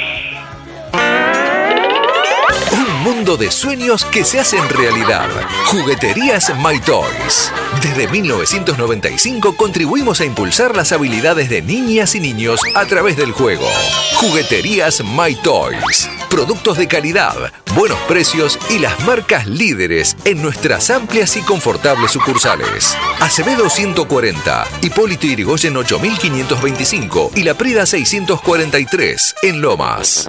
De 3.36 3.50
sueños 3.50 4.04
que 4.04 4.24
se 4.24 4.40
hacen 4.40 4.68
realidad. 4.68 5.28
Jugueterías 5.66 6.52
My 6.58 6.80
Toys. 6.80 7.52
Desde 7.82 8.08
1995 8.08 9.56
contribuimos 9.56 10.20
a 10.20 10.24
impulsar 10.24 10.76
las 10.76 10.92
habilidades 10.92 11.48
de 11.50 11.62
niñas 11.62 12.14
y 12.14 12.20
niños 12.20 12.60
a 12.74 12.86
través 12.86 13.16
del 13.16 13.32
juego. 13.32 13.68
Jugueterías 14.16 15.02
My 15.04 15.34
Toys. 15.36 16.08
Productos 16.30 16.78
de 16.78 16.88
calidad, 16.88 17.52
buenos 17.74 17.98
precios 18.08 18.58
y 18.68 18.78
las 18.78 18.98
marcas 19.04 19.46
líderes 19.46 20.16
en 20.24 20.42
nuestras 20.42 20.90
amplias 20.90 21.36
y 21.36 21.42
confortables 21.42 22.12
sucursales. 22.12 22.96
Acevedo 23.20 23.68
140, 23.68 24.66
Hipólito 24.82 25.26
Irigoyen 25.26 25.76
8525 25.76 27.32
y 27.34 27.42
La 27.42 27.54
Prida 27.54 27.86
643 27.86 29.34
en 29.42 29.60
Lomas 29.60 30.28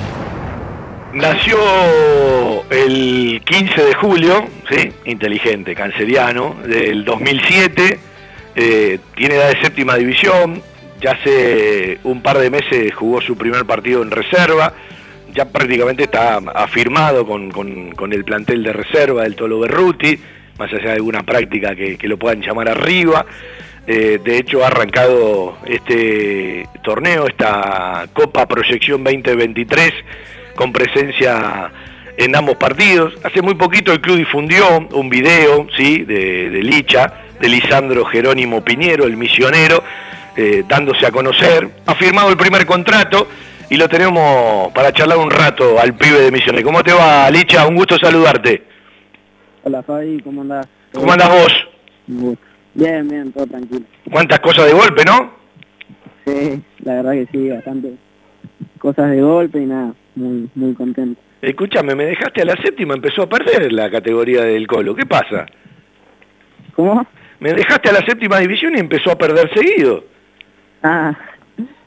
Nació 1.13 1.57
el 2.69 3.41
15 3.43 3.83
de 3.83 3.93
julio, 3.95 4.45
inteligente, 5.05 5.75
canceriano, 5.75 6.55
del 6.65 7.03
2007, 7.03 7.99
eh, 8.55 8.99
tiene 9.15 9.35
edad 9.35 9.49
de 9.53 9.61
séptima 9.61 9.95
división, 9.97 10.61
ya 11.01 11.11
hace 11.11 11.99
un 12.03 12.21
par 12.21 12.37
de 12.37 12.49
meses 12.49 12.93
jugó 12.95 13.19
su 13.21 13.35
primer 13.35 13.65
partido 13.65 14.01
en 14.03 14.11
reserva, 14.11 14.73
ya 15.33 15.45
prácticamente 15.49 16.03
está 16.03 16.37
afirmado 16.37 17.25
con, 17.25 17.51
con- 17.51 17.91
con 17.91 18.13
el 18.13 18.23
plantel 18.23 18.63
de 18.63 18.71
reserva 18.73 19.23
del 19.23 19.35
Tolo 19.35 19.59
Berruti, 19.59 20.17
más 20.57 20.71
allá 20.71 20.89
de 20.89 20.93
alguna 20.93 21.23
práctica 21.23 21.75
que, 21.75 21.97
que 21.97 22.07
lo 22.07 22.17
puedan 22.17 22.41
llamar 22.41 22.69
arriba. 22.69 23.25
Eh, 23.87 24.19
de 24.23 24.37
hecho, 24.37 24.63
ha 24.63 24.67
arrancado 24.67 25.57
este 25.65 26.67
torneo, 26.83 27.25
esta 27.27 28.07
Copa 28.13 28.47
Proyección 28.47 29.03
2023, 29.03 29.91
con 30.55 30.71
presencia 30.71 31.71
en 32.17 32.35
ambos 32.35 32.55
partidos. 32.55 33.13
Hace 33.23 33.41
muy 33.41 33.55
poquito 33.55 33.91
el 33.91 34.01
club 34.01 34.17
difundió 34.17 34.87
un 34.93 35.09
video 35.09 35.67
¿sí? 35.75 36.03
de, 36.03 36.49
de 36.49 36.63
Licha, 36.63 37.13
de 37.39 37.49
Lisandro 37.49 38.05
Jerónimo 38.05 38.63
Piñero, 38.63 39.05
el 39.05 39.17
misionero, 39.17 39.83
eh, 40.35 40.63
dándose 40.67 41.05
a 41.05 41.11
conocer. 41.11 41.69
Ha 41.85 41.95
firmado 41.95 42.29
el 42.29 42.37
primer 42.37 42.65
contrato 42.65 43.27
y 43.69 43.77
lo 43.77 43.87
tenemos 43.87 44.71
para 44.73 44.91
charlar 44.91 45.17
un 45.17 45.31
rato 45.31 45.79
al 45.79 45.93
pibe 45.93 46.19
de 46.21 46.31
Misiones. 46.31 46.63
¿Cómo 46.63 46.83
te 46.83 46.93
va, 46.93 47.29
Licha? 47.29 47.65
Un 47.67 47.75
gusto 47.75 47.97
saludarte. 47.97 48.63
Hola 49.63 49.83
Fabi, 49.83 50.21
¿cómo 50.21 50.41
andás? 50.41 50.67
¿Cómo 50.91 51.11
andas 51.11 51.29
vos? 51.29 52.37
Bien, 52.73 53.07
bien, 53.07 53.31
todo 53.31 53.45
tranquilo. 53.47 53.85
¿Cuántas 54.09 54.39
cosas 54.39 54.65
de 54.65 54.73
golpe, 54.73 55.03
no? 55.05 55.31
Sí, 56.25 56.61
la 56.83 56.95
verdad 56.95 57.11
que 57.13 57.27
sí, 57.31 57.49
bastante 57.49 57.93
cosas 58.81 59.11
de 59.11 59.21
golpe 59.21 59.61
y 59.61 59.65
nada, 59.65 59.93
muy 60.15 60.49
muy 60.55 60.73
contento. 60.73 61.19
Escúchame, 61.41 61.95
me 61.95 62.05
dejaste 62.05 62.41
a 62.41 62.45
la 62.45 62.55
séptima, 62.57 62.93
empezó 62.93 63.23
a 63.23 63.29
perder 63.29 63.71
la 63.73 63.89
categoría 63.89 64.43
del 64.43 64.67
Colo. 64.67 64.95
¿Qué 64.95 65.05
pasa? 65.05 65.45
¿Cómo? 66.75 67.05
Me 67.39 67.53
dejaste 67.53 67.89
a 67.89 67.93
la 67.93 68.05
séptima 68.05 68.39
división 68.39 68.75
y 68.75 68.79
empezó 68.79 69.11
a 69.11 69.17
perder 69.17 69.51
seguido. 69.53 70.03
Ah, 70.83 71.17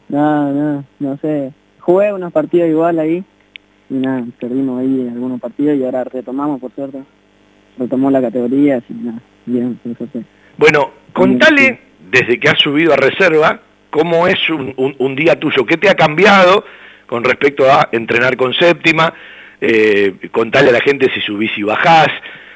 no, 0.09 0.53
no, 0.53 0.85
no 0.99 1.17
sé. 1.19 1.53
Jugué 1.81 2.13
unos 2.13 2.33
partidos 2.33 2.69
igual 2.69 2.99
ahí 2.99 3.23
y 3.91 3.95
nada, 3.95 4.25
perdimos 4.41 4.81
ahí 4.81 5.09
algunos 5.13 5.41
partidos 5.41 5.77
y 5.79 5.85
ahora 5.85 6.05
retomamos, 6.05 6.61
por 6.61 6.73
suerte. 6.73 7.03
Retomó 7.79 8.11
la 8.11 8.21
categoría, 8.21 8.77
así 8.79 8.95
nada, 8.95 9.19
bien, 9.47 9.79
por 9.83 9.97
suerte. 9.97 10.23
Bueno, 10.57 10.91
contale, 11.13 11.81
desde 12.11 12.39
que 12.41 12.49
has 12.49 12.59
subido 12.59 12.93
a 12.93 12.97
reserva, 12.97 13.61
cómo 13.91 14.27
es 14.27 14.49
un, 14.51 14.73
un- 14.77 14.95
un 14.99 15.15
día 15.17 15.39
tuyo. 15.39 15.65
¿Qué 15.67 15.77
te 15.77 15.89
ha 15.89 15.95
cambiado 15.95 16.65
con 17.15 17.23
respecto 17.23 17.71
a 17.71 17.91
entrenar 17.93 18.37
con 18.37 18.53
séptima? 18.55 19.15
Eh, 19.61 20.15
contale 20.33 20.71
a 20.71 20.73
la 20.73 20.81
gente 20.81 21.09
si 21.15 21.21
subís 21.21 21.57
y 21.57 21.63
bajás. 21.63 22.09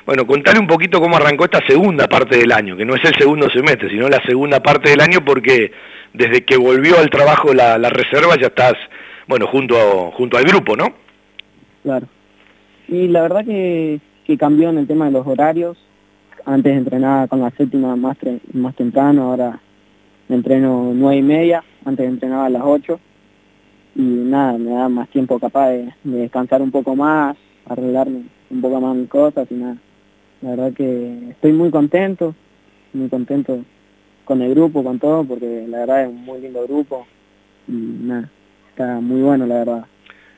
Bueno, 0.05 0.27
contale 0.27 0.59
un 0.59 0.67
poquito 0.67 1.01
cómo 1.01 1.17
arrancó 1.17 1.45
esta 1.45 1.65
segunda 1.65 2.09
parte 2.09 2.37
del 2.37 2.51
año, 2.51 2.77
que 2.77 2.85
no 2.85 2.97
es 2.97 3.05
el 3.05 3.15
segundo 3.15 3.49
semestre, 3.51 3.89
sino 3.89 4.09
la 4.09 4.21
segunda 4.27 4.61
parte 4.61 4.91
del 4.91 5.01
año, 5.01 5.25
porque 5.25 5.71
desde 6.13 6.45
que 6.45 6.57
volvió 6.57 6.99
al 6.99 7.09
trabajo 7.09 7.55
la, 7.55 7.79
reserva 7.89 8.35
ya 8.37 8.49
estás, 8.49 8.75
bueno, 9.29 9.47
junto, 9.47 9.77
a- 9.77 10.11
junto 10.11 10.37
al 10.37 10.45
grupo, 10.45 10.75
¿no? 10.75 10.93
Claro. 11.85 12.09
Y 12.89 13.07
la 13.07 13.23
verdad 13.23 13.45
que, 13.45 14.01
que 14.27 14.37
cambió 14.37 14.71
en 14.71 14.79
el 14.79 14.89
tema 14.89 15.05
de 15.05 15.13
los 15.13 15.25
horarios. 15.25 15.79
Antes 16.45 16.77
entrenaba 16.77 17.29
con 17.29 17.41
la 17.41 17.51
séptima 17.51 17.95
más, 17.95 18.17
más 18.55 18.75
temprano, 18.75 19.31
ahora 19.31 19.61
entreno 20.29 20.91
nueve 20.95 21.19
y 21.19 21.23
media, 21.23 21.63
antes 21.85 22.09
entrenaba 22.09 22.47
a 22.47 22.51
las 22.51 22.63
ocho. 22.65 22.99
Y 23.99 24.03
nada, 24.03 24.57
me 24.57 24.71
da 24.71 24.89
más 24.89 25.09
tiempo 25.09 25.41
capaz 25.41 25.71
de, 25.71 25.93
de 26.05 26.19
descansar 26.19 26.63
un 26.63 26.71
poco 26.71 26.95
más, 26.95 27.37
arreglarme 27.67 28.23
un 28.49 28.61
poco 28.61 28.81
más 28.81 28.97
mis 28.97 29.09
cosas 29.09 29.47
y 29.51 29.55
nada. 29.55 29.77
La 30.41 30.51
verdad 30.51 30.73
que 30.73 31.31
estoy 31.31 31.53
muy 31.53 31.71
contento, 31.71 32.33
muy 32.93 33.09
contento 33.09 33.65
con 34.25 34.41
el 34.41 34.55
grupo, 34.55 34.85
con 34.85 35.01
todo, 35.01 35.25
porque 35.25 35.67
la 35.69 35.81
verdad 35.81 36.03
es 36.05 36.09
un 36.11 36.25
muy 36.25 36.41
lindo 36.41 36.65
grupo 36.67 37.09
y 37.67 37.73
nada, 37.73 38.31
está 38.71 39.01
muy 39.01 39.21
bueno 39.21 39.47
la 39.47 39.55
verdad. 39.57 39.87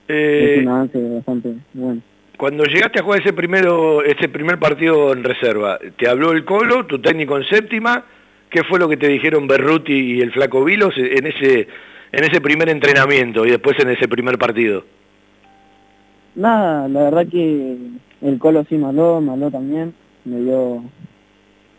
Eh, 0.09 0.55
es 0.57 0.63
un 0.63 0.69
avance 0.69 1.15
bastante 1.17 1.55
bueno. 1.75 2.01
Cuando 2.39 2.65
llegaste 2.65 3.01
a 3.01 3.03
jugar 3.03 3.21
ese 3.21 3.35
primero, 3.35 4.03
ese 4.03 4.31
primer 4.31 4.59
partido 4.59 5.13
en 5.13 5.23
reserva, 5.23 5.79
¿te 5.99 6.09
habló 6.09 6.33
el 6.33 6.47
Colo, 6.47 6.87
tu 6.87 6.99
técnico 6.99 7.37
en 7.37 7.45
séptima? 7.45 8.07
¿Qué 8.49 8.65
fue 8.65 8.79
lo 8.79 8.89
que 8.89 8.97
te 8.97 9.07
dijeron 9.07 9.47
Berruti 9.47 9.93
y 9.93 10.21
el 10.23 10.33
Flaco 10.33 10.65
Vilos 10.65 10.95
en 10.97 11.27
ese, 11.27 11.69
en 12.13 12.25
ese 12.25 12.41
primer 12.41 12.69
entrenamiento 12.69 13.47
y 13.47 13.51
después 13.51 13.79
en 13.79 13.91
ese 13.91 14.09
primer 14.09 14.39
partido? 14.39 14.85
Nada, 16.35 16.89
la 16.89 17.03
verdad 17.05 17.27
que 17.27 17.77
el 18.23 18.39
Colo 18.39 18.65
sí 18.69 18.77
me 18.77 18.87
habló 18.87 19.51
también, 19.51 19.95
me 20.25 20.41
dio 20.41 20.83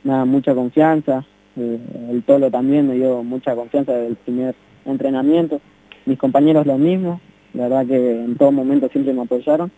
nada, 0.03 0.25
mucha 0.25 0.53
confianza, 0.53 1.25
eh, 1.57 1.79
el 2.11 2.23
Tolo 2.23 2.49
también 2.51 2.87
me 2.87 2.95
dio 2.95 3.23
mucha 3.23 3.55
confianza 3.55 3.93
desde 3.93 4.07
el 4.07 4.15
primer 4.15 4.55
entrenamiento, 4.85 5.61
mis 6.05 6.17
compañeros 6.17 6.65
lo 6.65 6.77
mismo, 6.77 7.21
la 7.53 7.63
verdad 7.63 7.85
que 7.85 8.23
en 8.23 8.35
todo 8.35 8.51
momento 8.51 8.89
siempre 8.89 9.13
me 9.13 9.21
apoyaron, 9.21 9.71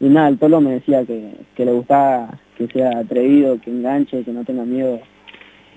y 0.00 0.08
nada, 0.08 0.28
el 0.28 0.38
Tolo 0.38 0.60
me 0.60 0.72
decía 0.72 1.04
que, 1.04 1.32
que 1.54 1.64
le 1.64 1.72
gustaba 1.72 2.38
que 2.56 2.66
sea 2.66 2.98
atrevido, 2.98 3.60
que 3.60 3.70
enganche, 3.70 4.24
que 4.24 4.32
no 4.32 4.44
tenga 4.44 4.64
miedo 4.64 4.98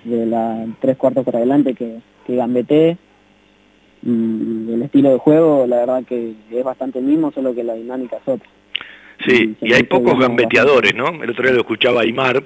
de 0.04 0.26
la 0.26 0.66
tres 0.80 0.98
cuartos 0.98 1.24
por 1.24 1.36
adelante, 1.36 1.76
que, 1.76 2.00
que 2.26 2.36
gambetee, 2.36 2.98
y 4.04 4.74
el 4.74 4.82
estilo 4.84 5.12
de 5.12 5.18
juego 5.20 5.66
la 5.68 5.78
verdad 5.78 6.04
que 6.08 6.34
es 6.52 6.64
bastante 6.64 7.00
el 7.00 7.06
mismo, 7.06 7.32
solo 7.32 7.54
que 7.54 7.64
la 7.64 7.76
dinámica 7.76 8.18
es 8.18 8.28
otra. 8.28 8.50
Sí, 9.26 9.56
y 9.62 9.74
hay 9.74 9.84
pocos 9.84 10.20
gambeteadores, 10.20 10.96
¿no? 10.96 11.24
El 11.24 11.30
otro 11.30 11.44
día 11.44 11.54
lo 11.54 11.62
escuchaba 11.62 12.02
Aymar, 12.02 12.44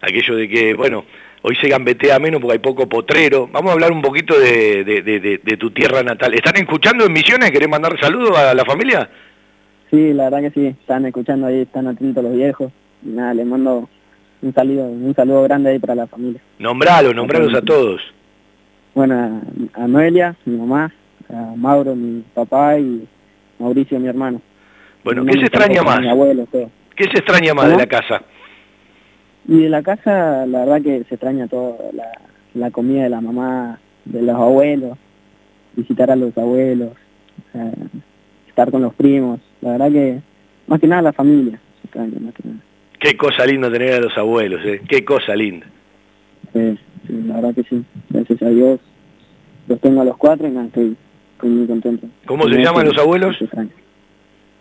aquello 0.00 0.36
de 0.36 0.48
que, 0.48 0.72
bueno, 0.74 1.04
hoy 1.42 1.56
se 1.56 1.68
gambetea 1.68 2.18
menos 2.18 2.40
porque 2.40 2.54
hay 2.54 2.58
poco 2.58 2.88
potrero. 2.88 3.48
Vamos 3.52 3.70
a 3.70 3.72
hablar 3.74 3.92
un 3.92 4.00
poquito 4.00 4.38
de, 4.38 4.84
de, 4.84 5.02
de, 5.02 5.40
de 5.42 5.56
tu 5.56 5.70
tierra 5.72 6.02
natal. 6.02 6.32
¿Están 6.32 6.56
escuchando 6.56 7.04
en 7.04 7.12
Misiones? 7.12 7.50
¿Querés 7.50 7.68
mandar 7.68 8.00
saludos 8.00 8.36
a 8.36 8.54
la 8.54 8.64
familia? 8.64 9.10
Sí, 9.90 10.12
la 10.14 10.24
verdad 10.30 10.40
que 10.40 10.50
sí, 10.50 10.66
están 10.66 11.06
escuchando 11.06 11.46
ahí, 11.46 11.60
están 11.60 11.86
atentos 11.86 12.24
los 12.24 12.34
viejos. 12.34 12.72
Y 13.04 13.10
nada, 13.10 13.34
les 13.34 13.46
mando 13.46 13.88
un 14.42 14.54
saludo, 14.54 14.86
un 14.86 15.14
saludo 15.14 15.42
grande 15.42 15.70
ahí 15.70 15.78
para 15.78 15.94
la 15.94 16.06
familia. 16.06 16.40
Nombralo, 16.58 17.12
nombralos 17.12 17.54
a 17.54 17.62
todos. 17.62 18.00
Bueno, 18.96 19.42
a, 19.74 19.86
Noelia, 19.86 20.34
mi 20.46 20.56
mamá, 20.56 20.90
a 21.28 21.52
Mauro, 21.54 21.94
mi 21.94 22.22
papá 22.32 22.78
y 22.78 23.06
Mauricio, 23.58 24.00
mi 24.00 24.08
hermano. 24.08 24.40
Bueno, 25.04 25.22
¿qué 25.26 25.32
se 25.32 25.44
extraña 25.44 25.82
más? 25.82 26.00
Mi 26.00 26.08
abuelo, 26.08 26.46
todo. 26.50 26.70
¿Qué 26.96 27.04
se 27.04 27.18
extraña 27.18 27.52
más 27.52 27.68
de 27.68 27.76
la 27.76 27.86
casa? 27.86 28.22
Y 29.46 29.64
de 29.64 29.68
la 29.68 29.82
casa, 29.82 30.46
la 30.46 30.60
verdad 30.60 30.80
que 30.80 31.04
se 31.04 31.16
extraña 31.16 31.46
todo, 31.46 31.76
la, 31.92 32.10
la 32.54 32.70
comida 32.70 33.02
de 33.02 33.10
la 33.10 33.20
mamá, 33.20 33.78
de 34.06 34.22
los 34.22 34.34
abuelos, 34.34 34.96
visitar 35.74 36.10
a 36.10 36.16
los 36.16 36.36
abuelos, 36.38 36.92
o 36.92 37.52
sea, 37.52 37.70
estar 38.48 38.70
con 38.70 38.80
los 38.80 38.94
primos, 38.94 39.40
la 39.60 39.72
verdad 39.72 39.92
que 39.92 40.20
más 40.68 40.80
que 40.80 40.86
nada 40.86 41.02
la 41.02 41.12
familia 41.12 41.60
se 41.82 41.86
extraña, 41.88 42.18
más 42.18 42.32
que 42.32 42.48
nada. 42.48 42.60
Qué 42.98 43.14
cosa 43.14 43.44
linda 43.44 43.70
tener 43.70 43.92
a 43.92 44.00
los 44.00 44.16
abuelos, 44.16 44.64
¿eh? 44.64 44.80
Qué 44.88 45.04
cosa 45.04 45.36
linda. 45.36 45.66
Sí, 46.54 46.78
sí, 47.06 47.22
la 47.26 47.36
verdad 47.36 47.54
que 47.54 47.62
sí, 47.64 47.84
gracias 48.10 48.42
a 48.42 48.48
Dios 48.48 48.80
los 49.68 49.80
tengo 49.80 50.00
a 50.00 50.04
los 50.04 50.16
cuatro 50.16 50.46
y 50.46 50.50
nada, 50.50 50.66
estoy, 50.66 50.96
estoy 51.32 51.50
muy 51.50 51.66
contento. 51.66 52.06
¿Cómo 52.26 52.48
se 52.48 52.56
llaman 52.62 52.86
los 52.86 52.98
abuelos? 52.98 53.36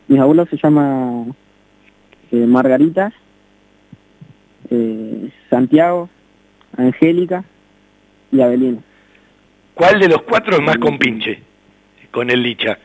Mis 0.08 0.20
abuelos 0.20 0.50
se 0.50 0.58
llama 0.58 1.26
eh, 2.32 2.46
Margarita, 2.46 3.14
eh, 4.70 5.30
Santiago, 5.50 6.10
Angélica 6.78 7.44
y 8.32 8.42
Avelino. 8.42 8.82
¿Cuál 9.74 10.00
de 10.00 10.08
los 10.08 10.22
cuatro 10.24 10.56
es 10.56 10.62
más 10.62 10.78
compinche? 10.78 11.40
Con 12.12 12.30
el 12.30 12.42
Licha. 12.42 12.78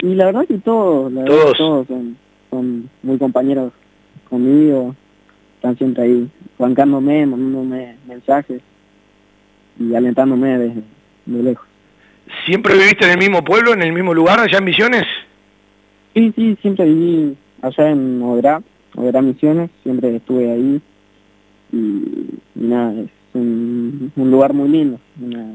Y 0.00 0.14
la 0.14 0.26
verdad 0.26 0.46
que 0.46 0.58
todos, 0.58 1.12
la 1.12 1.24
Todos. 1.24 1.52
que 1.52 1.58
todos 1.58 1.86
son, 1.88 2.16
son 2.50 2.90
muy 3.02 3.18
compañeros 3.18 3.72
conmigo, 4.28 4.94
están 5.56 5.76
siempre 5.76 6.04
ahí, 6.04 6.30
bancándome, 6.56 7.26
mandándome 7.26 7.96
mensajes 8.06 8.62
y 9.78 9.94
alentándome 9.94 10.58
desde 10.58 10.82
de 11.26 11.42
lejos. 11.42 11.66
¿Siempre 12.46 12.74
viviste 12.74 13.04
en 13.04 13.12
el 13.12 13.18
mismo 13.18 13.42
pueblo, 13.44 13.72
en 13.72 13.82
el 13.82 13.92
mismo 13.92 14.14
lugar, 14.14 14.40
allá 14.40 14.58
en 14.58 14.64
Misiones? 14.64 15.04
Sí, 16.14 16.32
sí, 16.34 16.56
siempre 16.60 16.84
viví 16.86 17.36
allá 17.62 17.90
en 17.90 18.22
Oberá, 18.22 18.62
Oberá 18.96 19.22
Misiones, 19.22 19.70
siempre 19.82 20.16
estuve 20.16 20.50
ahí 20.50 20.80
y, 21.72 21.76
y 21.76 22.66
nada, 22.66 22.92
es 23.00 23.10
un, 23.34 24.12
un 24.16 24.30
lugar 24.30 24.52
muy 24.52 24.68
lindo, 24.68 24.98
una, 25.20 25.54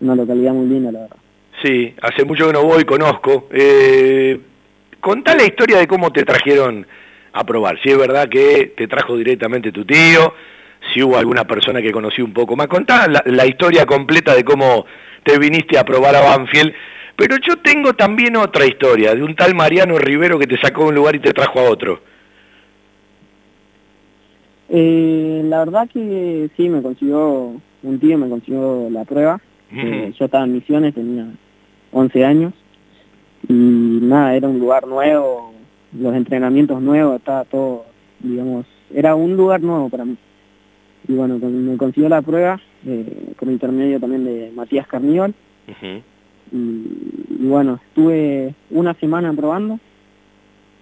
una 0.00 0.14
localidad 0.14 0.52
muy 0.52 0.66
linda, 0.66 0.92
la 0.92 1.00
verdad. 1.00 1.16
Sí, 1.62 1.94
hace 2.00 2.24
mucho 2.24 2.46
que 2.46 2.54
no 2.54 2.62
voy, 2.64 2.84
conozco. 2.84 3.48
Eh, 3.50 4.40
contá 5.00 5.34
la 5.34 5.44
historia 5.44 5.78
de 5.78 5.86
cómo 5.86 6.10
te 6.10 6.24
trajeron 6.24 6.86
a 7.32 7.44
probar. 7.44 7.78
Si 7.82 7.90
es 7.90 7.98
verdad 7.98 8.28
que 8.28 8.72
te 8.76 8.88
trajo 8.88 9.16
directamente 9.16 9.70
tu 9.70 9.84
tío, 9.84 10.32
si 10.92 11.02
hubo 11.02 11.16
alguna 11.16 11.44
persona 11.44 11.80
que 11.82 11.92
conocí 11.92 12.22
un 12.22 12.32
poco 12.32 12.56
más. 12.56 12.68
Contá 12.68 13.06
la, 13.08 13.22
la 13.26 13.46
historia 13.46 13.86
completa 13.86 14.34
de 14.34 14.44
cómo 14.44 14.86
te 15.22 15.38
viniste 15.38 15.78
a 15.78 15.84
probar 15.84 16.16
a 16.16 16.20
Banfield. 16.20 16.72
Pero 17.16 17.36
yo 17.46 17.58
tengo 17.58 17.92
también 17.92 18.36
otra 18.36 18.64
historia, 18.64 19.14
de 19.14 19.22
un 19.22 19.34
tal 19.34 19.54
Mariano 19.54 19.98
Rivero 19.98 20.38
que 20.38 20.46
te 20.46 20.58
sacó 20.58 20.84
de 20.84 20.88
un 20.88 20.94
lugar 20.94 21.16
y 21.16 21.20
te 21.20 21.32
trajo 21.32 21.60
a 21.60 21.70
otro. 21.70 22.00
Eh, 24.70 25.42
la 25.44 25.58
verdad 25.58 25.88
que 25.92 26.48
sí, 26.56 26.68
me 26.68 26.80
consiguió, 26.80 27.60
un 27.82 27.98
tío 27.98 28.16
me 28.16 28.28
consiguió 28.28 28.88
la 28.90 29.04
prueba. 29.04 29.40
Eh, 29.72 30.12
yo 30.18 30.24
estaba 30.24 30.44
en 30.44 30.54
Misiones, 30.54 30.94
tenía 30.94 31.26
11 31.92 32.24
años 32.24 32.54
y 33.48 33.52
nada, 33.52 34.34
era 34.34 34.48
un 34.48 34.58
lugar 34.58 34.86
nuevo, 34.86 35.52
los 35.92 36.14
entrenamientos 36.14 36.80
nuevos, 36.80 37.16
estaba 37.16 37.44
todo, 37.44 37.84
digamos, 38.20 38.66
era 38.94 39.14
un 39.14 39.36
lugar 39.36 39.60
nuevo 39.60 39.88
para 39.88 40.04
mí. 40.04 40.16
Y 41.08 41.14
bueno, 41.14 41.38
me 41.38 41.76
consiguió 41.76 42.08
la 42.08 42.22
prueba 42.22 42.60
eh, 42.86 43.32
con 43.36 43.50
intermedio 43.50 43.98
también 44.00 44.24
de 44.24 44.52
Matías 44.54 44.86
Carnival. 44.86 45.34
Y, 46.52 46.56
y 46.56 47.46
bueno, 47.46 47.80
estuve 47.88 48.54
una 48.70 48.94
semana 48.94 49.32
probando. 49.32 49.78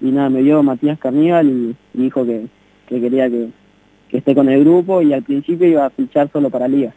Y 0.00 0.10
nada, 0.10 0.28
me 0.28 0.42
vio 0.42 0.62
Matías 0.62 0.98
Carnival 0.98 1.48
y, 1.48 1.76
y 1.94 2.02
dijo 2.02 2.24
que, 2.24 2.46
que 2.86 3.00
quería 3.00 3.28
que, 3.28 3.48
que 4.08 4.18
esté 4.18 4.34
con 4.34 4.48
el 4.48 4.60
grupo. 4.64 5.02
Y 5.02 5.12
al 5.12 5.22
principio 5.22 5.66
iba 5.66 5.86
a 5.86 5.90
fichar 5.90 6.30
solo 6.30 6.50
para 6.50 6.68
Liga. 6.68 6.92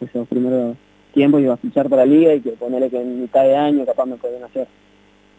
Esos 0.00 0.26
primeros 0.28 0.76
tiempos 1.12 1.40
iba 1.40 1.54
a 1.54 1.58
fichar 1.58 1.88
para 1.88 2.06
Liga 2.06 2.34
y 2.34 2.40
que 2.40 2.50
ponerle 2.50 2.90
que 2.90 3.00
en 3.00 3.20
mitad 3.20 3.42
de 3.42 3.56
año 3.56 3.84
capaz 3.84 4.06
me 4.06 4.16
podían 4.16 4.44
hacer 4.44 4.66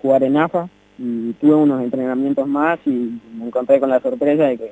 jugar 0.01 0.23
en 0.23 0.37
AFA 0.37 0.69
y 0.97 1.33
tuve 1.33 1.55
unos 1.55 1.81
entrenamientos 1.81 2.47
más 2.47 2.79
y 2.85 3.19
me 3.35 3.47
encontré 3.47 3.79
con 3.79 3.89
la 3.89 3.99
sorpresa 3.99 4.43
de 4.43 4.57
que 4.57 4.71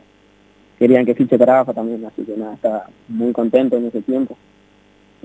querían 0.79 1.05
que 1.05 1.13
fiche 1.13 1.37
para 1.37 1.59
AFA 1.59 1.73
también, 1.73 2.03
así 2.05 2.23
que 2.23 2.35
nada, 2.37 2.53
estaba 2.55 2.87
muy 3.09 3.31
contento 3.33 3.77
en 3.77 3.87
ese 3.87 4.01
tiempo. 4.01 4.37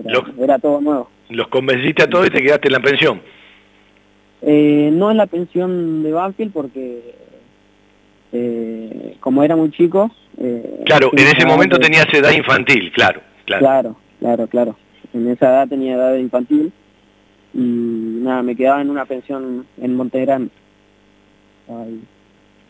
Era, 0.04 0.20
era 0.38 0.58
todo 0.58 0.80
nuevo. 0.80 1.08
Los 1.30 1.48
convenciste 1.48 2.02
a 2.02 2.10
todos 2.10 2.26
y 2.26 2.30
te 2.30 2.42
quedaste 2.42 2.68
en 2.68 2.72
la 2.72 2.80
pensión. 2.80 3.20
Eh, 4.42 4.90
no 4.92 5.10
en 5.10 5.16
la 5.16 5.26
pensión 5.26 6.02
de 6.02 6.12
Banfield 6.12 6.52
porque 6.52 7.14
eh, 8.32 9.16
como 9.20 9.42
era 9.42 9.56
muy 9.56 9.70
chico... 9.70 10.10
eh, 10.38 10.82
Claro, 10.84 11.10
en 11.12 11.26
ese 11.28 11.46
momento 11.46 11.76
de- 11.78 11.84
tenías 11.84 12.12
edad 12.12 12.32
infantil, 12.32 12.90
claro, 12.92 13.20
claro. 13.46 13.60
Claro, 13.62 13.96
claro, 14.20 14.46
claro. 14.48 14.76
En 15.14 15.28
esa 15.28 15.46
edad 15.48 15.68
tenía 15.68 15.94
edad 15.94 16.16
infantil 16.16 16.72
y 17.54 17.58
nada, 18.22 18.42
me 18.42 18.56
quedaba 18.56 18.82
en 18.82 18.90
una 18.90 19.04
pensión 19.04 19.64
en 19.80 19.94
Montegrande. 19.96 20.50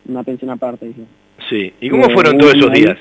Una 0.06 0.22
pensión 0.22 0.50
aparte, 0.50 0.86
dije. 0.86 1.00
Sí. 1.48 1.72
¿Y 1.80 1.90
cómo 1.90 2.06
Eh, 2.06 2.14
fueron 2.14 2.38
todos 2.38 2.54
esos 2.54 2.72
días? 2.72 2.96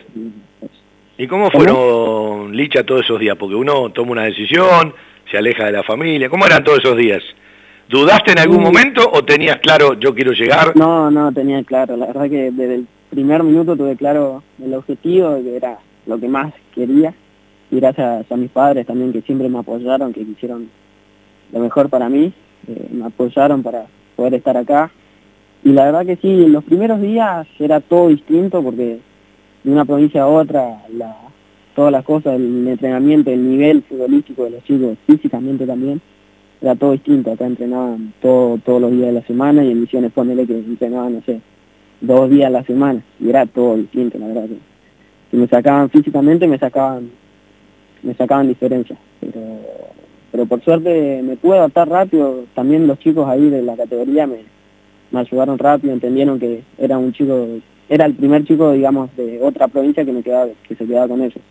¿Y 1.18 1.28
cómo 1.28 1.50
fueron, 1.52 2.56
Licha, 2.56 2.84
todos 2.84 3.02
esos 3.02 3.20
días? 3.20 3.38
Porque 3.38 3.56
uno 3.56 3.90
toma 3.92 4.12
una 4.14 4.24
decisión, 4.24 4.94
se 5.30 5.38
aleja 5.38 5.66
de 5.66 5.72
la 5.74 5.84
familia. 5.84 6.30
¿Cómo 6.30 6.46
eran 6.46 6.64
todos 6.64 6.80
esos 6.80 6.98
días? 6.98 7.22
¿Dudaste 7.88 8.32
en 8.32 8.40
algún 8.40 8.64
momento 8.64 9.08
o 9.12 9.24
tenías 9.24 9.58
claro, 9.60 9.94
yo 10.00 10.16
quiero 10.16 10.32
llegar? 10.32 10.76
No, 10.76 11.12
no, 11.12 11.32
tenía 11.32 11.64
claro. 11.64 11.96
La 11.98 12.08
verdad 12.08 12.30
que 12.30 12.50
desde 12.52 12.76
el 12.76 12.88
primer 13.10 13.44
minuto 13.44 13.76
tuve 13.76 13.96
claro 13.96 14.42
el 14.64 14.74
objetivo, 14.74 15.36
que 15.44 15.56
era 15.56 15.78
lo 16.08 16.20
que 16.20 16.28
más 16.28 16.54
quería. 16.74 17.14
Y 17.70 17.76
gracias 17.80 18.26
a 18.32 18.36
mis 18.36 18.50
padres 18.50 18.86
también 18.88 19.14
que 19.14 19.22
siempre 19.22 19.50
me 19.50 19.60
apoyaron, 19.60 20.14
que 20.14 20.26
quisieron 20.26 20.70
lo 21.52 21.60
mejor 21.60 21.90
para 21.90 22.10
mí. 22.10 22.34
eh, 22.68 22.88
me 22.92 23.06
apoyaron 23.06 23.62
para 23.62 23.86
poder 24.16 24.34
estar 24.36 24.56
acá. 24.58 24.90
Y 25.66 25.72
la 25.72 25.86
verdad 25.86 26.06
que 26.06 26.18
sí, 26.18 26.44
en 26.44 26.52
los 26.52 26.64
primeros 26.64 27.02
días 27.02 27.48
era 27.58 27.80
todo 27.80 28.10
distinto 28.10 28.62
porque 28.62 29.00
de 29.64 29.72
una 29.72 29.86
provincia 29.86 30.24
a 30.24 30.28
otra, 30.28 30.84
todas 31.74 31.92
las 31.92 32.04
cosas, 32.04 32.36
el 32.36 32.68
entrenamiento, 32.68 33.32
el 33.32 33.50
nivel 33.50 33.82
futbolístico 33.84 34.44
de 34.44 34.50
los 34.52 34.64
chicos, 34.66 34.98
físicamente 35.08 35.66
también, 35.66 36.02
era 36.62 36.76
todo 36.76 36.92
distinto. 36.92 37.32
Acá 37.32 37.46
entrenaban 37.46 38.14
todo, 38.22 38.58
todos 38.58 38.82
los 38.82 38.92
días 38.92 39.08
de 39.08 39.14
la 39.14 39.26
semana 39.26 39.64
y 39.64 39.72
en 39.72 39.82
Misiones 39.82 40.12
ponele 40.12 40.46
que 40.46 40.58
entrenaban, 40.58 41.14
no 41.14 41.22
sé, 41.22 41.40
dos 42.02 42.30
días 42.30 42.48
a 42.48 42.52
la 42.52 42.64
semana. 42.64 43.02
Y 43.22 43.30
era 43.30 43.46
todo 43.46 43.78
distinto, 43.78 44.18
la 44.18 44.28
verdad 44.28 44.48
que. 44.48 44.58
Si 45.32 45.38
me 45.38 45.48
sacaban 45.48 45.90
físicamente, 45.90 46.46
me 46.46 46.60
sacaban, 46.60 47.10
me 48.04 48.14
sacaban 48.14 48.50
diferencia. 48.50 48.98
Pero, 49.20 49.42
pero 50.32 50.46
por 50.46 50.62
suerte 50.62 51.22
me 51.24 51.38
pude 51.38 51.58
adaptar 51.58 51.88
rápido. 51.90 52.44
También 52.54 52.86
los 52.86 53.00
chicos 53.00 53.28
ahí 53.28 53.50
de 53.50 53.64
la 53.64 53.76
categoría 53.76 54.28
me, 54.28 54.42
me 55.14 55.20
ayudaron 55.20 55.58
rápido, 55.58 55.94
entendieron 55.94 56.40
que 56.40 56.64
era 56.78 56.98
un 56.98 57.14
chico, 57.14 57.48
era 57.88 58.06
el 58.06 58.16
primer 58.16 58.44
chico, 58.46 58.72
digamos, 58.72 59.16
de 59.16 59.40
otra 59.42 59.68
provincia 59.68 60.04
que 60.04 60.12
me 60.12 60.24
quedaba, 60.24 60.50
que 60.68 60.76
se 60.76 60.86
quedaba 60.86 61.08
con 61.08 61.22
ellos. 61.22 61.42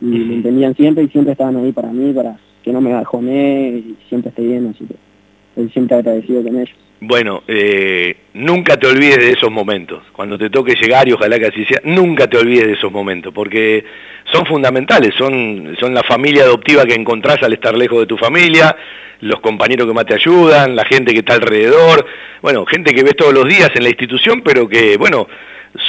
Y 0.00 0.04
me 0.04 0.34
entendían 0.36 0.74
siempre 0.74 1.04
y 1.04 1.08
siempre 1.08 1.32
estaban 1.32 1.56
ahí 1.56 1.72
para 1.72 1.90
mí, 1.90 2.12
para 2.12 2.38
que 2.62 2.72
no 2.72 2.80
me 2.80 2.92
bajoné 2.92 3.68
y 3.78 3.96
siempre 4.08 4.28
esté 4.28 4.42
bien, 4.42 4.68
así 4.68 4.84
que 4.84 4.94
agradecido 5.90 6.42
con. 6.42 6.66
Bueno, 7.00 7.42
eh, 7.46 8.16
nunca 8.34 8.78
te 8.78 8.86
olvides 8.86 9.18
de 9.18 9.32
esos 9.32 9.50
momentos. 9.50 10.02
Cuando 10.12 10.38
te 10.38 10.48
toque 10.48 10.74
llegar, 10.80 11.06
y 11.08 11.12
ojalá 11.12 11.38
que 11.38 11.46
así 11.46 11.64
sea, 11.66 11.80
nunca 11.84 12.26
te 12.26 12.38
olvides 12.38 12.66
de 12.66 12.72
esos 12.72 12.90
momentos, 12.90 13.34
porque 13.34 13.84
son 14.32 14.46
fundamentales, 14.46 15.14
son, 15.14 15.76
son 15.78 15.92
la 15.92 16.02
familia 16.02 16.44
adoptiva 16.44 16.86
que 16.86 16.94
encontrás 16.94 17.42
al 17.42 17.52
estar 17.52 17.76
lejos 17.76 18.00
de 18.00 18.06
tu 18.06 18.16
familia, 18.16 18.74
los 19.20 19.40
compañeros 19.40 19.86
que 19.86 19.92
más 19.92 20.06
te 20.06 20.14
ayudan, 20.14 20.74
la 20.74 20.84
gente 20.84 21.12
que 21.12 21.18
está 21.18 21.34
alrededor, 21.34 22.06
bueno, 22.40 22.64
gente 22.64 22.94
que 22.94 23.02
ves 23.02 23.16
todos 23.16 23.34
los 23.34 23.46
días 23.46 23.70
en 23.74 23.82
la 23.82 23.90
institución, 23.90 24.40
pero 24.42 24.66
que, 24.66 24.96
bueno, 24.96 25.28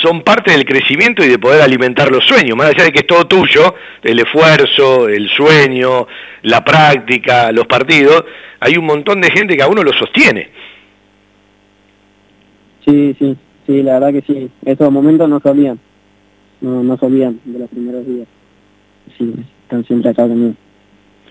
son 0.02 0.22
parte 0.22 0.52
del 0.52 0.66
crecimiento 0.66 1.24
y 1.24 1.28
de 1.28 1.40
poder 1.40 1.62
alimentar 1.62 2.12
los 2.12 2.26
sueños, 2.26 2.58
más 2.58 2.70
allá 2.70 2.86
de 2.86 2.92
que 2.92 3.00
es 3.00 3.08
todo 3.08 3.26
tuyo, 3.26 3.76
el 4.04 4.20
esfuerzo, 4.20 5.08
el 5.08 5.30
sueño, 5.30 6.08
la 6.44 6.64
práctica, 6.64 7.52
los 7.52 7.68
partidos, 7.68 8.24
hay 8.60 8.78
un 8.78 8.86
montón 8.86 9.22
de 9.22 9.32
gente 9.32 9.56
que 9.56 9.64
a 9.64 9.68
uno 9.68 9.84
lo 9.84 9.94
sostiene. 9.94 10.50
Sí, 12.86 13.16
sí, 13.20 13.36
sí, 13.66 13.84
la 13.84 14.00
verdad 14.00 14.14
que 14.14 14.22
sí. 14.22 14.50
Esos 14.66 14.92
momentos 14.92 15.30
no 15.30 15.40
se 15.40 15.50
olvidan. 15.50 15.80
No, 16.62 16.84
no 16.84 16.98
se 16.98 17.06
olvidan 17.06 17.40
de 17.44 17.60
los 17.60 17.70
primeros 17.70 18.06
días. 18.06 18.28
sí, 19.18 19.34
están 19.64 19.86
siempre 19.86 20.12
acá 20.12 20.24
conmigo. 20.24 20.56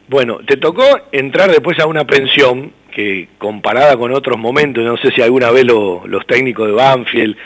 Bueno, 0.08 0.38
te 0.46 0.56
tocó 0.56 0.84
entrar 1.10 1.50
después 1.50 1.78
a 1.80 1.86
una 1.86 2.04
pensión 2.04 2.72
que 2.94 3.28
comparada 3.38 3.96
con 3.96 4.12
otros 4.14 4.38
momentos, 4.38 4.84
no 4.84 4.96
sé 4.98 5.10
si 5.10 5.20
alguna 5.20 5.50
vez 5.50 5.64
los 5.66 6.26
técnicos 6.26 6.68
de 6.68 6.72
Banfield 6.72 7.36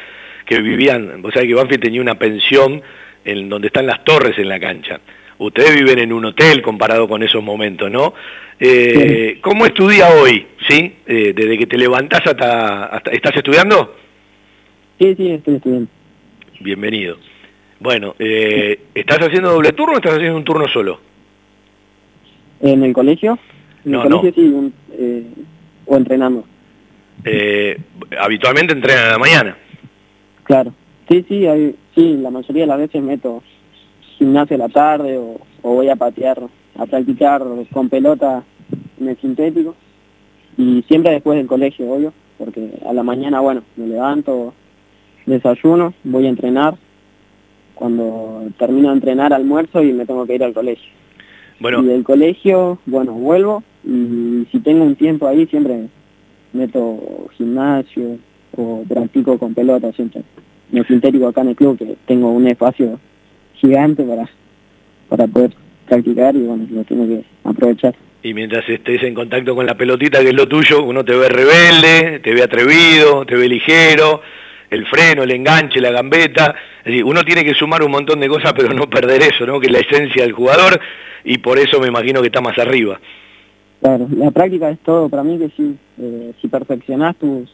que 0.50 0.60
vivían, 0.60 1.24
o 1.24 1.30
sea 1.30 1.42
que 1.42 1.54
Banfield 1.54 1.80
tenía 1.80 2.00
una 2.00 2.16
pensión 2.16 2.82
en 3.24 3.48
donde 3.48 3.68
están 3.68 3.86
las 3.86 4.02
torres 4.02 4.36
en 4.36 4.48
la 4.48 4.58
cancha. 4.58 5.00
Ustedes 5.38 5.76
viven 5.76 6.00
en 6.00 6.12
un 6.12 6.24
hotel 6.24 6.60
comparado 6.60 7.06
con 7.06 7.22
esos 7.22 7.40
momentos, 7.40 7.88
¿no? 7.88 8.14
Eh, 8.58 9.38
¿Cómo 9.42 9.64
es 9.64 9.72
tu 9.72 9.88
día 9.88 10.08
hoy? 10.08 10.48
¿Sí? 10.68 10.96
Eh, 11.06 11.32
desde 11.36 11.56
que 11.56 11.68
te 11.68 11.78
levantás 11.78 12.22
hasta, 12.26 13.00
¿Estás 13.12 13.36
estudiando? 13.36 13.94
Sí, 14.98 15.14
sí, 15.14 15.30
estoy 15.30 15.54
estudiando. 15.54 15.88
Bienvenido. 16.58 17.18
Bueno, 17.78 18.16
eh, 18.18 18.80
¿estás 18.92 19.20
haciendo 19.20 19.52
doble 19.52 19.70
turno 19.70 19.94
o 19.94 19.96
estás 19.98 20.14
haciendo 20.14 20.36
un 20.36 20.44
turno 20.44 20.66
solo? 20.66 21.00
¿En 22.60 22.82
el 22.82 22.92
colegio? 22.92 23.38
En 23.84 23.92
no, 23.92 24.02
el 24.02 24.10
colegio 24.10 24.32
sí, 24.34 24.72
eh, 24.98 25.22
o 25.86 25.96
entrenando. 25.96 26.44
Eh, 27.24 27.78
habitualmente 28.18 28.72
entrenan 28.72 29.04
a 29.04 29.10
la 29.12 29.18
mañana. 29.18 29.56
Claro. 30.50 30.74
Sí, 31.08 31.24
sí, 31.28 31.46
hay, 31.46 31.76
sí, 31.94 32.16
la 32.16 32.28
mayoría 32.28 32.64
de 32.64 32.66
las 32.66 32.78
veces 32.78 33.00
meto 33.00 33.40
gimnasio 34.18 34.56
a 34.56 34.58
la 34.58 34.68
tarde 34.68 35.16
o, 35.16 35.38
voy 35.62 35.88
a 35.88 35.94
patear, 35.94 36.42
a 36.76 36.86
practicar 36.86 37.44
con 37.72 37.88
pelota 37.88 38.42
en 38.98 39.08
el 39.10 39.16
sintético. 39.18 39.76
Y 40.58 40.82
siempre 40.88 41.12
después 41.12 41.38
del 41.38 41.46
colegio, 41.46 41.88
obvio, 41.92 42.12
porque 42.36 42.68
a 42.84 42.92
la 42.92 43.04
mañana, 43.04 43.38
bueno, 43.38 43.62
me 43.76 43.86
levanto, 43.86 44.52
desayuno, 45.24 45.94
voy 46.02 46.26
a 46.26 46.30
entrenar. 46.30 46.74
Cuando 47.76 48.48
termino 48.58 48.88
de 48.88 48.94
entrenar, 48.94 49.32
almuerzo 49.32 49.84
y 49.84 49.92
me 49.92 50.04
tengo 50.04 50.26
que 50.26 50.34
ir 50.34 50.42
al 50.42 50.52
colegio. 50.52 50.90
Bueno. 51.60 51.80
Y 51.80 51.86
del 51.86 52.02
colegio, 52.02 52.80
bueno, 52.86 53.12
vuelvo 53.12 53.62
y 53.84 54.48
si 54.50 54.58
tengo 54.58 54.82
un 54.82 54.96
tiempo 54.96 55.28
ahí 55.28 55.46
siempre 55.46 55.86
meto 56.52 57.28
gimnasio 57.36 58.18
o 58.56 58.84
practico 58.88 59.38
con 59.38 59.54
pelota 59.54 59.92
siempre. 59.92 60.22
El 60.72 60.86
sintético 60.86 61.28
acá 61.28 61.40
en 61.42 61.48
el 61.48 61.56
club 61.56 61.78
que 61.78 61.96
tengo 62.06 62.30
un 62.30 62.46
espacio 62.46 62.98
gigante 63.54 64.04
para, 64.04 64.28
para 65.08 65.26
poder 65.26 65.52
practicar 65.86 66.34
y 66.36 66.40
bueno, 66.40 66.66
lo 66.70 66.84
tengo 66.84 67.06
que 67.06 67.24
aprovechar. 67.44 67.94
Y 68.22 68.34
mientras 68.34 68.68
estés 68.68 69.02
en 69.02 69.14
contacto 69.14 69.54
con 69.54 69.64
la 69.64 69.76
pelotita, 69.76 70.20
que 70.20 70.28
es 70.28 70.34
lo 70.34 70.46
tuyo, 70.46 70.84
uno 70.84 71.04
te 71.04 71.14
ve 71.14 71.28
rebelde, 71.28 72.20
te 72.20 72.34
ve 72.34 72.42
atrevido, 72.42 73.24
te 73.24 73.34
ve 73.34 73.48
ligero, 73.48 74.20
el 74.68 74.86
freno, 74.86 75.22
el 75.22 75.30
enganche, 75.30 75.80
la 75.80 75.90
gambeta. 75.90 76.54
Es 76.80 76.84
decir, 76.84 77.04
uno 77.04 77.24
tiene 77.24 77.44
que 77.44 77.54
sumar 77.54 77.82
un 77.82 77.90
montón 77.90 78.20
de 78.20 78.28
cosas, 78.28 78.52
pero 78.54 78.74
no 78.74 78.88
perder 78.90 79.22
eso, 79.22 79.46
¿no? 79.46 79.58
Que 79.58 79.66
es 79.66 79.72
la 79.72 79.80
esencia 79.80 80.22
del 80.22 80.32
jugador, 80.32 80.78
y 81.24 81.38
por 81.38 81.58
eso 81.58 81.80
me 81.80 81.88
imagino 81.88 82.20
que 82.20 82.26
está 82.26 82.40
más 82.40 82.58
arriba. 82.58 83.00
Claro, 83.80 84.06
la 84.14 84.30
práctica 84.30 84.70
es 84.70 84.78
todo, 84.80 85.08
para 85.08 85.24
mí 85.24 85.38
que 85.38 85.48
sí, 85.56 85.74
eh, 85.98 86.32
si 86.40 86.48
perfeccionás 86.48 87.16
tus, 87.16 87.48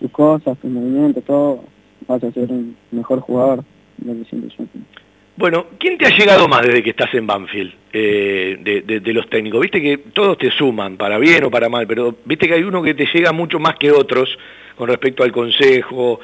tus 0.00 0.10
cosas, 0.10 0.58
tus 0.58 0.70
movimientos, 0.70 1.24
todo, 1.24 1.64
vas 2.06 2.22
a 2.22 2.30
ser 2.32 2.50
un 2.50 2.76
mejor 2.90 3.20
jugador, 3.20 3.64
lo 4.04 4.12
que 4.14 4.24
siento 4.24 4.48
yo. 4.56 4.64
Bueno, 5.36 5.66
¿quién 5.78 5.96
te 5.96 6.06
ha 6.06 6.10
llegado 6.10 6.48
más 6.48 6.62
desde 6.62 6.82
que 6.82 6.90
estás 6.90 7.14
en 7.14 7.26
Banfield, 7.26 7.72
eh, 7.92 8.58
de, 8.60 9.00
de, 9.00 9.12
los 9.12 9.30
técnicos? 9.30 9.60
Viste 9.60 9.80
que 9.80 9.98
todos 9.98 10.36
te 10.36 10.50
suman, 10.50 10.96
para 10.96 11.16
bien 11.18 11.44
o 11.44 11.50
para 11.50 11.68
mal, 11.68 11.86
pero 11.86 12.16
viste 12.24 12.48
que 12.48 12.54
hay 12.54 12.64
uno 12.64 12.82
que 12.82 12.94
te 12.94 13.06
llega 13.06 13.32
mucho 13.32 13.60
más 13.60 13.76
que 13.76 13.92
otros 13.92 14.36
con 14.76 14.88
respecto 14.88 15.22
al 15.22 15.30
consejo, 15.30 16.18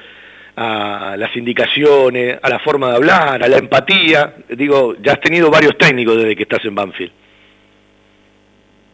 a 0.57 1.17
las 1.17 1.37
indicaciones, 1.37 2.39
a 2.43 2.49
la 2.49 2.59
forma 2.59 2.91
de 2.91 2.97
hablar, 2.97 3.43
a 3.43 3.49
la 3.49 3.59
empatía. 3.59 4.35
Digo, 4.49 4.97
ya 5.01 5.13
has 5.13 5.21
tenido 5.21 5.51
varios 5.51 5.77
técnicos 5.79 6.17
desde 6.17 6.37
que 6.37 6.43
estás 6.43 6.65
en 6.65 6.75
Banfield. 6.75 7.13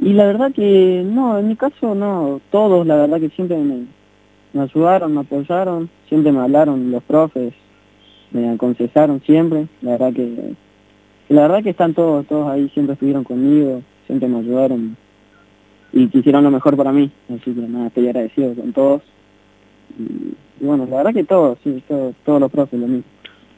Y 0.00 0.14
la 0.14 0.26
verdad 0.26 0.50
que 0.54 1.02
no, 1.04 1.38
en 1.38 1.48
mi 1.48 1.56
caso 1.56 1.94
no, 1.94 2.40
todos 2.50 2.86
la 2.86 2.96
verdad 2.96 3.20
que 3.20 3.28
siempre 3.30 3.58
me, 3.58 3.84
me 4.52 4.62
ayudaron, 4.62 5.14
me 5.14 5.20
apoyaron, 5.20 5.88
siempre 6.08 6.32
me 6.32 6.40
hablaron 6.40 6.90
los 6.90 7.02
profes, 7.02 7.52
me 8.32 8.48
aconsejaron 8.50 9.22
siempre, 9.24 9.66
la 9.82 9.92
verdad 9.92 10.12
que, 10.12 10.54
la 11.28 11.42
verdad 11.42 11.62
que 11.62 11.70
están 11.70 11.94
todos, 11.94 12.26
todos 12.26 12.50
ahí, 12.50 12.68
siempre 12.74 12.94
estuvieron 12.94 13.24
conmigo, 13.24 13.82
siempre 14.06 14.28
me 14.28 14.38
ayudaron 14.38 14.96
y 15.92 16.06
quisieron 16.08 16.44
lo 16.44 16.50
mejor 16.50 16.76
para 16.76 16.92
mí, 16.92 17.10
así 17.28 17.52
que 17.52 17.60
nada, 17.60 17.88
estoy 17.88 18.06
agradecido 18.06 18.54
con 18.54 18.72
todos. 18.72 19.02
Y, 19.98 20.34
bueno, 20.64 20.86
la 20.88 20.98
verdad 20.98 21.14
que 21.14 21.24
todos, 21.24 21.58
sí, 21.64 21.82
todos, 21.88 22.40
los 22.40 22.50
profes 22.50 22.78
lo 22.78 22.86
mismo. 22.86 23.04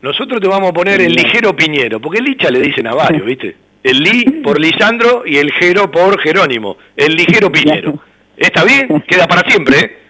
Nosotros 0.00 0.40
te 0.40 0.48
vamos 0.48 0.70
a 0.70 0.72
poner 0.72 1.00
el 1.00 1.12
ligero 1.12 1.54
Piñero, 1.54 2.00
porque 2.00 2.18
el 2.18 2.24
Licha 2.24 2.50
le 2.50 2.60
dicen 2.60 2.86
a 2.86 2.94
varios, 2.94 3.24
¿viste? 3.24 3.56
El 3.82 4.00
Li 4.02 4.24
por 4.42 4.60
Lisandro 4.60 5.24
y 5.26 5.36
el 5.36 5.52
Jero 5.52 5.90
por 5.90 6.20
Jerónimo. 6.20 6.76
El 6.96 7.14
ligero 7.16 7.50
Piñero. 7.50 7.94
¿Está 8.36 8.64
bien? 8.64 9.02
Queda 9.06 9.26
para 9.26 9.48
siempre, 9.48 9.78
¿eh? 9.78 10.01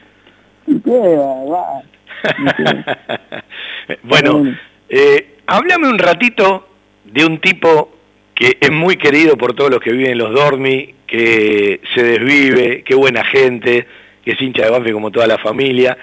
bueno, 4.03 4.55
eh, 4.89 5.37
háblame 5.47 5.89
un 5.89 5.99
ratito 5.99 6.67
de 7.05 7.25
un 7.25 7.39
tipo 7.39 7.91
que 8.35 8.59
es 8.61 8.71
muy 8.71 8.97
querido 8.97 9.37
por 9.37 9.55
todos 9.55 9.71
los 9.71 9.81
que 9.81 9.93
viven 9.93 10.13
en 10.13 10.19
los 10.19 10.33
Dormi, 10.33 10.95
que 11.07 11.81
se 11.95 12.03
desvive, 12.03 12.83
qué 12.85 12.95
buena 12.95 13.25
gente, 13.25 13.87
que 14.25 14.33
es 14.33 14.41
hincha 14.41 14.65
de 14.65 14.71
Banfield 14.71 14.95
como 14.95 15.11
toda 15.11 15.27
la 15.27 15.39
familia, 15.39 15.97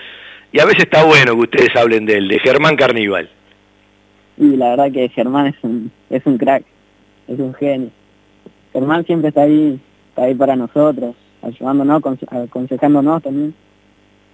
y 0.52 0.60
a 0.60 0.65
veces 0.65 0.84
está 0.84 1.03
bueno 1.03 1.36
que 1.36 1.41
ustedes 1.41 1.76
hablen 1.76 2.06
de 2.06 2.18
él, 2.18 2.27
de 2.27 2.40
Germán 2.40 2.76
Carnival. 2.76 3.30
Y 4.38 4.56
la 4.56 4.69
verdad 4.69 4.91
que 4.91 5.10
Germán 5.10 5.48
es 5.48 5.56
un, 5.64 5.91
es 6.10 6.26
un 6.26 6.38
crack, 6.38 6.64
es 7.27 7.40
un 7.40 7.53
genio. 7.53 7.90
Germán 8.72 9.06
siempre 9.06 9.30
está 9.30 9.44
ahí, 9.44 9.80
está 10.10 10.23
ahí 10.23 10.36
para 10.36 10.56
nosotros, 10.56 11.15
ayudándonos, 11.41 12.03
aconsejándonos 12.31 13.23
también. 13.23 13.53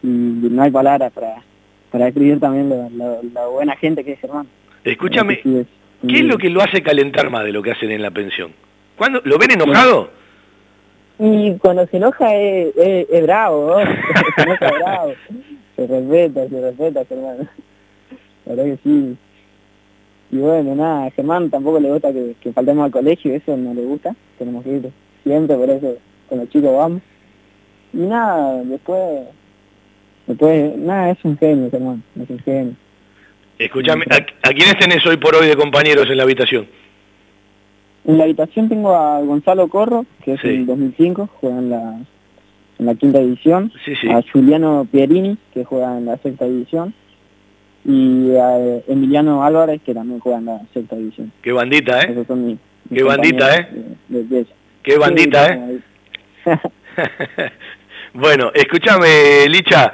Y 0.06 0.50
no 0.52 0.62
hay 0.62 0.70
palabras 0.70 1.12
para, 1.14 1.42
para 1.90 2.08
escribir 2.10 2.40
también 2.40 2.70
la, 2.70 3.48
buena 3.48 3.76
gente 3.76 4.04
que 4.04 4.12
es 4.12 4.20
Germán. 4.20 4.46
Escúchame, 4.84 5.42
¿qué 5.42 5.66
es 6.20 6.24
lo 6.26 6.38
que 6.38 6.52
lo 6.52 6.62
hace 6.62 6.84
calentar 6.84 7.32
más 7.32 7.44
de 7.44 7.52
lo 7.52 7.64
que 7.64 7.72
hacen 7.72 7.90
en 7.90 8.04
la 8.04 8.12
pensión? 8.12 8.52
¿Cuándo, 8.98 9.20
¿Lo 9.24 9.40
ven 9.40 9.52
enojado? 9.52 10.12
Y 11.18 11.56
cuando 11.56 11.88
se 11.88 11.98
enoja 11.98 12.36
es, 12.36 12.72
es, 12.78 13.24
bravo, 13.24 13.78
se 14.36 14.44
enoja 14.44 14.72
bravo. 14.72 15.14
Se 15.76 15.88
respeta, 15.88 16.50
se 16.50 16.62
respeta, 16.62 17.06
Germán. 17.06 17.50
La 18.46 18.56
verdad 18.56 18.64
que 18.66 18.78
sí. 18.84 19.18
Y 20.30 20.38
bueno, 20.38 20.76
nada, 20.76 21.08
a 21.08 21.12
Germán 21.12 21.50
tampoco 21.50 21.80
le 21.80 21.92
gusta 21.92 22.14
que, 22.14 22.36
que 22.40 22.54
faltemos 22.54 22.86
al 22.86 22.92
colegio, 22.92 23.34
eso 23.34 23.58
no 23.58 23.74
le 23.74 23.82
gusta. 23.82 24.16
Tenemos 24.38 24.64
que 24.64 24.70
ir 24.70 24.92
siempre, 25.24 25.56
por 25.56 25.70
eso 25.72 25.96
con 26.30 26.38
los 26.38 26.50
chicos 26.50 26.78
vamos. 26.78 27.02
Y 27.92 27.98
nada, 27.98 28.62
después 28.66 29.26
Después, 30.28 30.78
nada, 30.78 31.12
es 31.12 31.18
un 31.24 31.38
genio, 31.38 31.70
hermano, 31.72 32.02
es 32.22 32.30
un 32.30 32.40
genio. 32.40 32.74
Escúchame, 33.60 34.06
¿a, 34.10 34.50
quiénes 34.50 34.78
tenés 34.78 35.06
hoy 35.06 35.18
por 35.18 35.36
hoy 35.36 35.48
de 35.48 35.56
compañeros 35.56 36.10
en 36.10 36.18
la 36.18 36.24
habitación? 36.24 36.68
En 38.06 38.18
la 38.18 38.26
habitación 38.26 38.68
tengo 38.70 38.96
a 38.96 39.22
Gonzalo 39.22 39.68
Corro, 39.68 40.06
que 40.24 40.34
es 40.34 40.44
el 40.44 40.66
2005, 40.66 41.30
juega 41.40 41.58
en 41.58 41.70
la, 41.70 42.00
en 42.80 42.86
la 42.86 42.96
quinta 42.96 43.20
división. 43.20 43.72
A 44.12 44.22
Juliano 44.32 44.88
Pierini, 44.92 45.38
que 45.54 45.64
juega 45.64 45.98
en 45.98 46.06
la 46.06 46.18
sexta 46.18 46.46
división. 46.46 46.94
Y 47.86 48.36
a 48.36 48.82
Emiliano 48.88 49.44
Álvarez, 49.44 49.82
que 49.86 49.94
también 49.94 50.20
juega 50.20 50.40
en 50.40 50.46
la 50.46 50.62
sexta 50.74 50.96
división. 50.96 51.32
Qué 51.42 51.52
bandita, 51.52 52.02
¿eh? 52.02 52.26
Qué 52.94 53.04
bandita, 53.04 53.58
¿eh? 53.58 53.68
Qué 54.84 54.98
bandita, 54.98 55.54
¿eh? 55.54 55.80
bueno, 58.16 58.52
escúchame, 58.54 59.48
Licha. 59.50 59.92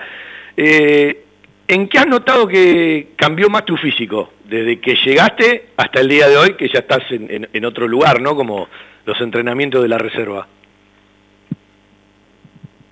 Eh, 0.55 1.25
¿En 1.67 1.87
qué 1.87 1.97
has 1.97 2.07
notado 2.07 2.47
que 2.47 3.13
cambió 3.15 3.49
más 3.49 3.65
tu 3.65 3.75
físico? 3.77 4.29
Desde 4.47 4.79
que 4.79 4.95
llegaste 4.95 5.69
hasta 5.75 6.01
el 6.01 6.07
día 6.07 6.27
de 6.27 6.37
hoy, 6.37 6.53
que 6.55 6.69
ya 6.69 6.79
estás 6.79 7.01
en, 7.09 7.65
otro 7.65 7.87
lugar, 7.87 8.21
¿no? 8.21 8.35
Como 8.35 8.67
los 9.05 9.19
entrenamientos 9.21 9.81
de 9.81 9.87
la 9.87 9.97
reserva. 9.97 10.47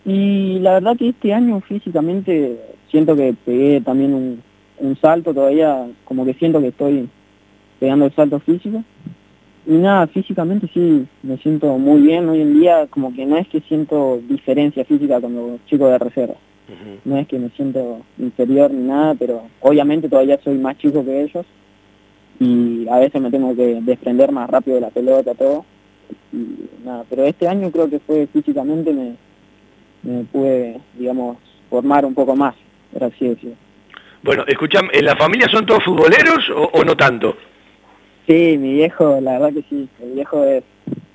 Y 0.03 0.57
la 0.59 0.73
verdad 0.73 0.97
que 0.97 1.09
este 1.09 1.31
año 1.31 1.59
físicamente 1.61 2.57
siento 2.89 3.15
que 3.15 3.35
pegué 3.45 3.81
también 3.81 4.13
un, 4.15 4.41
un 4.77 4.97
salto 4.99 5.31
todavía, 5.31 5.85
como 6.05 6.25
que 6.25 6.33
siento 6.33 6.59
que 6.59 6.69
estoy 6.69 7.07
pegando 7.79 8.05
el 8.05 8.15
salto 8.15 8.39
físico. 8.39 8.83
Y 9.69 9.73
nada, 9.73 10.07
físicamente 10.07 10.67
sí, 10.73 11.05
me 11.21 11.37
siento 11.37 11.77
muy 11.77 12.01
bien 12.01 12.27
hoy 12.27 12.41
en 12.41 12.59
día, 12.59 12.87
como 12.89 13.13
que 13.13 13.23
no 13.23 13.37
es 13.37 13.47
que 13.49 13.61
siento 13.61 14.19
diferencia 14.27 14.83
física 14.83 15.21
con 15.21 15.35
los 15.35 15.63
chicos 15.67 15.91
de 15.91 15.99
reserva. 15.99 16.33
No 17.05 17.17
es 17.17 17.27
que 17.27 17.37
me 17.37 17.49
siento 17.49 18.01
inferior 18.17 18.71
ni 18.71 18.87
nada, 18.87 19.13
pero 19.13 19.43
obviamente 19.59 20.09
todavía 20.09 20.39
soy 20.43 20.57
más 20.57 20.75
chico 20.79 21.05
que 21.05 21.21
ellos 21.21 21.45
y 22.39 22.87
a 22.89 22.97
veces 22.97 23.21
me 23.21 23.29
tengo 23.29 23.55
que 23.55 23.79
desprender 23.81 24.31
más 24.31 24.49
rápido 24.49 24.73
de 24.73 24.81
la 24.81 24.89
pelota, 24.89 25.35
todo. 25.35 25.63
Y 26.33 26.67
nada, 26.83 27.05
pero 27.07 27.25
este 27.25 27.47
año 27.47 27.69
creo 27.69 27.87
que 27.91 27.99
fue 27.99 28.25
físicamente 28.25 28.91
me, 28.91 29.15
me 30.01 30.23
pude, 30.23 30.79
digamos, 30.97 31.37
formar 31.69 32.07
un 32.07 32.15
poco 32.15 32.35
más, 32.35 32.55
por 32.91 33.03
así 33.03 33.27
decirlo. 33.27 33.55
Bueno, 34.23 34.43
escuchame, 34.47 34.89
¿en 34.93 35.05
la 35.05 35.15
familia 35.15 35.47
son 35.51 35.63
todos 35.67 35.83
futboleros 35.83 36.49
o, 36.73 36.83
no 36.83 36.97
tanto? 36.97 37.37
Sí, 38.29 38.59
mi 38.59 38.73
viejo, 38.73 39.19
la 39.19 39.39
verdad 39.39 39.53
que 39.53 39.63
sí, 39.67 39.89
el 40.03 40.11
viejo 40.11 40.43
es, 40.43 40.63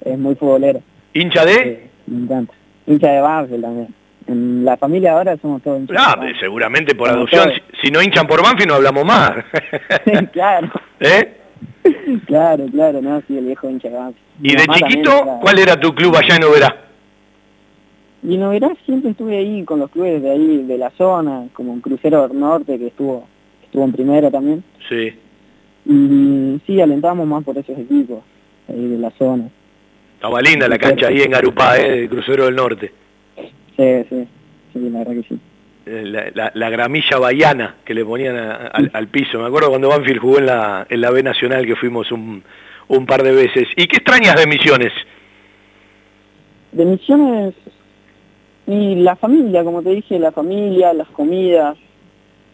es 0.05 0.19
muy 0.19 0.35
futbolero. 0.35 0.83
¿Hincha 1.13 1.45
de? 1.45 1.89
me 2.09 2.25
encanta. 2.25 2.53
Hincha 2.89 3.13
de 3.13 3.21
Banfield 3.21 3.63
también. 3.63 3.95
En 4.27 4.65
la 4.65 4.77
familia 4.77 5.13
ahora 5.13 5.37
somos 5.37 5.63
todos 5.63 5.79
hinchas. 5.79 5.97
Ah, 5.97 6.21
seguramente 6.41 6.93
por 6.97 7.09
adopción. 7.09 7.53
Si, 7.53 7.87
si, 7.87 7.91
no 7.93 8.03
hinchan 8.03 8.27
por 8.27 8.43
Banfield 8.43 8.69
no 8.69 8.75
hablamos 8.75 9.05
más. 9.05 9.33
claro. 10.33 10.73
¿Eh? 10.99 11.35
Claro, 12.27 12.67
claro, 12.73 13.01
no, 13.01 13.23
sí, 13.29 13.39
el 13.39 13.45
viejo 13.45 13.71
hincha 13.71 13.91
de 13.91 13.95
Banfield. 13.95 14.27
¿Y 14.43 14.57
de 14.57 14.67
chiquito 14.67 15.39
cuál 15.41 15.61
era 15.61 15.79
tu 15.79 15.95
club 15.95 16.17
allá 16.17 16.35
en 16.35 16.43
Oberá? 16.43 16.77
Y 18.25 18.35
en 18.35 18.43
Oberá 18.43 18.73
siempre 18.85 19.13
estuve 19.13 19.37
ahí 19.37 19.63
con 19.63 19.79
los 19.79 19.89
clubes 19.89 20.21
de 20.21 20.33
ahí, 20.33 20.65
de 20.65 20.79
la 20.79 20.91
zona, 20.91 21.45
como 21.53 21.75
en 21.75 21.81
Crucero 21.81 22.27
Norte, 22.27 22.77
que 22.77 22.89
estuvo 22.89 23.29
estuvo 23.63 23.85
en 23.85 23.93
primera 23.93 24.33
también. 24.33 24.65
Sí. 24.89 25.13
Y 25.87 26.61
sí, 26.67 26.81
alentamos 26.81 27.27
más 27.27 27.45
por 27.45 27.57
esos 27.59 27.79
equipos, 27.79 28.23
ahí 28.69 28.89
de 28.89 28.99
la 28.99 29.11
zona. 29.13 29.49
Estaba 30.15 30.41
linda 30.41 30.69
la 30.69 30.79
cancha 30.79 31.09
ahí 31.09 31.21
en 31.21 31.31
Garupá, 31.31 31.79
¿eh? 31.79 32.01
de 32.01 32.09
Crucero 32.09 32.47
del 32.47 32.57
Norte. 32.57 32.93
Sí, 33.77 34.05
sí, 34.09 34.29
sí, 34.73 34.91
la 34.91 35.01
verdad 35.01 35.13
que 35.13 35.23
sí. 35.23 35.41
La, 35.87 36.51
la, 36.55 36.71
gramilla 36.71 37.19
bahiana 37.19 37.77
que 37.85 37.93
le 37.93 38.07
ponían 38.07 38.35
al, 38.37 38.91
al, 38.95 39.09
piso. 39.09 39.39
Me 39.39 39.47
acuerdo 39.47 39.69
cuando 39.69 39.91
Banfield 39.91 40.19
jugó 40.19 40.39
en 40.39 40.47
la, 40.47 40.87
en 40.89 41.01
la 41.03 41.11
B 41.11 41.23
Nacional 41.23 41.67
que 41.67 41.77
fuimos 41.77 42.11
un, 42.11 42.43
un 42.89 43.05
par 43.05 43.23
de 43.23 43.33
veces. 43.33 43.69
¿Y 43.77 43.87
qué 43.87 43.97
extrañas 43.97 44.37
de 44.37 44.47
Misiones? 44.47 44.93
De 46.73 46.87
Misiones 46.87 47.55
y 48.67 48.95
la 48.97 49.17
familia, 49.17 49.63
como 49.63 49.83
te 49.83 49.91
dije, 49.91 50.19
la 50.19 50.33
familia, 50.33 50.95
las 50.95 51.09
comidas, 51.09 51.77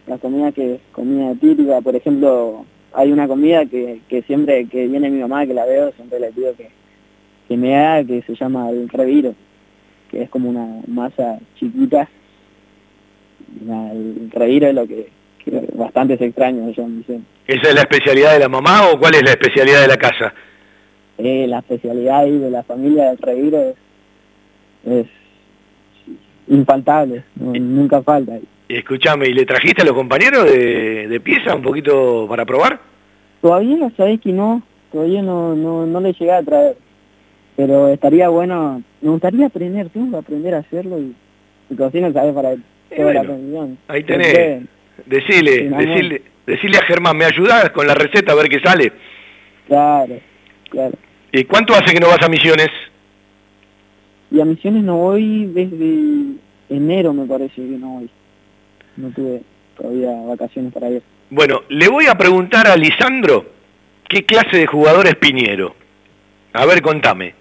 la 0.06 0.18
comida 0.18 0.50
que 0.52 0.74
es 0.74 0.80
comida 0.92 1.34
típica, 1.40 1.80
por 1.80 1.94
ejemplo, 1.94 2.64
hay 2.92 3.12
una 3.12 3.28
comida 3.28 3.66
que, 3.66 4.00
que 4.08 4.22
siempre 4.22 4.66
que 4.66 4.88
viene 4.88 5.10
mi 5.10 5.20
mamá, 5.20 5.46
que 5.46 5.54
la 5.54 5.64
veo, 5.64 5.92
siempre 5.92 6.18
le 6.20 6.32
pido 6.32 6.54
que, 6.56 6.68
que 7.48 7.56
me 7.56 7.76
haga, 7.76 8.04
que 8.04 8.22
se 8.22 8.34
llama 8.34 8.70
el 8.70 8.88
reviro, 8.88 9.34
que 10.10 10.22
es 10.22 10.30
como 10.30 10.50
una 10.50 10.82
masa 10.86 11.38
chiquita. 11.58 12.08
El 13.68 14.30
reviro 14.30 14.68
es 14.68 14.74
lo 14.74 14.86
que, 14.86 15.08
que 15.44 15.68
bastante 15.74 16.16
se 16.16 16.26
extraña 16.26 16.70
yo 16.70 16.84
en 16.84 17.04
¿Esa 17.46 17.68
es 17.68 17.74
la 17.74 17.80
especialidad 17.80 18.34
de 18.34 18.38
la 18.38 18.48
mamá 18.48 18.88
o 18.90 18.98
cuál 18.98 19.14
es 19.14 19.22
la 19.24 19.30
especialidad 19.30 19.82
de 19.82 19.88
la 19.88 19.96
casa? 19.96 20.32
Eh, 21.18 21.46
la 21.48 21.58
especialidad 21.58 22.20
ahí 22.20 22.38
de 22.38 22.50
la 22.50 22.62
familia 22.62 23.08
del 23.08 23.18
reviro 23.18 23.60
es, 23.60 23.76
es 24.86 25.06
infaltable, 26.48 27.24
no, 27.36 27.52
nunca 27.52 28.02
falta. 28.02 28.38
Escuchame, 28.78 29.28
¿y 29.28 29.34
le 29.34 29.44
trajiste 29.44 29.82
a 29.82 29.84
los 29.84 29.94
compañeros 29.94 30.44
de, 30.44 31.08
de 31.08 31.20
pieza 31.20 31.54
un 31.54 31.62
poquito 31.62 32.26
para 32.28 32.44
probar? 32.44 32.80
Todavía 33.40 33.90
sabés 33.96 34.20
que 34.20 34.32
no, 34.32 34.62
todavía 34.92 35.22
no, 35.22 35.54
no, 35.54 35.86
no 35.86 36.00
le 36.00 36.12
llegué 36.12 36.32
a 36.32 36.42
traer 36.42 36.76
pero 37.60 37.88
estaría 37.88 38.30
bueno, 38.30 38.82
me 39.02 39.10
gustaría 39.10 39.44
aprender, 39.44 39.90
tengo 39.90 40.10
que 40.10 40.16
aprender 40.16 40.54
a 40.54 40.58
hacerlo 40.60 40.98
y, 40.98 41.14
y 41.68 41.76
cocina 41.76 42.10
sabes 42.10 42.32
para 42.32 42.54
toda 42.96 43.12
la 43.12 43.20
atención. 43.20 43.76
Ahí 43.86 44.02
tenés, 44.02 44.62
decile, 45.04 45.68
decile, 45.68 46.22
decile 46.46 46.78
a 46.78 46.86
Germán, 46.86 47.18
¿me 47.18 47.26
ayudás 47.26 47.68
con 47.72 47.86
la 47.86 47.92
receta 47.92 48.32
a 48.32 48.36
ver 48.36 48.48
qué 48.48 48.60
sale? 48.60 48.92
Claro, 49.66 50.18
claro. 50.70 50.94
¿Y 51.32 51.44
cuánto 51.44 51.74
hace 51.74 51.92
que 51.92 52.00
no 52.00 52.08
vas 52.08 52.22
a 52.22 52.30
Misiones? 52.30 52.70
Y 54.30 54.40
a 54.40 54.46
Misiones 54.46 54.82
no 54.82 54.96
voy 54.96 55.44
desde 55.44 56.38
enero 56.70 57.12
me 57.12 57.26
parece 57.26 57.56
que 57.56 57.76
no 57.78 57.88
voy. 57.88 58.10
No 59.00 59.08
tuve 59.10 59.42
todavía 59.76 60.10
vacaciones 60.26 60.72
para 60.72 60.90
ir. 60.90 61.02
Bueno, 61.30 61.62
le 61.68 61.88
voy 61.88 62.06
a 62.06 62.16
preguntar 62.16 62.66
a 62.66 62.76
Lisandro 62.76 63.46
qué 64.08 64.24
clase 64.24 64.58
de 64.58 64.66
jugador 64.66 65.06
es 65.06 65.16
Piñero. 65.16 65.74
A 66.52 66.66
ver, 66.66 66.82
contame. 66.82 67.34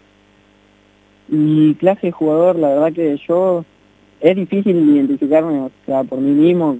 Y 1.27 1.75
clase 1.75 2.07
de 2.07 2.11
jugador, 2.11 2.57
la 2.57 2.69
verdad 2.69 2.93
que 2.93 3.17
yo, 3.27 3.65
es 4.19 4.35
difícil 4.35 4.77
identificarme 4.77 5.59
o 5.59 5.71
sea, 5.85 6.03
por 6.03 6.19
mí 6.19 6.31
mismo, 6.31 6.77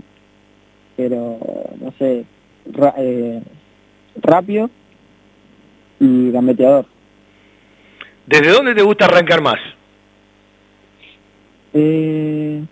pero 0.95 1.39
no 1.79 1.93
sé, 1.97 2.25
ra, 2.71 2.93
eh, 2.97 3.41
rápido 4.21 4.69
y 5.99 6.31
gambeteador. 6.31 6.85
¿Desde 8.25 8.51
dónde 8.51 8.75
te 8.75 8.81
gusta 8.81 9.05
arrancar 9.05 9.41
más? 9.41 9.59
Eh, 11.73 12.63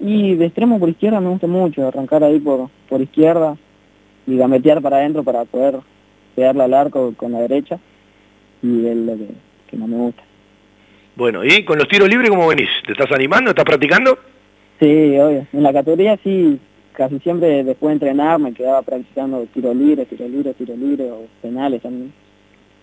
y 0.00 0.34
de 0.34 0.46
extremo 0.46 0.78
por 0.78 0.88
izquierda 0.88 1.20
me 1.20 1.28
gusta 1.28 1.46
mucho, 1.46 1.86
arrancar 1.86 2.24
ahí 2.24 2.38
por, 2.40 2.68
por 2.88 3.00
izquierda 3.00 3.56
y 4.26 4.36
gambetear 4.36 4.82
para 4.82 4.96
adentro 4.96 5.22
para 5.22 5.44
poder 5.44 5.76
pegarle 6.34 6.64
al 6.64 6.74
arco 6.74 7.14
con 7.16 7.32
la 7.32 7.40
derecha 7.40 7.78
y 8.62 8.86
es 8.86 8.96
lo 8.96 9.16
que, 9.16 9.28
que 9.68 9.76
no 9.76 9.86
me 9.86 9.96
gusta. 9.96 10.22
Bueno, 11.16 11.44
¿y 11.44 11.64
con 11.64 11.78
los 11.78 11.88
tiros 11.88 12.08
libres 12.08 12.30
cómo 12.30 12.48
venís? 12.48 12.68
¿Te 12.86 12.92
estás 12.92 13.12
animando? 13.12 13.50
¿Estás 13.50 13.64
practicando? 13.64 14.18
Sí, 14.80 15.18
obvio. 15.18 15.46
En 15.52 15.62
la 15.62 15.72
categoría 15.72 16.18
sí, 16.24 16.58
casi 16.92 17.20
siempre 17.20 17.62
después 17.62 17.90
de 17.90 17.92
entrenar 17.94 18.38
me 18.40 18.52
quedaba 18.52 18.82
practicando 18.82 19.46
tiros 19.54 19.76
libres, 19.76 20.08
tiros 20.08 20.28
libres, 20.28 20.56
tiros 20.56 20.76
libres 20.76 21.10
o 21.10 21.26
penales 21.40 21.82
también. 21.82 22.12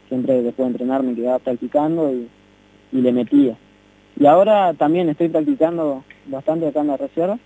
Siempre 0.08 0.42
después 0.42 0.66
de 0.66 0.72
entrenar 0.72 1.04
me 1.04 1.16
quedaba 1.16 1.40
practicando 1.40 2.12
y, 2.14 2.28
y 2.94 3.02
le 3.02 3.12
metía. 3.12 3.58
Y 4.20 4.26
ahora 4.26 4.74
también 4.74 5.10
estoy 5.10 5.30
practicando 5.30 6.04
bastante 6.28 6.68
acá 6.68 6.82
en 6.82 6.88
la 6.88 6.98
reserva, 6.98 7.38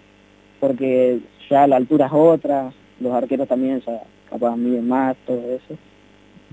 porque 0.60 1.20
ya 1.50 1.68
la 1.68 1.78
altura 1.78 2.08
es 2.08 2.14
otra, 2.14 2.72
los 3.00 3.14
arqueros 3.14 3.48
también 3.48 3.82
ya 3.86 4.02
capaz 4.30 4.56
miden 4.58 4.88
más, 4.88 5.16
todo 5.26 5.42
eso. 5.56 5.78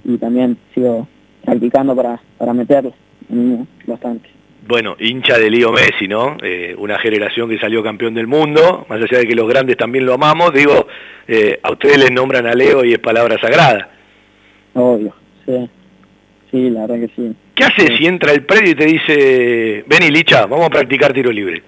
Y 0.04 0.18
también 0.18 0.56
sigo 0.74 1.06
practicando 1.44 1.94
para, 1.96 2.20
para 2.38 2.52
meterlo 2.52 2.92
bastante. 3.86 4.28
Bueno, 4.66 4.94
hincha 4.98 5.38
de 5.38 5.50
Lío 5.50 5.72
Messi, 5.72 6.06
¿no? 6.06 6.36
Eh, 6.40 6.74
una 6.78 6.98
generación 6.98 7.48
que 7.48 7.58
salió 7.58 7.82
campeón 7.82 8.14
del 8.14 8.28
mundo, 8.28 8.86
más 8.88 9.02
allá 9.02 9.18
de 9.18 9.26
que 9.26 9.34
los 9.34 9.48
grandes 9.48 9.76
también 9.76 10.06
lo 10.06 10.14
amamos, 10.14 10.52
digo, 10.52 10.86
eh, 11.26 11.58
a 11.62 11.72
ustedes 11.72 11.98
les 11.98 12.12
nombran 12.12 12.46
a 12.46 12.54
Leo 12.54 12.84
y 12.84 12.92
es 12.92 13.00
palabra 13.00 13.40
sagrada. 13.40 13.90
Obvio, 14.74 15.14
sí. 15.44 15.68
Sí, 16.50 16.70
la 16.70 16.86
verdad 16.86 17.06
que 17.06 17.10
sí. 17.16 17.34
¿Qué 17.54 17.64
haces 17.64 17.98
si 17.98 18.06
entra 18.06 18.32
el 18.32 18.44
predio 18.44 18.70
y 18.70 18.74
te 18.74 18.86
dice, 18.86 19.84
vení 19.86 20.10
Licha, 20.10 20.46
vamos 20.46 20.66
a 20.66 20.70
practicar 20.70 21.12
tiro 21.12 21.30
libre? 21.30 21.62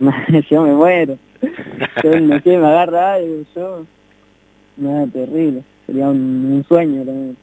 yo 0.50 0.62
me 0.62 0.72
muero. 0.72 1.18
Yo 2.02 2.20
no 2.20 2.40
sé, 2.40 2.58
me 2.58 2.66
agarra 2.66 3.14
algo, 3.14 3.44
yo... 3.54 3.86
Nada, 4.76 5.06
terrible. 5.08 5.62
Sería 5.86 6.08
un, 6.08 6.52
un 6.52 6.64
sueño 6.68 7.04
también. 7.04 7.36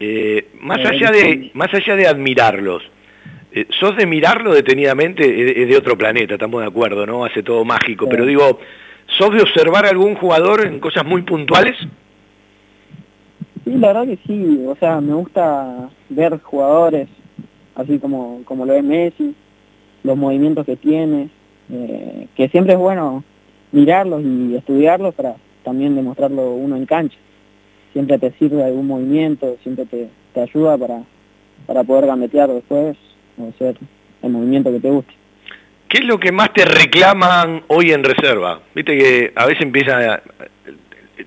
Eh, 0.00 0.48
más, 0.60 0.84
allá 0.84 1.10
de, 1.10 1.50
más 1.54 1.72
allá 1.72 1.96
de 1.96 2.06
admirarlos, 2.06 2.82
eh, 3.52 3.66
¿sos 3.78 3.96
de 3.96 4.06
mirarlo 4.06 4.52
detenidamente? 4.52 5.62
Es 5.62 5.68
de 5.68 5.76
otro 5.76 5.96
planeta, 5.96 6.34
estamos 6.34 6.60
de 6.60 6.66
acuerdo, 6.66 7.06
¿no? 7.06 7.24
Hace 7.24 7.42
todo 7.42 7.64
mágico, 7.64 8.08
pero 8.08 8.26
digo, 8.26 8.58
¿sos 9.06 9.32
de 9.32 9.42
observar 9.42 9.86
a 9.86 9.90
algún 9.90 10.14
jugador 10.16 10.66
en 10.66 10.80
cosas 10.80 11.04
muy 11.06 11.22
puntuales? 11.22 11.76
Sí, 13.64 13.74
la 13.78 13.88
verdad 13.88 14.06
que 14.06 14.18
sí, 14.26 14.64
o 14.66 14.74
sea, 14.76 15.00
me 15.00 15.14
gusta 15.14 15.88
ver 16.08 16.40
jugadores 16.40 17.08
así 17.74 17.98
como, 17.98 18.42
como 18.44 18.66
lo 18.66 18.74
es 18.74 18.84
Messi, 18.84 19.34
los 20.02 20.16
movimientos 20.16 20.66
que 20.66 20.76
tiene, 20.76 21.28
eh, 21.70 22.26
que 22.36 22.48
siempre 22.48 22.74
es 22.74 22.78
bueno 22.78 23.24
mirarlos 23.70 24.22
y 24.22 24.54
estudiarlos 24.56 25.14
para 25.14 25.36
también 25.64 25.94
demostrarlo 25.94 26.52
uno 26.52 26.76
en 26.76 26.86
cancha. 26.86 27.16
Siempre 27.92 28.18
te 28.18 28.32
sirve 28.32 28.64
algún 28.64 28.86
movimiento, 28.86 29.56
siempre 29.62 29.86
te, 29.86 30.08
te 30.34 30.40
ayuda 30.40 30.76
para, 30.76 31.02
para 31.66 31.84
poder 31.84 32.06
gambetear 32.06 32.50
después 32.50 32.96
o 33.38 33.48
hacer 33.48 33.76
el 34.22 34.30
movimiento 34.30 34.70
que 34.70 34.80
te 34.80 34.90
guste. 34.90 35.14
¿Qué 35.88 35.98
es 35.98 36.04
lo 36.04 36.18
que 36.18 36.32
más 36.32 36.52
te 36.54 36.64
reclaman 36.64 37.64
hoy 37.68 37.92
en 37.92 38.02
reserva? 38.02 38.60
Viste 38.74 38.96
que 38.96 39.32
a 39.34 39.44
veces 39.44 39.62
empiezan 39.62 40.08
a 40.08 40.22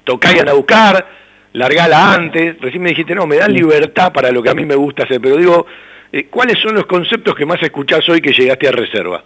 tocar 0.04 0.50
a 0.50 0.54
buscar, 0.54 1.06
largala 1.54 2.14
antes, 2.14 2.60
recién 2.60 2.82
me 2.82 2.90
dijiste, 2.90 3.14
no, 3.14 3.28
me 3.28 3.38
dan 3.38 3.54
libertad 3.54 4.12
para 4.12 4.32
lo 4.32 4.42
que 4.42 4.50
a 4.50 4.56
mí 4.56 4.66
me 4.66 4.76
gusta 4.76 5.04
hacer, 5.04 5.22
pero 5.22 5.38
digo, 5.38 5.68
eh, 6.16 6.28
¿cuáles 6.32 6.58
son 6.60 6.76
los 6.76 6.86
conceptos 6.86 7.36
que 7.36 7.46
más 7.46 7.62
escuchás 7.62 8.08
hoy 8.08 8.22
que 8.22 8.32
llegaste 8.32 8.70
a 8.70 8.72
reserva? 8.72 9.22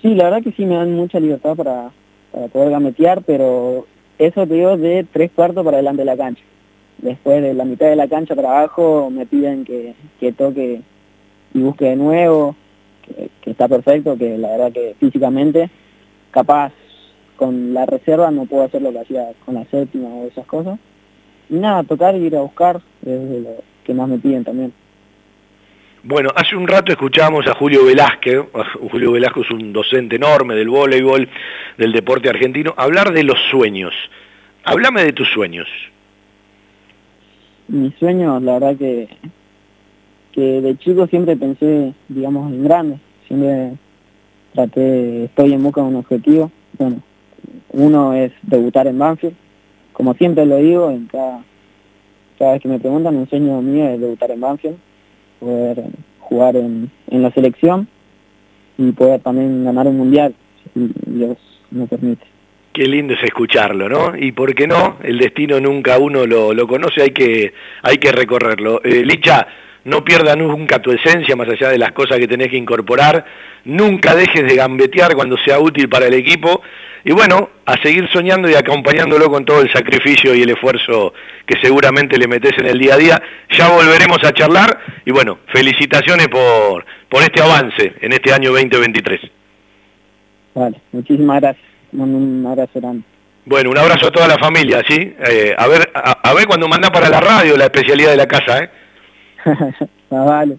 Sí, 0.00 0.12
la 0.16 0.24
verdad 0.24 0.42
que 0.42 0.50
sí 0.50 0.66
me 0.66 0.74
dan 0.74 0.92
mucha 0.92 1.20
libertad 1.20 1.54
para, 1.54 1.92
para 2.32 2.48
poder 2.48 2.70
gametear, 2.70 3.22
pero 3.22 3.86
eso 4.18 4.44
te 4.44 4.54
digo 4.54 4.76
de 4.76 5.06
tres 5.12 5.30
cuartos 5.30 5.64
para 5.64 5.76
delante 5.76 6.02
de 6.02 6.06
la 6.06 6.16
cancha. 6.16 6.42
Después 6.98 7.40
de 7.40 7.54
la 7.54 7.64
mitad 7.64 7.86
de 7.86 7.94
la 7.94 8.08
cancha 8.08 8.34
para 8.34 8.58
abajo 8.58 9.08
me 9.08 9.24
piden 9.24 9.64
que, 9.64 9.94
que 10.18 10.32
toque 10.32 10.82
y 11.54 11.60
busque 11.60 11.84
de 11.84 11.96
nuevo, 11.96 12.56
que, 13.06 13.30
que, 13.40 13.50
está 13.52 13.68
perfecto, 13.68 14.18
que 14.18 14.36
la 14.38 14.48
verdad 14.48 14.72
que 14.72 14.96
físicamente 14.98 15.70
capaz 16.32 16.72
con 17.36 17.72
la 17.72 17.86
reserva 17.86 18.32
no 18.32 18.46
puedo 18.46 18.64
hacer 18.64 18.82
lo 18.82 18.90
que 18.90 18.98
hacía 18.98 19.28
con 19.44 19.54
la 19.54 19.64
séptima 19.66 20.08
o 20.08 20.26
esas 20.26 20.46
cosas. 20.46 20.80
Y 21.48 21.54
nada, 21.54 21.84
tocar 21.84 22.16
y 22.16 22.26
ir 22.26 22.36
a 22.36 22.42
buscar 22.42 22.80
es 23.06 23.42
lo 23.42 23.62
que 23.84 23.94
más 23.94 24.08
me 24.08 24.18
piden 24.18 24.42
también. 24.42 24.81
Bueno, 26.04 26.30
hace 26.34 26.56
un 26.56 26.66
rato 26.66 26.90
escuchábamos 26.90 27.46
a 27.46 27.54
Julio 27.54 27.84
Velázquez, 27.84 28.40
Julio 28.90 29.12
Velázquez 29.12 29.44
es 29.44 29.50
un 29.52 29.72
docente 29.72 30.16
enorme 30.16 30.56
del 30.56 30.68
voleibol, 30.68 31.28
del 31.78 31.92
deporte 31.92 32.28
argentino, 32.28 32.74
hablar 32.76 33.12
de 33.12 33.22
los 33.22 33.38
sueños. 33.52 33.94
Háblame 34.64 35.04
de 35.04 35.12
tus 35.12 35.28
sueños. 35.28 35.68
mis 37.68 37.94
sueños, 38.00 38.42
la 38.42 38.54
verdad 38.54 38.76
que, 38.76 39.08
que 40.32 40.60
de 40.60 40.76
chico 40.78 41.06
siempre 41.06 41.36
pensé, 41.36 41.92
digamos, 42.08 42.52
en 42.52 42.64
grande. 42.64 42.98
Siempre 43.28 43.74
traté, 44.54 45.26
estoy 45.26 45.52
en 45.52 45.62
busca 45.62 45.82
de 45.82 45.86
un 45.86 45.96
objetivo. 45.96 46.50
Bueno, 46.78 47.00
uno 47.70 48.12
es 48.14 48.32
debutar 48.42 48.88
en 48.88 48.98
Banfield. 48.98 49.36
Como 49.92 50.14
siempre 50.14 50.46
lo 50.46 50.56
digo, 50.56 50.90
en 50.90 51.06
cada, 51.06 51.44
cada 52.40 52.54
vez 52.54 52.62
que 52.62 52.68
me 52.68 52.80
preguntan, 52.80 53.14
un 53.14 53.28
sueño 53.28 53.62
mío 53.62 53.88
es 53.88 54.00
debutar 54.00 54.32
en 54.32 54.40
Banfield, 54.40 54.76
poder 55.42 55.82
jugar 56.20 56.56
en, 56.56 56.90
en 57.10 57.22
la 57.22 57.30
selección 57.32 57.88
y 58.78 58.92
poder 58.92 59.20
también 59.20 59.64
ganar 59.64 59.86
un 59.88 59.98
mundial, 59.98 60.34
si 60.72 60.90
Dios 61.06 61.36
me 61.70 61.86
permite. 61.86 62.24
Qué 62.72 62.86
lindo 62.86 63.12
es 63.14 63.22
escucharlo, 63.22 63.88
¿no? 63.88 64.16
Y 64.16 64.32
por 64.32 64.54
qué 64.54 64.66
no, 64.66 64.96
el 65.02 65.18
destino 65.18 65.60
nunca 65.60 65.98
uno 65.98 66.26
lo, 66.26 66.54
lo 66.54 66.66
conoce, 66.66 67.02
hay 67.02 67.10
que, 67.10 67.52
hay 67.82 67.98
que 67.98 68.12
recorrerlo. 68.12 68.80
Eh, 68.82 69.04
Licha, 69.04 69.46
no 69.84 70.04
pierda 70.04 70.36
nunca 70.36 70.80
tu 70.80 70.92
esencia, 70.92 71.36
más 71.36 71.48
allá 71.48 71.68
de 71.68 71.78
las 71.78 71.92
cosas 71.92 72.18
que 72.18 72.28
tenés 72.28 72.48
que 72.48 72.56
incorporar, 72.56 73.24
nunca 73.64 74.14
dejes 74.14 74.44
de 74.44 74.56
gambetear 74.56 75.14
cuando 75.14 75.36
sea 75.38 75.58
útil 75.58 75.88
para 75.88 76.06
el 76.06 76.14
equipo, 76.14 76.62
y 77.04 77.12
bueno, 77.12 77.50
a 77.66 77.80
seguir 77.82 78.08
soñando 78.12 78.48
y 78.48 78.54
acompañándolo 78.54 79.30
con 79.30 79.44
todo 79.44 79.60
el 79.60 79.72
sacrificio 79.72 80.34
y 80.34 80.42
el 80.42 80.50
esfuerzo 80.50 81.12
que 81.46 81.60
seguramente 81.60 82.18
le 82.18 82.28
metes 82.28 82.52
en 82.58 82.66
el 82.66 82.78
día 82.78 82.94
a 82.94 82.98
día. 82.98 83.22
Ya 83.50 83.68
volveremos 83.68 84.18
a 84.24 84.32
charlar, 84.32 84.78
y 85.04 85.10
bueno, 85.10 85.38
felicitaciones 85.52 86.28
por, 86.28 86.84
por 87.08 87.22
este 87.22 87.42
avance 87.42 87.94
en 88.00 88.12
este 88.12 88.32
año 88.32 88.50
2023. 88.50 89.20
Vale, 90.54 90.80
muchísimas 90.92 91.40
gracias 91.40 91.72
un 91.92 92.46
abrazo 92.46 92.80
grande. 92.80 93.04
Bueno, 93.44 93.70
un 93.70 93.78
abrazo 93.78 94.08
a 94.08 94.10
toda 94.10 94.28
la 94.28 94.38
familia, 94.38 94.82
¿sí? 94.88 95.14
Eh, 95.18 95.54
a 95.56 95.66
ver 95.66 95.90
a, 95.94 96.32
ver 96.32 96.46
cuando 96.46 96.68
manda 96.68 96.90
para 96.90 97.08
la 97.08 97.20
radio 97.20 97.56
la 97.56 97.64
especialidad 97.64 98.10
de 98.10 98.16
la 98.16 98.26
casa, 98.26 98.62
¿eh? 98.62 98.70
ah, 100.10 100.24
vale, 100.24 100.58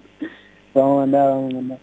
vamos 0.74 0.98
a 0.98 1.00
mandar, 1.02 1.30
vamos 1.30 1.52
a 1.52 1.56
mandar. 1.56 1.78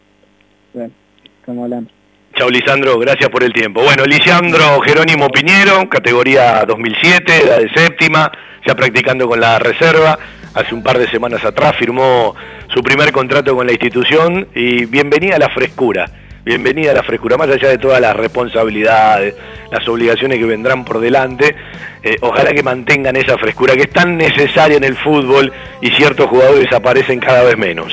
Bueno, 0.75 0.93
estamos 1.41 1.65
hablando. 1.65 2.00
Chao 2.41 2.49
Lisandro, 2.49 2.99
gracias 2.99 3.29
por 3.29 3.45
el 3.45 3.53
tiempo. 3.53 3.83
Bueno, 3.83 4.07
Lisandro 4.07 4.81
Jerónimo 4.81 5.29
Piñero, 5.29 5.87
categoría 5.91 6.65
2007, 6.67 7.45
la 7.47 7.59
de 7.59 7.69
séptima, 7.69 8.33
ya 8.67 8.75
practicando 8.75 9.29
con 9.29 9.39
la 9.39 9.59
reserva. 9.59 10.19
Hace 10.55 10.75
un 10.75 10.83
par 10.83 10.99
de 10.99 11.07
semanas 11.11 11.45
atrás 11.45 11.77
firmó 11.77 12.35
su 12.73 12.83
primer 12.83 13.13
contrato 13.13 13.55
con 13.55 13.67
la 13.67 13.73
institución 13.73 14.49
y 14.55 14.87
bienvenida 14.87 15.37
a 15.37 15.39
la 15.39 15.51
frescura 15.51 16.07
bienvenida 16.43 16.93
a 16.93 16.95
la 16.95 17.03
frescura, 17.03 17.37
más 17.37 17.51
allá 17.51 17.69
de 17.69 17.77
todas 17.77 18.01
las 18.01 18.17
responsabilidades, 18.17 19.35
las 19.71 19.87
obligaciones 19.87 20.39
que 20.39 20.47
vendrán 20.47 20.87
por 20.87 20.99
delante, 20.99 21.55
eh, 22.03 22.17
ojalá 22.23 22.53
que 22.53 22.63
mantengan 22.63 23.15
esa 23.17 23.37
frescura 23.37 23.75
que 23.75 23.83
es 23.83 23.91
tan 23.91 24.17
necesaria 24.17 24.79
en 24.79 24.85
el 24.85 24.97
fútbol 24.97 25.53
y 25.83 25.91
ciertos 25.91 26.27
jugadores 26.29 26.73
aparecen 26.73 27.21
cada 27.21 27.43
vez 27.45 27.59
menos. 27.59 27.93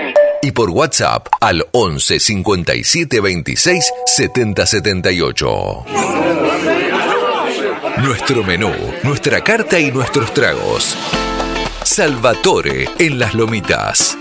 y 0.41 0.51
por 0.51 0.69
WhatsApp 0.69 1.27
al 1.39 1.65
11 1.71 2.19
57 2.19 3.21
26 3.21 3.91
70 4.05 4.65
78. 4.65 5.85
Nuestro 7.97 8.43
menú, 8.43 8.71
nuestra 9.03 9.43
carta 9.43 9.79
y 9.79 9.91
nuestros 9.91 10.33
tragos. 10.33 10.95
Salvatore 11.83 12.89
en 12.99 13.19
las 13.19 13.33
lomitas. 13.33 14.17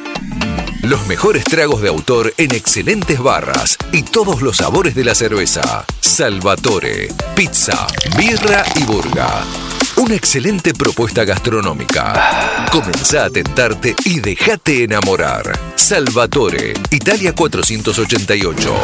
Los 0.83 1.07
mejores 1.07 1.45
tragos 1.45 1.83
de 1.83 1.89
autor 1.89 2.35
en 2.37 2.55
excelentes 2.55 3.21
barras 3.21 3.77
y 3.93 4.03
todos 4.03 4.43
los 4.43 4.57
sabores 4.57 4.95
de 4.95 5.05
la 5.05 5.15
cerveza. 5.15 5.85
Salvatore, 6.01 7.09
pizza, 7.37 7.87
birra 8.17 8.65
y 8.77 8.85
burga. 8.85 9.45
Una 10.01 10.15
excelente 10.15 10.73
propuesta 10.73 11.27
gastronómica. 11.27 12.15
Comenzá 12.73 13.27
a 13.27 13.31
tentarte 13.31 13.95
y 14.07 14.19
déjate 14.19 14.85
enamorar. 14.85 15.43
Salvatore, 15.75 16.73
Italia 16.91 17.35
488. 17.35 18.75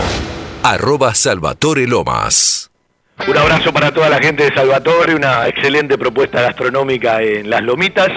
Arroba 0.62 1.14
Salvatore 1.14 1.86
Lomas. 1.86 2.70
Un 3.26 3.34
abrazo 3.34 3.72
para 3.72 3.94
toda 3.94 4.10
la 4.10 4.18
gente 4.18 4.44
de 4.44 4.54
Salvatore, 4.54 5.14
una 5.14 5.48
excelente 5.48 5.96
propuesta 5.96 6.42
gastronómica 6.42 7.22
en 7.22 7.48
Las 7.48 7.62
Lomitas. 7.62 8.12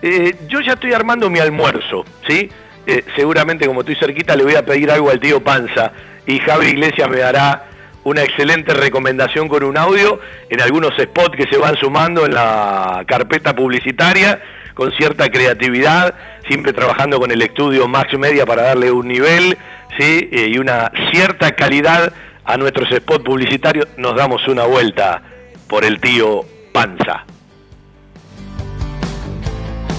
Eh, 0.00 0.34
yo 0.48 0.62
ya 0.62 0.72
estoy 0.72 0.94
armando 0.94 1.28
mi 1.28 1.40
almuerzo, 1.40 2.06
¿sí? 2.26 2.48
Eh, 2.86 3.04
seguramente 3.16 3.66
como 3.66 3.80
estoy 3.80 3.96
cerquita 3.96 4.34
le 4.34 4.44
voy 4.44 4.54
a 4.54 4.64
pedir 4.64 4.90
algo 4.90 5.10
al 5.10 5.20
tío 5.20 5.44
Panza 5.44 5.92
y 6.26 6.38
Javi 6.38 6.68
Iglesias 6.68 7.06
me 7.10 7.18
dará 7.18 7.69
una 8.04 8.22
excelente 8.22 8.74
recomendación 8.74 9.48
con 9.48 9.64
un 9.64 9.76
audio 9.76 10.20
en 10.48 10.60
algunos 10.60 10.94
spots 10.96 11.36
que 11.36 11.46
se 11.46 11.58
van 11.58 11.76
sumando 11.76 12.24
en 12.24 12.34
la 12.34 13.04
carpeta 13.06 13.54
publicitaria 13.54 14.40
con 14.74 14.92
cierta 14.92 15.28
creatividad, 15.28 16.14
siempre 16.48 16.72
trabajando 16.72 17.18
con 17.18 17.30
el 17.30 17.42
estudio 17.42 17.86
Max 17.88 18.16
Media 18.18 18.46
para 18.46 18.62
darle 18.62 18.90
un 18.90 19.08
nivel 19.08 19.58
¿sí? 19.98 20.28
Eh, 20.32 20.50
y 20.52 20.58
una 20.58 20.90
cierta 21.10 21.52
calidad 21.52 22.12
a 22.44 22.56
nuestros 22.56 22.88
spots 22.90 23.24
publicitarios. 23.24 23.86
Nos 23.96 24.16
damos 24.16 24.46
una 24.48 24.64
vuelta 24.64 25.22
por 25.68 25.84
el 25.84 26.00
tío 26.00 26.44
Panza. 26.72 27.24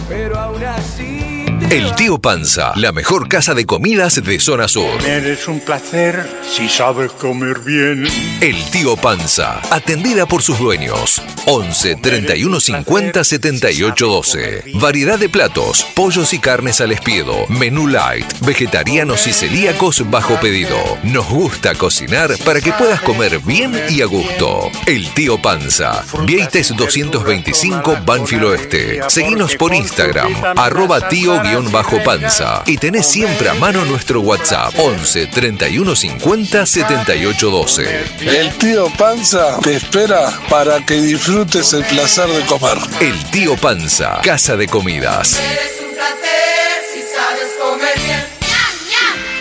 Pero 0.09 0.37
aún 0.37 0.63
así 0.63 1.30
el 1.71 1.95
Tío 1.95 2.19
Panza, 2.19 2.73
la 2.75 2.91
mejor 2.91 3.29
casa 3.29 3.53
de 3.53 3.65
comidas 3.65 4.21
de 4.21 4.41
zona 4.41 4.67
sur. 4.67 5.01
Eres 5.05 5.47
un 5.47 5.61
placer 5.61 6.29
si 6.43 6.67
sabes 6.67 7.13
comer 7.13 7.59
bien. 7.59 8.05
El 8.41 8.61
Tío 8.71 8.97
Panza, 8.97 9.61
atendida 9.73 10.25
por 10.25 10.41
sus 10.41 10.59
dueños. 10.59 11.21
11 11.45 11.95
31 11.95 12.59
50 12.59 13.23
78 13.23 14.05
12. 14.05 14.63
Variedad 14.81 15.17
de 15.17 15.29
platos, 15.29 15.85
pollos 15.95 16.33
y 16.33 16.39
carnes 16.39 16.81
al 16.81 16.91
espiedo, 16.91 17.47
menú 17.47 17.87
light, 17.87 18.25
vegetarianos 18.41 19.25
y 19.27 19.31
celíacos 19.31 20.09
bajo 20.11 20.37
pedido. 20.41 20.77
Nos 21.03 21.29
gusta 21.29 21.73
cocinar 21.75 22.37
para 22.43 22.59
que 22.59 22.73
puedas 22.73 23.01
comer 23.01 23.39
bien 23.39 23.73
y 23.89 24.01
a 24.01 24.07
gusto. 24.07 24.69
El 24.85 25.07
Tío 25.13 25.41
Panza, 25.41 26.03
Vieites 26.25 26.75
225 26.75 27.99
Banfilo 28.05 28.49
Oeste. 28.49 28.99
Seguinos 29.07 29.55
por 29.55 29.73
Instagram, 29.73 30.35
arroba 30.57 31.07
tío 31.07 31.41
bajo 31.69 32.01
panza 32.03 32.63
y 32.65 32.77
tenés 32.77 33.05
siempre 33.05 33.49
a 33.49 33.53
mano 33.55 33.83
nuestro 33.83 34.21
WhatsApp 34.21 34.73
11 34.77 35.27
31 35.27 35.95
50 35.95 36.65
78 36.65 37.49
12. 37.49 38.05
El 38.21 38.53
tío 38.53 38.85
Panza 38.97 39.59
te 39.59 39.75
espera 39.75 40.31
para 40.49 40.85
que 40.85 40.95
disfrutes 40.95 41.73
el 41.73 41.83
placer 41.83 42.29
de 42.29 42.45
comer. 42.45 42.77
El 43.01 43.21
tío 43.31 43.57
Panza, 43.57 44.21
casa 44.23 44.55
de 44.55 44.67
comidas. 44.67 45.41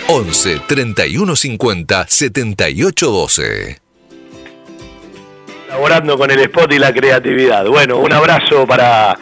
11 0.07 0.59
31 0.67 1.35
50 1.37 2.05
78 2.05 3.11
12. 3.11 3.81
Colaborando 5.67 6.17
con 6.17 6.29
el 6.29 6.39
spot 6.41 6.73
y 6.73 6.79
la 6.79 6.93
creatividad. 6.93 7.65
Bueno, 7.65 7.97
un 7.97 8.11
abrazo 8.11 8.67
para 8.67 9.17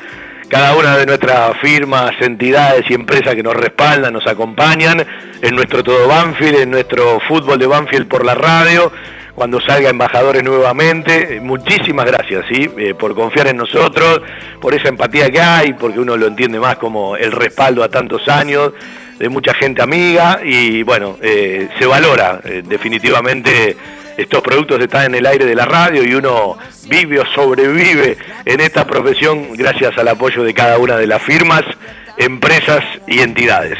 cada 0.49 0.75
una 0.75 0.97
de 0.97 1.05
nuestras 1.05 1.57
firmas, 1.61 2.11
entidades 2.19 2.83
y 2.89 2.93
empresas 2.95 3.35
que 3.35 3.43
nos 3.43 3.55
respaldan, 3.55 4.11
nos 4.11 4.25
acompañan 4.25 5.05
en 5.41 5.55
nuestro 5.55 5.83
Todo 5.83 6.07
Banfield, 6.07 6.61
en 6.61 6.71
nuestro 6.71 7.19
fútbol 7.27 7.59
de 7.59 7.67
Banfield 7.67 8.07
por 8.07 8.25
la 8.25 8.33
radio, 8.33 8.91
cuando 9.35 9.61
salga 9.61 9.89
embajadores 9.89 10.43
nuevamente. 10.43 11.39
Muchísimas 11.39 12.05
gracias 12.05 12.45
¿sí? 12.49 12.69
Eh, 12.77 12.95
por 12.95 13.13
confiar 13.13 13.47
en 13.47 13.57
nosotros, 13.57 14.21
por 14.59 14.73
esa 14.73 14.89
empatía 14.89 15.29
que 15.29 15.39
hay, 15.39 15.73
porque 15.73 15.99
uno 15.99 16.17
lo 16.17 16.25
entiende 16.25 16.59
más 16.59 16.77
como 16.77 17.15
el 17.15 17.31
respaldo 17.31 17.83
a 17.83 17.89
tantos 17.89 18.27
años 18.27 18.73
de 19.19 19.29
mucha 19.29 19.53
gente 19.53 19.83
amiga 19.83 20.39
y 20.43 20.81
bueno, 20.81 21.17
eh, 21.21 21.69
se 21.77 21.85
valora 21.85 22.39
eh, 22.43 22.63
definitivamente 22.65 23.77
estos 24.19 24.41
productos 24.41 24.79
están 24.81 25.05
en 25.05 25.15
el 25.15 25.25
aire 25.25 25.45
de 25.45 25.55
la 25.55 25.65
radio 25.65 26.03
y 26.03 26.13
uno 26.13 26.57
vive 26.87 27.19
o 27.21 27.25
sobrevive 27.27 28.17
en 28.45 28.59
esta 28.59 28.85
profesión 28.85 29.55
gracias 29.55 29.97
al 29.97 30.09
apoyo 30.09 30.43
de 30.43 30.53
cada 30.53 30.77
una 30.77 30.97
de 30.97 31.07
las 31.07 31.21
firmas, 31.21 31.63
empresas 32.17 32.83
y 33.07 33.19
entidades. 33.19 33.79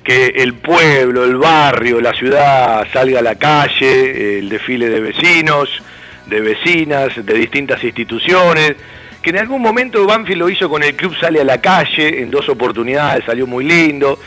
que 0.03 0.27
el 0.35 0.55
pueblo, 0.55 1.24
el 1.24 1.36
barrio, 1.36 2.01
la 2.01 2.12
ciudad 2.12 2.85
salga 2.93 3.20
a 3.20 3.23
la 3.23 3.36
calle, 3.36 4.41
el 4.41 4.49
desfile 4.49 4.89
de 4.89 4.99
vecinos, 4.99 5.81
de 6.27 6.41
vecinas, 6.41 7.24
de 7.24 7.35
distintas 7.35 7.85
instituciones, 7.85 8.74
que 9.23 9.31
en 9.31 9.39
algún 9.39 9.62
momento 9.62 10.05
Banfield 10.07 10.41
lo 10.41 10.51
hizo 10.51 10.69
con 10.69 10.82
el 10.82 10.97
club 10.97 11.16
Sale 11.19 11.41
a 11.41 11.45
la 11.45 11.61
Calle, 11.61 12.20
en 12.20 12.31
dos 12.32 12.49
oportunidades, 12.49 13.24
salió 13.24 13.47
muy 13.47 13.65
lindo, 13.65 14.19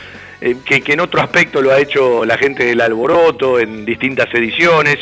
eh, 0.42 0.58
que, 0.66 0.82
que 0.82 0.94
en 0.94 1.00
otro 1.00 1.22
aspecto 1.22 1.62
lo 1.62 1.72
ha 1.72 1.80
hecho 1.80 2.26
la 2.26 2.38
gente 2.38 2.66
del 2.66 2.82
Alboroto 2.82 3.60
en 3.60 3.86
distintas 3.86 4.34
ediciones. 4.34 4.98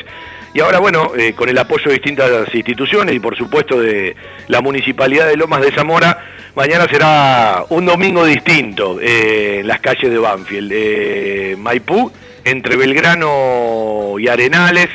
Y 0.55 0.61
ahora, 0.61 0.79
bueno, 0.79 1.11
eh, 1.17 1.33
con 1.33 1.49
el 1.49 1.57
apoyo 1.57 1.89
de 1.89 1.95
distintas 1.95 2.47
instituciones 2.55 3.13
y 3.13 3.19
por 3.19 3.35
supuesto 3.35 3.77
de 3.77 4.15
la 4.47 4.61
Municipalidad 4.61 5.27
de 5.27 5.35
Lomas 5.35 5.59
de 5.59 5.73
Zamora, 5.73 6.17
mañana 6.55 6.87
será 6.89 7.65
un 7.67 7.85
domingo 7.85 8.23
distinto 8.23 8.97
eh, 9.01 9.59
en 9.59 9.67
las 9.67 9.81
calles 9.81 10.09
de 10.09 10.17
Banfield. 10.17 10.71
Eh, 10.73 11.55
Maipú, 11.59 12.09
entre 12.45 12.77
Belgrano 12.77 14.15
y 14.17 14.29
Arenales, 14.29 14.87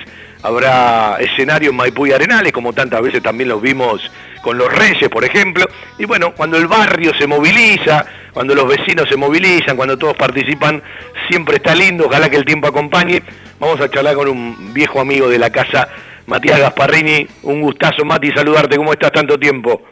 habrá 0.43 1.19
escenario 1.21 1.69
en 1.69 1.77
Maipú 1.77 2.07
y 2.07 2.13
Arenales, 2.13 2.55
como 2.55 2.73
tantas 2.73 3.03
veces 3.03 3.23
también 3.23 3.51
los 3.51 3.61
vimos 3.61 4.11
con 4.43 4.57
los 4.59 4.73
Reyes, 4.73 5.09
por 5.09 5.25
ejemplo. 5.25 5.65
Y 5.99 6.05
bueno, 6.05 6.33
cuando 6.35 6.57
el 6.57 6.67
barrio 6.67 7.13
se 7.19 7.27
moviliza, 7.27 8.05
cuando 8.33 8.55
los 8.55 8.67
vecinos 8.69 9.09
se 9.09 9.17
movilizan, 9.17 9.77
cuando 9.77 9.99
todos 9.99 10.15
participan, 10.17 10.83
siempre 11.29 11.57
está 11.57 11.75
lindo, 11.75 12.07
ojalá 12.07 12.29
que 12.31 12.37
el 12.37 12.45
tiempo 12.45 12.69
acompañe. 12.69 13.23
Vamos 13.59 13.81
a 13.81 13.89
charlar 13.91 14.15
con 14.15 14.29
un 14.29 14.73
viejo 14.73 15.01
amigo 15.01 15.29
de 15.29 15.39
la 15.39 15.51
casa, 15.51 15.89
Matías 16.27 16.59
Gasparrini. 16.61 17.27
Un 17.43 17.61
gustazo, 17.61 18.05
Mati, 18.05 18.31
saludarte. 18.33 18.77
¿Cómo 18.77 18.93
estás 18.93 19.13
tanto 19.13 19.39
tiempo? 19.39 19.83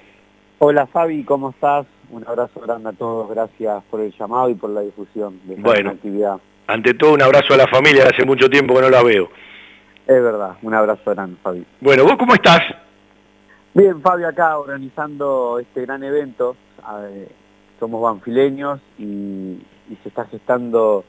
Hola 0.61 0.87
Fabi, 0.87 1.23
¿cómo 1.25 1.51
estás? 1.51 1.87
Un 2.11 2.27
abrazo 2.27 2.61
grande 2.61 2.89
a 2.89 2.93
todos, 2.93 3.29
gracias 3.31 3.83
por 3.91 4.01
el 4.01 4.13
llamado 4.19 4.49
y 4.49 4.55
por 4.55 4.71
la 4.71 4.81
difusión 4.81 5.39
de 5.45 5.55
esta 5.55 5.63
Bueno. 5.69 5.91
actividad. 5.91 6.37
Ante 6.67 6.95
todo, 6.95 7.13
un 7.13 7.23
abrazo 7.23 7.55
a 7.55 7.59
la 7.59 7.67
familia, 7.69 8.05
hace 8.13 8.25
mucho 8.25 8.49
tiempo 8.49 8.75
que 8.75 8.81
no 8.81 8.89
la 8.91 9.03
veo. 9.03 9.31
Es 10.07 10.23
verdad, 10.23 10.53
un 10.63 10.73
abrazo 10.75 11.03
grande 11.15 11.37
Fabi. 11.43 11.65
Bueno, 11.81 12.05
¿vos 12.05 12.17
cómo 12.19 12.33
estás? 12.35 12.61
Bien, 13.79 14.03
Fabio, 14.03 14.27
acá 14.27 14.59
organizando 14.59 15.61
este 15.61 15.83
gran 15.83 16.03
evento. 16.03 16.57
Somos 17.79 18.03
banfileños 18.03 18.81
y, 18.99 19.05
y 19.89 19.99
se 20.03 20.09
está 20.09 20.25
gestando 20.25 21.05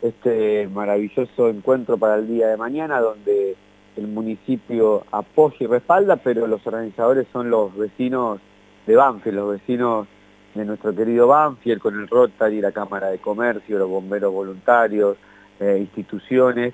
este 0.00 0.66
maravilloso 0.66 1.50
encuentro 1.50 1.98
para 1.98 2.14
el 2.14 2.26
día 2.26 2.48
de 2.48 2.56
mañana, 2.56 3.00
donde 3.00 3.54
el 3.96 4.06
municipio 4.06 5.04
apoya 5.12 5.58
y 5.60 5.66
respalda, 5.66 6.16
pero 6.16 6.46
los 6.46 6.66
organizadores 6.66 7.26
son 7.34 7.50
los 7.50 7.76
vecinos 7.76 8.40
de 8.86 8.96
Banfield, 8.96 9.36
los 9.36 9.50
vecinos 9.50 10.08
de 10.54 10.64
nuestro 10.64 10.94
querido 10.94 11.26
Banfield, 11.26 11.82
con 11.82 12.00
el 12.00 12.08
Rotary, 12.08 12.62
la 12.62 12.72
Cámara 12.72 13.08
de 13.08 13.18
Comercio, 13.18 13.78
los 13.78 13.90
bomberos 13.90 14.32
voluntarios, 14.32 15.18
eh, 15.60 15.76
instituciones. 15.80 16.72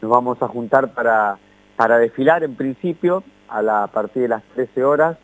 Nos 0.00 0.10
vamos 0.10 0.40
a 0.40 0.48
juntar 0.48 0.94
para, 0.94 1.36
para 1.76 1.98
desfilar 1.98 2.42
en 2.42 2.54
principio 2.54 3.22
a, 3.48 3.86
partir 3.88 4.22
de 4.22 4.28
las 4.28 4.42
13 4.54 4.84
horas, 4.84 5.16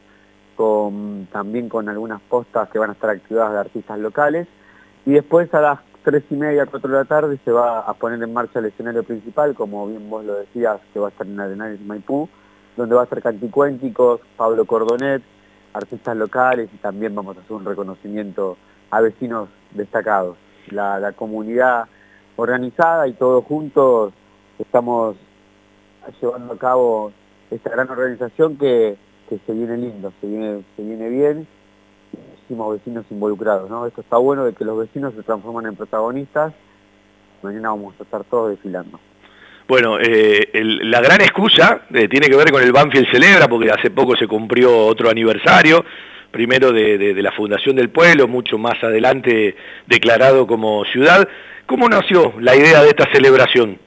con, 0.57 1.29
también 1.33 1.69
con 1.69 1.89
algunas 1.89 2.21
postas 2.23 2.69
que 2.71 2.79
van 2.79 2.91
a 2.91 2.93
estar 2.93 3.11
activadas 3.11 3.53
de 3.53 3.59
artistas 3.59 3.99
locales. 3.99 4.47
Y 5.07 5.13
después 5.13 5.53
a 5.55 5.61
las 5.61 5.81
3 6.05 6.25
y 6.31 6.37
media, 6.37 6.67
4 6.67 6.91
de 6.91 6.97
la 6.97 7.05
tarde 7.05 7.39
se 7.45 7.51
va 7.51 7.81
a 7.81 7.95
poner 7.95 8.23
en 8.23 8.33
marcha 8.33 8.59
el 8.59 8.67
escenario 8.67 9.03
principal, 9.03 9.55
como 9.55 9.87
bien 9.89 10.09
vos 10.09 10.25
lo 10.25 10.35
decías, 10.35 10.81
que 10.93 11.01
va 11.01 11.09
a 11.09 11.11
estar 11.11 11.27
en 11.27 11.41
Arenales 11.41 11.81
Maipú, 11.81 12.29
donde 12.77 12.95
va 12.95 13.03
a 13.03 13.05
estar 13.05 13.23
Canticuénticos, 13.23 14.21
Pablo 14.37 14.65
Cordonet, 14.65 15.23
artistas 15.73 16.17
locales 16.17 16.71
y 16.73 16.77
también 16.79 17.15
vamos 17.15 17.37
a 17.37 17.41
hacer 17.41 17.53
un 17.53 17.65
reconocimiento 17.65 18.57
a 18.91 19.01
vecinos 19.01 19.49
destacados. 19.73 20.37
La 20.71 21.13
comunidad 21.13 21.87
organizada 22.37 23.07
y 23.07 23.13
todos 23.13 23.45
juntos 23.45 24.13
estamos 24.59 25.17
llevando 26.21 26.55
a 26.55 26.59
cabo 26.59 27.13
esta 27.51 27.71
gran 27.71 27.89
organización 27.91 28.57
que, 28.57 28.97
que 29.29 29.39
se 29.47 29.53
viene 29.53 29.77
lindo, 29.77 30.13
se 30.21 30.27
viene, 30.27 30.63
se 30.77 30.83
viene 30.83 31.09
bien, 31.09 31.47
muchísimos 32.31 32.75
vecinos 32.79 33.05
involucrados, 33.11 33.71
¿no? 33.71 33.87
Esto 33.87 34.01
está 34.01 34.17
bueno 34.19 34.45
de 34.45 34.53
que 34.53 34.65
los 34.65 34.79
vecinos 34.79 35.15
se 35.15 35.23
transforman 35.23 35.67
en 35.67 35.77
protagonistas, 35.77 36.53
mañana 37.43 37.71
vamos 37.71 37.95
a 37.99 38.03
estar 38.03 38.25
todos 38.25 38.51
desfilando. 38.51 38.99
Bueno, 39.67 39.99
eh, 39.99 40.51
la 40.53 41.01
gran 41.01 41.23
excusa 41.23 41.83
eh, 41.93 42.07
tiene 42.09 42.29
que 42.29 42.37
ver 42.37 42.51
con 42.53 42.63
el 42.63 42.71
Banfield 42.73 43.11
Celebra, 43.11 43.49
porque 43.49 43.71
hace 43.71 43.91
poco 43.91 44.15
se 44.15 44.27
cumplió 44.27 44.87
otro 44.87 45.09
aniversario, 45.09 45.85
primero 46.31 46.71
de- 46.73 46.99
de 46.99 47.23
la 47.23 47.33
Fundación 47.33 47.77
del 47.77 47.89
Pueblo, 47.89 48.29
mucho 48.29 48.59
más 48.59 48.75
adelante 48.83 49.57
declarado 49.87 50.47
como 50.47 50.85
ciudad. 50.87 51.27
¿Cómo 51.67 51.89
nació 51.89 52.35
la 52.41 52.55
idea 52.55 52.83
de 52.83 52.89
esta 52.89 53.07
celebración? 53.11 53.79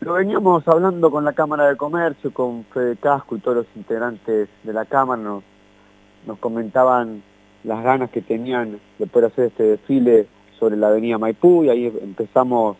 Lo 0.00 0.14
veníamos 0.14 0.66
hablando 0.66 1.10
con 1.10 1.26
la 1.26 1.34
Cámara 1.34 1.68
de 1.68 1.76
Comercio, 1.76 2.32
con 2.32 2.64
Fede 2.64 2.96
Casco 2.96 3.36
y 3.36 3.40
todos 3.40 3.58
los 3.58 3.66
integrantes 3.76 4.48
de 4.62 4.72
la 4.72 4.86
Cámara, 4.86 5.20
nos, 5.20 6.38
comentaban 6.38 7.22
las 7.64 7.84
ganas 7.84 8.08
que 8.08 8.22
tenían 8.22 8.80
de 8.98 9.06
poder 9.06 9.30
hacer 9.30 9.44
este 9.48 9.62
desfile 9.64 10.26
sobre 10.58 10.78
la 10.78 10.88
avenida 10.88 11.18
Maipú 11.18 11.64
y 11.64 11.68
ahí 11.68 11.92
empezamos 12.00 12.78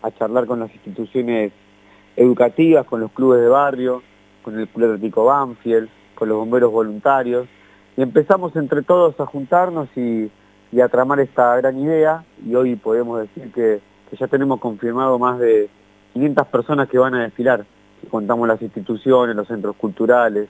a 0.00 0.12
charlar 0.12 0.46
con 0.46 0.60
las 0.60 0.72
instituciones 0.72 1.50
educativas, 2.14 2.86
con 2.86 3.00
los 3.00 3.10
clubes 3.10 3.40
de 3.40 3.48
barrio, 3.48 4.00
con 4.44 4.56
el 4.56 4.68
Club 4.68 4.92
Atlético 4.92 5.24
Banfield, 5.24 5.88
con 6.14 6.28
los 6.28 6.38
bomberos 6.38 6.70
voluntarios. 6.70 7.48
Y 7.96 8.02
empezamos 8.02 8.54
entre 8.54 8.82
todos 8.82 9.18
a 9.18 9.26
juntarnos 9.26 9.88
y, 9.96 10.30
a 10.80 10.88
tramar 10.88 11.18
esta 11.18 11.56
gran 11.56 11.76
idea. 11.80 12.24
Y 12.46 12.54
hoy 12.54 12.76
podemos 12.76 13.18
decir 13.18 13.50
que 13.52 13.80
ya 14.16 14.28
tenemos 14.28 14.60
confirmado 14.60 15.18
más 15.18 15.40
de 15.40 15.68
500 16.12 16.46
personas 16.48 16.88
que 16.88 16.98
van 16.98 17.14
a 17.14 17.22
desfilar, 17.22 17.64
si 18.00 18.06
contamos 18.08 18.48
las 18.48 18.60
instituciones, 18.62 19.36
los 19.36 19.48
centros 19.48 19.76
culturales. 19.76 20.48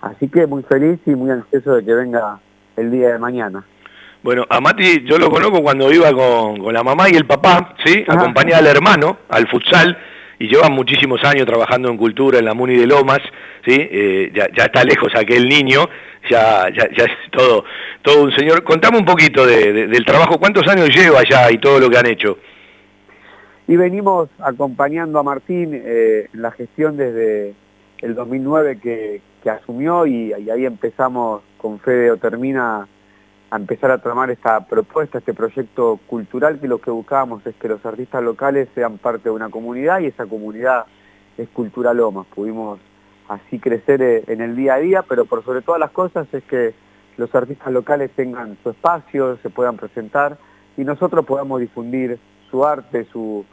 Así 0.00 0.28
que 0.28 0.46
muy 0.46 0.62
feliz 0.62 0.98
y 1.06 1.14
muy 1.14 1.30
ansioso 1.30 1.74
de 1.74 1.84
que 1.84 1.94
venga 1.94 2.40
el 2.76 2.90
día 2.90 3.12
de 3.12 3.18
mañana. 3.18 3.64
Bueno, 4.22 4.44
a 4.48 4.60
Mati 4.60 5.04
yo 5.04 5.18
lo 5.18 5.30
conozco 5.30 5.62
cuando 5.62 5.92
iba 5.92 6.12
con, 6.12 6.58
con 6.58 6.72
la 6.72 6.84
mamá 6.84 7.08
y 7.10 7.16
el 7.16 7.26
papá, 7.26 7.74
¿sí? 7.84 8.04
Acompañaba 8.06 8.58
al 8.58 8.66
hermano 8.66 9.18
al 9.28 9.48
futsal 9.48 9.98
y 10.38 10.48
llevan 10.48 10.72
muchísimos 10.72 11.22
años 11.24 11.46
trabajando 11.46 11.88
en 11.88 11.96
cultura 11.96 12.38
en 12.38 12.44
la 12.44 12.54
Muni 12.54 12.76
de 12.76 12.86
Lomas, 12.86 13.20
¿sí? 13.64 13.76
Eh, 13.76 14.32
ya, 14.34 14.64
está 14.64 14.84
lejos 14.84 15.12
aquel 15.14 15.48
niño, 15.48 15.88
ya, 16.28 16.68
ya, 16.70 16.88
ya, 16.96 17.04
es 17.04 17.30
todo, 17.30 17.64
todo 18.02 18.24
un 18.24 18.32
señor. 18.36 18.62
Contame 18.64 18.98
un 18.98 19.04
poquito 19.04 19.46
del 19.46 20.04
trabajo, 20.04 20.38
¿cuántos 20.38 20.66
años 20.68 20.88
lleva 20.88 21.22
ya 21.28 21.50
y 21.50 21.58
todo 21.58 21.80
lo 21.80 21.90
que 21.90 21.98
han 21.98 22.06
hecho? 22.06 22.38
Y 23.68 23.76
venimos 23.76 24.28
acompañando 24.40 25.18
a 25.18 25.22
Martín 25.22 25.70
eh, 25.72 26.28
en 26.32 26.42
la 26.42 26.50
gestión 26.50 26.96
desde 26.96 27.54
el 27.98 28.14
2009 28.14 28.78
que, 28.80 29.22
asumió 29.48 30.06
y, 30.06 30.32
ahí 30.32 30.64
empezamos 30.64 31.42
con 31.58 31.80
Fede 31.80 32.12
o 32.12 32.16
Termina 32.16 32.86
a 33.50 33.56
empezar 33.56 33.90
a 33.90 33.98
tramar 33.98 34.30
esta 34.30 34.66
propuesta, 34.66 35.18
este 35.18 35.34
proyecto 35.34 35.98
cultural 36.06 36.60
que 36.60 36.68
lo 36.68 36.78
que 36.80 36.90
buscábamos 36.90 37.44
es 37.46 37.54
que 37.56 37.68
los 37.68 37.84
artistas 37.84 38.22
locales 38.22 38.68
sean 38.74 38.98
parte 38.98 39.24
de 39.24 39.30
una 39.30 39.50
comunidad 39.50 40.00
y 40.00 40.06
esa 40.06 40.26
comunidad 40.26 40.86
es 41.36 41.48
Cultura 41.48 41.92
Lomas. 41.92 42.26
Pudimos 42.34 42.78
así 43.28 43.58
crecer 43.58 44.00
eh, 44.00 44.24
en 44.28 44.40
el 44.40 44.56
día 44.56 44.74
a 44.74 44.78
día, 44.78 45.02
pero 45.02 45.24
por 45.24 45.44
sobre 45.44 45.62
todas 45.62 45.80
las 45.80 45.90
cosas 45.90 46.26
es 46.32 46.42
que 46.44 46.72
los 47.16 47.34
artistas 47.34 47.72
locales 47.72 48.10
tengan 48.12 48.56
su 48.62 48.70
espacio, 48.70 49.36
se 49.42 49.50
puedan 49.50 49.76
presentar 49.76 50.38
y 50.76 50.84
nosotros 50.84 51.24
podamos 51.24 51.60
difundir 51.60 52.18
su 52.52 52.64
arte, 52.64 53.06
su, 53.10 53.44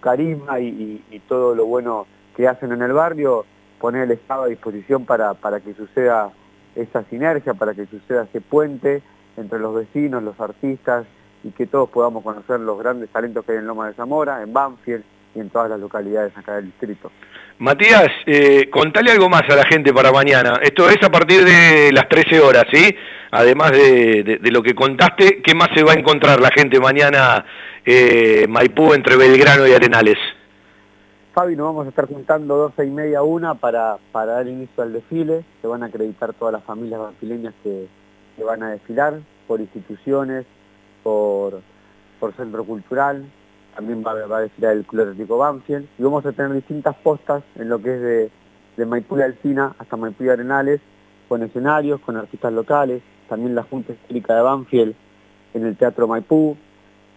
carisma 0.00 0.60
y, 0.60 1.22
todo 1.28 1.54
lo 1.54 1.66
bueno 1.66 2.06
que 2.34 2.48
hacen 2.48 2.72
en 2.72 2.80
el 2.80 2.92
barrio, 2.92 3.44
poner 3.80 4.04
el 4.04 4.12
Estado 4.12 4.44
a 4.44 4.46
disposición 4.46 5.04
para, 5.04 5.34
para 5.34 5.60
que 5.60 5.74
suceda 5.74 6.30
esa 6.76 7.02
sinergia, 7.04 7.52
para 7.52 7.74
que 7.74 7.84
suceda 7.86 8.22
ese 8.22 8.40
puente 8.40 9.02
entre 9.36 9.58
los 9.58 9.74
vecinos, 9.74 10.22
los 10.22 10.38
artistas 10.40 11.04
y 11.42 11.50
que 11.50 11.66
todos 11.66 11.90
podamos 11.90 12.22
conocer 12.22 12.60
los 12.60 12.78
grandes 12.78 13.10
talentos 13.10 13.44
que 13.44 13.52
hay 13.52 13.58
en 13.58 13.66
Loma 13.66 13.88
de 13.88 13.94
Zamora, 13.94 14.42
en 14.42 14.52
Banfield 14.52 15.04
y 15.34 15.40
en 15.40 15.50
todas 15.50 15.70
las 15.70 15.80
localidades 15.80 16.36
acá 16.36 16.56
del 16.56 16.66
distrito. 16.66 17.10
Matías, 17.58 18.08
eh, 18.26 18.70
contale 18.70 19.10
algo 19.10 19.28
más 19.28 19.42
a 19.48 19.56
la 19.56 19.64
gente 19.64 19.92
para 19.92 20.12
mañana. 20.12 20.60
Esto 20.62 20.88
es 20.88 21.02
a 21.02 21.10
partir 21.10 21.44
de 21.44 21.90
las 21.92 22.08
13 22.08 22.40
horas, 22.40 22.64
¿sí? 22.72 22.94
Además 23.30 23.72
de, 23.72 24.38
lo 24.42 24.62
que 24.62 24.74
contaste, 24.74 25.42
¿qué 25.42 25.54
más 25.54 25.68
se 25.74 25.82
va 25.82 25.92
a 25.92 25.96
encontrar 25.96 26.40
la 26.40 26.50
gente 26.50 26.80
mañana 26.80 27.44
eh, 27.84 28.46
Maipú 28.48 28.94
entre 28.94 29.16
Belgrano 29.16 29.66
y 29.66 29.72
Arenales? 29.72 30.18
Fabi, 31.34 31.56
nos 31.56 31.66
vamos 31.66 31.86
a 31.86 31.88
estar 31.90 32.06
juntando 32.06 32.56
12 32.56 32.86
y 32.86 32.90
media 32.90 33.22
una 33.22 33.54
para, 33.54 33.98
para 34.12 34.32
dar 34.34 34.48
inicio 34.48 34.82
al 34.82 34.92
desfile. 34.92 35.44
Se 35.60 35.66
van 35.66 35.82
a 35.82 35.86
acreditar 35.86 36.32
todas 36.32 36.52
las 36.52 36.64
familias 36.64 37.00
banfileñas 37.00 37.54
que, 37.62 37.86
que 38.36 38.44
van 38.44 38.62
a 38.62 38.70
desfilar 38.70 39.20
por 39.46 39.60
instituciones, 39.60 40.46
por, 41.02 41.60
por 42.20 42.34
centro 42.34 42.64
cultural, 42.64 43.24
también 43.78 44.02
va, 44.04 44.10
a 44.10 44.40
desfilar 44.40 44.72
el 44.72 44.84
Club 44.84 45.02
Atlético 45.02 45.38
Banfield, 45.38 45.86
y 45.96 46.02
vamos 46.02 46.26
a 46.26 46.32
tener 46.32 46.52
distintas 46.52 46.96
postas 46.96 47.44
en 47.54 47.68
lo 47.68 47.80
que 47.80 47.94
es 47.94 48.00
de, 48.00 48.30
de 48.76 48.86
Maipú 48.86 49.16
y 49.16 49.22
Alcina 49.22 49.76
hasta 49.78 49.96
Maipú 49.96 50.24
y 50.24 50.30
Arenales, 50.30 50.80
con 51.28 51.44
escenarios, 51.44 52.00
con 52.00 52.16
artistas 52.16 52.52
locales, 52.52 53.02
también 53.28 53.54
la 53.54 53.62
Junta 53.62 53.92
Histórica 53.92 54.34
de 54.34 54.42
Banfield 54.42 54.96
en 55.54 55.64
el 55.64 55.76
Teatro 55.76 56.08
Maipú, 56.08 56.56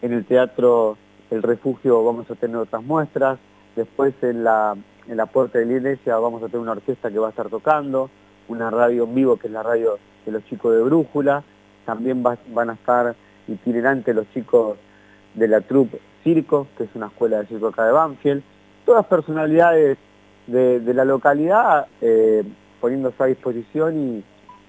en 0.03 0.13
el 0.13 0.23
Teatro 0.23 0.97
El 1.31 1.41
Refugio 1.41 2.05
vamos 2.05 2.29
a 2.29 2.35
tener 2.35 2.57
otras 2.57 2.83
muestras, 2.83 3.39
después 3.75 4.13
en 4.21 4.43
la, 4.43 4.75
en 5.07 5.17
la 5.17 5.25
Puerta 5.25 5.57
de 5.57 5.65
la 5.65 5.73
Iglesia 5.73 6.17
vamos 6.17 6.43
a 6.43 6.45
tener 6.45 6.59
una 6.59 6.73
orquesta 6.73 7.09
que 7.09 7.17
va 7.17 7.25
a 7.25 7.29
estar 7.31 7.49
tocando, 7.49 8.11
una 8.49 8.69
radio 8.69 9.05
en 9.05 9.15
vivo 9.15 9.35
que 9.38 9.47
es 9.47 9.53
la 9.53 9.63
radio 9.63 9.97
de 10.27 10.31
los 10.31 10.45
chicos 10.45 10.75
de 10.75 10.83
Brújula, 10.83 11.43
también 11.88 12.21
van 12.21 12.69
a 12.69 12.73
estar 12.73 13.15
itinerantes 13.47 14.13
los 14.13 14.29
chicos 14.31 14.77
de 15.33 15.47
la 15.47 15.61
Troupe 15.61 16.10
Circo, 16.23 16.68
que 16.77 16.84
es 16.85 16.89
una 16.95 17.07
escuela 17.07 17.39
de 17.39 17.48
circo 17.48 17.68
acá 17.68 17.85
de 17.85 17.91
Banfield, 17.91 18.43
todas 18.85 19.06
personalidades 19.06 19.98
de, 20.48 20.93
la 20.93 21.06
localidad 21.06 21.88
eh, 22.02 22.43
poniéndose 22.80 23.23
a 23.23 23.27
disposición 23.27 23.98
y, 23.98 24.23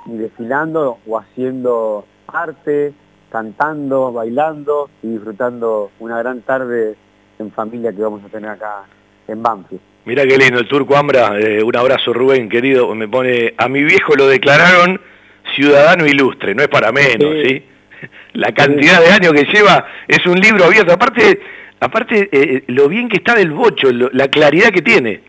desfilando 0.04 0.98
o 1.06 1.16
haciendo 1.16 2.04
arte, 2.26 2.92
cantando, 3.30 4.12
bailando 4.12 4.90
y 5.00 5.12
disfrutando 5.12 5.92
una 6.00 6.18
gran 6.18 6.40
tarde 6.42 6.96
en 7.38 7.52
familia 7.52 7.92
que 7.92 8.02
vamos 8.02 8.22
a 8.24 8.28
tener 8.28 8.50
acá 8.50 8.82
en 9.28 9.42
Banfield. 9.42 9.80
Mira 10.04 10.24
qué 10.26 10.36
lindo 10.36 10.58
el 10.58 10.68
turco 10.68 10.96
Ambra, 10.96 11.38
eh, 11.38 11.62
un 11.62 11.76
abrazo 11.76 12.12
Rubén 12.12 12.48
querido, 12.48 12.92
me 12.96 13.06
pone, 13.06 13.54
a 13.56 13.68
mi 13.68 13.84
viejo 13.84 14.16
lo 14.16 14.26
declararon 14.26 15.00
ciudadano 15.54 16.06
ilustre, 16.06 16.54
no 16.54 16.62
es 16.62 16.68
para 16.68 16.90
menos, 16.90 17.34
¿sí? 17.44 17.64
La 18.32 18.52
cantidad 18.52 19.00
de 19.00 19.08
años 19.08 19.32
que 19.32 19.44
lleva 19.44 19.86
es 20.08 20.24
un 20.26 20.38
libro 20.38 20.64
abierto. 20.64 20.92
Aparte, 20.92 21.40
aparte 21.80 22.28
eh, 22.32 22.64
lo 22.68 22.88
bien 22.88 23.08
que 23.08 23.18
está 23.18 23.34
del 23.34 23.52
bocho, 23.52 23.90
la 23.92 24.28
claridad 24.28 24.70
que 24.70 24.82
tiene. 24.82 25.22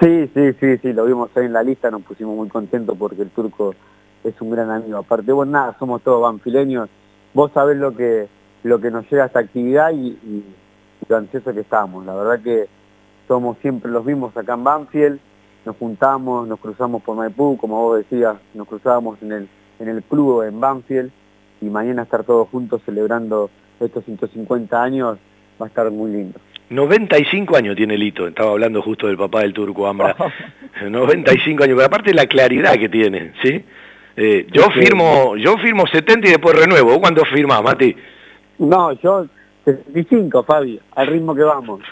Sí, 0.00 0.30
sí, 0.34 0.52
sí, 0.58 0.78
sí, 0.78 0.92
lo 0.92 1.04
vimos 1.04 1.30
ahí 1.36 1.44
en 1.44 1.52
la 1.52 1.62
lista, 1.62 1.90
nos 1.90 2.02
pusimos 2.02 2.34
muy 2.34 2.48
contentos 2.48 2.96
porque 2.98 3.22
el 3.22 3.30
turco 3.30 3.74
es 4.24 4.34
un 4.40 4.50
gran 4.50 4.70
amigo. 4.70 4.98
Aparte, 4.98 5.32
vos 5.32 5.46
nada, 5.46 5.76
somos 5.78 6.02
todos 6.02 6.22
banfileños, 6.22 6.88
vos 7.34 7.52
sabés 7.52 7.76
lo 7.76 7.94
que, 7.94 8.26
lo 8.62 8.80
que 8.80 8.90
nos 8.90 9.08
llega 9.10 9.24
a 9.24 9.26
esta 9.26 9.40
actividad 9.40 9.92
y, 9.92 10.08
y, 10.08 10.44
lo 11.08 11.16
ansioso 11.16 11.52
que 11.52 11.60
estamos. 11.60 12.06
La 12.06 12.14
verdad 12.14 12.42
que 12.42 12.66
somos 13.28 13.58
siempre 13.58 13.90
los 13.90 14.04
mismos 14.04 14.36
acá 14.36 14.54
en 14.54 14.64
Banfield, 14.64 15.20
nos 15.64 15.76
juntamos, 15.76 16.48
nos 16.48 16.58
cruzamos 16.58 17.02
por 17.02 17.16
Maipú, 17.16 17.56
como 17.56 17.82
vos 17.82 17.98
decías, 17.98 18.36
nos 18.54 18.66
cruzábamos 18.66 19.20
en 19.20 19.32
el, 19.32 19.48
en 19.78 19.88
el 19.88 20.02
club 20.04 20.42
en 20.42 20.58
Banfield 20.58 21.12
y 21.62 21.66
mañana 21.66 22.02
estar 22.02 22.24
todos 22.24 22.48
juntos 22.48 22.82
celebrando 22.84 23.48
estos 23.80 24.04
150 24.04 24.82
años 24.82 25.18
va 25.60 25.66
a 25.66 25.68
estar 25.68 25.90
muy 25.90 26.10
lindo. 26.10 26.38
95 26.70 27.56
años 27.56 27.76
tiene 27.76 27.96
Lito, 27.96 28.26
estaba 28.26 28.50
hablando 28.50 28.82
justo 28.82 29.06
del 29.06 29.16
papá 29.16 29.40
del 29.40 29.52
turco 29.52 29.86
Ambra. 29.86 30.16
95 30.88 31.64
años, 31.64 31.76
pero 31.76 31.86
aparte 31.86 32.12
la 32.12 32.26
claridad 32.26 32.74
que 32.74 32.88
tiene, 32.88 33.32
¿sí? 33.42 33.64
Eh, 34.16 34.46
yo 34.52 34.70
firmo 34.70 35.36
yo 35.36 35.56
firmo 35.58 35.86
70 35.86 36.28
y 36.28 36.30
después 36.32 36.54
renuevo. 36.54 37.00
¿Cuándo 37.00 37.24
firmás, 37.24 37.62
Mati? 37.62 37.96
No, 38.58 38.92
yo 39.00 39.26
65, 39.64 40.44
Fabi, 40.44 40.78
al 40.96 41.06
ritmo 41.06 41.34
que 41.34 41.42
vamos. 41.42 41.80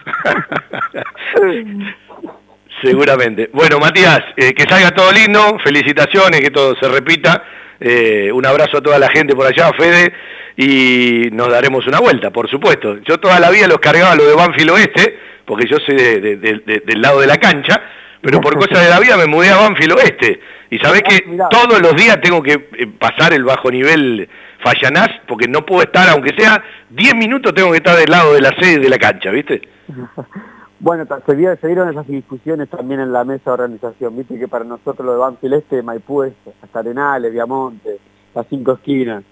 Seguramente. 2.82 3.50
Bueno, 3.52 3.78
Matías, 3.78 4.20
eh, 4.36 4.54
que 4.54 4.64
salga 4.64 4.90
todo 4.90 5.12
lindo, 5.12 5.58
felicitaciones, 5.62 6.40
que 6.40 6.50
todo 6.50 6.74
se 6.76 6.88
repita. 6.88 7.42
Eh, 7.80 8.30
un 8.32 8.44
abrazo 8.44 8.78
a 8.78 8.82
toda 8.82 8.98
la 8.98 9.08
gente 9.08 9.34
por 9.34 9.46
allá, 9.46 9.70
Fede, 9.72 10.12
y 10.56 11.30
nos 11.32 11.50
daremos 11.50 11.86
una 11.86 11.98
vuelta, 11.98 12.30
por 12.30 12.48
supuesto. 12.50 12.98
Yo 12.98 13.18
toda 13.18 13.40
la 13.40 13.50
vida 13.50 13.66
los 13.66 13.78
cargaba 13.78 14.14
lo 14.14 14.26
de 14.26 14.34
Banfield 14.34 14.70
Oeste, 14.70 15.18
porque 15.46 15.66
yo 15.66 15.78
soy 15.78 15.96
del 15.96 17.00
lado 17.00 17.20
de 17.20 17.26
la 17.26 17.38
cancha, 17.38 17.80
pero 18.20 18.40
por 18.40 18.54
cosas 18.58 18.84
de 18.84 18.90
la 18.90 19.00
vida 19.00 19.16
me 19.16 19.26
mudé 19.26 19.48
a 19.48 19.56
Banfield 19.56 19.94
Oeste. 19.94 20.40
Y 20.70 20.78
sabés 20.78 21.02
que 21.02 21.24
todos 21.50 21.80
los 21.80 21.96
días 21.96 22.20
tengo 22.20 22.42
que 22.42 22.52
eh, 22.52 22.86
pasar 22.98 23.32
el 23.32 23.44
bajo 23.44 23.70
nivel 23.70 24.28
Fallanás, 24.62 25.08
porque 25.26 25.48
no 25.48 25.64
puedo 25.64 25.82
estar, 25.82 26.08
aunque 26.10 26.34
sea 26.36 26.62
10 26.90 27.14
minutos, 27.14 27.54
tengo 27.54 27.70
que 27.70 27.78
estar 27.78 27.96
del 27.96 28.10
lado 28.10 28.34
de 28.34 28.42
la 28.42 28.50
sede 28.60 28.78
de 28.78 28.88
la 28.90 28.98
cancha, 28.98 29.30
¿viste? 29.30 29.62
Bueno, 30.80 31.06
se, 31.26 31.34
dieron 31.34 31.90
esas 31.90 32.06
discusiones 32.06 32.70
también 32.70 33.00
en 33.00 33.12
la 33.12 33.22
mesa 33.22 33.50
de 33.50 33.50
organización, 33.50 34.16
viste 34.16 34.38
que 34.38 34.48
para 34.48 34.64
nosotros 34.64 35.04
lo 35.04 35.12
de 35.12 35.18
Banfield 35.18 35.54
Este, 35.54 35.82
Maipú 35.82 36.22
es 36.22 36.32
hasta 36.62 36.78
Arenales, 36.78 37.30
Viamonte, 37.30 37.98
las 38.34 38.46
cinco 38.48 38.72
esquinas, 38.72 39.22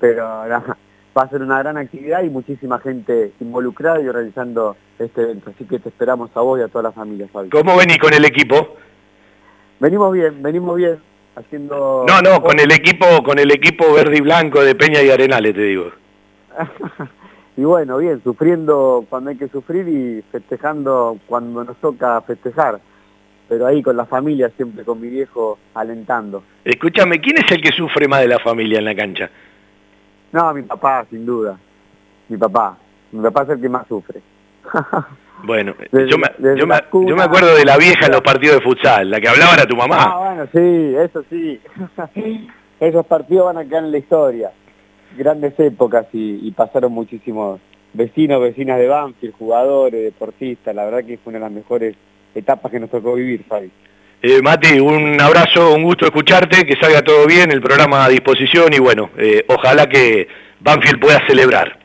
pero 0.00 0.24
va 0.24 1.22
a 1.22 1.28
ser 1.28 1.42
una 1.42 1.60
gran 1.60 1.76
actividad 1.76 2.24
y 2.24 2.30
muchísima 2.30 2.80
gente 2.80 3.30
involucrada 3.38 4.00
y 4.00 4.08
organizando 4.08 4.76
este 4.98 5.22
evento, 5.22 5.50
así 5.50 5.64
que 5.64 5.78
te 5.78 5.90
esperamos 5.90 6.30
a 6.34 6.40
vos 6.40 6.58
y 6.58 6.62
a 6.64 6.68
toda 6.68 6.82
la 6.82 6.92
familia, 6.92 7.28
Fabi. 7.32 7.50
¿Cómo 7.50 7.76
venís 7.76 7.98
con 7.98 8.12
el 8.12 8.24
equipo? 8.24 8.74
Venimos 9.78 10.12
bien, 10.12 10.42
venimos 10.42 10.76
bien, 10.76 10.98
haciendo... 11.36 12.04
No, 12.08 12.20
no, 12.20 12.42
con 12.42 12.58
el 12.58 12.72
equipo, 12.72 13.06
con 13.22 13.38
el 13.38 13.52
equipo 13.52 13.92
verde 13.92 14.18
y 14.18 14.22
blanco 14.22 14.60
de 14.64 14.74
Peña 14.74 15.00
y 15.02 15.10
Arenales, 15.10 15.54
te 15.54 15.62
digo. 15.62 15.92
y 17.56 17.62
bueno, 17.62 17.98
bien, 17.98 18.22
sufriendo 18.22 19.04
cuando 19.08 19.30
hay 19.30 19.36
que 19.36 19.48
sufrir 19.48 19.88
y 19.88 20.22
festejando 20.30 21.18
cuando 21.26 21.64
nos 21.64 21.76
toca 21.78 22.20
festejar. 22.22 22.80
Pero 23.48 23.66
ahí 23.66 23.82
con 23.82 23.96
la 23.96 24.04
familia, 24.04 24.50
siempre 24.56 24.84
con 24.84 25.00
mi 25.00 25.08
viejo 25.08 25.58
alentando. 25.74 26.44
Escúchame, 26.64 27.20
¿quién 27.20 27.38
es 27.38 27.50
el 27.50 27.60
que 27.60 27.72
sufre 27.72 28.06
más 28.06 28.20
de 28.20 28.28
la 28.28 28.38
familia 28.38 28.78
en 28.78 28.84
la 28.84 28.94
cancha? 28.94 29.28
No, 30.32 30.54
mi 30.54 30.62
papá, 30.62 31.04
sin 31.10 31.26
duda. 31.26 31.58
Mi 32.28 32.36
papá. 32.36 32.78
Mi 33.10 33.20
papá 33.22 33.42
es 33.42 33.48
el 33.50 33.60
que 33.60 33.68
más 33.68 33.86
sufre. 33.86 34.20
Bueno, 35.42 35.74
yo, 35.92 36.18
me, 36.18 36.56
yo, 36.56 36.66
me, 36.66 36.76
yo, 37.06 37.16
me, 37.16 37.22
acuerdo 37.22 37.54
de 37.56 37.64
la 37.64 37.78
vieja 37.78 38.04
en 38.04 38.12
los 38.12 38.20
partidos 38.20 38.56
de 38.56 38.60
futsal, 38.60 39.10
la 39.10 39.22
que 39.22 39.28
hablaba 39.28 39.54
era 39.54 39.64
tu 39.64 39.74
mamá. 39.74 39.96
Ah, 39.98 40.18
bueno, 40.18 40.46
sí, 40.52 40.94
eso 40.96 41.24
sí. 41.30 41.58
Esos 42.78 43.06
partidos 43.06 43.46
van 43.46 43.56
a 43.56 43.64
quedar 43.64 43.84
en 43.84 43.92
la 43.92 43.96
historia 43.96 44.52
grandes 45.16 45.58
épocas 45.58 46.06
y, 46.12 46.50
pasaron 46.52 46.92
muchísimos 46.92 47.60
vecinos, 47.92 48.40
vecinas 48.40 48.78
de 48.78 48.86
Banfield, 48.86 49.34
jugadores, 49.34 50.02
deportistas. 50.02 50.74
La 50.74 50.84
verdad 50.84 51.04
que 51.04 51.18
fue 51.18 51.30
una 51.32 51.38
de 51.38 51.44
las 51.44 51.52
mejores 51.52 51.96
etapas 52.34 52.70
que 52.70 52.80
nos 52.80 52.90
tocó 52.90 53.14
vivir, 53.14 53.44
Fabi. 53.48 53.70
Eh, 54.22 54.42
Mati, 54.42 54.78
un 54.78 55.18
abrazo, 55.20 55.74
un 55.74 55.82
gusto 55.82 56.04
escucharte, 56.04 56.66
que 56.66 56.76
salga 56.76 57.02
todo 57.02 57.26
bien, 57.26 57.50
el 57.50 57.62
programa 57.62 58.04
a 58.04 58.08
disposición 58.08 58.72
y 58.74 58.78
bueno, 58.78 59.10
eh, 59.16 59.44
ojalá 59.48 59.88
que 59.88 60.28
Banfield 60.60 61.00
pueda 61.00 61.26
celebrar. 61.26 61.79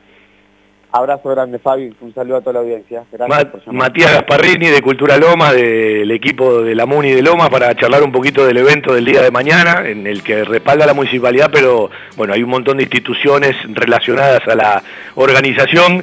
Abrazo 0.96 1.28
grande, 1.30 1.58
Fabi. 1.58 1.92
Un 2.00 2.14
saludo 2.14 2.36
a 2.38 2.40
toda 2.40 2.54
la 2.54 2.58
audiencia. 2.60 3.04
Gracias 3.12 3.28
Ma- 3.44 3.50
por 3.50 3.60
llamar. 3.64 3.74
Matías 3.90 4.12
Gasparrini 4.12 4.68
de 4.68 4.80
Cultura 4.82 5.16
Loma, 5.18 5.52
del 5.52 6.10
equipo 6.10 6.62
de 6.62 6.74
la 6.74 6.86
MUNI 6.86 7.12
de 7.12 7.22
Loma, 7.22 7.50
para 7.50 7.74
charlar 7.76 8.02
un 8.02 8.12
poquito 8.12 8.46
del 8.46 8.56
evento 8.56 8.94
del 8.94 9.04
día 9.04 9.20
de 9.22 9.30
mañana, 9.30 9.82
en 9.86 10.06
el 10.06 10.22
que 10.22 10.44
respalda 10.44 10.86
la 10.86 10.94
municipalidad, 10.94 11.50
pero 11.52 11.90
bueno, 12.16 12.32
hay 12.32 12.42
un 12.42 12.50
montón 12.50 12.78
de 12.78 12.84
instituciones 12.84 13.54
relacionadas 13.74 14.40
a 14.48 14.54
la 14.54 14.82
organización. 15.16 16.02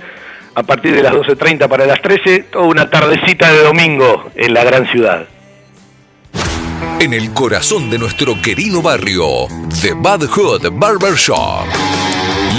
A 0.56 0.62
partir 0.62 0.94
de 0.96 1.02
las 1.02 1.14
12.30 1.14 1.68
para 1.68 1.88
las 1.88 2.00
13, 2.00 2.44
toda 2.52 2.66
una 2.68 2.88
tardecita 2.88 3.52
de 3.52 3.64
domingo 3.64 4.30
en 4.36 4.54
la 4.54 4.64
gran 4.64 4.86
ciudad. 4.92 5.26
En 7.00 7.12
el 7.14 7.34
corazón 7.34 7.90
de 7.90 7.98
nuestro 7.98 8.40
querido 8.40 8.82
barrio, 8.84 9.48
The 9.82 9.94
Bad 9.96 10.28
Hood 10.28 10.70
Barber 10.74 11.16
Shop. 11.16 11.66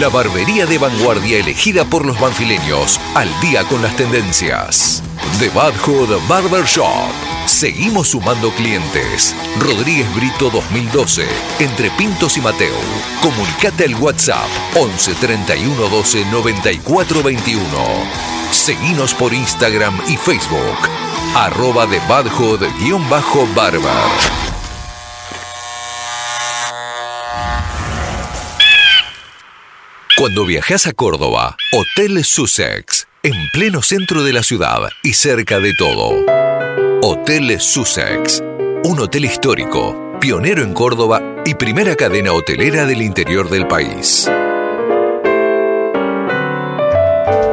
La 0.00 0.08
barbería 0.08 0.66
de 0.66 0.76
vanguardia 0.76 1.38
elegida 1.38 1.84
por 1.84 2.04
los 2.04 2.18
banfileños, 2.18 2.98
al 3.14 3.28
día 3.40 3.62
con 3.62 3.80
las 3.80 3.94
tendencias. 3.94 5.00
The 5.38 5.50
Bad 5.50 5.76
Hood 5.76 6.18
Barber 6.28 6.64
Shop. 6.64 7.12
Seguimos 7.46 8.08
sumando 8.08 8.50
clientes. 8.54 9.36
Rodríguez 9.60 10.12
Brito 10.16 10.50
2012, 10.50 11.28
entre 11.60 11.90
Pintos 11.90 12.36
y 12.36 12.40
Mateo. 12.40 12.74
Comunicate 13.22 13.84
al 13.84 13.94
WhatsApp 13.94 14.48
11 14.74 15.14
31 15.14 15.88
12 15.88 16.24
94 16.24 17.22
21. 17.22 17.64
Seguinos 18.50 19.14
por 19.14 19.32
Instagram 19.32 19.96
y 20.08 20.16
Facebook. 20.16 20.88
Arroba 21.36 21.86
The 21.86 22.00
Bad 22.08 22.26
Hood-Barber. 22.30 24.43
Cuando 30.16 30.46
viajas 30.46 30.86
a 30.86 30.92
Córdoba, 30.92 31.56
Hotel 31.72 32.24
Sussex, 32.24 33.08
en 33.24 33.34
pleno 33.52 33.82
centro 33.82 34.22
de 34.22 34.32
la 34.32 34.44
ciudad 34.44 34.78
y 35.02 35.14
cerca 35.14 35.58
de 35.58 35.74
todo. 35.74 36.24
Hotel 37.02 37.60
Sussex, 37.60 38.40
un 38.84 39.00
hotel 39.00 39.24
histórico, 39.24 40.16
pionero 40.20 40.62
en 40.62 40.72
Córdoba 40.72 41.20
y 41.44 41.54
primera 41.54 41.96
cadena 41.96 42.32
hotelera 42.32 42.86
del 42.86 43.02
interior 43.02 43.50
del 43.50 43.66
país. 43.66 44.30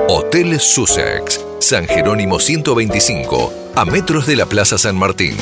Hotel 0.08 0.60
Sussex, 0.60 1.44
San 1.58 1.88
Jerónimo 1.88 2.40
125, 2.40 3.72
a 3.76 3.86
metros 3.86 4.28
de 4.28 4.36
la 4.36 4.46
Plaza 4.46 4.78
San 4.78 4.98
Martín. 4.98 5.36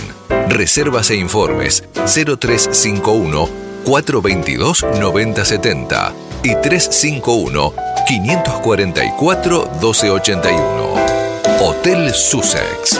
Reservas 0.48 1.10
e 1.10 1.18
informes 1.18 1.84
0351 1.96 3.50
422 3.84 4.86
9070 5.02 6.28
y 6.44 6.56
351 6.56 7.74
544 8.07 9.70
1281. 9.82 10.94
Hotel 11.61 12.14
Sussex. 12.14 12.99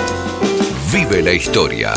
Vive 0.92 1.22
la 1.22 1.32
historia. 1.32 1.94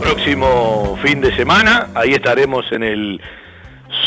Próximo 0.00 0.98
fin 1.02 1.20
de 1.20 1.34
semana, 1.36 1.88
ahí 1.94 2.12
estaremos 2.12 2.64
en 2.72 2.82
el 2.82 3.20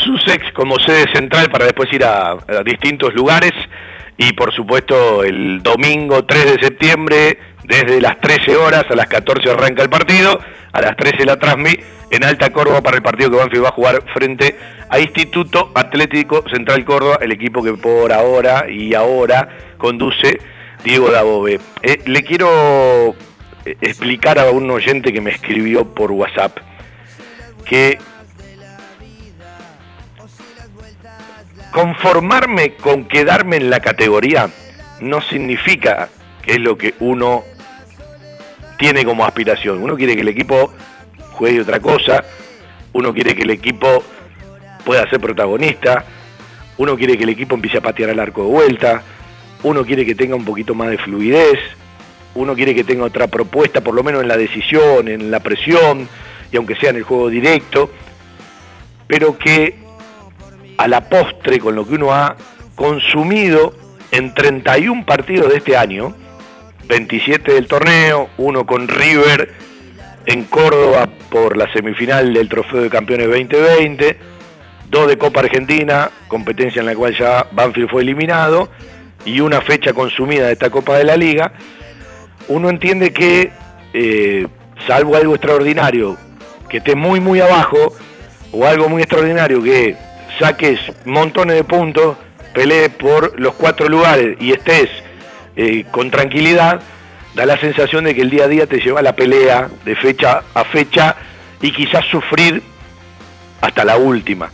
Sussex 0.04 0.52
como 0.52 0.78
sede 0.78 1.10
central 1.12 1.50
para 1.50 1.64
después 1.64 1.92
ir 1.92 2.04
a 2.04 2.36
distintos 2.64 3.14
lugares 3.14 3.52
y 4.18 4.32
por 4.32 4.54
supuesto 4.54 5.22
el 5.22 5.62
domingo 5.62 6.24
3 6.24 6.44
de 6.56 6.64
septiembre 6.64 7.38
desde 7.66 8.00
las 8.00 8.20
13 8.20 8.56
horas 8.56 8.84
a 8.88 8.94
las 8.94 9.08
14 9.08 9.50
arranca 9.50 9.82
el 9.82 9.90
partido, 9.90 10.38
a 10.72 10.80
las 10.80 10.96
13 10.96 11.24
la 11.24 11.38
transmi 11.38 11.76
en 12.10 12.24
Alta 12.24 12.50
Córdoba 12.50 12.80
para 12.80 12.96
el 12.96 13.02
partido 13.02 13.30
que 13.30 13.36
Banfield 13.36 13.64
va 13.64 13.68
a 13.68 13.72
jugar 13.72 14.02
frente 14.14 14.56
a 14.88 15.00
Instituto 15.00 15.72
Atlético 15.74 16.44
Central 16.48 16.84
Córdoba, 16.84 17.18
el 17.20 17.32
equipo 17.32 17.62
que 17.62 17.72
por 17.72 18.12
ahora 18.12 18.70
y 18.70 18.94
ahora 18.94 19.48
conduce 19.78 20.38
Diego 20.84 21.10
Dabove. 21.10 21.58
Eh, 21.82 21.98
le 22.06 22.22
quiero 22.22 23.16
eh, 23.64 23.76
explicar 23.80 24.38
a 24.38 24.50
un 24.50 24.70
oyente 24.70 25.12
que 25.12 25.20
me 25.20 25.30
escribió 25.30 25.92
por 25.92 26.12
WhatsApp 26.12 26.58
que 27.64 27.98
conformarme 31.72 32.74
con 32.76 33.06
quedarme 33.06 33.56
en 33.56 33.70
la 33.70 33.80
categoría 33.80 34.48
no 35.00 35.20
significa 35.20 36.08
que 36.42 36.52
es 36.52 36.60
lo 36.60 36.78
que 36.78 36.94
uno 37.00 37.44
tiene 38.78 39.04
como 39.04 39.24
aspiración. 39.24 39.82
Uno 39.82 39.96
quiere 39.96 40.14
que 40.14 40.22
el 40.22 40.28
equipo 40.28 40.72
juegue 41.32 41.60
otra 41.60 41.80
cosa, 41.80 42.24
uno 42.92 43.12
quiere 43.12 43.34
que 43.34 43.42
el 43.42 43.50
equipo 43.50 44.02
pueda 44.84 45.08
ser 45.10 45.20
protagonista, 45.20 46.04
uno 46.78 46.96
quiere 46.96 47.16
que 47.16 47.24
el 47.24 47.30
equipo 47.30 47.54
empiece 47.54 47.78
a 47.78 47.82
patear 47.82 48.10
al 48.10 48.20
arco 48.20 48.42
de 48.44 48.50
vuelta, 48.50 49.02
uno 49.62 49.84
quiere 49.84 50.06
que 50.06 50.14
tenga 50.14 50.34
un 50.34 50.44
poquito 50.44 50.74
más 50.74 50.90
de 50.90 50.98
fluidez, 50.98 51.58
uno 52.34 52.54
quiere 52.54 52.74
que 52.74 52.84
tenga 52.84 53.04
otra 53.04 53.26
propuesta, 53.26 53.80
por 53.80 53.94
lo 53.94 54.02
menos 54.02 54.22
en 54.22 54.28
la 54.28 54.36
decisión, 54.36 55.08
en 55.08 55.30
la 55.30 55.40
presión, 55.40 56.08
y 56.52 56.56
aunque 56.56 56.76
sea 56.76 56.90
en 56.90 56.96
el 56.96 57.02
juego 57.02 57.28
directo, 57.28 57.90
pero 59.06 59.36
que 59.38 59.76
a 60.78 60.88
la 60.88 61.08
postre, 61.08 61.58
con 61.58 61.74
lo 61.74 61.86
que 61.86 61.94
uno 61.94 62.12
ha 62.12 62.36
consumido 62.74 63.74
en 64.10 64.34
31 64.34 65.04
partidos 65.06 65.50
de 65.50 65.56
este 65.56 65.76
año, 65.76 66.14
27 66.88 67.52
del 67.52 67.66
torneo, 67.66 68.30
uno 68.38 68.64
con 68.66 68.88
River 68.88 69.52
en 70.26 70.44
Córdoba 70.44 71.08
por 71.30 71.56
la 71.56 71.72
semifinal 71.72 72.32
del 72.32 72.48
Trofeo 72.48 72.82
de 72.82 72.90
Campeones 72.90 73.28
2020, 73.28 74.16
dos 74.90 75.08
de 75.08 75.18
Copa 75.18 75.40
Argentina, 75.40 76.10
competencia 76.28 76.80
en 76.80 76.86
la 76.86 76.94
cual 76.94 77.16
ya 77.16 77.46
Banfield 77.52 77.90
fue 77.90 78.02
eliminado, 78.02 78.68
y 79.24 79.40
una 79.40 79.60
fecha 79.60 79.92
consumida 79.92 80.46
de 80.46 80.52
esta 80.52 80.70
Copa 80.70 80.96
de 80.98 81.04
la 81.04 81.16
Liga, 81.16 81.52
uno 82.48 82.70
entiende 82.70 83.12
que, 83.12 83.50
eh, 83.92 84.46
salvo 84.86 85.16
algo 85.16 85.34
extraordinario, 85.34 86.16
que 86.68 86.78
esté 86.78 86.94
muy 86.94 87.20
muy 87.20 87.40
abajo, 87.40 87.94
o 88.52 88.64
algo 88.64 88.88
muy 88.88 89.02
extraordinario 89.02 89.62
que 89.62 89.96
saques 90.38 90.80
montones 91.04 91.56
de 91.56 91.64
puntos, 91.64 92.16
pelees 92.54 92.90
por 92.90 93.38
los 93.38 93.54
cuatro 93.54 93.88
lugares 93.88 94.36
y 94.40 94.52
estés 94.52 94.88
eh, 95.56 95.84
con 95.90 96.10
tranquilidad, 96.10 96.80
da 97.34 97.46
la 97.46 97.58
sensación 97.58 98.04
de 98.04 98.14
que 98.14 98.22
el 98.22 98.30
día 98.30 98.44
a 98.44 98.48
día 98.48 98.66
te 98.66 98.78
lleva 98.78 99.02
la 99.02 99.14
pelea 99.14 99.68
de 99.84 99.96
fecha 99.96 100.42
a 100.54 100.64
fecha 100.64 101.16
y 101.60 101.72
quizás 101.72 102.04
sufrir 102.06 102.62
hasta 103.60 103.84
la 103.84 103.96
última. 103.96 104.50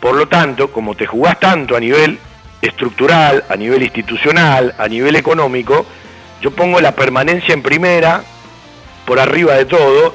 Por 0.00 0.16
lo 0.16 0.28
tanto, 0.28 0.72
como 0.72 0.94
te 0.94 1.06
jugás 1.06 1.38
tanto 1.38 1.76
a 1.76 1.80
nivel 1.80 2.18
estructural, 2.62 3.44
a 3.48 3.56
nivel 3.56 3.82
institucional, 3.82 4.74
a 4.78 4.88
nivel 4.88 5.16
económico, 5.16 5.86
yo 6.40 6.50
pongo 6.50 6.80
la 6.80 6.92
permanencia 6.92 7.52
en 7.52 7.62
primera, 7.62 8.22
por 9.06 9.20
arriba 9.20 9.54
de 9.54 9.66
todo, 9.66 10.14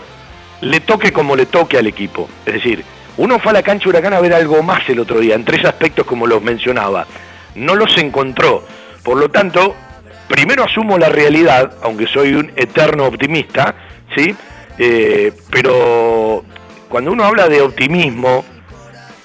le 0.61 0.79
toque 0.79 1.11
como 1.11 1.35
le 1.35 1.45
toque 1.45 1.77
al 1.77 1.87
equipo. 1.87 2.29
Es 2.45 2.53
decir, 2.53 2.83
uno 3.17 3.39
fue 3.39 3.51
a 3.51 3.53
la 3.53 3.63
cancha 3.63 3.89
Huracán 3.89 4.13
a 4.13 4.19
ver 4.19 4.33
algo 4.33 4.61
más 4.63 4.87
el 4.89 4.99
otro 4.99 5.19
día, 5.19 5.35
en 5.35 5.45
tres 5.45 5.65
aspectos 5.65 6.05
como 6.05 6.27
los 6.27 6.41
mencionaba. 6.41 7.05
No 7.55 7.75
los 7.75 7.97
encontró. 7.97 8.63
Por 9.03 9.17
lo 9.17 9.29
tanto, 9.29 9.75
primero 10.27 10.63
asumo 10.63 10.97
la 10.97 11.09
realidad, 11.09 11.73
aunque 11.81 12.07
soy 12.07 12.33
un 12.33 12.51
eterno 12.55 13.05
optimista, 13.05 13.75
¿sí? 14.15 14.35
Eh, 14.77 15.33
pero 15.49 16.43
cuando 16.89 17.11
uno 17.11 17.23
habla 17.23 17.47
de 17.47 17.61
optimismo, 17.61 18.43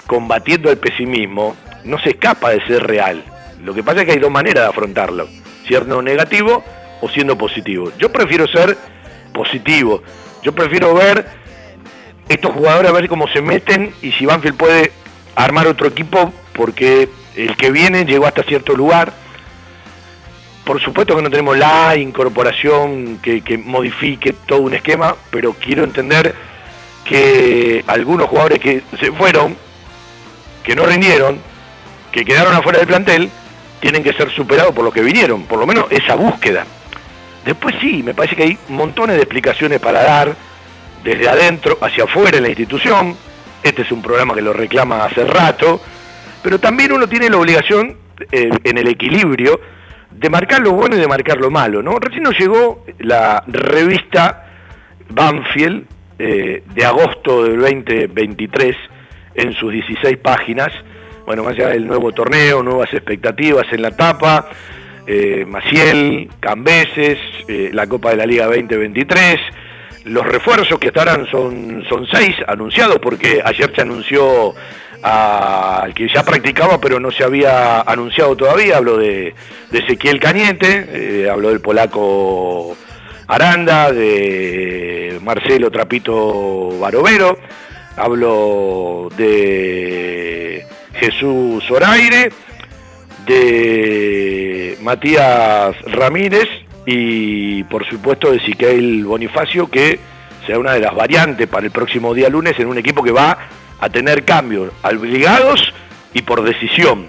combatiendo 0.07 0.69
el 0.69 0.77
pesimismo, 0.77 1.55
no 1.83 1.99
se 1.99 2.11
escapa 2.11 2.51
de 2.51 2.65
ser 2.65 2.83
real. 2.83 3.23
Lo 3.63 3.73
que 3.73 3.83
pasa 3.83 4.01
es 4.01 4.05
que 4.05 4.13
hay 4.13 4.19
dos 4.19 4.31
maneras 4.31 4.63
de 4.63 4.69
afrontarlo, 4.69 5.27
siendo 5.67 6.01
negativo 6.01 6.63
o 7.01 7.09
siendo 7.09 7.37
positivo. 7.37 7.91
Yo 7.97 8.11
prefiero 8.11 8.47
ser 8.47 8.77
positivo, 9.33 10.03
yo 10.43 10.53
prefiero 10.53 10.93
ver 10.93 11.25
estos 12.29 12.51
jugadores 12.51 12.89
a 12.89 12.93
ver 12.93 13.07
cómo 13.07 13.27
se 13.27 13.41
meten 13.41 13.93
y 14.01 14.11
si 14.13 14.25
Banfield 14.25 14.57
puede 14.57 14.91
armar 15.35 15.67
otro 15.67 15.87
equipo 15.87 16.33
porque 16.53 17.09
el 17.35 17.55
que 17.55 17.71
viene 17.71 18.05
llegó 18.05 18.25
hasta 18.25 18.43
cierto 18.43 18.73
lugar. 18.73 19.13
Por 20.63 20.79
supuesto 20.79 21.15
que 21.15 21.21
no 21.21 21.29
tenemos 21.29 21.57
la 21.57 21.95
incorporación 21.95 23.19
que, 23.21 23.41
que 23.41 23.57
modifique 23.57 24.33
todo 24.33 24.61
un 24.61 24.73
esquema, 24.73 25.15
pero 25.31 25.53
quiero 25.53 25.83
entender 25.83 26.35
que 27.03 27.83
algunos 27.87 28.27
jugadores 28.27 28.59
que 28.59 28.83
se 28.99 29.11
fueron, 29.11 29.57
que 30.63 30.75
no 30.75 30.85
rindieron, 30.85 31.39
que 32.11 32.23
quedaron 32.23 32.53
afuera 32.53 32.79
del 32.79 32.87
plantel, 32.87 33.29
tienen 33.79 34.03
que 34.03 34.13
ser 34.13 34.29
superados 34.31 34.73
por 34.73 34.85
lo 34.85 34.91
que 34.91 35.01
vinieron, 35.01 35.43
por 35.43 35.59
lo 35.59 35.65
menos 35.65 35.85
esa 35.89 36.15
búsqueda. 36.15 36.65
Después 37.43 37.75
sí, 37.81 38.03
me 38.03 38.13
parece 38.13 38.35
que 38.35 38.43
hay 38.43 38.57
montones 38.69 39.15
de 39.15 39.23
explicaciones 39.23 39.79
para 39.79 40.03
dar, 40.03 40.35
desde 41.03 41.27
adentro 41.27 41.79
hacia 41.81 42.03
afuera 42.03 42.37
en 42.37 42.43
la 42.43 42.49
institución. 42.49 43.17
Este 43.63 43.81
es 43.81 43.91
un 43.91 44.01
programa 44.01 44.35
que 44.35 44.41
lo 44.41 44.53
reclama 44.53 45.03
hace 45.03 45.25
rato, 45.25 45.81
pero 46.43 46.59
también 46.59 46.91
uno 46.91 47.07
tiene 47.07 47.29
la 47.29 47.37
obligación 47.37 47.97
eh, 48.31 48.49
en 48.63 48.77
el 48.77 48.87
equilibrio 48.87 49.59
de 50.11 50.29
marcar 50.29 50.61
lo 50.61 50.71
bueno 50.73 50.95
y 50.95 50.99
de 50.99 51.07
marcar 51.07 51.39
lo 51.39 51.49
malo. 51.49 51.81
¿no? 51.81 51.97
Recién 51.99 52.23
nos 52.23 52.37
llegó 52.37 52.85
la 52.99 53.43
revista 53.47 54.45
Banfield, 55.09 55.85
eh, 56.19 56.63
de 56.75 56.85
agosto 56.85 57.45
del 57.45 57.59
2023 57.59 58.75
en 59.35 59.53
sus 59.53 59.71
16 59.71 60.17
páginas. 60.17 60.71
Bueno, 61.25 61.43
más 61.43 61.53
allá 61.53 61.69
del 61.69 61.87
nuevo 61.87 62.11
torneo, 62.11 62.61
nuevas 62.61 62.93
expectativas 62.93 63.65
en 63.71 63.81
la 63.81 63.91
tapa, 63.91 64.49
eh, 65.07 65.45
Maciel, 65.47 66.29
Cambeses, 66.39 67.17
eh, 67.47 67.71
la 67.73 67.87
Copa 67.87 68.11
de 68.11 68.17
la 68.17 68.25
Liga 68.25 68.45
2023. 68.45 69.39
Los 70.05 70.25
refuerzos 70.25 70.79
que 70.79 70.87
estarán 70.87 71.27
son, 71.27 71.83
son 71.87 72.07
seis 72.07 72.35
anunciados 72.47 72.99
porque 72.99 73.41
ayer 73.43 73.71
se 73.75 73.81
anunció 73.81 74.53
al 75.03 75.93
que 75.93 76.07
ya 76.07 76.23
practicaba 76.23 76.79
pero 76.79 76.99
no 76.99 77.11
se 77.11 77.23
había 77.23 77.81
anunciado 77.81 78.35
todavía. 78.35 78.77
Hablo 78.77 78.97
de, 78.97 79.33
Ezequiel 79.71 80.19
Cañete, 80.19 80.87
eh, 80.89 81.29
hablo 81.29 81.49
del 81.49 81.61
polaco 81.61 82.75
Aranda, 83.27 83.91
de 83.91 85.19
Marcelo 85.23 85.71
Trapito 85.71 86.77
Barovero, 86.79 87.37
hablo 87.95 89.09
de 89.15 90.65
Jesús 90.93 91.69
Oraire, 91.71 92.31
de 93.25 94.77
Matías 94.81 95.75
Ramírez 95.85 96.49
y 96.85 97.63
por 97.65 97.87
supuesto 97.87 98.31
de 98.31 98.39
Siquel 98.39 99.05
Bonifacio, 99.05 99.69
que 99.69 99.99
será 100.45 100.59
una 100.59 100.73
de 100.73 100.79
las 100.79 100.95
variantes 100.95 101.47
para 101.47 101.65
el 101.65 101.71
próximo 101.71 102.13
día 102.13 102.29
lunes 102.29 102.59
en 102.59 102.67
un 102.67 102.77
equipo 102.77 103.03
que 103.03 103.11
va 103.11 103.37
a 103.81 103.89
tener 103.89 104.23
cambios 104.23 104.71
obligados 104.83 105.73
y 106.13 106.21
por 106.21 106.43
decisión. 106.43 107.07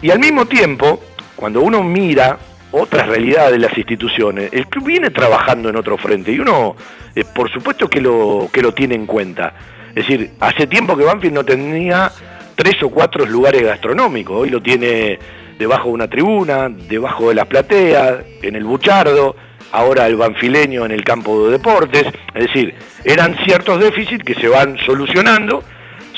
Y 0.00 0.10
al 0.10 0.18
mismo 0.18 0.46
tiempo, 0.46 1.02
cuando 1.36 1.60
uno 1.60 1.82
mira 1.82 2.38
otras 2.72 3.08
realidades 3.08 3.52
de 3.52 3.58
las 3.58 3.76
instituciones, 3.76 4.50
el 4.52 4.66
club 4.68 4.86
viene 4.86 5.10
trabajando 5.10 5.68
en 5.68 5.76
otro 5.76 5.98
frente 5.98 6.32
y 6.32 6.38
uno, 6.38 6.76
eh, 7.14 7.24
por 7.34 7.50
supuesto 7.50 7.88
que 7.88 8.00
lo, 8.00 8.48
que 8.52 8.62
lo 8.62 8.72
tiene 8.72 8.94
en 8.94 9.06
cuenta. 9.06 9.52
Es 9.88 10.06
decir, 10.06 10.30
hace 10.40 10.66
tiempo 10.66 10.96
que 10.96 11.04
Banfield 11.04 11.34
no 11.34 11.44
tenía 11.44 12.10
tres 12.54 12.82
o 12.82 12.90
cuatro 12.90 13.26
lugares 13.26 13.62
gastronómicos, 13.62 14.36
hoy 14.36 14.50
lo 14.50 14.62
tiene 14.62 15.18
debajo 15.58 15.88
de 15.88 15.94
una 15.94 16.08
tribuna, 16.08 16.68
debajo 16.70 17.28
de 17.28 17.34
las 17.34 17.46
plateas, 17.46 18.20
en 18.42 18.54
el 18.54 18.64
Buchardo, 18.64 19.34
ahora 19.72 20.06
el 20.06 20.16
banfileño 20.16 20.84
en 20.84 20.92
el 20.92 21.04
campo 21.04 21.46
de 21.46 21.52
deportes, 21.52 22.06
es 22.34 22.46
decir, 22.46 22.74
eran 23.04 23.36
ciertos 23.44 23.80
déficits 23.80 24.24
que 24.24 24.34
se 24.34 24.48
van 24.48 24.78
solucionando, 24.78 25.62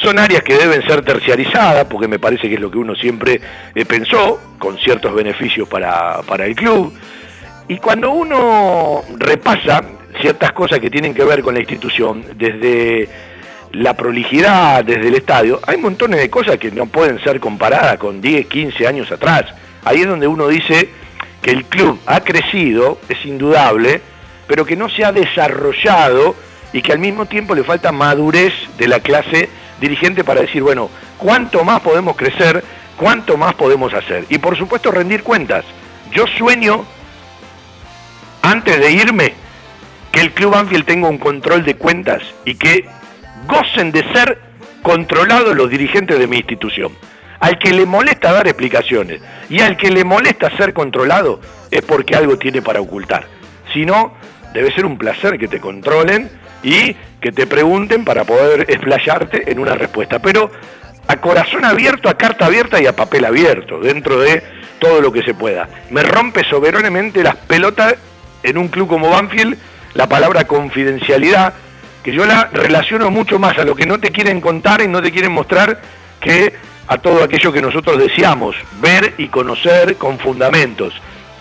son 0.02 0.18
áreas 0.18 0.42
que 0.42 0.54
deben 0.54 0.82
ser 0.86 1.02
terciarizadas, 1.02 1.84
porque 1.86 2.08
me 2.08 2.18
parece 2.18 2.48
que 2.48 2.54
es 2.54 2.60
lo 2.60 2.70
que 2.70 2.78
uno 2.78 2.94
siempre 2.94 3.40
eh, 3.74 3.84
pensó, 3.84 4.40
con 4.58 4.78
ciertos 4.78 5.14
beneficios 5.14 5.68
para, 5.68 6.22
para 6.22 6.46
el 6.46 6.54
club, 6.54 6.92
y 7.68 7.78
cuando 7.78 8.10
uno 8.10 9.02
repasa 9.18 9.82
ciertas 10.20 10.52
cosas 10.52 10.78
que 10.80 10.90
tienen 10.90 11.14
que 11.14 11.24
ver 11.24 11.42
con 11.42 11.54
la 11.54 11.60
institución, 11.60 12.24
desde 12.36 13.08
la 13.72 13.94
prolijidad 13.96 14.84
desde 14.84 15.08
el 15.08 15.14
estadio, 15.14 15.60
hay 15.66 15.78
montones 15.78 16.20
de 16.20 16.28
cosas 16.28 16.58
que 16.58 16.70
no 16.70 16.86
pueden 16.86 17.22
ser 17.22 17.40
comparadas 17.40 17.96
con 17.96 18.20
10, 18.20 18.46
15 18.46 18.86
años 18.86 19.10
atrás. 19.10 19.46
Ahí 19.84 20.02
es 20.02 20.06
donde 20.06 20.26
uno 20.26 20.48
dice 20.48 20.90
que 21.40 21.50
el 21.50 21.64
club 21.64 21.98
ha 22.06 22.20
crecido, 22.20 22.98
es 23.08 23.24
indudable, 23.24 24.00
pero 24.46 24.64
que 24.64 24.76
no 24.76 24.88
se 24.90 25.04
ha 25.04 25.12
desarrollado 25.12 26.36
y 26.72 26.82
que 26.82 26.92
al 26.92 26.98
mismo 26.98 27.26
tiempo 27.26 27.54
le 27.54 27.64
falta 27.64 27.92
madurez 27.92 28.52
de 28.76 28.88
la 28.88 29.00
clase 29.00 29.48
dirigente 29.82 30.24
para 30.24 30.40
decir, 30.40 30.62
bueno, 30.62 30.88
¿cuánto 31.18 31.64
más 31.64 31.82
podemos 31.82 32.16
crecer? 32.16 32.64
¿Cuánto 32.96 33.36
más 33.36 33.54
podemos 33.54 33.92
hacer? 33.92 34.24
Y 34.30 34.38
por 34.38 34.56
supuesto 34.56 34.90
rendir 34.90 35.22
cuentas. 35.22 35.64
Yo 36.12 36.24
sueño, 36.38 36.86
antes 38.40 38.78
de 38.78 38.92
irme, 38.92 39.34
que 40.12 40.20
el 40.20 40.32
Club 40.32 40.54
Anfield 40.54 40.86
tenga 40.86 41.08
un 41.08 41.18
control 41.18 41.64
de 41.64 41.74
cuentas 41.74 42.22
y 42.44 42.54
que 42.54 42.86
gocen 43.46 43.90
de 43.90 44.04
ser 44.12 44.38
controlados 44.82 45.56
los 45.56 45.68
dirigentes 45.68 46.18
de 46.18 46.26
mi 46.26 46.36
institución. 46.36 46.92
Al 47.40 47.58
que 47.58 47.72
le 47.72 47.86
molesta 47.86 48.32
dar 48.32 48.46
explicaciones 48.46 49.20
y 49.50 49.60
al 49.60 49.76
que 49.76 49.90
le 49.90 50.04
molesta 50.04 50.56
ser 50.56 50.72
controlado 50.72 51.40
es 51.72 51.82
porque 51.82 52.14
algo 52.14 52.38
tiene 52.38 52.62
para 52.62 52.80
ocultar. 52.80 53.26
Si 53.72 53.84
no, 53.84 54.14
debe 54.54 54.72
ser 54.72 54.86
un 54.86 54.96
placer 54.96 55.38
que 55.38 55.48
te 55.48 55.58
controlen 55.58 56.30
y 56.62 56.94
que 57.22 57.32
te 57.32 57.46
pregunten 57.46 58.04
para 58.04 58.24
poder 58.24 58.66
explayarte 58.68 59.50
en 59.50 59.58
una 59.58 59.74
respuesta. 59.74 60.18
Pero 60.18 60.50
a 61.06 61.16
corazón 61.16 61.64
abierto, 61.64 62.08
a 62.08 62.18
carta 62.18 62.46
abierta 62.46 62.82
y 62.82 62.86
a 62.86 62.94
papel 62.94 63.24
abierto, 63.24 63.80
dentro 63.80 64.20
de 64.20 64.42
todo 64.78 65.00
lo 65.00 65.12
que 65.12 65.22
se 65.22 65.32
pueda. 65.32 65.68
Me 65.90 66.02
rompe 66.02 66.44
soberanamente 66.44 67.22
las 67.22 67.36
pelotas 67.36 67.94
en 68.42 68.58
un 68.58 68.68
club 68.68 68.88
como 68.88 69.08
Banfield 69.08 69.56
la 69.94 70.08
palabra 70.08 70.46
confidencialidad 70.46 71.54
que 72.02 72.12
yo 72.12 72.26
la 72.26 72.48
relaciono 72.52 73.10
mucho 73.10 73.38
más 73.38 73.56
a 73.58 73.64
lo 73.64 73.76
que 73.76 73.86
no 73.86 74.00
te 74.00 74.10
quieren 74.10 74.40
contar 74.40 74.80
y 74.80 74.88
no 74.88 75.00
te 75.00 75.12
quieren 75.12 75.32
mostrar 75.32 75.80
que 76.20 76.52
a 76.88 76.98
todo 76.98 77.22
aquello 77.22 77.52
que 77.52 77.62
nosotros 77.62 77.98
deseamos, 77.98 78.56
ver 78.80 79.14
y 79.18 79.28
conocer 79.28 79.96
con 79.96 80.18
fundamentos. 80.18 80.94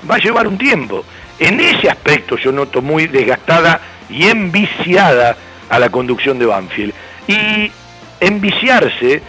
Va 0.09 0.15
a 0.15 0.19
llevar 0.19 0.47
un 0.47 0.57
tiempo. 0.57 1.03
En 1.39 1.59
ese 1.59 1.89
aspecto 1.89 2.37
yo 2.37 2.51
noto 2.51 2.83
muy 2.83 3.07
desgastada 3.07 3.81
y 4.09 4.25
enviciada 4.25 5.35
a 5.72 5.80
la 5.80 5.89
conducción 5.89 6.38
de 6.38 6.45
Banfield. 6.45 6.93
Y 7.27 7.72
enviciarse 8.19 9.22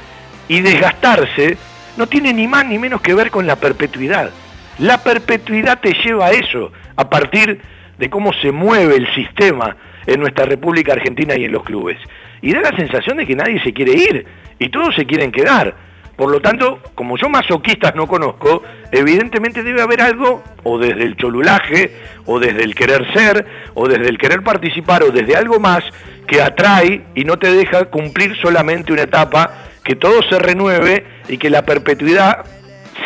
y 0.49 0.61
desgastarse 0.61 1.57
no 1.97 2.07
tiene 2.07 2.33
ni 2.35 2.47
más 2.47 2.67
ni 2.67 2.79
menos 2.79 3.01
que 3.01 3.15
ver 3.15 3.31
con 3.31 3.47
la 3.47 3.57
perpetuidad. 3.57 4.31
La 4.79 4.99
perpetuidad 4.99 5.81
te 5.81 5.95
lleva 6.05 6.27
a 6.27 6.31
eso, 6.33 6.73
a 6.97 7.09
partir 7.09 7.61
de 7.99 8.11
cómo 8.11 8.33
se 8.35 8.51
mueve 8.51 8.97
el 8.97 9.15
sistema 9.15 9.77
en 10.07 10.21
nuestra 10.21 10.45
República 10.45 10.95
Argentina 10.95 11.37
y 11.37 11.45
en 11.45 11.53
los 11.53 11.63
clubes. 11.63 11.99
Y 12.41 12.53
da 12.53 12.61
la 12.61 12.77
sensación 12.77 13.19
de 13.19 13.27
que 13.27 13.37
nadie 13.37 13.63
se 13.63 13.73
quiere 13.73 13.93
ir 13.93 14.27
y 14.59 14.69
todos 14.69 14.95
se 14.97 15.07
quieren 15.07 15.31
quedar. 15.31 15.77
Por 16.17 16.31
lo 16.31 16.41
tanto, 16.41 16.81
como 16.95 17.17
yo 17.17 17.29
masoquistas 17.29 17.95
no 17.95 18.07
conozco, 18.07 18.63
evidentemente 18.91 19.63
debe 19.63 19.81
haber 19.81 20.01
algo, 20.03 20.43
o 20.63 20.79
desde 20.79 21.05
el 21.05 21.17
cholulaje, 21.17 21.97
o 22.27 22.39
desde 22.39 22.65
el 22.65 22.75
querer 22.75 23.13
ser, 23.15 23.47
o 23.75 23.89
desde 23.89 24.09
el 24.09 24.19
querer 24.19 24.43
participar, 24.43 25.03
o 25.03 25.11
desde 25.11 25.37
algo 25.37 25.59
más, 25.59 25.83
que 26.27 26.41
atrae 26.41 27.05
y 27.15 27.25
no 27.25 27.39
te 27.39 27.53
deja 27.53 27.87
cumplir 27.87 28.37
solamente 28.41 28.93
una 28.93 29.03
etapa, 29.03 29.51
que 29.85 29.97
todo 29.97 30.23
se 30.29 30.39
renueve 30.39 31.05
y 31.29 31.39
que 31.39 31.51
la 31.51 31.63
perpetuidad 31.63 32.45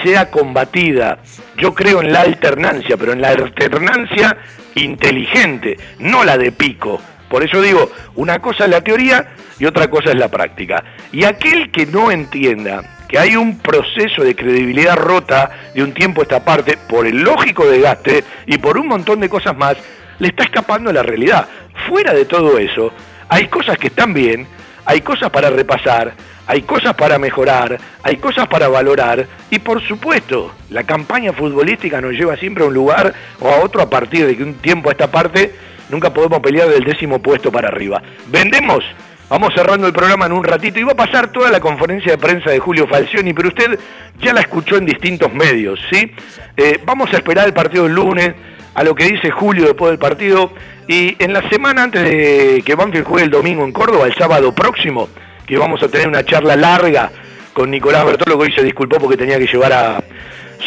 sea 0.04 0.30
combatida. 0.30 1.18
Yo 1.56 1.74
creo 1.74 2.02
en 2.02 2.12
la 2.12 2.20
alternancia, 2.20 2.96
pero 2.96 3.12
en 3.12 3.22
la 3.22 3.30
alternancia 3.30 4.36
inteligente, 4.74 5.76
no 5.98 6.24
la 6.24 6.36
de 6.36 6.52
pico. 6.52 7.00
Por 7.30 7.42
eso 7.42 7.60
digo, 7.60 7.90
una 8.14 8.40
cosa 8.40 8.64
es 8.64 8.70
la 8.70 8.82
teoría 8.82 9.32
y 9.58 9.64
otra 9.64 9.88
cosa 9.88 10.10
es 10.10 10.16
la 10.16 10.28
práctica. 10.28 10.84
Y 11.12 11.24
aquel 11.24 11.70
que 11.70 11.86
no 11.86 12.10
entienda 12.10 12.82
que 13.08 13.18
hay 13.18 13.36
un 13.36 13.58
proceso 13.58 14.22
de 14.22 14.34
credibilidad 14.34 14.96
rota 14.96 15.50
de 15.74 15.82
un 15.82 15.92
tiempo 15.92 16.20
a 16.20 16.24
esta 16.24 16.44
parte 16.44 16.78
por 16.88 17.06
el 17.06 17.22
lógico 17.22 17.66
desgaste 17.66 18.24
y 18.46 18.58
por 18.58 18.78
un 18.78 18.88
montón 18.88 19.20
de 19.20 19.28
cosas 19.28 19.56
más, 19.56 19.76
le 20.18 20.28
está 20.28 20.44
escapando 20.44 20.92
la 20.92 21.02
realidad. 21.02 21.48
Fuera 21.88 22.12
de 22.12 22.24
todo 22.24 22.58
eso, 22.58 22.92
hay 23.28 23.48
cosas 23.48 23.78
que 23.78 23.88
están 23.88 24.14
bien, 24.14 24.46
hay 24.84 25.00
cosas 25.00 25.30
para 25.30 25.50
repasar, 25.50 26.14
hay 26.46 26.62
cosas 26.62 26.94
para 26.94 27.18
mejorar, 27.18 27.78
hay 28.02 28.16
cosas 28.18 28.46
para 28.46 28.68
valorar 28.68 29.26
y 29.50 29.58
por 29.58 29.82
supuesto 29.82 30.54
la 30.70 30.84
campaña 30.84 31.32
futbolística 31.32 32.00
nos 32.00 32.12
lleva 32.12 32.36
siempre 32.36 32.64
a 32.64 32.68
un 32.68 32.74
lugar 32.74 33.12
o 33.40 33.48
a 33.48 33.60
otro 33.60 33.82
a 33.82 33.90
partir 33.90 34.26
de 34.26 34.36
que 34.36 34.44
un 34.44 34.54
tiempo 34.54 34.88
a 34.88 34.92
esta 34.92 35.10
parte 35.10 35.52
nunca 35.88 36.12
podemos 36.14 36.40
pelear 36.40 36.68
del 36.68 36.84
décimo 36.84 37.20
puesto 37.20 37.50
para 37.50 37.68
arriba. 37.68 38.00
Vendemos, 38.28 38.84
vamos 39.28 39.54
cerrando 39.54 39.88
el 39.88 39.92
programa 39.92 40.26
en 40.26 40.32
un 40.32 40.44
ratito 40.44 40.78
y 40.78 40.84
va 40.84 40.92
a 40.92 40.96
pasar 40.96 41.32
toda 41.32 41.50
la 41.50 41.60
conferencia 41.60 42.12
de 42.12 42.18
prensa 42.18 42.50
de 42.50 42.60
Julio 42.60 42.86
Falcioni, 42.86 43.32
pero 43.32 43.48
usted 43.48 43.78
ya 44.20 44.32
la 44.32 44.40
escuchó 44.40 44.76
en 44.76 44.86
distintos 44.86 45.32
medios, 45.32 45.80
¿sí? 45.90 46.12
Eh, 46.56 46.80
vamos 46.84 47.12
a 47.12 47.16
esperar 47.16 47.46
el 47.46 47.54
partido 47.54 47.86
el 47.86 47.92
lunes, 47.92 48.34
a 48.76 48.84
lo 48.84 48.94
que 48.94 49.04
dice 49.04 49.30
Julio 49.30 49.64
después 49.64 49.90
del 49.90 49.98
partido 49.98 50.52
y 50.86 51.16
en 51.18 51.32
la 51.32 51.48
semana 51.48 51.84
antes 51.84 52.02
de 52.04 52.62
que 52.64 52.74
Banfield 52.74 53.06
juegue 53.06 53.24
el 53.24 53.30
domingo 53.30 53.64
en 53.64 53.72
Córdoba, 53.72 54.06
el 54.06 54.14
sábado 54.14 54.54
próximo, 54.54 55.08
que 55.46 55.56
vamos 55.56 55.82
a 55.82 55.88
tener 55.88 56.06
una 56.06 56.24
charla 56.24 56.56
larga 56.56 57.10
con 57.54 57.70
Nicolás 57.70 58.04
Bertolo, 58.04 58.36
que 58.36 58.44
hoy 58.44 58.52
se 58.52 58.62
disculpó 58.62 58.98
porque 58.98 59.16
tenía 59.16 59.38
que 59.38 59.46
llevar 59.46 59.72
a 59.72 60.04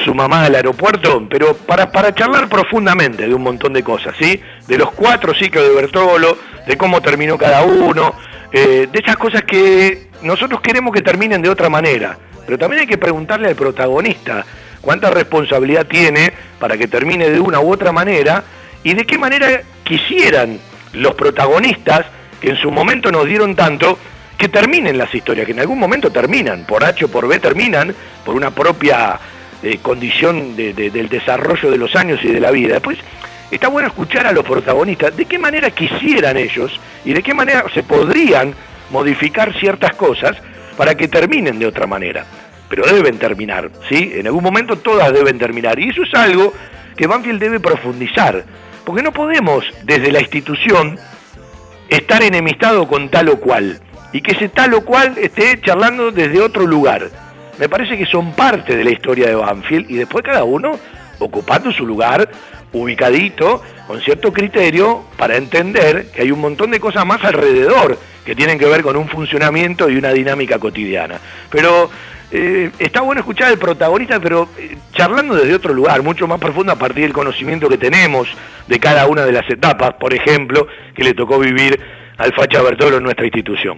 su 0.03 0.15
mamá 0.15 0.45
al 0.45 0.56
aeropuerto, 0.56 1.27
pero 1.30 1.56
para, 1.56 1.91
para 1.91 2.14
charlar 2.15 2.49
profundamente 2.49 3.27
de 3.27 3.34
un 3.34 3.44
montón 3.44 3.73
de 3.73 3.84
cosas, 3.84 4.15
¿sí? 4.19 4.41
De 4.68 4.77
los 4.77 4.91
cuatro 4.91 5.36
ciclos 5.36 5.68
de 5.68 5.76
Bertolo, 5.76 6.36
de 6.65 6.77
cómo 6.77 7.02
terminó 7.02 7.38
cada 7.38 7.61
uno, 7.61 8.15
eh, 8.52 8.88
de 8.91 8.99
esas 8.99 9.18
cosas 9.18 9.44
que 9.44 10.07
nosotros 10.23 10.61
queremos 10.61 10.95
que 10.95 11.03
terminen 11.03 11.44
de 11.44 11.49
otra 11.49 11.69
manera, 11.69 12.18
pero 12.48 12.57
también 12.57 12.81
hay 12.81 12.88
que 12.88 12.98
preguntarle 12.98 13.49
al 13.49 13.56
protagonista 13.56 14.44
cuánta 14.81 15.10
responsabilidad 15.10 15.85
tiene 15.85 16.31
para 16.60 16.77
que 16.77 16.88
termine 16.88 17.30
de 17.30 17.39
una 17.39 17.60
u 17.60 17.72
otra 17.72 17.91
manera 17.91 18.43
y 18.84 18.93
de 18.93 19.06
qué 19.06 19.18
manera 19.18 19.61
quisieran 19.84 20.60
los 20.93 21.15
protagonistas 21.15 22.06
que 22.39 22.49
en 22.49 22.57
su 22.57 22.72
momento 22.72 23.11
nos 23.11 23.26
dieron 23.26 23.56
tanto 23.56 23.97
que 24.38 24.47
terminen 24.47 24.97
las 24.97 25.14
historias, 25.14 25.45
que 25.45 25.51
en 25.51 25.60
algún 25.60 25.77
momento 25.77 26.11
terminan, 26.11 26.64
por 26.64 26.84
H 26.84 27.06
o 27.06 27.07
por 27.10 27.27
B 27.27 27.39
terminan, 27.39 27.93
por 28.23 28.35
una 28.35 28.51
propia 28.51 29.19
eh, 29.61 29.80
condición 29.81 30.56
del 30.56 31.10
desarrollo 31.10 31.69
de 31.69 31.77
los 31.77 31.93
años 31.97 32.19
y 32.23 32.30
de 32.30 32.39
la 32.39 32.49
vida. 32.49 32.76
Después, 32.76 32.97
está 33.51 33.68
bueno 33.68 33.89
escuchar 33.89 34.26
a 34.27 34.31
los 34.31 34.45
protagonistas, 34.45 35.18
de 35.18 35.26
qué 35.26 35.38
manera 35.38 35.72
quisieran 35.72 36.38
ellos 36.38 36.80
y 37.03 37.11
de 37.11 37.22
qué 37.22 37.34
manera 37.34 37.65
se 37.73 37.84
podrían 37.84 38.53
modificar 38.91 39.53
ciertas 39.60 39.93
cosas 39.95 40.38
para 40.77 40.95
que 40.95 41.10
terminen 41.10 41.60
de 41.60 41.65
otra 41.65 41.85
manera. 41.85 42.26
Pero 42.70 42.86
deben 42.86 43.18
terminar, 43.18 43.70
¿sí? 43.90 44.12
En 44.16 44.28
algún 44.28 44.44
momento 44.44 44.78
todas 44.78 45.12
deben 45.12 45.38
terminar. 45.40 45.80
Y 45.80 45.90
eso 45.90 46.04
es 46.04 46.14
algo 46.14 46.54
que 46.96 47.08
Banfield 47.08 47.40
debe 47.40 47.60
profundizar. 47.60 48.44
Porque 48.86 49.02
no 49.02 49.12
podemos, 49.12 49.66
desde 49.84 50.12
la 50.12 50.20
institución, 50.20 50.98
estar 51.90 52.22
enemistado 52.22 52.88
con 52.88 53.10
tal 53.10 53.30
o 53.30 53.40
cual. 53.40 53.80
Y 54.14 54.22
que 54.22 54.34
ese 54.34 54.50
tal 54.50 54.74
o 54.74 54.86
cual 54.86 55.18
esté 55.18 55.60
charlando 55.62 56.12
desde 56.12 56.41
otro 56.41 56.66
lugar. 56.66 57.10
Me 57.58 57.68
parece 57.68 57.98
que 57.98 58.06
son 58.06 58.34
parte 58.34 58.76
de 58.76 58.84
la 58.84 58.91
historia 58.91 59.28
de 59.28 59.36
Banfield 59.36 59.90
y 59.91 59.96
después 59.96 60.24
cada 60.24 60.44
uno 60.44 60.80
ocupando 61.20 61.72
su 61.72 61.86
lugar, 61.86 62.30
ubicadito, 62.72 63.62
con 63.88 64.00
cierto 64.02 64.32
criterio, 64.32 65.04
para 65.18 65.36
entender 65.36 66.08
que 66.12 66.22
hay 66.22 66.32
un 66.32 66.40
montón 66.40 66.72
de 66.72 66.80
cosas 66.80 67.06
más 67.06 67.24
alrededor 67.24 67.98
que 68.26 68.36
tienen 68.36 68.58
que 68.58 68.66
ver 68.66 68.82
con 68.82 68.96
un 68.96 69.10
funcionamiento 69.10 69.90
y 69.90 69.98
una 69.98 70.12
dinámica 70.12 70.60
cotidiana. 70.60 71.20
Pero 71.50 71.90
eh, 72.31 72.72
está 72.77 73.01
bueno 73.01 73.22
escuchar 73.22 73.47
al 73.47 73.57
protagonista, 73.57 74.19
pero 74.19 74.49
eh, 74.57 74.77
charlando 74.93 75.35
desde 75.35 75.56
otro 75.56 75.73
lugar, 75.73 76.03
mucho 76.03 76.27
más 76.27 76.39
profundo 76.39 76.72
a 76.72 76.76
partir 76.76 77.03
del 77.03 77.14
conocimiento 77.14 77.68
que 77.68 77.77
tenemos 77.77 78.27
de 78.68 78.80
cada 78.80 79.07
una 79.07 79.26
de 79.26 79.31
las 79.31 79.49
etapas, 79.49 79.93
por 79.95 80.14
ejemplo, 80.14 80.68
que 80.93 81.03
le 81.03 81.14
tocó 81.14 81.39
vivir 81.39 81.80
al 82.18 82.34
Facha 82.34 82.61
Bertolo 82.61 82.97
en 82.97 83.03
nuestra 83.03 83.26
institución. 83.26 83.77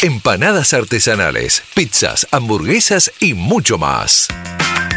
Empanadas 0.00 0.74
artesanales, 0.74 1.64
pizzas, 1.74 2.28
hamburguesas 2.30 3.10
y 3.18 3.34
mucho 3.34 3.78
más. 3.78 4.28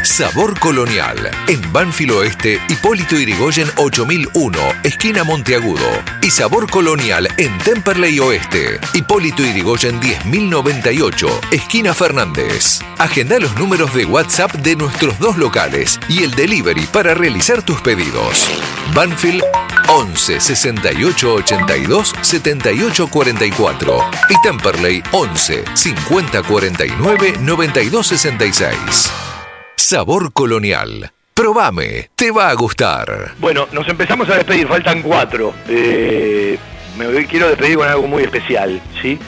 Sabor 0.04 0.58
Colonial, 0.58 1.30
en 1.46 1.72
Banfield 1.72 2.12
Oeste, 2.12 2.60
Hipólito 2.68 3.16
Irigoyen 3.16 3.68
8001, 3.76 4.58
esquina 4.82 5.22
Monteagudo. 5.22 5.86
Y 6.20 6.30
Sabor 6.30 6.68
Colonial 6.68 7.28
en 7.36 7.56
Temperley 7.58 8.18
Oeste, 8.18 8.80
Hipólito 8.94 9.44
Irigoyen 9.44 10.00
10098, 10.00 11.40
esquina 11.52 11.94
Fernández. 11.94 12.80
Agenda 12.98 13.38
los 13.38 13.56
números 13.56 13.94
de 13.94 14.04
WhatsApp 14.04 14.52
de 14.54 14.74
nuestros 14.74 15.18
dos 15.20 15.36
locales 15.36 16.00
y 16.08 16.24
el 16.24 16.32
delivery 16.32 16.86
para 16.86 17.14
realizar 17.14 17.62
tus 17.62 17.80
pedidos. 17.80 18.48
Banfield 18.94 19.42
11 19.88 20.40
68 20.40 21.34
82 21.34 22.14
78 22.22 23.06
44 23.06 24.10
y 24.30 24.42
Temperley 24.42 25.02
11 25.12 25.64
50 25.74 26.42
49 26.42 27.34
92 27.40 28.06
66. 28.06 29.31
Sabor 29.76 30.32
colonial. 30.32 31.12
Probame, 31.34 32.10
te 32.14 32.30
va 32.30 32.50
a 32.50 32.54
gustar. 32.54 33.32
Bueno, 33.38 33.66
nos 33.72 33.88
empezamos 33.88 34.28
a 34.28 34.36
despedir, 34.36 34.68
faltan 34.68 35.02
cuatro. 35.02 35.54
Eh, 35.68 36.58
me 36.96 37.26
quiero 37.26 37.48
despedir 37.48 37.76
con 37.76 37.88
algo 37.88 38.06
muy 38.06 38.22
especial, 38.22 38.80
¿sí? 39.00 39.18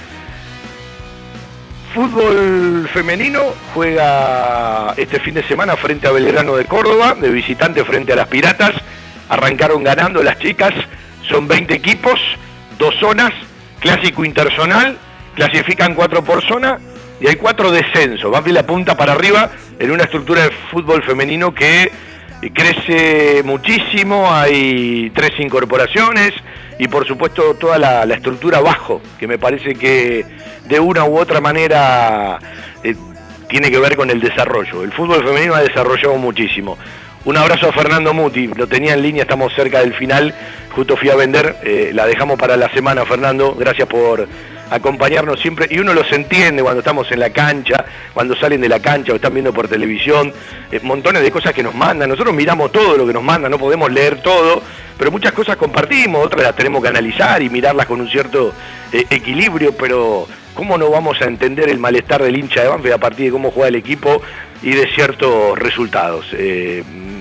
Fútbol 1.94 2.88
femenino 2.92 3.40
juega 3.72 4.94
este 4.96 5.20
fin 5.20 5.34
de 5.34 5.46
semana 5.46 5.76
frente 5.76 6.06
a 6.06 6.12
Belgrano 6.12 6.56
de 6.56 6.64
Córdoba, 6.66 7.14
de 7.14 7.30
visitante 7.30 7.84
frente 7.84 8.12
a 8.12 8.16
las 8.16 8.28
Piratas. 8.28 8.72
Arrancaron 9.28 9.82
ganando 9.82 10.22
las 10.22 10.38
chicas, 10.38 10.74
son 11.28 11.48
20 11.48 11.72
equipos, 11.72 12.20
dos 12.78 12.94
zonas, 13.00 13.32
clásico 13.80 14.24
interzonal, 14.24 14.98
clasifican 15.34 15.94
cuatro 15.94 16.22
por 16.22 16.44
zona 16.46 16.78
y 17.24 17.26
hay 17.26 17.36
cuatro 17.36 17.70
descensos. 17.70 18.30
Banfield 18.30 18.58
apunta 18.58 18.98
para 18.98 19.12
arriba 19.12 19.50
en 19.78 19.90
una 19.90 20.02
estructura 20.02 20.42
de 20.42 20.50
fútbol 20.70 21.02
femenino 21.02 21.54
que 21.54 21.90
crece 22.52 23.42
muchísimo, 23.42 24.30
hay 24.30 25.10
tres 25.14 25.30
incorporaciones 25.38 26.34
y 26.78 26.86
por 26.86 27.06
supuesto 27.06 27.54
toda 27.54 27.78
la, 27.78 28.14
estructura 28.14 28.58
abajo, 28.58 29.00
que 29.18 29.26
me 29.26 29.38
parece 29.38 29.74
que 29.74 30.26
de 30.66 30.78
una 30.78 31.06
u 31.06 31.16
otra 31.16 31.40
manera 31.40 32.38
eh, 32.82 32.94
tiene 33.48 33.70
que 33.70 33.78
ver 33.78 33.96
con 33.96 34.10
el 34.10 34.20
desarrollo. 34.20 34.84
El 34.84 34.92
fútbol 34.92 35.24
femenino 35.24 35.54
ha 35.54 35.62
desarrollado 35.62 36.16
muchísimo. 36.16 36.76
Un 37.24 37.38
abrazo 37.38 37.70
a 37.70 37.72
Fernando 37.72 38.12
Muti, 38.12 38.48
lo 38.48 38.66
tenía 38.66 38.92
en 38.92 39.00
línea, 39.00 39.22
estamos 39.22 39.54
cerca 39.54 39.80
del 39.80 39.94
final, 39.94 40.34
justo 40.72 40.94
fui 40.94 41.08
a 41.08 41.16
vender, 41.16 41.56
eh, 41.62 41.90
la 41.94 42.04
dejamos 42.04 42.38
para 42.38 42.54
la 42.58 42.68
semana 42.68 43.06
Fernando, 43.06 43.54
gracias 43.54 43.88
por 43.88 44.28
acompañarnos 44.70 45.40
siempre 45.40 45.66
y 45.70 45.78
uno 45.78 45.94
los 45.94 46.12
entiende 46.12 46.62
cuando 46.62 46.80
estamos 46.80 47.10
en 47.12 47.20
la 47.20 47.30
cancha, 47.30 47.82
cuando 48.12 48.36
salen 48.36 48.60
de 48.60 48.68
la 48.68 48.80
cancha 48.80 49.12
o 49.12 49.16
están 49.16 49.32
viendo 49.32 49.54
por 49.54 49.68
televisión, 49.68 50.34
eh, 50.70 50.80
montones 50.82 51.22
de 51.22 51.30
cosas 51.30 51.54
que 51.54 51.62
nos 51.62 51.74
mandan, 51.74 52.10
nosotros 52.10 52.34
miramos 52.34 52.70
todo 52.70 52.98
lo 52.98 53.06
que 53.06 53.14
nos 53.14 53.22
mandan, 53.22 53.50
no 53.50 53.58
podemos 53.58 53.90
leer 53.90 54.20
todo, 54.20 54.62
pero 54.98 55.10
muchas 55.10 55.32
cosas 55.32 55.56
compartimos, 55.56 56.26
otras 56.26 56.42
las 56.42 56.54
tenemos 56.54 56.82
que 56.82 56.88
analizar 56.88 57.40
y 57.40 57.48
mirarlas 57.48 57.86
con 57.86 58.02
un 58.02 58.08
cierto 58.10 58.52
eh, 58.92 59.06
equilibrio, 59.08 59.74
pero 59.74 60.28
¿cómo 60.52 60.76
no 60.76 60.90
vamos 60.90 61.22
a 61.22 61.24
entender 61.24 61.70
el 61.70 61.78
malestar 61.78 62.22
del 62.22 62.36
hincha 62.36 62.60
de 62.60 62.68
Banfield 62.68 62.96
a 62.96 62.98
partir 62.98 63.24
de 63.24 63.32
cómo 63.32 63.50
juega 63.50 63.68
el 63.68 63.76
equipo 63.76 64.20
y 64.62 64.72
de 64.72 64.88
ciertos 64.88 65.58
resultados? 65.58 66.26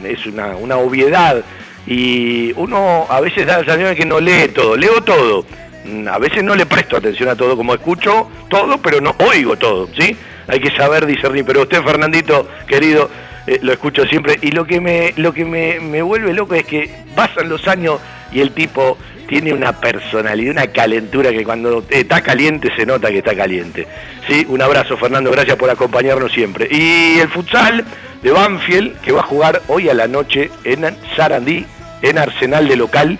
Es 0.05 0.25
una, 0.25 0.55
una 0.55 0.77
obviedad. 0.77 1.43
Y 1.85 2.53
uno 2.53 3.05
a 3.09 3.19
veces 3.19 3.45
da 3.45 3.53
la 3.53 3.59
sensación 3.59 3.89
de 3.89 3.95
que 3.95 4.05
no 4.05 4.19
lee 4.19 4.47
todo, 4.53 4.77
leo 4.77 5.01
todo, 5.03 5.45
Mm, 5.85 6.07
a 6.07 6.17
veces 6.17 6.43
no 6.43 6.55
le 6.55 6.65
presto 6.65 6.95
atención 6.95 7.29
a 7.29 7.35
todo, 7.35 7.57
como 7.57 7.73
escucho 7.73 8.29
todo, 8.49 8.77
pero 8.77 9.01
no 9.01 9.15
oigo 9.19 9.57
todo, 9.57 9.89
¿sí? 9.97 10.15
Hay 10.47 10.59
que 10.59 10.71
saber 10.71 11.05
discernir, 11.05 11.43
pero 11.45 11.63
usted, 11.63 11.83
Fernandito, 11.83 12.47
querido, 12.67 13.09
eh, 13.47 13.59
lo 13.61 13.73
escucho 13.73 14.05
siempre, 14.05 14.37
y 14.41 14.51
lo 14.51 14.65
que, 14.65 14.79
me, 14.79 15.13
lo 15.17 15.33
que 15.33 15.43
me, 15.43 16.01
vuelve 16.01 16.33
loco 16.33 16.55
es 16.55 16.65
que 16.65 16.89
pasan 17.15 17.49
los 17.49 17.67
años 17.67 17.99
y 18.31 18.39
el 18.39 18.51
tipo 18.51 18.97
tiene 19.27 19.53
una 19.53 19.79
personalidad, 19.79 20.51
una 20.51 20.67
calentura 20.67 21.31
que 21.31 21.43
cuando 21.43 21.83
está 21.89 22.21
caliente 22.21 22.71
se 22.75 22.85
nota 22.85 23.09
que 23.09 23.19
está 23.19 23.35
caliente. 23.35 23.87
Sí, 24.27 24.45
un 24.49 24.61
abrazo 24.61 24.97
Fernando, 24.97 25.31
gracias 25.31 25.57
por 25.57 25.69
acompañarnos 25.69 26.31
siempre. 26.31 26.67
Y 26.69 27.19
el 27.19 27.29
futsal 27.29 27.85
de 28.21 28.31
Banfield, 28.31 28.99
que 29.01 29.11
va 29.11 29.21
a 29.21 29.25
jugar 29.25 29.61
hoy 29.67 29.89
a 29.89 29.93
la 29.93 30.07
noche 30.07 30.49
en 30.63 30.85
Sarandí, 31.15 31.65
en 32.01 32.17
Arsenal 32.17 32.67
de 32.67 32.75
local, 32.75 33.17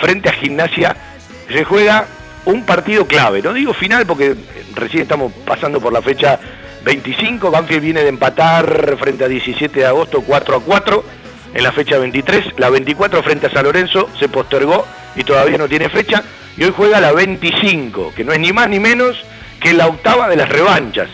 frente 0.00 0.28
a 0.28 0.32
Gimnasia 0.32 0.96
se 1.50 1.64
juega 1.64 2.06
un 2.44 2.64
partido 2.64 3.06
clave. 3.06 3.42
No 3.42 3.52
digo 3.52 3.72
final 3.74 4.06
porque 4.06 4.34
recién 4.74 5.02
estamos 5.02 5.32
pasando 5.44 5.80
por 5.80 5.92
la 5.92 6.02
fecha 6.02 6.38
25. 6.84 7.50
Banfield 7.50 7.82
viene 7.82 8.02
de 8.02 8.08
empatar 8.08 8.96
frente 8.98 9.24
a 9.24 9.28
17 9.28 9.80
de 9.80 9.86
agosto 9.86 10.22
4 10.22 10.56
a 10.56 10.60
4 10.60 11.04
en 11.56 11.64
la 11.64 11.72
fecha 11.72 11.98
23. 11.98 12.58
La 12.58 12.68
24 12.68 13.22
frente 13.22 13.46
a 13.46 13.50
San 13.50 13.64
Lorenzo 13.64 14.10
se 14.18 14.28
postergó 14.28 14.86
y 15.16 15.24
todavía 15.24 15.56
no 15.56 15.68
tiene 15.68 15.88
fecha. 15.88 16.22
Y 16.56 16.64
hoy 16.64 16.72
juega 16.76 17.00
la 17.00 17.12
25, 17.12 18.12
que 18.14 18.24
no 18.24 18.32
es 18.32 18.38
ni 18.38 18.52
más 18.52 18.68
ni 18.68 18.78
menos 18.78 19.16
que 19.60 19.72
la 19.72 19.86
octava 19.86 20.28
de 20.28 20.36
las 20.36 20.48
revanchas. 20.48 21.08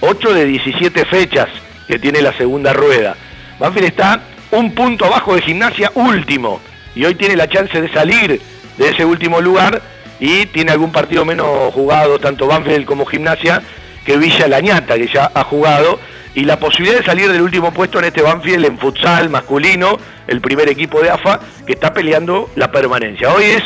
8 0.00 0.34
de 0.34 0.44
17 0.44 1.04
fechas 1.06 1.48
que 1.86 1.98
tiene 1.98 2.20
la 2.20 2.36
segunda 2.36 2.72
rueda. 2.72 3.16
Banfield 3.58 3.88
está 3.88 4.20
un 4.50 4.74
punto 4.74 5.04
abajo 5.04 5.34
de 5.34 5.42
gimnasia 5.42 5.90
último 5.94 6.60
y 6.94 7.04
hoy 7.04 7.14
tiene 7.14 7.36
la 7.36 7.48
chance 7.48 7.80
de 7.80 7.92
salir 7.92 8.40
de 8.76 8.88
ese 8.88 9.04
último 9.04 9.40
lugar 9.40 9.80
y 10.20 10.46
tiene 10.46 10.72
algún 10.72 10.90
partido 10.90 11.24
menos 11.24 11.72
jugado, 11.72 12.18
tanto 12.18 12.46
Banfield 12.46 12.84
como 12.84 13.06
Gimnasia, 13.06 13.62
que 14.04 14.16
Villa 14.16 14.48
Lañata, 14.48 14.96
que 14.96 15.08
ya 15.08 15.30
ha 15.32 15.44
jugado, 15.44 16.00
y 16.38 16.44
la 16.44 16.60
posibilidad 16.60 17.00
de 17.00 17.04
salir 17.04 17.32
del 17.32 17.42
último 17.42 17.72
puesto 17.72 17.98
en 17.98 18.04
este 18.04 18.22
Banfield 18.22 18.64
en 18.64 18.78
futsal 18.78 19.28
masculino, 19.28 19.98
el 20.28 20.40
primer 20.40 20.68
equipo 20.68 21.00
de 21.02 21.10
AFA, 21.10 21.40
que 21.66 21.72
está 21.72 21.92
peleando 21.92 22.48
la 22.54 22.70
permanencia. 22.70 23.32
Hoy 23.32 23.42
es 23.42 23.62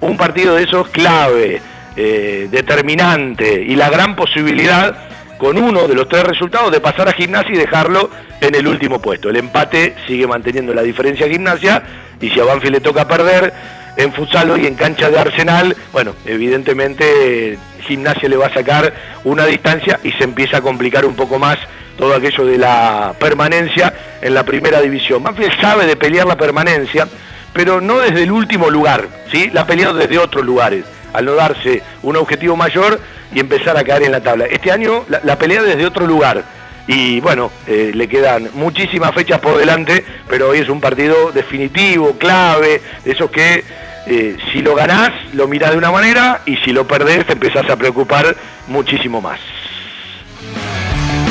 un 0.00 0.16
partido 0.16 0.56
de 0.56 0.64
esos 0.64 0.88
clave, 0.88 1.62
eh, 1.94 2.48
determinante, 2.50 3.62
y 3.62 3.76
la 3.76 3.90
gran 3.90 4.16
posibilidad 4.16 5.06
con 5.38 5.56
uno 5.56 5.86
de 5.86 5.94
los 5.94 6.08
tres 6.08 6.24
resultados 6.24 6.72
de 6.72 6.80
pasar 6.80 7.08
a 7.08 7.12
gimnasia 7.12 7.54
y 7.54 7.58
dejarlo 7.58 8.10
en 8.40 8.56
el 8.56 8.66
último 8.66 9.00
puesto. 9.00 9.30
El 9.30 9.36
empate 9.36 9.94
sigue 10.08 10.26
manteniendo 10.26 10.74
la 10.74 10.82
diferencia 10.82 11.26
a 11.26 11.28
gimnasia 11.28 11.80
y 12.20 12.28
si 12.30 12.40
a 12.40 12.44
Banfield 12.44 12.74
le 12.74 12.80
toca 12.80 13.06
perder, 13.06 13.52
en 13.96 14.12
futsal 14.12 14.50
hoy 14.50 14.66
en 14.66 14.74
cancha 14.74 15.10
de 15.10 15.18
Arsenal, 15.18 15.76
bueno, 15.92 16.14
evidentemente 16.24 17.58
Gimnasia 17.86 18.28
le 18.28 18.36
va 18.36 18.46
a 18.46 18.54
sacar 18.54 18.92
una 19.24 19.46
distancia 19.46 19.98
y 20.02 20.12
se 20.12 20.24
empieza 20.24 20.58
a 20.58 20.60
complicar 20.60 21.06
un 21.06 21.14
poco 21.14 21.38
más 21.38 21.58
todo 21.96 22.14
aquello 22.14 22.44
de 22.44 22.58
la 22.58 23.14
permanencia 23.18 23.92
en 24.20 24.34
la 24.34 24.44
primera 24.44 24.80
división. 24.80 25.22
Banfield 25.22 25.60
sabe 25.60 25.86
de 25.86 25.96
pelear 25.96 26.26
la 26.26 26.36
permanencia, 26.36 27.08
pero 27.52 27.80
no 27.80 27.98
desde 27.98 28.24
el 28.24 28.32
último 28.32 28.70
lugar, 28.70 29.08
¿sí? 29.32 29.50
La 29.52 29.62
ha 29.62 29.66
peleado 29.66 29.94
desde 29.94 30.18
otros 30.18 30.44
lugares, 30.44 30.84
al 31.12 31.24
no 31.24 31.34
darse 31.34 31.82
un 32.02 32.16
objetivo 32.16 32.56
mayor 32.56 33.00
y 33.32 33.40
empezar 33.40 33.76
a 33.76 33.84
caer 33.84 34.02
en 34.02 34.12
la 34.12 34.20
tabla. 34.20 34.46
Este 34.46 34.70
año 34.70 35.04
la, 35.08 35.38
pelea 35.38 35.62
desde 35.62 35.86
otro 35.86 36.06
lugar. 36.06 36.44
Y 36.88 37.18
bueno, 37.20 37.50
eh, 37.66 37.90
le 37.92 38.06
quedan 38.06 38.50
muchísimas 38.54 39.12
fechas 39.12 39.40
por 39.40 39.58
delante, 39.58 40.04
pero 40.28 40.50
hoy 40.50 40.60
es 40.60 40.68
un 40.68 40.80
partido 40.80 41.32
definitivo, 41.32 42.16
clave, 42.16 42.80
de 43.04 43.10
esos 43.10 43.28
que 43.30 43.64
eh, 44.06 44.36
si 44.52 44.62
lo 44.62 44.74
ganás, 44.74 45.10
lo 45.34 45.48
mirás 45.48 45.72
de 45.72 45.78
una 45.78 45.90
manera 45.90 46.42
y 46.46 46.56
si 46.58 46.72
lo 46.72 46.86
perdés 46.86 47.26
te 47.26 47.32
empezás 47.32 47.68
a 47.68 47.76
preocupar 47.76 48.36
muchísimo 48.68 49.20
más. 49.20 49.40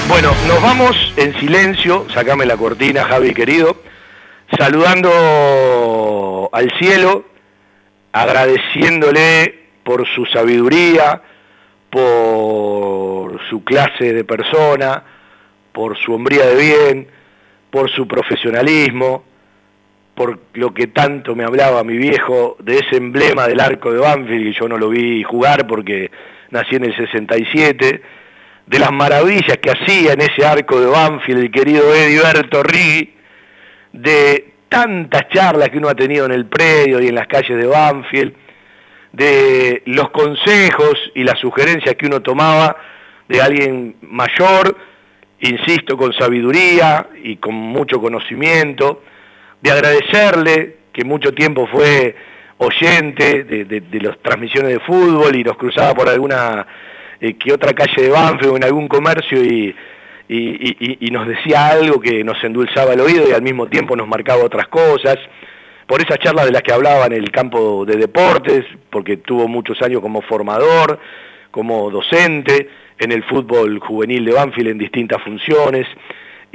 Bueno, 0.10 0.31
nos 0.47 0.61
vamos 0.61 1.14
en 1.18 1.34
silencio, 1.39 2.06
sacame 2.14 2.45
la 2.45 2.57
cortina, 2.57 3.06
Javi 3.06 3.34
querido, 3.34 3.77
saludando 4.57 6.49
al 6.52 6.72
cielo, 6.77 7.26
agradeciéndole 8.11 9.68
por 9.84 10.07
su 10.07 10.26
sabiduría, 10.26 11.22
por 11.89 13.39
su 13.49 13.64
clase 13.64 14.14
de 14.14 14.23
persona, 14.23 15.03
por 15.72 15.97
su 15.97 16.14
hombría 16.14 16.45
de 16.45 16.56
bien, 16.56 17.07
por 17.72 17.89
su 17.89 18.07
profesionalismo, 18.07 19.23
por 20.16 20.40
lo 20.54 20.74
que 20.74 20.88
tanto 20.88 21.36
me 21.36 21.44
hablaba 21.44 21.84
mi 21.84 21.98
viejo 21.98 22.56
de 22.60 22.80
ese 22.80 22.96
emblema 22.96 23.48
del 23.48 23.60
arco 23.60 23.92
de 23.92 24.00
Banfield, 24.00 24.48
y 24.48 24.54
yo 24.54 24.68
no 24.68 24.78
lo 24.78 24.90
vi 24.90 25.24
jugar 25.24 25.68
porque 25.68 26.10
nací 26.52 26.76
en 26.76 26.86
el 26.86 26.96
67, 26.96 28.02
de 28.66 28.80
las 28.80 28.92
maravillas 28.92 29.58
que 29.62 29.72
hacía 29.72 30.14
en 30.14 30.22
ese 30.22 30.46
arco 30.46 30.80
de 30.80 30.88
Banfield 30.88 31.42
el 31.42 31.52
querido 31.52 31.94
Ediberto 31.94 32.64
Riggi, 32.64 33.14
de 33.92 34.54
tantas 34.70 35.28
charlas 35.30 35.70
que 35.70 35.78
uno 35.78 35.90
ha 35.90 35.96
tenido 35.96 36.26
en 36.26 36.32
el 36.32 36.46
predio 36.46 37.02
y 37.02 37.08
en 37.08 37.16
las 37.16 37.28
calles 37.28 37.58
de 37.58 37.68
Banfield, 37.68 38.34
de 39.12 39.84
los 39.86 40.10
consejos 40.10 40.96
y 41.14 41.24
las 41.24 41.40
sugerencias 41.40 41.96
que 41.96 42.06
uno 42.06 42.22
tomaba 42.22 42.76
de 43.28 43.42
alguien 43.42 43.96
mayor, 44.02 44.78
insisto, 45.40 45.98
con 45.98 46.14
sabiduría 46.14 47.08
y 47.24 47.38
con 47.38 47.54
mucho 47.54 48.02
conocimiento, 48.02 49.04
de 49.66 49.72
agradecerle 49.72 50.76
que 50.94 51.04
mucho 51.04 51.34
tiempo 51.34 51.66
fue 51.66 52.16
oyente 52.60 53.44
de, 53.44 54.00
las 54.00 54.20
transmisiones 54.20 54.74
de 54.74 54.80
fútbol 54.80 55.36
y 55.36 55.44
nos 55.44 55.58
cruzaba 55.58 55.96
por 55.96 56.08
alguna 56.08 56.68
eh, 57.20 57.34
que 57.34 57.52
otra 57.52 57.74
calle 57.74 58.04
de 58.04 58.10
Banfield 58.10 58.54
o 58.54 58.58
en 58.58 58.64
algún 58.64 58.88
comercio 58.88 59.44
y, 59.44 59.76
y, 60.28 61.10
nos 61.10 61.28
decía 61.28 61.70
algo 61.70 62.00
que 62.00 62.24
nos 62.24 62.44
endulzaba 62.44 62.94
el 62.94 63.02
oído 63.02 63.28
y 63.28 63.34
al 63.34 63.42
mismo 63.42 63.66
tiempo 63.66 63.96
nos 63.96 64.08
marcaba 64.08 64.44
otras 64.44 64.68
cosas. 64.68 65.18
Por 65.88 66.00
esas 66.00 66.20
charlas 66.20 66.46
de 66.46 66.52
las 66.52 66.62
que 66.62 66.72
hablaba 66.72 67.08
en 67.08 67.14
el 67.14 67.32
campo 67.32 67.86
de 67.86 67.96
deportes, 67.96 68.66
porque 68.92 69.18
tuvo 69.18 69.48
muchos 69.48 69.82
años 69.82 70.00
como 70.00 70.22
formador, 70.22 71.00
como 71.50 71.90
docente, 71.90 72.70
en 73.00 73.12
el 73.12 73.24
fútbol 73.24 73.80
juvenil 73.80 74.26
de 74.26 74.32
Banfield 74.32 74.70
en 74.70 74.78
distintas 74.78 75.24
funciones 75.24 75.88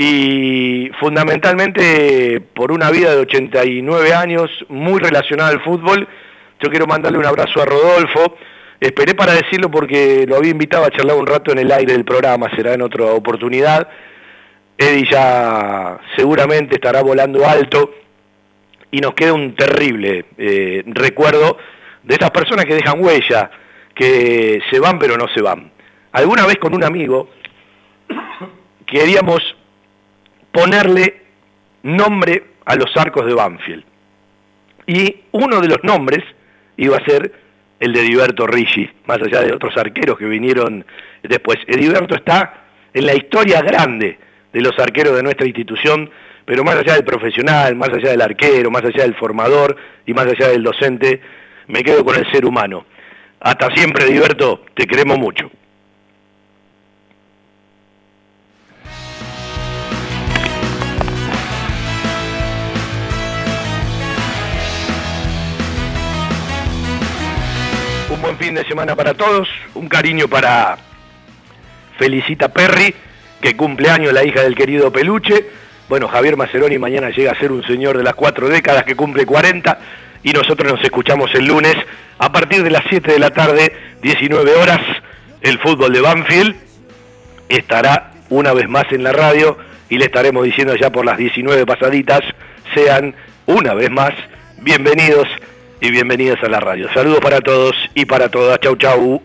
y 0.02 0.90
fundamentalmente 0.98 2.40
por 2.40 2.72
una 2.72 2.90
vida 2.90 3.10
de 3.10 3.20
89 3.20 4.14
años 4.14 4.51
muy 4.70 4.98
relacionada 4.98 5.51
al 5.51 5.60
fútbol. 5.60 6.09
Yo 6.59 6.70
quiero 6.70 6.86
mandarle 6.86 7.18
un 7.18 7.27
abrazo 7.27 7.60
a 7.60 7.66
Rodolfo. 7.66 8.35
Esperé 8.81 9.14
para 9.14 9.35
decirlo 9.35 9.70
porque 9.70 10.24
lo 10.27 10.36
había 10.36 10.52
invitado 10.52 10.86
a 10.86 10.90
charlar 10.90 11.18
un 11.18 11.27
rato 11.27 11.52
en 11.52 11.59
el 11.59 11.70
aire 11.70 11.93
del 11.93 12.06
programa, 12.06 12.48
será 12.56 12.72
en 12.72 12.81
otra 12.81 13.12
oportunidad. 13.12 13.89
Eddie 14.78 15.06
ya 15.10 15.98
seguramente 16.16 16.77
estará 16.77 17.02
volando 17.02 17.47
alto 17.47 17.93
y 18.90 19.01
nos 19.02 19.12
queda 19.12 19.35
un 19.35 19.55
terrible 19.55 20.24
eh, 20.39 20.82
recuerdo 20.86 21.59
de 22.05 22.14
estas 22.14 22.31
personas 22.31 22.64
que 22.64 22.74
dejan 22.74 23.05
huella, 23.05 23.51
que 23.94 24.62
se 24.70 24.81
van 24.81 24.98
pero 24.98 25.18
no 25.18 25.28
se 25.28 25.43
van. 25.43 25.70
Alguna 26.12 26.47
vez 26.47 26.56
con 26.56 26.72
un 26.72 26.85
amigo 26.85 27.28
queríamos 28.86 29.43
ponerle 30.52 31.22
nombre 31.82 32.44
a 32.64 32.77
los 32.77 32.97
arcos 32.97 33.27
de 33.27 33.35
Banfield. 33.35 33.85
Y 34.86 35.22
uno 35.32 35.60
de 35.60 35.68
los 35.68 35.82
nombres 35.85 36.24
iba 36.77 36.97
a 36.97 37.05
ser 37.05 37.32
el 37.78 37.93
de 37.93 38.01
Ediberto 38.01 38.47
Ricci, 38.47 38.89
más 39.06 39.18
allá 39.22 39.40
de 39.43 39.52
otros 39.52 39.77
arqueros 39.77 40.18
que 40.18 40.27
vinieron 40.27 40.85
después. 41.22 41.59
Ediberto 41.66 42.14
está 42.14 42.64
en 42.93 43.06
la 43.06 43.14
historia 43.14 43.62
grande 43.62 44.18
de 44.52 44.60
los 44.60 44.78
arqueros 44.78 45.16
de 45.16 45.22
nuestra 45.22 45.47
institución, 45.47 46.10
pero 46.44 46.64
más 46.64 46.77
allá 46.77 46.94
del 46.94 47.05
profesional, 47.05 47.77
más 47.77 47.90
allá 47.90 48.10
del 48.10 48.20
arquero, 48.20 48.70
más 48.70 48.85
allá 48.85 49.02
del 49.02 49.14
formador 49.14 49.77
y 50.06 50.12
más 50.12 50.27
allá 50.27 50.48
del 50.48 50.62
docente, 50.62 51.20
me 51.68 51.82
quedo 51.82 52.05
con 52.05 52.16
el 52.16 52.31
ser 52.32 52.44
humano. 52.44 52.85
Hasta 53.40 53.70
siempre, 53.74 54.05
Ediberto, 54.05 54.64
te 54.74 54.86
queremos 54.86 55.18
mucho. 55.18 55.51
Un 68.20 68.24
buen 68.24 68.36
fin 68.36 68.55
de 68.55 68.66
semana 68.66 68.94
para 68.94 69.14
todos, 69.14 69.48
un 69.74 69.88
cariño 69.88 70.28
para 70.28 70.76
Felicita 71.98 72.51
Perry, 72.51 72.94
que 73.40 73.56
cumple 73.56 73.88
años 73.88 74.12
la 74.12 74.22
hija 74.22 74.42
del 74.42 74.55
querido 74.55 74.92
Peluche. 74.92 75.47
Bueno, 75.88 76.06
Javier 76.06 76.36
Maceroni 76.36 76.76
mañana 76.76 77.09
llega 77.09 77.32
a 77.32 77.38
ser 77.38 77.51
un 77.51 77.66
señor 77.66 77.97
de 77.97 78.05
las 78.05 78.12
cuatro 78.14 78.51
décadas 78.51 78.84
que 78.84 78.94
cumple 78.94 79.24
40 79.24 79.78
y 80.22 80.32
nosotros 80.32 80.70
nos 80.70 80.84
escuchamos 80.84 81.34
el 81.34 81.47
lunes 81.47 81.74
a 82.18 82.30
partir 82.30 82.62
de 82.62 82.70
las 82.70 82.82
7 82.90 83.10
de 83.10 83.18
la 83.18 83.30
tarde, 83.30 83.74
19 84.02 84.55
horas, 84.55 84.80
el 85.40 85.59
fútbol 85.59 85.90
de 85.90 86.02
Banfield 86.02 86.56
estará 87.48 88.10
una 88.28 88.52
vez 88.52 88.68
más 88.68 88.84
en 88.90 89.02
la 89.02 89.12
radio 89.12 89.56
y 89.88 89.97
le 89.97 90.05
estaremos 90.05 90.44
diciendo 90.44 90.76
ya 90.76 90.90
por 90.90 91.06
las 91.06 91.16
19 91.16 91.64
pasaditas, 91.64 92.20
sean 92.74 93.14
una 93.47 93.72
vez 93.72 93.90
más 93.90 94.12
bienvenidos 94.59 95.26
y 95.81 95.90
bienvenidos 95.90 96.39
a 96.43 96.48
la 96.48 96.61
radio. 96.61 96.89
Saludos 96.93 97.20
para 97.20 97.40
todos 97.40 97.74
y 97.94 98.05
para 98.05 98.28
todas. 98.28 98.59
Chau, 98.61 98.77
chau. 98.77 99.23